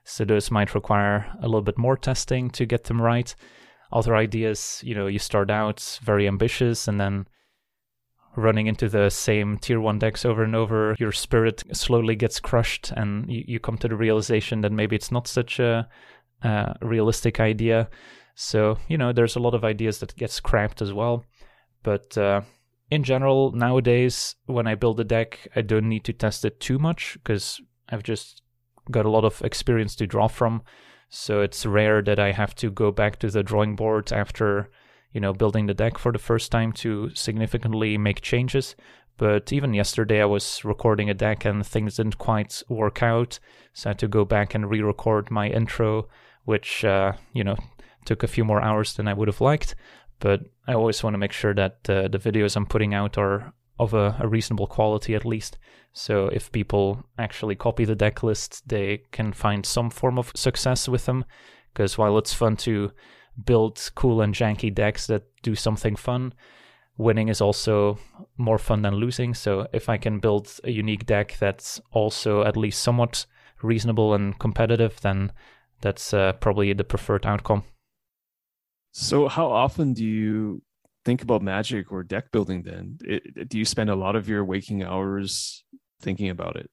So 0.05 0.25
those 0.25 0.51
might 0.51 0.75
require 0.75 1.33
a 1.41 1.47
little 1.47 1.63
bit 1.63 1.79
more 1.79 1.97
testing 1.97 2.51
to 2.51 2.67
get 2.67 2.85
them 2.85 3.01
right. 3.01 3.35
Other 3.93 4.17
ideas, 4.17 4.81
you 4.85 4.95
know, 4.95 5.07
you 5.07 5.19
start 5.19 5.51
out 5.51 5.99
very 6.03 6.27
ambitious 6.27 6.89
and 6.89 7.01
then 7.01 7.27
running 8.41 8.67
into 8.67 8.89
the 8.89 9.11
same 9.11 9.59
tier 9.59 9.81
one 9.81 9.99
decks 9.99 10.25
over 10.25 10.43
and 10.43 10.55
over, 10.55 10.97
your 10.99 11.13
spirit 11.13 11.63
slowly 11.73 12.17
gets 12.17 12.41
crushed, 12.41 12.93
and 12.97 13.31
you, 13.31 13.45
you 13.47 13.61
come 13.61 13.79
to 13.79 13.89
the 13.89 13.97
realization 13.97 14.61
that 14.63 14.73
maybe 14.73 14.97
it's 14.97 15.13
not 15.13 15.27
such 15.27 15.59
a, 15.59 15.89
realistic 16.81 17.39
idea. 17.39 17.89
So 18.35 18.79
you 18.89 18.97
know, 18.97 19.13
there's 19.13 19.37
a 19.37 19.41
lot 19.41 19.55
of 19.55 19.65
ideas 19.65 19.99
that 19.99 20.17
get 20.17 20.31
scrapped 20.31 20.81
as 20.81 20.93
well. 20.93 21.25
But 21.83 22.17
uh, 22.17 22.41
in 22.91 23.05
general, 23.05 23.53
nowadays, 23.53 24.37
when 24.47 24.67
I 24.67 24.75
build 24.75 24.99
a 25.01 25.05
deck, 25.05 25.49
I 25.55 25.61
don't 25.61 25.89
need 25.89 26.05
to 26.05 26.13
test 26.13 26.45
it 26.45 26.61
too 26.61 26.79
much 26.79 27.19
because 27.23 27.61
I've 27.89 28.03
just 28.03 28.43
got 28.91 29.07
a 29.07 29.11
lot 29.11 29.25
of 29.25 29.43
experience 29.43 29.95
to 29.97 30.07
draw 30.07 30.29
from. 30.29 30.63
So 31.09 31.41
it's 31.41 31.67
rare 31.67 32.03
that 32.03 32.19
I 32.19 32.33
have 32.33 32.55
to 32.57 32.71
go 32.71 32.91
back 32.91 33.19
to 33.19 33.31
the 33.31 33.43
drawing 33.43 33.77
board 33.77 34.13
after 34.13 34.71
you 35.13 35.21
know, 35.21 35.33
building 35.33 35.67
the 35.67 35.75
deck 35.75 35.99
for 35.99 36.13
the 36.13 36.19
first 36.19 36.53
time 36.53 36.73
to 36.73 37.11
significantly 37.15 37.99
make 37.99 38.21
changes. 38.21 38.77
But 39.17 39.53
even 39.53 39.75
yesterday, 39.75 40.23
I 40.23 40.27
was 40.27 40.65
recording 40.65 41.11
a 41.11 41.15
deck 41.15 41.45
and 41.45 41.67
things 41.67 41.97
didn't 41.97 42.17
quite 42.19 42.63
work 42.69 43.03
out. 43.03 43.39
So 43.75 43.89
I 43.89 43.91
had 43.91 43.99
to 43.99 44.09
go 44.09 44.25
back 44.25 44.55
and 44.55 44.71
re 44.71 44.81
record 44.81 45.31
my 45.31 45.49
intro, 45.49 46.09
which, 46.45 46.85
uh, 46.85 47.13
you 47.33 47.45
know, 47.45 47.57
took 48.05 48.23
a 48.23 48.29
few 48.29 48.45
more 48.45 48.63
hours 48.63 48.95
than 48.95 49.09
I 49.09 49.13
would 49.13 49.29
have 49.29 49.41
liked. 49.41 49.75
But 50.21 50.45
I 50.67 50.75
always 50.75 51.03
want 51.03 51.15
to 51.15 51.19
make 51.19 51.33
sure 51.33 51.55
that 51.55 51.79
uh, 51.89 52.09
the 52.09 52.19
videos 52.19 52.57
I'm 52.57 52.67
putting 52.67 52.95
out 52.95 53.19
are 53.19 53.53
of 53.79 53.95
a, 53.95 54.17
a, 54.21 54.29
reasonable 54.29 54.67
quality 54.67 55.15
at 55.15 55.25
least. 55.25 55.59
So 55.93 56.29
if 56.29 56.53
people 56.53 57.05
actually 57.19 57.57
copy 57.57 57.85
the 57.85 57.95
deck 57.95 58.23
list, 58.23 58.69
they 58.69 59.03
can 59.11 59.33
find 59.33 59.65
some 59.65 59.91
form 59.91 60.19
of 60.19 60.33
success 60.35 60.89
with 60.89 61.07
them. 61.07 61.25
Because 61.73 61.97
while 61.97 62.19
it's 62.19 62.35
fun 62.35 62.57
to 62.59 62.93
build 63.45 63.91
cool 63.95 64.21
and 64.21 64.35
janky 64.35 64.75
decks 64.75 65.07
that 65.07 65.25
do 65.43 65.55
something 65.55 65.97
fun. 65.97 66.35
Winning 66.97 67.29
is 67.29 67.41
also 67.41 67.99
more 68.37 68.59
fun 68.59 68.83
than 68.83 68.95
losing. 68.95 69.35
So 69.35 69.67
if 69.73 69.89
I 69.89 69.97
can 69.97 70.19
build 70.19 70.51
a 70.65 70.71
unique 70.71 71.07
deck 71.07 71.37
that's 71.39 71.81
also 71.93 72.43
at 72.43 72.57
least 72.57 72.83
somewhat 72.83 73.27
reasonable 73.63 74.15
and 74.15 74.39
competitive, 74.39 75.01
then 75.01 75.33
that's 75.81 76.13
uh, 76.13 76.35
probably 76.35 76.73
the 76.73 76.85
preferred 76.85 77.25
outcome. 77.25 77.65
So 78.93 79.29
how 79.29 79.51
often 79.51 79.93
do 79.93 80.05
you 80.05 80.63
think 81.05 81.23
about 81.23 81.43
magic 81.43 81.91
or 81.93 82.03
deck 82.03 82.33
building 82.33 82.63
then? 82.63 82.99
It, 83.05 83.49
do 83.49 83.59
you 83.59 83.65
spend 83.65 83.89
a 83.89 83.95
lot 83.95 84.17
of 84.17 84.29
your 84.29 84.45
waking 84.45 84.83
hours 84.83 85.65
thinking 86.01 86.29
about 86.29 86.57
it? 86.57 86.71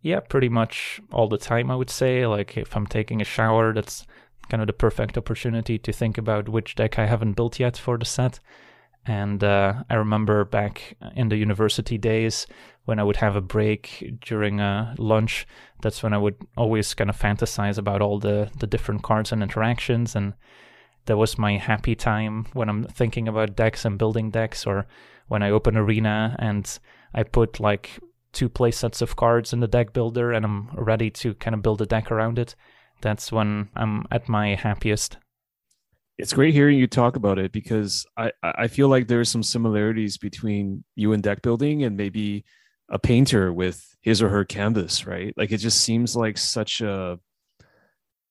Yeah, 0.00 0.20
pretty 0.20 0.48
much 0.48 1.00
all 1.12 1.28
the 1.28 1.38
time, 1.38 1.70
I 1.70 1.76
would 1.76 1.90
say. 1.90 2.26
Like 2.26 2.56
if 2.56 2.76
I'm 2.76 2.86
taking 2.86 3.20
a 3.20 3.24
shower, 3.24 3.72
that's 3.72 4.06
kind 4.48 4.60
of 4.60 4.66
the 4.66 4.72
perfect 4.72 5.16
opportunity 5.16 5.78
to 5.78 5.92
think 5.92 6.18
about 6.18 6.48
which 6.48 6.74
deck 6.74 6.98
I 6.98 7.06
haven't 7.06 7.34
built 7.34 7.58
yet 7.58 7.76
for 7.76 7.98
the 7.98 8.04
set. 8.04 8.40
And 9.06 9.44
uh, 9.44 9.84
I 9.90 9.94
remember 9.94 10.44
back 10.44 10.96
in 11.14 11.28
the 11.28 11.36
university 11.36 11.98
days 11.98 12.46
when 12.86 12.98
I 12.98 13.02
would 13.02 13.16
have 13.16 13.36
a 13.36 13.40
break 13.40 14.18
during 14.20 14.60
a 14.60 14.94
lunch, 14.98 15.46
that's 15.82 16.02
when 16.02 16.14
I 16.14 16.18
would 16.18 16.36
always 16.56 16.94
kind 16.94 17.10
of 17.10 17.18
fantasize 17.18 17.78
about 17.78 18.00
all 18.00 18.18
the, 18.18 18.50
the 18.58 18.66
different 18.66 19.02
cards 19.02 19.30
and 19.30 19.42
interactions. 19.42 20.16
And 20.16 20.34
that 21.06 21.18
was 21.18 21.38
my 21.38 21.58
happy 21.58 21.94
time 21.94 22.46
when 22.54 22.68
I'm 22.68 22.84
thinking 22.84 23.28
about 23.28 23.56
decks 23.56 23.84
and 23.84 23.98
building 23.98 24.30
decks, 24.30 24.66
or 24.66 24.86
when 25.28 25.42
I 25.42 25.50
open 25.50 25.76
Arena 25.76 26.36
and 26.38 26.78
I 27.14 27.24
put 27.24 27.60
like 27.60 27.98
two 28.32 28.48
play 28.48 28.70
sets 28.70 29.02
of 29.02 29.16
cards 29.16 29.52
in 29.52 29.60
the 29.60 29.68
deck 29.68 29.92
builder 29.92 30.32
and 30.32 30.44
I'm 30.44 30.70
ready 30.74 31.10
to 31.10 31.34
kind 31.34 31.54
of 31.54 31.62
build 31.62 31.80
a 31.82 31.86
deck 31.86 32.10
around 32.10 32.38
it 32.38 32.54
that's 33.00 33.30
when 33.32 33.68
I'm 33.74 34.06
at 34.10 34.28
my 34.28 34.54
happiest. 34.54 35.18
It's 36.16 36.32
great 36.32 36.54
hearing 36.54 36.78
you 36.78 36.86
talk 36.86 37.16
about 37.16 37.38
it 37.38 37.50
because 37.50 38.06
I, 38.16 38.30
I 38.42 38.68
feel 38.68 38.88
like 38.88 39.08
there's 39.08 39.28
some 39.28 39.42
similarities 39.42 40.16
between 40.16 40.84
you 40.94 41.12
and 41.12 41.22
deck 41.22 41.42
building 41.42 41.82
and 41.82 41.96
maybe 41.96 42.44
a 42.88 42.98
painter 42.98 43.52
with 43.52 43.96
his 44.00 44.22
or 44.22 44.28
her 44.28 44.44
canvas, 44.44 45.06
right? 45.06 45.34
Like 45.36 45.50
it 45.50 45.58
just 45.58 45.80
seems 45.80 46.14
like 46.14 46.38
such 46.38 46.80
a, 46.80 47.18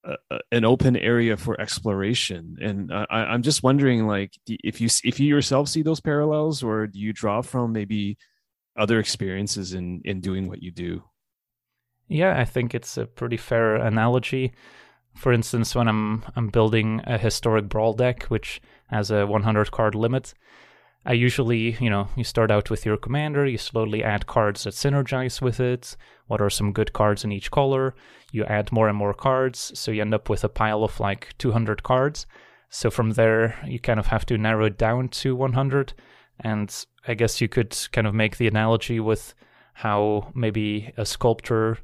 a 0.06 0.16
an 0.52 0.66
open 0.66 0.96
area 0.96 1.38
for 1.38 1.60
exploration, 1.60 2.58
and 2.62 2.94
I, 2.94 3.06
I'm 3.10 3.42
just 3.42 3.64
wondering, 3.64 4.06
like, 4.06 4.34
if 4.48 4.82
you 4.82 4.90
if 5.04 5.20
you 5.20 5.28
yourself 5.28 5.70
see 5.70 5.82
those 5.82 6.02
parallels, 6.02 6.62
or 6.62 6.88
do 6.88 7.00
you 7.00 7.14
draw 7.14 7.42
from 7.42 7.72
maybe 7.72 8.18
other 8.78 9.00
experiences 9.00 9.74
in 9.74 10.02
in 10.06 10.22
doing 10.22 10.48
what 10.48 10.62
you 10.62 10.72
do? 10.72 11.04
Yeah, 12.08 12.40
I 12.40 12.46
think 12.46 12.76
it's 12.76 12.98
a 12.98 13.06
pretty 13.06 13.38
fair 13.38 13.76
analogy. 13.76 14.54
For 15.16 15.32
instance, 15.32 15.76
when 15.76 15.88
I'm 15.88 16.24
I'm 16.36 16.50
building 16.50 17.02
a 17.06 17.18
historic 17.18 17.70
brawl 17.70 17.94
deck, 17.94 18.24
which 18.24 18.62
has 18.88 19.12
a 19.12 19.26
100 19.26 19.72
card 19.72 19.96
limit, 19.96 20.34
I 21.06 21.14
usually, 21.14 21.76
you 21.82 21.90
know, 21.90 22.08
you 22.16 22.24
start 22.24 22.50
out 22.50 22.70
with 22.70 22.86
your 22.86 22.98
commander, 22.98 23.46
you 23.46 23.58
slowly 23.58 24.04
add 24.04 24.26
cards 24.26 24.64
that 24.64 24.74
synergize 24.74 25.42
with 25.42 25.60
it. 25.60 25.98
What 26.28 26.42
are 26.42 26.50
some 26.50 26.72
good 26.72 26.94
cards 26.94 27.26
in 27.26 27.32
each 27.32 27.52
color? 27.52 27.94
You 28.32 28.46
add 28.46 28.72
more 28.72 28.88
and 28.88 28.98
more 28.98 29.14
cards, 29.14 29.78
so 29.78 29.92
you 29.92 30.02
end 30.02 30.14
up 30.14 30.30
with 30.30 30.44
a 30.44 30.50
pile 30.50 30.84
of 30.84 31.00
like 31.00 31.36
200 31.40 31.84
cards. 31.84 32.26
So 32.70 32.90
from 32.90 33.12
there, 33.12 33.60
you 33.68 33.80
kind 33.80 34.00
of 34.00 34.08
have 34.08 34.26
to 34.28 34.38
narrow 34.38 34.66
it 34.66 34.78
down 34.78 35.10
to 35.10 35.36
100. 35.36 35.94
And 36.40 36.74
I 37.08 37.14
guess 37.14 37.42
you 37.42 37.50
could 37.50 37.78
kind 37.92 38.08
of 38.08 38.14
make 38.14 38.38
the 38.38 38.48
analogy 38.48 39.00
with 39.00 39.36
how 39.74 40.32
maybe 40.34 40.94
a 40.98 41.06
sculptor 41.06 41.80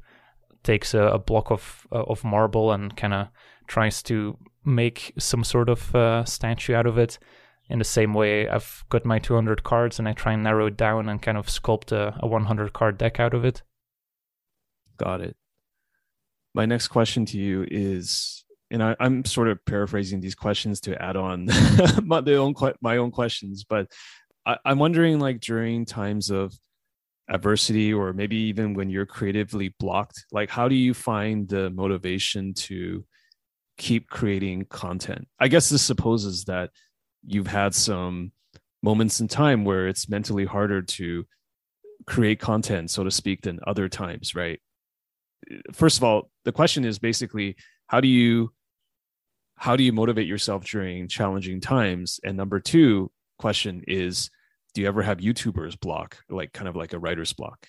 takes 0.64 0.94
a, 0.94 1.02
a 1.04 1.20
block 1.20 1.52
of 1.52 1.88
uh, 1.92 2.04
of 2.04 2.24
marble 2.24 2.72
and 2.72 2.96
kind 2.96 3.14
of 3.14 3.28
tries 3.68 4.02
to 4.04 4.38
make 4.66 5.14
some 5.18 5.44
sort 5.44 5.70
of 5.70 5.96
uh, 5.96 6.26
statue 6.26 6.74
out 6.74 6.86
of 6.86 6.98
it. 6.98 7.20
In 7.70 7.78
the 7.78 7.86
same 7.86 8.14
way, 8.16 8.50
I've 8.50 8.84
got 8.90 9.06
my 9.06 9.20
200 9.20 9.64
cards 9.64 10.00
and 10.00 10.08
I 10.08 10.14
try 10.14 10.34
and 10.34 10.44
narrow 10.44 10.68
it 10.68 10.78
down 10.78 11.08
and 11.08 11.22
kind 11.22 11.38
of 11.38 11.48
sculpt 11.48 11.92
a, 11.92 12.18
a 12.20 12.28
100 12.28 12.74
card 12.74 12.98
deck 12.98 13.20
out 13.20 13.36
of 13.36 13.46
it. 13.46 13.62
Got 14.98 15.22
it. 15.22 15.38
My 16.56 16.66
next 16.66 16.88
question 16.88 17.26
to 17.28 17.38
you 17.38 17.66
is, 17.70 18.44
and 18.72 18.82
I, 18.82 18.96
am 19.00 19.24
sort 19.24 19.50
of 19.50 19.64
paraphrasing 19.66 20.20
these 20.20 20.34
questions 20.34 20.82
to 20.82 21.00
add 21.00 21.16
on 21.16 21.46
my, 22.04 22.24
own 22.26 22.56
my 22.82 22.98
own 22.98 23.12
questions, 23.12 23.64
but 23.64 23.88
I, 24.48 24.58
I'm 24.66 24.80
wondering, 24.80 25.20
like 25.20 25.40
during 25.40 25.86
times 25.86 26.32
of 26.32 26.58
adversity 27.30 27.94
or 27.94 28.12
maybe 28.14 28.36
even 28.36 28.74
when 28.74 28.90
you're 28.90 29.06
creatively 29.06 29.74
blocked 29.80 30.26
like 30.32 30.50
how 30.50 30.68
do 30.68 30.76
you 30.76 30.94
find 30.94 31.48
the 31.48 31.70
motivation 31.70 32.54
to 32.54 33.06
keep 33.78 34.10
creating 34.10 34.66
content? 34.66 35.28
I 35.40 35.48
guess 35.48 35.70
this 35.70 35.84
supposes 35.84 36.46
that 36.46 36.72
you've 37.26 37.48
had 37.48 37.76
some 37.76 38.32
moments 38.82 39.20
in 39.20 39.28
time 39.28 39.64
where 39.64 39.88
it's 39.88 40.10
mentally 40.10 40.46
harder 40.46 40.82
to 40.82 41.26
create 42.08 42.40
content 42.40 42.90
so 42.90 43.04
to 43.04 43.12
speak 43.12 43.42
than 43.42 43.60
other 43.68 43.88
times 43.88 44.34
right? 44.36 44.60
First 45.74 45.98
of 45.98 46.04
all 46.04 46.32
the 46.46 46.52
question 46.52 46.84
is 46.84 47.00
basically 47.00 47.56
how 47.88 48.02
do 48.02 48.08
you 48.08 48.52
how 49.56 49.76
do 49.76 49.84
you 49.84 49.92
motivate 49.92 50.26
yourself 50.26 50.64
during 50.64 51.10
challenging 51.10 51.60
times? 51.60 52.20
And 52.24 52.38
number 52.38 52.62
two 52.62 53.12
question 53.38 53.84
is 53.88 54.30
do 54.74 54.82
you 54.82 54.88
ever 54.88 55.02
have 55.04 55.18
YouTubers 55.20 55.80
block, 55.80 56.18
like 56.30 56.54
kind 56.54 56.68
of 56.68 56.76
like 56.76 56.94
a 56.94 57.00
writer's 57.00 57.34
block? 57.34 57.68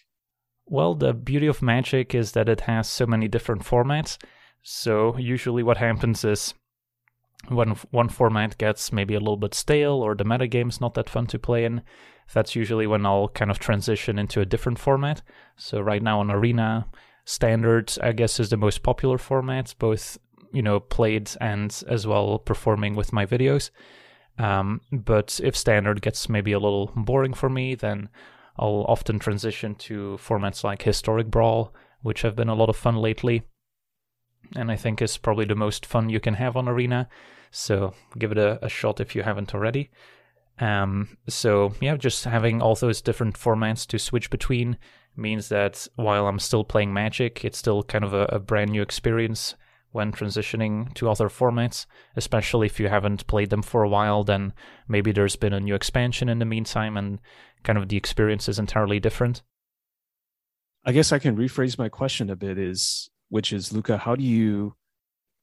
Well, 0.66 0.94
the 0.94 1.12
beauty 1.12 1.46
of 1.46 1.62
Magic 1.62 2.14
is 2.14 2.32
that 2.32 2.48
it 2.48 2.62
has 2.62 2.88
so 2.88 3.06
many 3.06 3.28
different 3.28 3.64
formats. 3.64 4.18
So 4.62 5.16
usually 5.16 5.62
what 5.62 5.78
happens 5.78 6.24
is 6.24 6.54
when 7.48 7.70
one 7.90 8.08
format 8.08 8.58
gets 8.58 8.92
maybe 8.92 9.14
a 9.14 9.20
little 9.20 9.36
bit 9.36 9.54
stale 9.54 9.94
or 9.94 10.14
the 10.14 10.24
metagame's 10.24 10.80
not 10.80 10.94
that 10.94 11.10
fun 11.10 11.26
to 11.28 11.38
play 11.38 11.64
in, 11.64 11.82
that's 12.32 12.54
usually 12.54 12.86
when 12.86 13.04
I'll 13.06 13.28
kind 13.28 13.50
of 13.50 13.58
transition 13.58 14.18
into 14.18 14.40
a 14.40 14.46
different 14.46 14.78
format. 14.78 15.22
So 15.56 15.80
right 15.80 16.02
now 16.02 16.20
on 16.20 16.30
Arena, 16.30 16.86
Standard, 17.24 17.92
I 18.02 18.12
guess, 18.12 18.40
is 18.40 18.50
the 18.50 18.56
most 18.56 18.82
popular 18.82 19.18
format, 19.18 19.74
both, 19.78 20.18
you 20.52 20.62
know, 20.62 20.80
played 20.80 21.30
and 21.40 21.82
as 21.88 22.06
well 22.06 22.38
performing 22.38 22.94
with 22.94 23.12
my 23.12 23.26
videos. 23.26 23.70
Um, 24.38 24.80
but 24.90 25.40
if 25.42 25.56
standard 25.56 26.02
gets 26.02 26.28
maybe 26.28 26.52
a 26.52 26.58
little 26.58 26.92
boring 26.96 27.34
for 27.34 27.50
me, 27.50 27.74
then 27.74 28.08
I'll 28.58 28.84
often 28.88 29.18
transition 29.18 29.74
to 29.76 30.18
formats 30.22 30.64
like 30.64 30.82
Historic 30.82 31.30
Brawl, 31.30 31.74
which 32.02 32.22
have 32.22 32.36
been 32.36 32.48
a 32.48 32.54
lot 32.54 32.68
of 32.68 32.76
fun 32.76 32.96
lately. 32.96 33.42
And 34.56 34.70
I 34.70 34.76
think 34.76 35.00
is 35.00 35.16
probably 35.16 35.44
the 35.44 35.54
most 35.54 35.86
fun 35.86 36.08
you 36.08 36.20
can 36.20 36.34
have 36.34 36.56
on 36.56 36.68
Arena. 36.68 37.08
So 37.50 37.94
give 38.18 38.32
it 38.32 38.38
a, 38.38 38.64
a 38.64 38.68
shot 38.68 39.00
if 39.00 39.14
you 39.14 39.22
haven't 39.22 39.54
already. 39.54 39.90
Um, 40.58 41.16
so 41.28 41.74
yeah, 41.80 41.96
just 41.96 42.24
having 42.24 42.60
all 42.60 42.74
those 42.74 43.00
different 43.00 43.38
formats 43.38 43.86
to 43.88 43.98
switch 43.98 44.30
between 44.30 44.76
means 45.16 45.48
that 45.48 45.86
while 45.96 46.26
I'm 46.26 46.38
still 46.38 46.64
playing 46.64 46.92
Magic, 46.92 47.44
it's 47.44 47.58
still 47.58 47.82
kind 47.82 48.04
of 48.04 48.12
a, 48.12 48.24
a 48.26 48.38
brand 48.38 48.70
new 48.70 48.82
experience 48.82 49.54
when 49.92 50.12
transitioning 50.12 50.92
to 50.94 51.10
other 51.10 51.28
formats, 51.28 51.86
especially 52.16 52.66
if 52.66 52.78
you 52.78 52.88
haven't 52.88 53.26
played 53.26 53.50
them 53.50 53.62
for 53.62 53.82
a 53.82 53.88
while, 53.88 54.22
then 54.22 54.52
maybe 54.88 55.12
there's 55.12 55.36
been 55.36 55.52
a 55.52 55.60
new 55.60 55.74
expansion 55.74 56.28
in 56.28 56.38
the 56.38 56.44
meantime 56.44 56.96
and 56.96 57.18
kind 57.64 57.78
of 57.78 57.88
the 57.88 57.96
experience 57.96 58.48
is 58.48 58.58
entirely 58.58 59.00
different. 59.00 59.42
I 60.84 60.92
guess 60.92 61.12
I 61.12 61.18
can 61.18 61.36
rephrase 61.36 61.78
my 61.78 61.88
question 61.88 62.30
a 62.30 62.36
bit 62.36 62.58
is 62.58 63.10
which 63.28 63.52
is 63.52 63.72
Luca, 63.72 63.96
how 63.96 64.16
do 64.16 64.24
you 64.24 64.74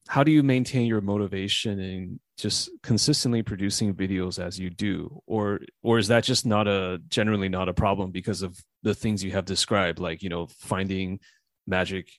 how 0.08 0.24
do 0.24 0.32
you 0.32 0.42
maintain 0.42 0.88
your 0.88 1.02
motivation 1.02 1.80
in 1.80 2.20
just 2.38 2.70
consistently 2.82 3.44
producing 3.44 3.94
videos 3.94 4.40
as 4.44 4.60
you 4.60 4.70
do 4.70 5.22
or 5.26 5.60
or 5.84 5.98
is 5.98 6.08
that 6.08 6.24
just 6.24 6.46
not 6.46 6.68
a 6.68 7.02
generally 7.10 7.50
not 7.50 7.68
a 7.68 7.74
problem 7.74 8.12
because 8.12 8.42
of 8.42 8.58
the 8.84 8.94
things 8.94 9.24
you 9.24 9.32
have 9.32 9.46
described 9.46 10.00
like 10.00 10.24
you 10.24 10.30
know 10.30 10.48
finding 10.60 11.20
magic 11.66 12.10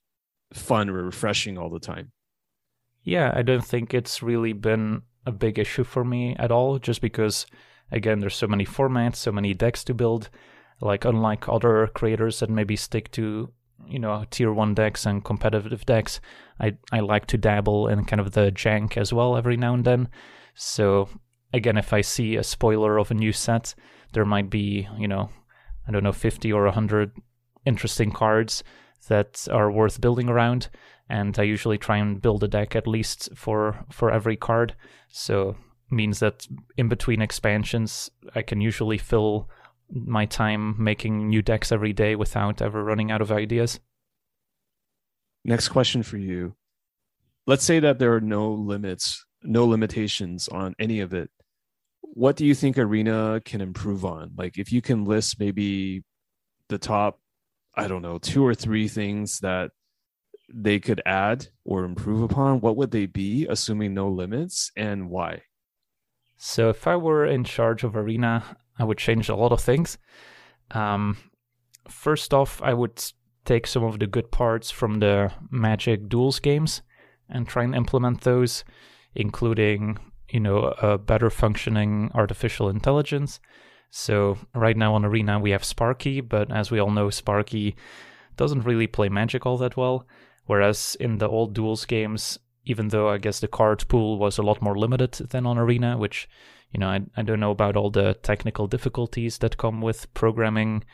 fun 0.52 0.90
or 0.90 1.04
refreshing 1.04 1.56
all 1.56 1.70
the 1.70 1.80
time 1.80 2.12
yeah, 3.08 3.32
I 3.34 3.40
don't 3.40 3.64
think 3.64 3.94
it's 3.94 4.22
really 4.22 4.52
been 4.52 5.02
a 5.24 5.32
big 5.32 5.58
issue 5.58 5.84
for 5.84 6.04
me 6.04 6.36
at 6.38 6.52
all, 6.52 6.78
just 6.78 7.00
because, 7.00 7.46
again, 7.90 8.20
there's 8.20 8.36
so 8.36 8.46
many 8.46 8.66
formats, 8.66 9.16
so 9.16 9.32
many 9.32 9.54
decks 9.54 9.82
to 9.84 9.94
build. 9.94 10.28
Like, 10.82 11.06
unlike 11.06 11.48
other 11.48 11.88
creators 11.94 12.40
that 12.40 12.50
maybe 12.50 12.76
stick 12.76 13.10
to, 13.12 13.50
you 13.86 13.98
know, 13.98 14.26
tier 14.30 14.52
one 14.52 14.74
decks 14.74 15.06
and 15.06 15.24
competitive 15.24 15.86
decks, 15.86 16.20
I, 16.60 16.76
I 16.92 17.00
like 17.00 17.26
to 17.28 17.38
dabble 17.38 17.88
in 17.88 18.04
kind 18.04 18.20
of 18.20 18.32
the 18.32 18.52
jank 18.52 18.98
as 18.98 19.10
well 19.10 19.38
every 19.38 19.56
now 19.56 19.72
and 19.72 19.86
then. 19.86 20.08
So, 20.54 21.08
again, 21.54 21.78
if 21.78 21.94
I 21.94 22.02
see 22.02 22.36
a 22.36 22.44
spoiler 22.44 22.98
of 22.98 23.10
a 23.10 23.14
new 23.14 23.32
set, 23.32 23.74
there 24.12 24.26
might 24.26 24.50
be, 24.50 24.86
you 24.98 25.08
know, 25.08 25.30
I 25.86 25.92
don't 25.92 26.04
know, 26.04 26.12
50 26.12 26.52
or 26.52 26.64
100 26.64 27.12
interesting 27.64 28.12
cards 28.12 28.62
that 29.08 29.46
are 29.50 29.70
worth 29.70 30.00
building 30.00 30.28
around 30.28 30.68
and 31.08 31.38
I 31.38 31.42
usually 31.42 31.78
try 31.78 31.96
and 31.96 32.20
build 32.20 32.44
a 32.44 32.48
deck 32.48 32.76
at 32.76 32.86
least 32.86 33.30
for 33.34 33.84
for 33.90 34.10
every 34.10 34.36
card. 34.36 34.74
So 35.08 35.56
means 35.90 36.20
that 36.20 36.46
in 36.76 36.88
between 36.88 37.22
expansions, 37.22 38.10
I 38.34 38.42
can 38.42 38.60
usually 38.60 38.98
fill 38.98 39.48
my 39.90 40.26
time 40.26 40.74
making 40.82 41.28
new 41.28 41.40
decks 41.40 41.72
every 41.72 41.94
day 41.94 42.14
without 42.14 42.60
ever 42.60 42.84
running 42.84 43.10
out 43.10 43.22
of 43.22 43.32
ideas. 43.32 43.80
Next 45.44 45.68
question 45.68 46.02
for 46.02 46.18
you. 46.18 46.56
Let's 47.46 47.64
say 47.64 47.80
that 47.80 47.98
there 47.98 48.14
are 48.14 48.20
no 48.20 48.52
limits, 48.52 49.24
no 49.42 49.64
limitations 49.64 50.48
on 50.48 50.74
any 50.78 51.00
of 51.00 51.14
it. 51.14 51.30
What 52.02 52.36
do 52.36 52.44
you 52.44 52.54
think 52.54 52.76
Arena 52.76 53.40
can 53.42 53.62
improve 53.62 54.04
on? 54.04 54.32
Like 54.36 54.58
if 54.58 54.70
you 54.70 54.82
can 54.82 55.06
list 55.06 55.40
maybe 55.40 56.04
the 56.68 56.76
top, 56.76 57.18
I 57.78 57.86
don't 57.86 58.02
know, 58.02 58.18
two 58.18 58.44
or 58.44 58.54
three 58.54 58.88
things 58.88 59.38
that 59.40 59.70
they 60.52 60.80
could 60.80 61.00
add 61.06 61.46
or 61.64 61.84
improve 61.84 62.22
upon, 62.22 62.60
what 62.60 62.76
would 62.76 62.90
they 62.90 63.06
be, 63.06 63.46
assuming 63.48 63.94
no 63.94 64.08
limits, 64.08 64.72
and 64.76 65.08
why? 65.10 65.42
So, 66.36 66.70
if 66.70 66.86
I 66.86 66.96
were 66.96 67.24
in 67.24 67.44
charge 67.44 67.84
of 67.84 67.96
Arena, 67.96 68.56
I 68.78 68.84
would 68.84 68.98
change 68.98 69.28
a 69.28 69.36
lot 69.36 69.52
of 69.52 69.60
things. 69.60 69.98
Um, 70.70 71.18
first 71.88 72.34
off, 72.34 72.62
I 72.62 72.74
would 72.74 73.02
take 73.44 73.66
some 73.66 73.84
of 73.84 73.98
the 73.98 74.06
good 74.06 74.30
parts 74.30 74.70
from 74.70 75.00
the 75.00 75.32
Magic 75.50 76.08
Duels 76.08 76.38
games 76.40 76.82
and 77.28 77.46
try 77.46 77.64
and 77.64 77.74
implement 77.74 78.22
those, 78.22 78.64
including, 79.14 79.98
you 80.30 80.40
know, 80.40 80.74
a 80.82 80.98
better 80.98 81.30
functioning 81.30 82.10
artificial 82.14 82.68
intelligence. 82.68 83.40
So, 83.90 84.38
right 84.54 84.76
now 84.76 84.94
on 84.94 85.04
Arena, 85.04 85.38
we 85.38 85.50
have 85.50 85.64
Sparky, 85.64 86.20
but 86.20 86.52
as 86.52 86.70
we 86.70 86.78
all 86.78 86.90
know, 86.90 87.10
Sparky 87.10 87.74
doesn't 88.36 88.64
really 88.64 88.86
play 88.86 89.08
Magic 89.08 89.46
all 89.46 89.56
that 89.58 89.76
well. 89.76 90.06
Whereas 90.46 90.96
in 91.00 91.18
the 91.18 91.28
old 91.28 91.54
Duels 91.54 91.84
games, 91.84 92.38
even 92.64 92.88
though 92.88 93.08
I 93.08 93.18
guess 93.18 93.40
the 93.40 93.48
card 93.48 93.86
pool 93.88 94.18
was 94.18 94.38
a 94.38 94.42
lot 94.42 94.62
more 94.62 94.78
limited 94.78 95.12
than 95.12 95.46
on 95.46 95.58
Arena, 95.58 95.96
which, 95.96 96.28
you 96.70 96.80
know, 96.80 96.88
I, 96.88 97.00
I 97.16 97.22
don't 97.22 97.40
know 97.40 97.50
about 97.50 97.76
all 97.76 97.90
the 97.90 98.14
technical 98.22 98.66
difficulties 98.66 99.38
that 99.38 99.56
come 99.56 99.80
with 99.80 100.12
programming 100.14 100.84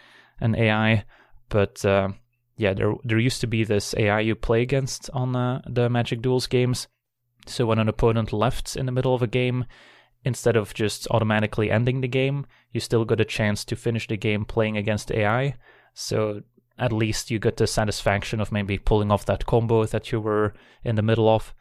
an 0.41 0.55
AI, 0.55 1.05
but 1.49 1.85
uh, 1.85 2.09
yeah, 2.57 2.75
there 2.75 2.95
there 3.05 3.19
used 3.19 3.41
to 3.41 3.47
be 3.47 3.65
this 3.65 3.95
AI 3.97 4.21
you 4.21 4.35
play 4.35 4.62
against 4.62 5.11
on 5.11 5.35
uh, 5.35 5.62
the 5.66 5.89
Magic 5.89 6.23
Duels 6.23 6.47
games. 6.47 6.89
So 7.47 7.66
when 7.66 7.79
an 7.79 7.89
opponent 7.89 8.33
left 8.33 8.77
in 8.77 8.87
the 8.87 8.93
middle 8.93 9.15
of 9.15 9.23
a 9.23 9.27
game, 9.27 9.66
instead 10.24 10.56
of 10.56 10.74
just 10.74 11.06
automatically 11.10 11.70
ending 11.70 12.01
the 12.01 12.09
game, 12.09 12.46
you 12.72 12.80
still 12.80 13.05
got 13.05 13.20
a 13.20 13.24
chance 13.24 13.64
to 13.66 13.76
finish 13.76 14.09
the 14.09 14.16
game 14.16 14.44
playing 14.44 14.76
against 14.76 15.12
AI. 15.12 15.55
So 15.92 16.42
at 16.78 16.92
least 16.92 17.30
you 17.30 17.38
get 17.38 17.56
the 17.56 17.66
satisfaction 17.66 18.40
of 18.40 18.51
maybe 18.51 18.78
pulling 18.78 19.12
off 19.12 19.26
that 19.26 19.46
combo 19.46 19.84
that 19.86 20.10
you 20.10 20.20
were 20.20 20.55
in 20.82 20.96
the 20.96 21.02
middle 21.02 21.28
of, 21.28 21.55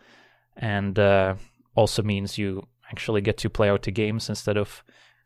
and 0.58 0.98
uh, 0.98 1.36
also 1.76 2.02
means 2.02 2.38
you 2.38 2.68
actually 2.92 3.22
get 3.22 3.38
to 3.38 3.50
play 3.50 3.70
out 3.70 3.84
the 3.84 3.92
games 3.92 4.30
instead 4.30 4.58
of 4.58 4.84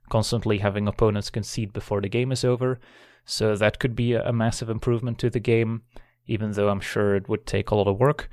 constantly 0.09 0.57
having 0.59 0.87
opponents 0.87 1.29
concede 1.29 1.73
before 1.73 2.01
the 2.01 2.09
game 2.09 2.31
is 2.31 2.43
over. 2.43 2.79
So 3.25 3.55
that 3.55 3.79
could 3.79 3.95
be 3.95 4.13
a 4.13 4.31
massive 4.31 4.69
improvement 4.69 5.19
to 5.19 5.29
the 5.29 5.39
game, 5.39 5.83
even 6.27 6.51
though 6.51 6.69
I'm 6.69 6.79
sure 6.79 7.15
it 7.15 7.27
would 7.27 7.45
take 7.45 7.71
a 7.71 7.75
lot 7.75 7.87
of 7.87 7.99
work. 7.99 8.29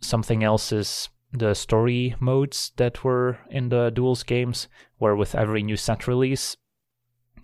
Something 0.00 0.42
else 0.42 0.72
is 0.72 1.10
the 1.32 1.54
story 1.54 2.14
modes 2.20 2.72
that 2.76 3.02
were 3.04 3.38
in 3.50 3.70
the 3.70 3.90
Duels 3.90 4.22
games, 4.22 4.68
where 4.98 5.16
with 5.16 5.34
every 5.34 5.62
new 5.62 5.76
set 5.76 6.06
release, 6.06 6.56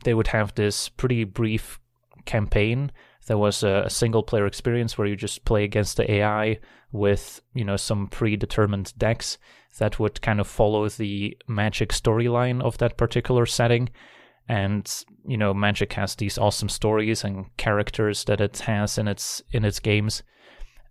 they 0.05 0.15
would 0.15 0.28
have 0.28 0.55
this 0.55 0.89
pretty 0.89 1.24
brief 1.24 1.81
campaign. 2.24 2.93
There 3.27 3.39
was 3.39 3.62
a, 3.62 3.85
a 3.86 3.90
single 3.90 4.23
player 4.23 4.47
experience 4.47 4.97
where 4.97 5.06
you 5.06 5.16
just 5.16 5.44
play 5.44 5.65
against 5.65 5.97
the 5.97 6.10
AI 6.10 6.59
with 6.93 7.40
you 7.55 7.65
know 7.65 7.77
some 7.77 8.09
predetermined 8.09 8.93
decks 8.97 9.39
that 9.78 9.98
would 9.98 10.23
kind 10.23 10.40
of 10.40 10.47
follow 10.47 10.89
the 10.89 11.36
magic 11.47 11.90
storyline 11.90 12.62
of 12.62 12.78
that 12.78 12.97
particular 12.97 13.47
setting. 13.47 13.89
And 14.48 14.90
you 15.27 15.36
know 15.36 15.52
magic 15.55 15.94
has 15.94 16.15
these 16.15 16.39
awesome 16.39 16.69
stories 16.69 17.24
and 17.24 17.55
characters 17.56 18.24
that 18.24 18.40
it 18.40 18.59
has 18.59 18.98
in 18.98 19.09
its 19.09 19.43
in 19.52 19.65
its 19.65 19.81
games 19.81 20.23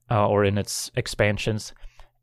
uh, 0.10 0.28
or 0.28 0.44
in 0.45 0.57
its 0.57 0.91
expansions 0.95 1.74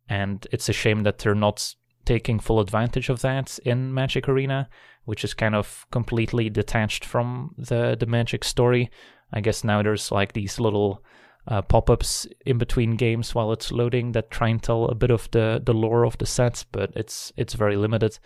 and 0.09 0.47
it's 0.53 0.69
a 0.69 0.73
shame 0.73 1.03
that 1.03 1.19
they're 1.19 1.35
not 1.35 1.75
taking 2.05 2.39
full 2.39 2.61
advantage 2.61 3.09
of 3.09 3.23
that 3.23 3.59
in 3.65 3.95
Magic 3.95 4.29
Arena, 4.29 4.69
which 5.05 5.25
is 5.25 5.35
kind 5.35 5.55
of 5.55 5.87
completely 5.91 6.51
detached 6.51 7.05
from 7.05 7.55
the 7.57 7.97
the 7.99 8.07
Magic 8.07 8.45
story. 8.45 8.91
I 9.33 9.41
guess 9.41 9.65
now 9.65 9.83
there's 9.83 10.13
like 10.13 10.33
these 10.33 10.61
little 10.61 11.03
uh, 11.47 11.63
pop-ups 11.63 12.27
in 12.47 12.59
between 12.59 12.97
games 12.97 13.35
while 13.35 13.53
it's 13.53 13.73
loading 13.73 14.13
that 14.13 14.31
try 14.31 14.49
and 14.49 14.63
tell 14.63 14.87
a 14.87 14.95
bit 14.95 15.11
of 15.11 15.31
the 15.31 15.61
the 15.65 15.75
lore 15.75 16.05
of 16.05 16.19
the 16.19 16.27
set, 16.27 16.65
but 16.73 16.93
it's 16.95 17.33
it's 17.37 17.55
very 17.55 17.77
limited. 17.77 18.19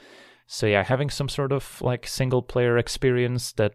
So 0.46 0.66
yeah, 0.66 0.82
having 0.82 1.10
some 1.10 1.28
sort 1.28 1.52
of 1.52 1.82
like 1.82 2.06
single 2.06 2.42
player 2.42 2.78
experience 2.78 3.52
that 3.52 3.74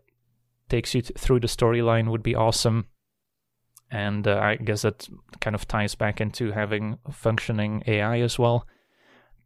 takes 0.70 0.96
you 0.96 1.02
th- 1.02 1.18
through 1.18 1.42
the 1.42 1.48
storyline 1.48 2.10
would 2.10 2.24
be 2.24 2.36
awesome. 2.36 2.88
And 3.94 4.28
uh, 4.28 4.40
I 4.40 4.56
guess 4.56 4.82
that 4.82 5.08
kind 5.40 5.56
of 5.56 5.68
ties 5.68 5.94
back 5.94 6.20
into 6.20 6.52
having 6.52 6.98
functioning 7.12 7.84
AI 7.86 8.22
as 8.22 8.40
well. 8.40 8.68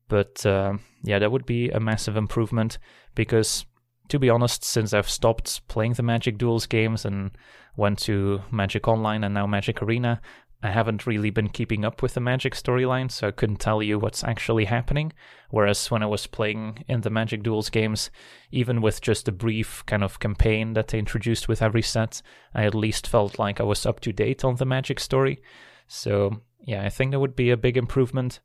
But 0.08 0.46
uh, 0.46 0.78
yeah, 1.04 1.20
that 1.20 1.34
would 1.34 1.46
be 1.46 1.70
a 1.70 1.82
massive 1.82 2.16
improvement 2.16 2.78
because, 3.14 3.66
to 4.08 4.18
be 4.18 4.30
honest, 4.30 4.64
since 4.64 4.94
I've 4.94 5.10
stopped 5.10 5.68
playing 5.68 5.94
the 5.94 6.04
Magic 6.04 6.38
Duels 6.38 6.66
games 6.66 7.04
and 7.04 7.32
went 7.76 8.00
to 8.00 8.42
Magic 8.50 8.88
Online 8.88 9.26
and 9.26 9.34
now 9.34 9.46
Magic 9.48 9.82
Arena, 9.82 10.22
I 10.64 10.72
haven't 10.72 11.06
really 11.06 11.30
been 11.30 11.50
keeping 11.50 11.86
up 11.86 12.02
with 12.02 12.16
the 12.16 12.20
Magic 12.20 12.56
storyline, 12.56 13.12
so 13.12 13.28
I 13.28 13.32
couldn't 13.32 13.60
tell 13.60 13.84
you 13.84 14.00
what's 14.00 14.24
actually 14.24 14.66
happening. 14.66 15.14
Whereas 15.52 15.92
when 15.92 16.02
I 16.02 16.08
was 16.08 16.26
playing 16.26 16.84
in 16.88 17.02
the 17.02 17.12
Magic 17.12 17.44
Duels 17.44 17.70
games, 17.70 18.10
even 18.52 18.82
with 18.82 19.00
just 19.00 19.28
a 19.28 19.32
brief 19.32 19.86
kind 19.86 20.04
of 20.04 20.20
campaign 20.20 20.74
that 20.74 20.88
they 20.88 20.98
introduced 20.98 21.48
with 21.48 21.62
every 21.62 21.84
set, 21.84 22.24
I 22.56 22.66
at 22.66 22.74
least 22.74 23.06
felt 23.08 23.38
like 23.38 23.60
I 23.60 23.64
was 23.64 23.86
up 23.86 24.00
to 24.02 24.12
date 24.12 24.44
on 24.44 24.56
the 24.56 24.66
Magic 24.66 25.00
story. 25.00 25.44
So, 25.88 26.42
yeah, 26.60 26.84
I 26.84 26.90
think 26.90 27.12
that 27.12 27.20
would 27.20 27.36
be 27.36 27.52
a 27.52 27.58
big 27.58 27.78
improvement. 27.78 28.40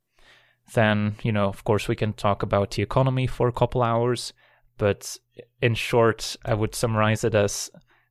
Then, 0.75 1.17
you 1.23 1.33
know, 1.33 1.47
of 1.49 1.65
course, 1.65 1.89
we 1.89 1.97
can 1.97 2.13
talk 2.13 2.43
about 2.43 2.73
the 2.73 2.83
economy 2.83 3.27
for 3.27 3.49
a 3.49 3.53
couple 3.53 3.83
hours, 3.83 4.35
but 4.77 5.17
in 5.63 5.75
short, 5.75 6.37
I 6.45 6.53
would 6.55 6.75
summarize 6.75 7.25
it 7.25 7.35
as 7.35 7.71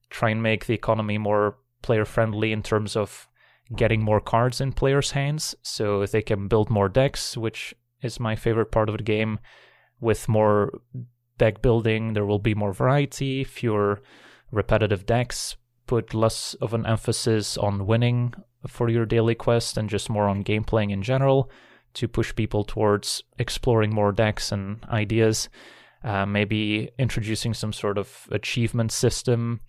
try 0.09 0.31
and 0.31 0.41
make 0.41 0.65
the 0.65 0.73
economy 0.73 1.19
more 1.19 1.57
player 1.81 2.03
friendly 2.03 2.51
in 2.51 2.63
terms 2.63 2.95
of 2.95 3.27
getting 3.75 4.03
more 4.03 4.19
cards 4.19 4.59
in 4.59 4.73
players' 4.73 5.11
hands 5.11 5.55
so 5.61 6.05
they 6.05 6.21
can 6.21 6.47
build 6.47 6.69
more 6.69 6.89
decks, 6.89 7.37
which 7.37 7.73
is 8.01 8.19
my 8.19 8.35
favorite 8.35 8.71
part 8.71 8.89
of 8.89 8.97
the 8.97 9.03
game. 9.03 9.39
With 9.99 10.27
more 10.27 10.81
deck 11.37 11.61
building, 11.61 12.13
there 12.13 12.25
will 12.25 12.39
be 12.39 12.55
more 12.55 12.73
variety, 12.73 13.43
fewer 13.43 14.01
repetitive 14.51 15.05
decks, 15.05 15.55
put 15.87 16.13
less 16.13 16.53
of 16.55 16.73
an 16.73 16.85
emphasis 16.85 17.57
on 17.57 17.85
winning 17.85 18.33
for 18.67 18.89
your 18.89 19.05
daily 19.05 19.35
quest 19.35 19.77
and 19.77 19.89
just 19.89 20.09
more 20.09 20.27
on 20.27 20.41
game 20.41 20.63
playing 20.63 20.91
in 20.91 21.01
general 21.01 21.49
to 21.93 22.07
push 22.07 22.33
people 22.35 22.63
towards 22.63 23.23
exploring 23.37 23.93
more 23.93 24.11
decks 24.11 24.51
and 24.51 24.83
ideas. 24.89 25.49
Uh, 26.03 26.25
maybe 26.25 26.89
introducing 26.97 27.53
some 27.53 27.71
sort 27.71 27.97
of 27.97 28.27
achievement 28.31 28.91
system, 28.91 29.59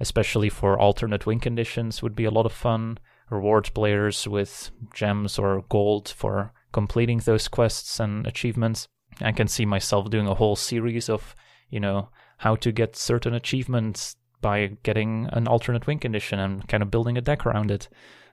especially 0.00 0.48
for 0.48 0.78
alternate 0.78 1.26
win 1.26 1.38
conditions, 1.38 2.02
would 2.02 2.16
be 2.16 2.24
a 2.24 2.30
lot 2.30 2.46
of 2.46 2.52
fun 2.52 2.98
rewards 3.32 3.70
players 3.70 4.28
with 4.28 4.70
gems 4.94 5.38
or 5.38 5.64
gold 5.68 6.08
for 6.08 6.52
completing 6.72 7.18
those 7.18 7.48
quests 7.48 7.98
and 7.98 8.26
achievements. 8.26 8.86
I 9.20 9.32
can 9.32 9.48
see 9.48 9.66
myself 9.66 10.10
doing 10.10 10.26
a 10.26 10.34
whole 10.34 10.56
series 10.56 11.08
of, 11.08 11.34
you 11.70 11.80
know, 11.80 12.10
how 12.38 12.56
to 12.56 12.72
get 12.72 12.96
certain 12.96 13.34
achievements 13.34 14.16
by 14.40 14.76
getting 14.82 15.28
an 15.32 15.46
alternate 15.46 15.86
win 15.86 15.98
condition 15.98 16.38
and 16.38 16.66
kind 16.68 16.82
of 16.82 16.90
building 16.90 17.16
a 17.16 17.20
deck 17.20 17.46
around 17.46 17.70
it. 17.70 17.88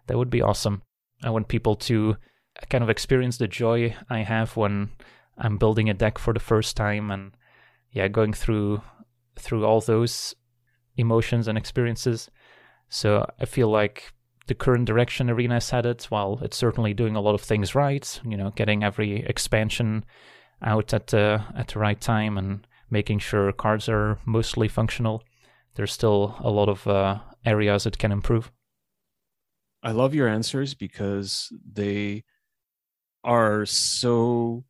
That 0.07 0.17
would 0.17 0.29
be 0.29 0.41
awesome. 0.41 0.81
I 1.23 1.29
want 1.29 1.47
people 1.47 1.75
to 1.75 2.17
kind 2.69 2.83
of 2.83 2.89
experience 2.89 3.37
the 3.37 3.47
joy 3.47 3.95
I 4.09 4.19
have 4.19 4.57
when 4.57 4.89
I'm 5.37 5.57
building 5.57 5.89
a 5.89 5.93
deck 5.93 6.17
for 6.17 6.33
the 6.33 6.39
first 6.39 6.75
time 6.75 7.11
and 7.11 7.31
yeah, 7.91 8.07
going 8.07 8.33
through 8.33 8.81
through 9.37 9.65
all 9.65 9.79
those 9.79 10.35
emotions 10.97 11.47
and 11.47 11.57
experiences. 11.57 12.29
So 12.89 13.29
I 13.39 13.45
feel 13.45 13.69
like 13.69 14.11
the 14.49 14.55
current 14.55 14.85
direction 14.85 15.29
Arena 15.29 15.57
is 15.57 15.69
headed, 15.69 16.03
while 16.05 16.39
it's 16.41 16.57
certainly 16.57 16.91
doing 16.91 17.15
a 17.15 17.21
lot 17.21 17.35
of 17.35 17.41
things 17.41 17.75
right, 17.75 18.19
you 18.25 18.35
know, 18.35 18.49
getting 18.49 18.83
every 18.83 19.23
expansion 19.27 20.03
out 20.63 20.91
at 20.91 21.07
the 21.07 21.43
at 21.55 21.67
the 21.67 21.79
right 21.79 22.01
time 22.01 22.35
and 22.35 22.65
making 22.89 23.19
sure 23.19 23.51
cards 23.51 23.87
are 23.87 24.17
mostly 24.25 24.67
functional, 24.67 25.23
there's 25.75 25.93
still 25.93 26.35
a 26.39 26.49
lot 26.49 26.67
of 26.67 26.87
uh, 26.87 27.19
areas 27.45 27.85
it 27.85 27.99
can 27.99 28.11
improve. 28.11 28.51
I 29.83 29.91
love 29.91 30.15
your 30.15 30.27
answers 30.27 30.73
because 30.73 31.53
they 31.71 32.23
are 33.23 33.67
so 33.67 34.65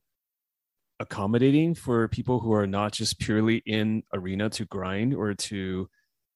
accommodating 1.00 1.74
for 1.74 2.10
people 2.10 2.42
who 2.42 2.52
are 2.52 2.68
not 2.68 2.92
just 2.92 3.18
purely 3.18 3.64
in 3.66 4.04
arena 4.14 4.50
to 4.50 4.66
grind 4.66 5.14
or 5.14 5.34
to 5.36 5.88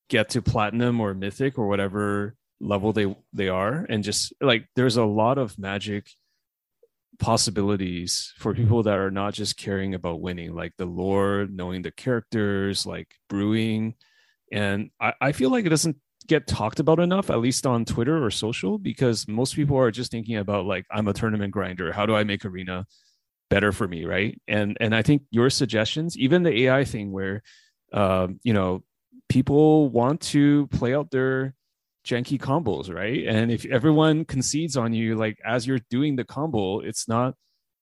get 0.09 0.29
to 0.29 0.41
platinum 0.41 1.01
or 1.01 1.13
mythic 1.13 1.59
or 1.59 1.67
whatever 1.67 2.37
level 2.59 2.93
they 2.93 3.13
they 3.33 3.49
are 3.49 3.85
and 3.89 4.03
just 4.03 4.31
like 4.39 4.67
there's 4.75 4.97
a 4.97 5.03
lot 5.03 5.37
of 5.37 5.57
magic 5.59 6.07
possibilities 7.19 8.33
for 8.37 8.53
people 8.53 8.83
that 8.83 8.97
are 8.97 9.11
not 9.11 9.33
just 9.33 9.57
caring 9.57 9.93
about 9.93 10.21
winning 10.21 10.53
like 10.53 10.73
the 10.77 10.85
lore 10.85 11.47
knowing 11.49 11.81
the 11.81 11.91
characters 11.91 12.85
like 12.85 13.15
brewing. 13.29 13.95
And 14.51 14.89
I, 14.99 15.13
I 15.21 15.31
feel 15.31 15.49
like 15.49 15.65
it 15.65 15.69
doesn't 15.69 15.97
get 16.27 16.47
talked 16.47 16.79
about 16.79 16.99
enough 16.99 17.29
at 17.29 17.39
least 17.39 17.65
on 17.65 17.83
twitter 17.83 18.23
or 18.23 18.31
social 18.31 18.77
because 18.77 19.27
most 19.27 19.55
people 19.55 19.77
are 19.77 19.91
just 19.91 20.09
thinking 20.09 20.37
about 20.37 20.65
like 20.65 20.85
i'm 20.91 21.07
a 21.07 21.13
tournament 21.13 21.51
grinder. 21.51 21.91
How 21.91 22.05
do 22.05 22.15
i 22.15 22.23
make 22.23 22.45
arena 22.45 22.85
better 23.49 23.71
for 23.71 23.87
me 23.87 24.05
right? 24.05 24.39
And 24.47 24.77
and 24.79 24.95
i 24.95 25.01
think 25.01 25.23
your 25.31 25.49
suggestions 25.49 26.17
even 26.17 26.43
the 26.43 26.63
ai 26.63 26.85
thing 26.85 27.11
where 27.11 27.43
um, 27.91 28.39
you 28.43 28.53
know 28.53 28.83
people 29.29 29.89
want 29.89 30.21
to 30.21 30.67
play 30.67 30.95
out 30.95 31.11
their 31.11 31.53
janky 32.05 32.39
combos, 32.39 32.93
right? 32.93 33.25
And 33.27 33.51
if 33.51 33.65
everyone 33.65 34.25
concedes 34.25 34.77
on 34.77 34.93
you, 34.93 35.15
like 35.15 35.39
as 35.45 35.65
you're 35.65 35.79
doing 35.89 36.15
the 36.15 36.23
combo, 36.23 36.79
it's 36.79 37.07
not 37.07 37.35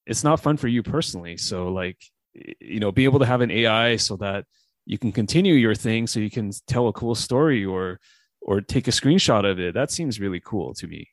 it's 0.06 0.24
not 0.24 0.42
fun 0.42 0.58
for 0.58 0.68
you 0.68 0.84
personally. 0.84 1.38
So 1.38 1.70
like 1.70 1.98
you 2.34 2.80
know, 2.80 2.92
be 2.92 3.04
able 3.04 3.20
to 3.20 3.26
have 3.26 3.42
an 3.42 3.52
AI 3.52 3.98
so 3.98 4.16
that 4.18 4.46
you 4.86 4.98
can 4.98 5.12
continue 5.12 5.54
your 5.54 5.76
thing, 5.76 6.08
so 6.08 6.20
you 6.20 6.30
can 6.30 6.52
tell 6.68 6.88
a 6.88 6.94
cool 6.94 7.16
story 7.16 7.66
or 7.66 8.00
or 8.42 8.62
take 8.62 8.88
a 8.88 8.92
screenshot 8.92 9.50
of 9.50 9.60
it. 9.60 9.74
That 9.74 9.92
seems 9.92 10.20
really 10.20 10.40
cool 10.40 10.74
to 10.76 10.88
me. 10.88 11.10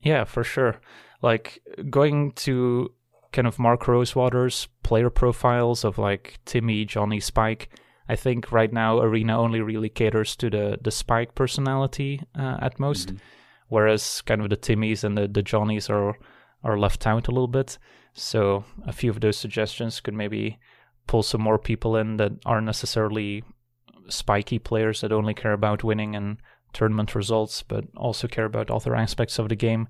Yeah, 0.00 0.24
for 0.24 0.44
sure. 0.44 0.80
Like 1.22 1.60
going 1.90 2.32
to 2.32 2.92
kind 3.32 3.46
of 3.46 3.58
Mark 3.58 3.86
Rosewater's 3.86 4.68
player 4.82 5.10
profiles 5.10 5.84
of 5.84 5.98
like 5.98 6.38
Timmy, 6.44 6.84
Johnny, 6.84 7.20
Spike 7.20 7.68
I 8.08 8.16
think 8.16 8.50
right 8.50 8.72
now 8.72 9.00
Arena 9.00 9.38
only 9.38 9.60
really 9.60 9.90
caters 9.90 10.36
to 10.36 10.50
the 10.50 10.78
the 10.80 10.90
Spike 10.90 11.34
personality 11.34 12.22
uh, 12.38 12.58
at 12.60 12.80
most, 12.80 13.08
mm-hmm. 13.08 13.18
whereas 13.68 14.22
kind 14.22 14.40
of 14.40 14.50
the 14.50 14.56
Timmys 14.56 15.04
and 15.04 15.16
the 15.16 15.28
the 15.28 15.42
Johnnies 15.42 15.90
are 15.90 16.18
are 16.64 16.78
left 16.78 17.06
out 17.06 17.28
a 17.28 17.30
little 17.30 17.48
bit. 17.48 17.78
So 18.14 18.64
a 18.86 18.92
few 18.92 19.10
of 19.10 19.20
those 19.20 19.36
suggestions 19.36 20.00
could 20.00 20.14
maybe 20.14 20.58
pull 21.06 21.22
some 21.22 21.40
more 21.40 21.58
people 21.58 21.96
in 21.96 22.16
that 22.16 22.32
aren't 22.44 22.66
necessarily 22.66 23.44
spiky 24.08 24.58
players 24.58 25.00
that 25.00 25.12
only 25.12 25.34
care 25.34 25.52
about 25.52 25.84
winning 25.84 26.16
and 26.16 26.38
tournament 26.72 27.14
results, 27.14 27.62
but 27.62 27.84
also 27.96 28.26
care 28.26 28.44
about 28.44 28.70
other 28.70 28.96
aspects 28.96 29.38
of 29.38 29.48
the 29.48 29.56
game, 29.56 29.88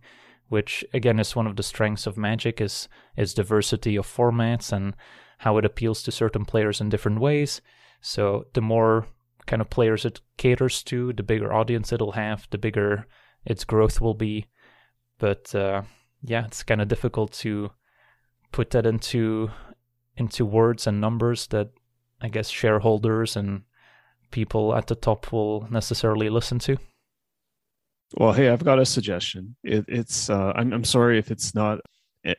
which 0.49 0.85
again 0.93 1.19
is 1.19 1.37
one 1.37 1.47
of 1.47 1.57
the 1.57 1.63
strengths 1.63 2.07
of 2.07 2.17
Magic 2.17 2.61
is 2.61 2.89
its 3.17 3.35
diversity 3.35 3.97
of 3.97 4.07
formats 4.07 4.73
and 4.73 4.95
how 5.39 5.57
it 5.57 5.65
appeals 5.65 6.03
to 6.03 6.11
certain 6.11 6.45
players 6.45 6.81
in 6.81 6.89
different 6.89 7.21
ways. 7.21 7.61
So 8.01 8.47
the 8.55 8.61
more 8.61 9.07
kind 9.47 9.63
of 9.63 9.71
players 9.71 10.05
it 10.05 10.21
caters 10.37 10.83
to, 10.85 11.13
the 11.13 11.23
bigger 11.23 11.53
audience 11.53 11.93
it'll 11.93 12.13
have, 12.13 12.47
the 12.51 12.59
bigger 12.59 13.07
its 13.45 13.65
growth 13.65 14.01
will 14.01 14.15
be. 14.15 14.47
But 15.19 15.55
uh, 15.55 15.83
yeah, 16.23 16.45
it's 16.45 16.63
kind 16.63 16.81
of 16.81 16.89
difficult 16.89 17.33
to 17.33 17.71
put 18.53 18.71
that 18.71 18.87
into 18.87 19.51
into 20.17 20.45
words 20.45 20.87
and 20.87 21.01
numbers 21.01 21.47
that 21.49 21.71
I 22.21 22.29
guess 22.29 22.49
shareholders 22.49 23.37
and 23.37 23.63
people 24.31 24.75
at 24.75 24.87
the 24.87 24.95
top 24.95 25.33
will 25.33 25.67
necessarily 25.71 26.29
listen 26.29 26.59
to. 26.61 26.77
Well, 28.17 28.33
hey, 28.33 28.49
I've 28.49 28.65
got 28.65 28.79
a 28.79 28.87
suggestion. 28.87 29.57
It, 29.63 29.85
it's 29.89 30.31
uh, 30.31 30.53
I'm 30.55 30.73
I'm 30.73 30.85
sorry 30.85 31.19
if 31.19 31.31
it's 31.31 31.55
not 31.55 31.81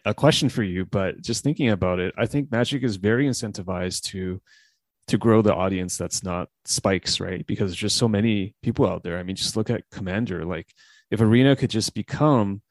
a 0.06 0.14
question 0.14 0.50
for 0.50 0.64
you, 0.64 0.86
but 0.86 1.22
just 1.22 1.44
thinking 1.44 1.70
about 1.70 2.00
it, 2.00 2.14
I 2.18 2.26
think 2.26 2.52
Magic 2.52 2.84
is 2.84 2.98
very 2.98 3.28
incentivized 3.28 4.04
to 4.12 4.42
to 5.10 5.18
grow 5.18 5.42
the 5.42 5.54
audience 5.54 5.98
that's 5.98 6.24
not 6.24 6.50
spikes, 6.66 7.20
right? 7.20 7.46
Because 7.46 7.72
there's 7.72 7.78
just 7.78 7.98
so 7.98 8.08
many 8.08 8.56
people 8.64 8.88
out 8.88 9.04
there. 9.04 9.20
I 9.20 9.24
mean, 9.24 9.36
just 9.36 9.58
look 9.58 9.70
at 9.70 9.84
Commander. 9.92 10.46
Like, 10.46 10.74
if 11.12 11.22
Arena 11.22 11.56
could 11.56 11.70
just 11.70 11.94
become 11.94 12.62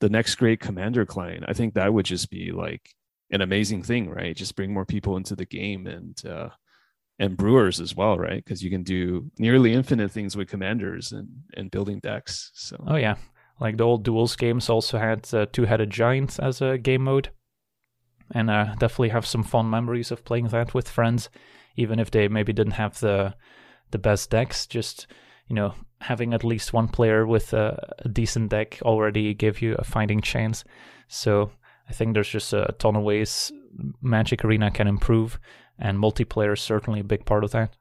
the 0.00 0.08
next 0.08 0.34
great 0.36 0.60
Commander 0.60 1.04
client, 1.06 1.44
I 1.48 1.52
think 1.52 1.74
that 1.74 1.92
would 1.92 2.06
just 2.06 2.30
be 2.30 2.50
like 2.52 2.90
an 3.30 3.40
amazing 3.40 3.82
thing, 3.82 4.10
right? 4.10 4.36
Just 4.36 4.56
bring 4.56 4.72
more 4.72 4.86
people 4.86 5.16
into 5.16 5.34
the 5.36 5.46
game 5.46 5.86
and 5.86 6.20
uh, 6.26 6.48
and 7.18 7.36
brewers 7.36 7.80
as 7.80 7.94
well, 7.94 8.18
right? 8.18 8.44
Because 8.44 8.62
you 8.62 8.70
can 8.70 8.82
do 8.82 9.30
nearly 9.38 9.72
infinite 9.74 10.10
things 10.10 10.36
with 10.36 10.48
commanders 10.48 11.12
and 11.12 11.28
and 11.56 11.70
building 11.70 12.00
decks. 12.00 12.50
So 12.54 12.76
oh 12.86 12.96
yeah, 12.96 13.16
like 13.60 13.76
the 13.76 13.84
old 13.84 14.02
duels 14.04 14.36
games 14.36 14.68
also 14.68 14.98
had 14.98 15.28
uh, 15.34 15.46
two 15.52 15.64
headed 15.64 15.90
giants 15.90 16.38
as 16.38 16.60
a 16.60 16.78
game 16.78 17.04
mode. 17.04 17.30
and 18.34 18.50
uh, 18.50 18.74
definitely 18.78 19.10
have 19.10 19.26
some 19.26 19.42
fond 19.42 19.70
memories 19.70 20.10
of 20.10 20.24
playing 20.24 20.48
that 20.48 20.74
with 20.74 20.88
friends, 20.88 21.28
even 21.76 21.98
if 21.98 22.10
they 22.10 22.28
maybe 22.28 22.52
didn't 22.52 22.74
have 22.74 23.00
the 23.00 23.34
the 23.90 23.98
best 23.98 24.30
decks. 24.30 24.66
Just 24.66 25.06
you 25.48 25.54
know, 25.56 25.74
having 26.00 26.32
at 26.32 26.44
least 26.44 26.72
one 26.72 26.88
player 26.88 27.26
with 27.26 27.52
a, 27.52 27.94
a 27.98 28.08
decent 28.08 28.50
deck 28.50 28.78
already 28.82 29.34
gave 29.34 29.60
you 29.60 29.74
a 29.74 29.84
fighting 29.84 30.20
chance. 30.20 30.64
So 31.08 31.52
I 31.88 31.92
think 31.92 32.14
there's 32.14 32.28
just 32.28 32.52
a 32.52 32.74
ton 32.78 32.96
of 32.96 33.02
ways 33.02 33.52
Magic 34.00 34.44
Arena 34.44 34.70
can 34.70 34.86
improve, 34.86 35.38
and 35.78 35.98
multiplayer 35.98 36.54
is 36.54 36.60
certainly 36.60 37.00
a 37.00 37.04
big 37.04 37.24
part 37.24 37.44
of 37.44 37.50
that. 37.52 37.76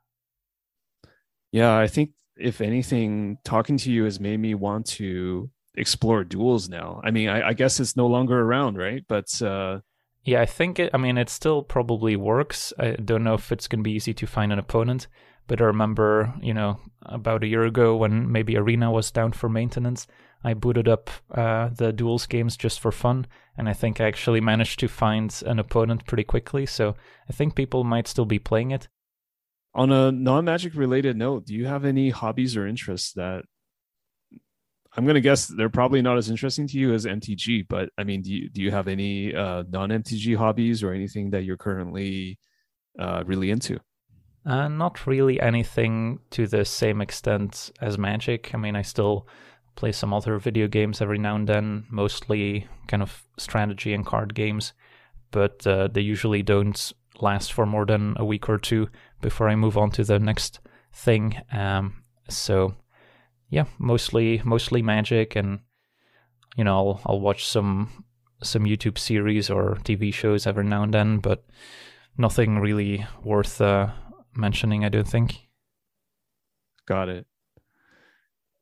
Yeah, 1.52 1.78
I 1.78 1.88
think 1.88 2.12
if 2.38 2.62
anything, 2.62 3.38
talking 3.44 3.78
to 3.78 3.92
you 3.92 4.06
has 4.06 4.20
made 4.20 4.40
me 4.40 4.54
want 4.54 4.86
to 4.88 5.50
explore 5.76 6.24
duels 6.24 6.70
now. 6.70 7.02
I 7.04 7.12
mean, 7.12 7.30
I, 7.30 7.50
I 7.50 7.54
guess 7.54 7.80
it's 7.80 7.96
no 7.96 8.08
longer 8.08 8.40
around, 8.40 8.78
right? 8.78 9.04
But 9.08 9.42
uh, 9.42 9.80
yeah, 10.24 10.42
I 10.42 10.46
think 10.46 10.80
it. 10.80 10.92
I 10.94 10.98
mean, 10.98 11.18
it 11.18 11.30
still 11.30 11.64
probably 11.64 12.16
works. 12.16 12.74
I 12.78 12.92
don't 12.92 13.24
know 13.24 13.34
if 13.34 13.52
it's 13.52 13.68
going 13.68 13.80
to 13.80 13.84
be 13.84 13.94
easy 13.94 14.14
to 14.14 14.28
find 14.28 14.52
an 14.52 14.60
opponent, 14.60 15.08
but 15.48 15.62
I 15.62 15.66
remember, 15.66 16.34
you 16.42 16.54
know, 16.54 16.80
about 17.04 17.44
a 17.44 17.48
year 17.48 17.64
ago 17.64 17.96
when 17.96 18.32
maybe 18.32 18.58
Arena 18.58 18.92
was 18.92 19.12
down 19.12 19.32
for 19.32 19.50
maintenance, 19.50 20.08
I 20.44 20.54
booted 20.54 20.88
up 20.88 21.10
uh, 21.34 21.70
the 21.70 21.92
duels 21.92 22.26
games 22.26 22.58
just 22.58 22.80
for 22.80 22.92
fun, 22.92 23.28
and 23.58 23.68
I 23.68 23.74
think 23.74 24.00
I 24.00 24.06
actually 24.06 24.42
managed 24.42 24.80
to 24.80 24.88
find 24.88 25.36
an 25.46 25.60
opponent 25.60 26.06
pretty 26.06 26.24
quickly. 26.24 26.66
So 26.66 26.96
I 27.30 27.34
think 27.34 27.56
people 27.56 27.84
might 27.84 28.08
still 28.08 28.26
be 28.26 28.40
playing 28.40 28.72
it. 28.72 28.88
On 29.74 29.92
a 29.92 30.12
non-magic 30.12 30.76
related 30.76 31.16
note, 31.16 31.46
do 31.46 31.54
you 31.54 31.66
have 31.66 31.86
any 31.86 32.10
hobbies 32.10 32.58
or 32.58 32.68
interests 32.68 33.14
that 33.14 33.44
I'm 34.96 35.06
gonna 35.06 35.22
guess 35.22 35.48
they're 35.48 35.70
probably 35.70 36.02
not 36.02 36.18
as 36.18 36.30
interesting 36.30 36.68
to 36.68 36.78
you 36.78 36.94
as 36.94 37.06
MTG, 37.06 37.68
but 37.70 37.90
I 37.98 38.04
mean, 38.04 38.22
do 38.22 38.32
you 38.32 38.50
do 38.50 38.62
you 38.62 38.72
have 38.72 38.88
any 38.88 39.34
uh, 39.34 39.64
non-MTG 39.70 40.36
hobbies 40.36 40.84
or 40.84 40.92
anything 40.94 41.30
that 41.32 41.44
you're 41.44 41.58
currently 41.58 42.40
uh, 43.00 43.24
really 43.26 43.52
into? 43.52 43.80
Uh, 44.46 44.68
not 44.68 45.06
really 45.06 45.40
anything 45.40 46.20
to 46.32 46.48
the 46.48 46.66
same 46.66 47.00
extent 47.00 47.72
as 47.80 47.98
Magic. 47.98 48.52
I 48.54 48.58
mean, 48.58 48.76
I 48.76 48.82
still 48.82 49.28
play 49.76 49.92
some 49.92 50.14
other 50.14 50.38
video 50.40 50.68
games 50.68 51.02
every 51.02 51.20
now 51.20 51.36
and 51.36 51.48
then, 51.48 51.86
mostly 51.90 52.68
kind 52.88 53.04
of 53.04 53.24
strategy 53.38 53.94
and 53.94 54.06
card 54.06 54.34
games, 54.34 54.74
but 55.32 55.66
uh, 55.66 55.88
they 55.88 56.02
usually 56.02 56.44
don't 56.44 56.92
last 57.22 57.54
for 57.54 57.66
more 57.66 57.86
than 57.86 58.16
a 58.18 58.26
week 58.26 58.50
or 58.50 58.58
two 58.58 58.90
before 59.22 59.48
I 59.48 59.56
move 59.56 59.78
on 59.78 59.92
to 59.92 60.04
the 60.04 60.20
next 60.20 60.60
thing. 60.92 61.38
Um, 61.52 62.04
so 62.28 62.76
yeah, 63.52 63.66
mostly 63.78 64.42
mostly 64.44 64.82
Magic, 64.82 65.36
and 65.36 65.60
you 66.56 66.64
know 66.64 66.78
I'll 66.78 67.02
I'll 67.06 67.20
watch 67.20 67.46
some 67.46 68.06
some 68.42 68.64
YouTube 68.64 68.98
series 68.98 69.50
or 69.50 69.78
TV 69.84 70.12
shows 70.12 70.48
every 70.48 70.64
now 70.64 70.84
and 70.84 70.94
then, 70.94 71.20
but 71.20 71.46
nothing 72.18 72.60
really 72.60 73.06
worth 73.24 73.62
uh, 73.62 73.92
mentioning. 74.36 74.84
I 74.86 74.90
don't 74.90 75.08
think. 75.08 75.48
Got 76.88 77.10
it. 77.10 77.28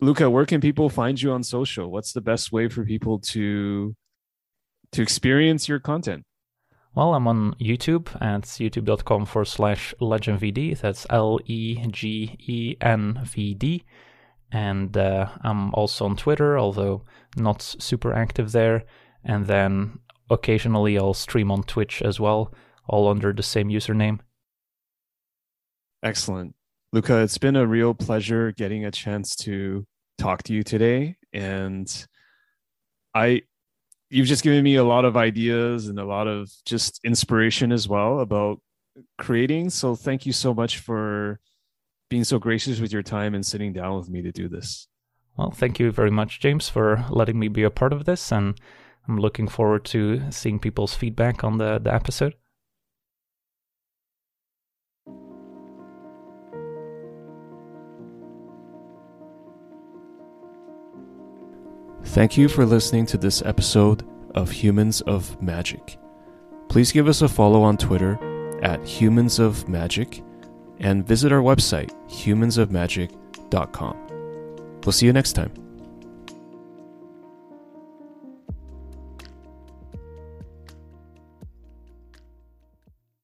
Luca, 0.01 0.29
where 0.29 0.45
can 0.45 0.59
people 0.59 0.89
find 0.89 1.21
you 1.21 1.31
on 1.31 1.43
social? 1.43 1.91
What's 1.91 2.13
the 2.13 2.21
best 2.21 2.51
way 2.51 2.67
for 2.67 2.83
people 2.83 3.19
to 3.19 3.95
to 4.91 5.01
experience 5.01 5.69
your 5.69 5.79
content? 5.79 6.25
Well, 6.95 7.13
I'm 7.13 7.27
on 7.27 7.53
YouTube 7.61 8.09
at 8.19 8.43
youtube.com 8.43 9.27
forward 9.27 9.45
slash 9.45 9.93
legenvd. 10.01 10.79
That's 10.79 11.05
L 11.11 11.39
E 11.45 11.85
G 11.91 12.35
E 12.39 12.75
N 12.81 13.19
V 13.23 13.53
D. 13.53 13.83
And 14.51 14.95
uh, 14.97 15.29
I'm 15.41 15.73
also 15.73 16.05
on 16.05 16.15
Twitter, 16.15 16.57
although 16.57 17.03
not 17.37 17.61
super 17.61 18.13
active 18.13 18.51
there. 18.51 18.83
And 19.23 19.45
then 19.45 19.99
occasionally 20.29 20.97
I'll 20.97 21.13
stream 21.13 21.51
on 21.51 21.63
Twitch 21.63 22.01
as 22.01 22.19
well, 22.19 22.53
all 22.87 23.07
under 23.07 23.33
the 23.33 23.43
same 23.43 23.69
username. 23.69 24.19
Excellent. 26.01 26.55
Luca, 26.91 27.21
it's 27.21 27.37
been 27.37 27.55
a 27.55 27.67
real 27.67 27.93
pleasure 27.93 28.51
getting 28.51 28.85
a 28.85 28.91
chance 28.91 29.35
to 29.35 29.85
talk 30.17 30.43
to 30.43 30.53
you 30.53 30.63
today. 30.63 31.17
And 31.33 32.07
I 33.13 33.43
you've 34.09 34.27
just 34.27 34.43
given 34.43 34.63
me 34.63 34.75
a 34.75 34.83
lot 34.83 35.05
of 35.05 35.15
ideas 35.15 35.87
and 35.87 35.99
a 35.99 36.05
lot 36.05 36.27
of 36.27 36.51
just 36.65 36.99
inspiration 37.03 37.71
as 37.71 37.87
well 37.87 38.19
about 38.19 38.59
creating. 39.17 39.69
So 39.69 39.95
thank 39.95 40.25
you 40.25 40.33
so 40.33 40.53
much 40.53 40.79
for 40.79 41.39
being 42.09 42.23
so 42.23 42.39
gracious 42.39 42.79
with 42.79 42.91
your 42.91 43.03
time 43.03 43.35
and 43.35 43.45
sitting 43.45 43.71
down 43.71 43.97
with 43.97 44.09
me 44.09 44.21
to 44.23 44.31
do 44.31 44.49
this. 44.49 44.87
Well, 45.37 45.51
thank 45.51 45.79
you 45.79 45.91
very 45.91 46.11
much, 46.11 46.39
James, 46.39 46.67
for 46.67 47.05
letting 47.09 47.39
me 47.39 47.47
be 47.47 47.63
a 47.63 47.69
part 47.69 47.93
of 47.93 48.05
this. 48.05 48.31
And 48.31 48.59
I'm 49.07 49.17
looking 49.17 49.47
forward 49.47 49.85
to 49.85 50.29
seeing 50.31 50.59
people's 50.59 50.93
feedback 50.93 51.43
on 51.43 51.57
the, 51.57 51.79
the 51.79 51.93
episode. 51.93 52.33
Thank 62.03 62.37
you 62.37 62.49
for 62.49 62.65
listening 62.65 63.05
to 63.07 63.17
this 63.17 63.43
episode 63.43 64.03
of 64.33 64.49
Humans 64.49 65.01
of 65.01 65.39
Magic. 65.41 65.99
Please 66.67 66.91
give 66.91 67.07
us 67.07 67.21
a 67.21 67.27
follow 67.27 67.61
on 67.61 67.77
Twitter 67.77 68.17
at 68.63 68.83
Humans 68.83 69.39
of 69.39 69.69
Magic 69.69 70.23
and 70.79 71.05
visit 71.07 71.31
our 71.31 71.41
website, 71.41 71.91
humansofmagic.com. 72.09 73.97
We'll 74.85 74.93
see 74.93 75.05
you 75.05 75.13
next 75.13 75.33
time. 75.33 75.68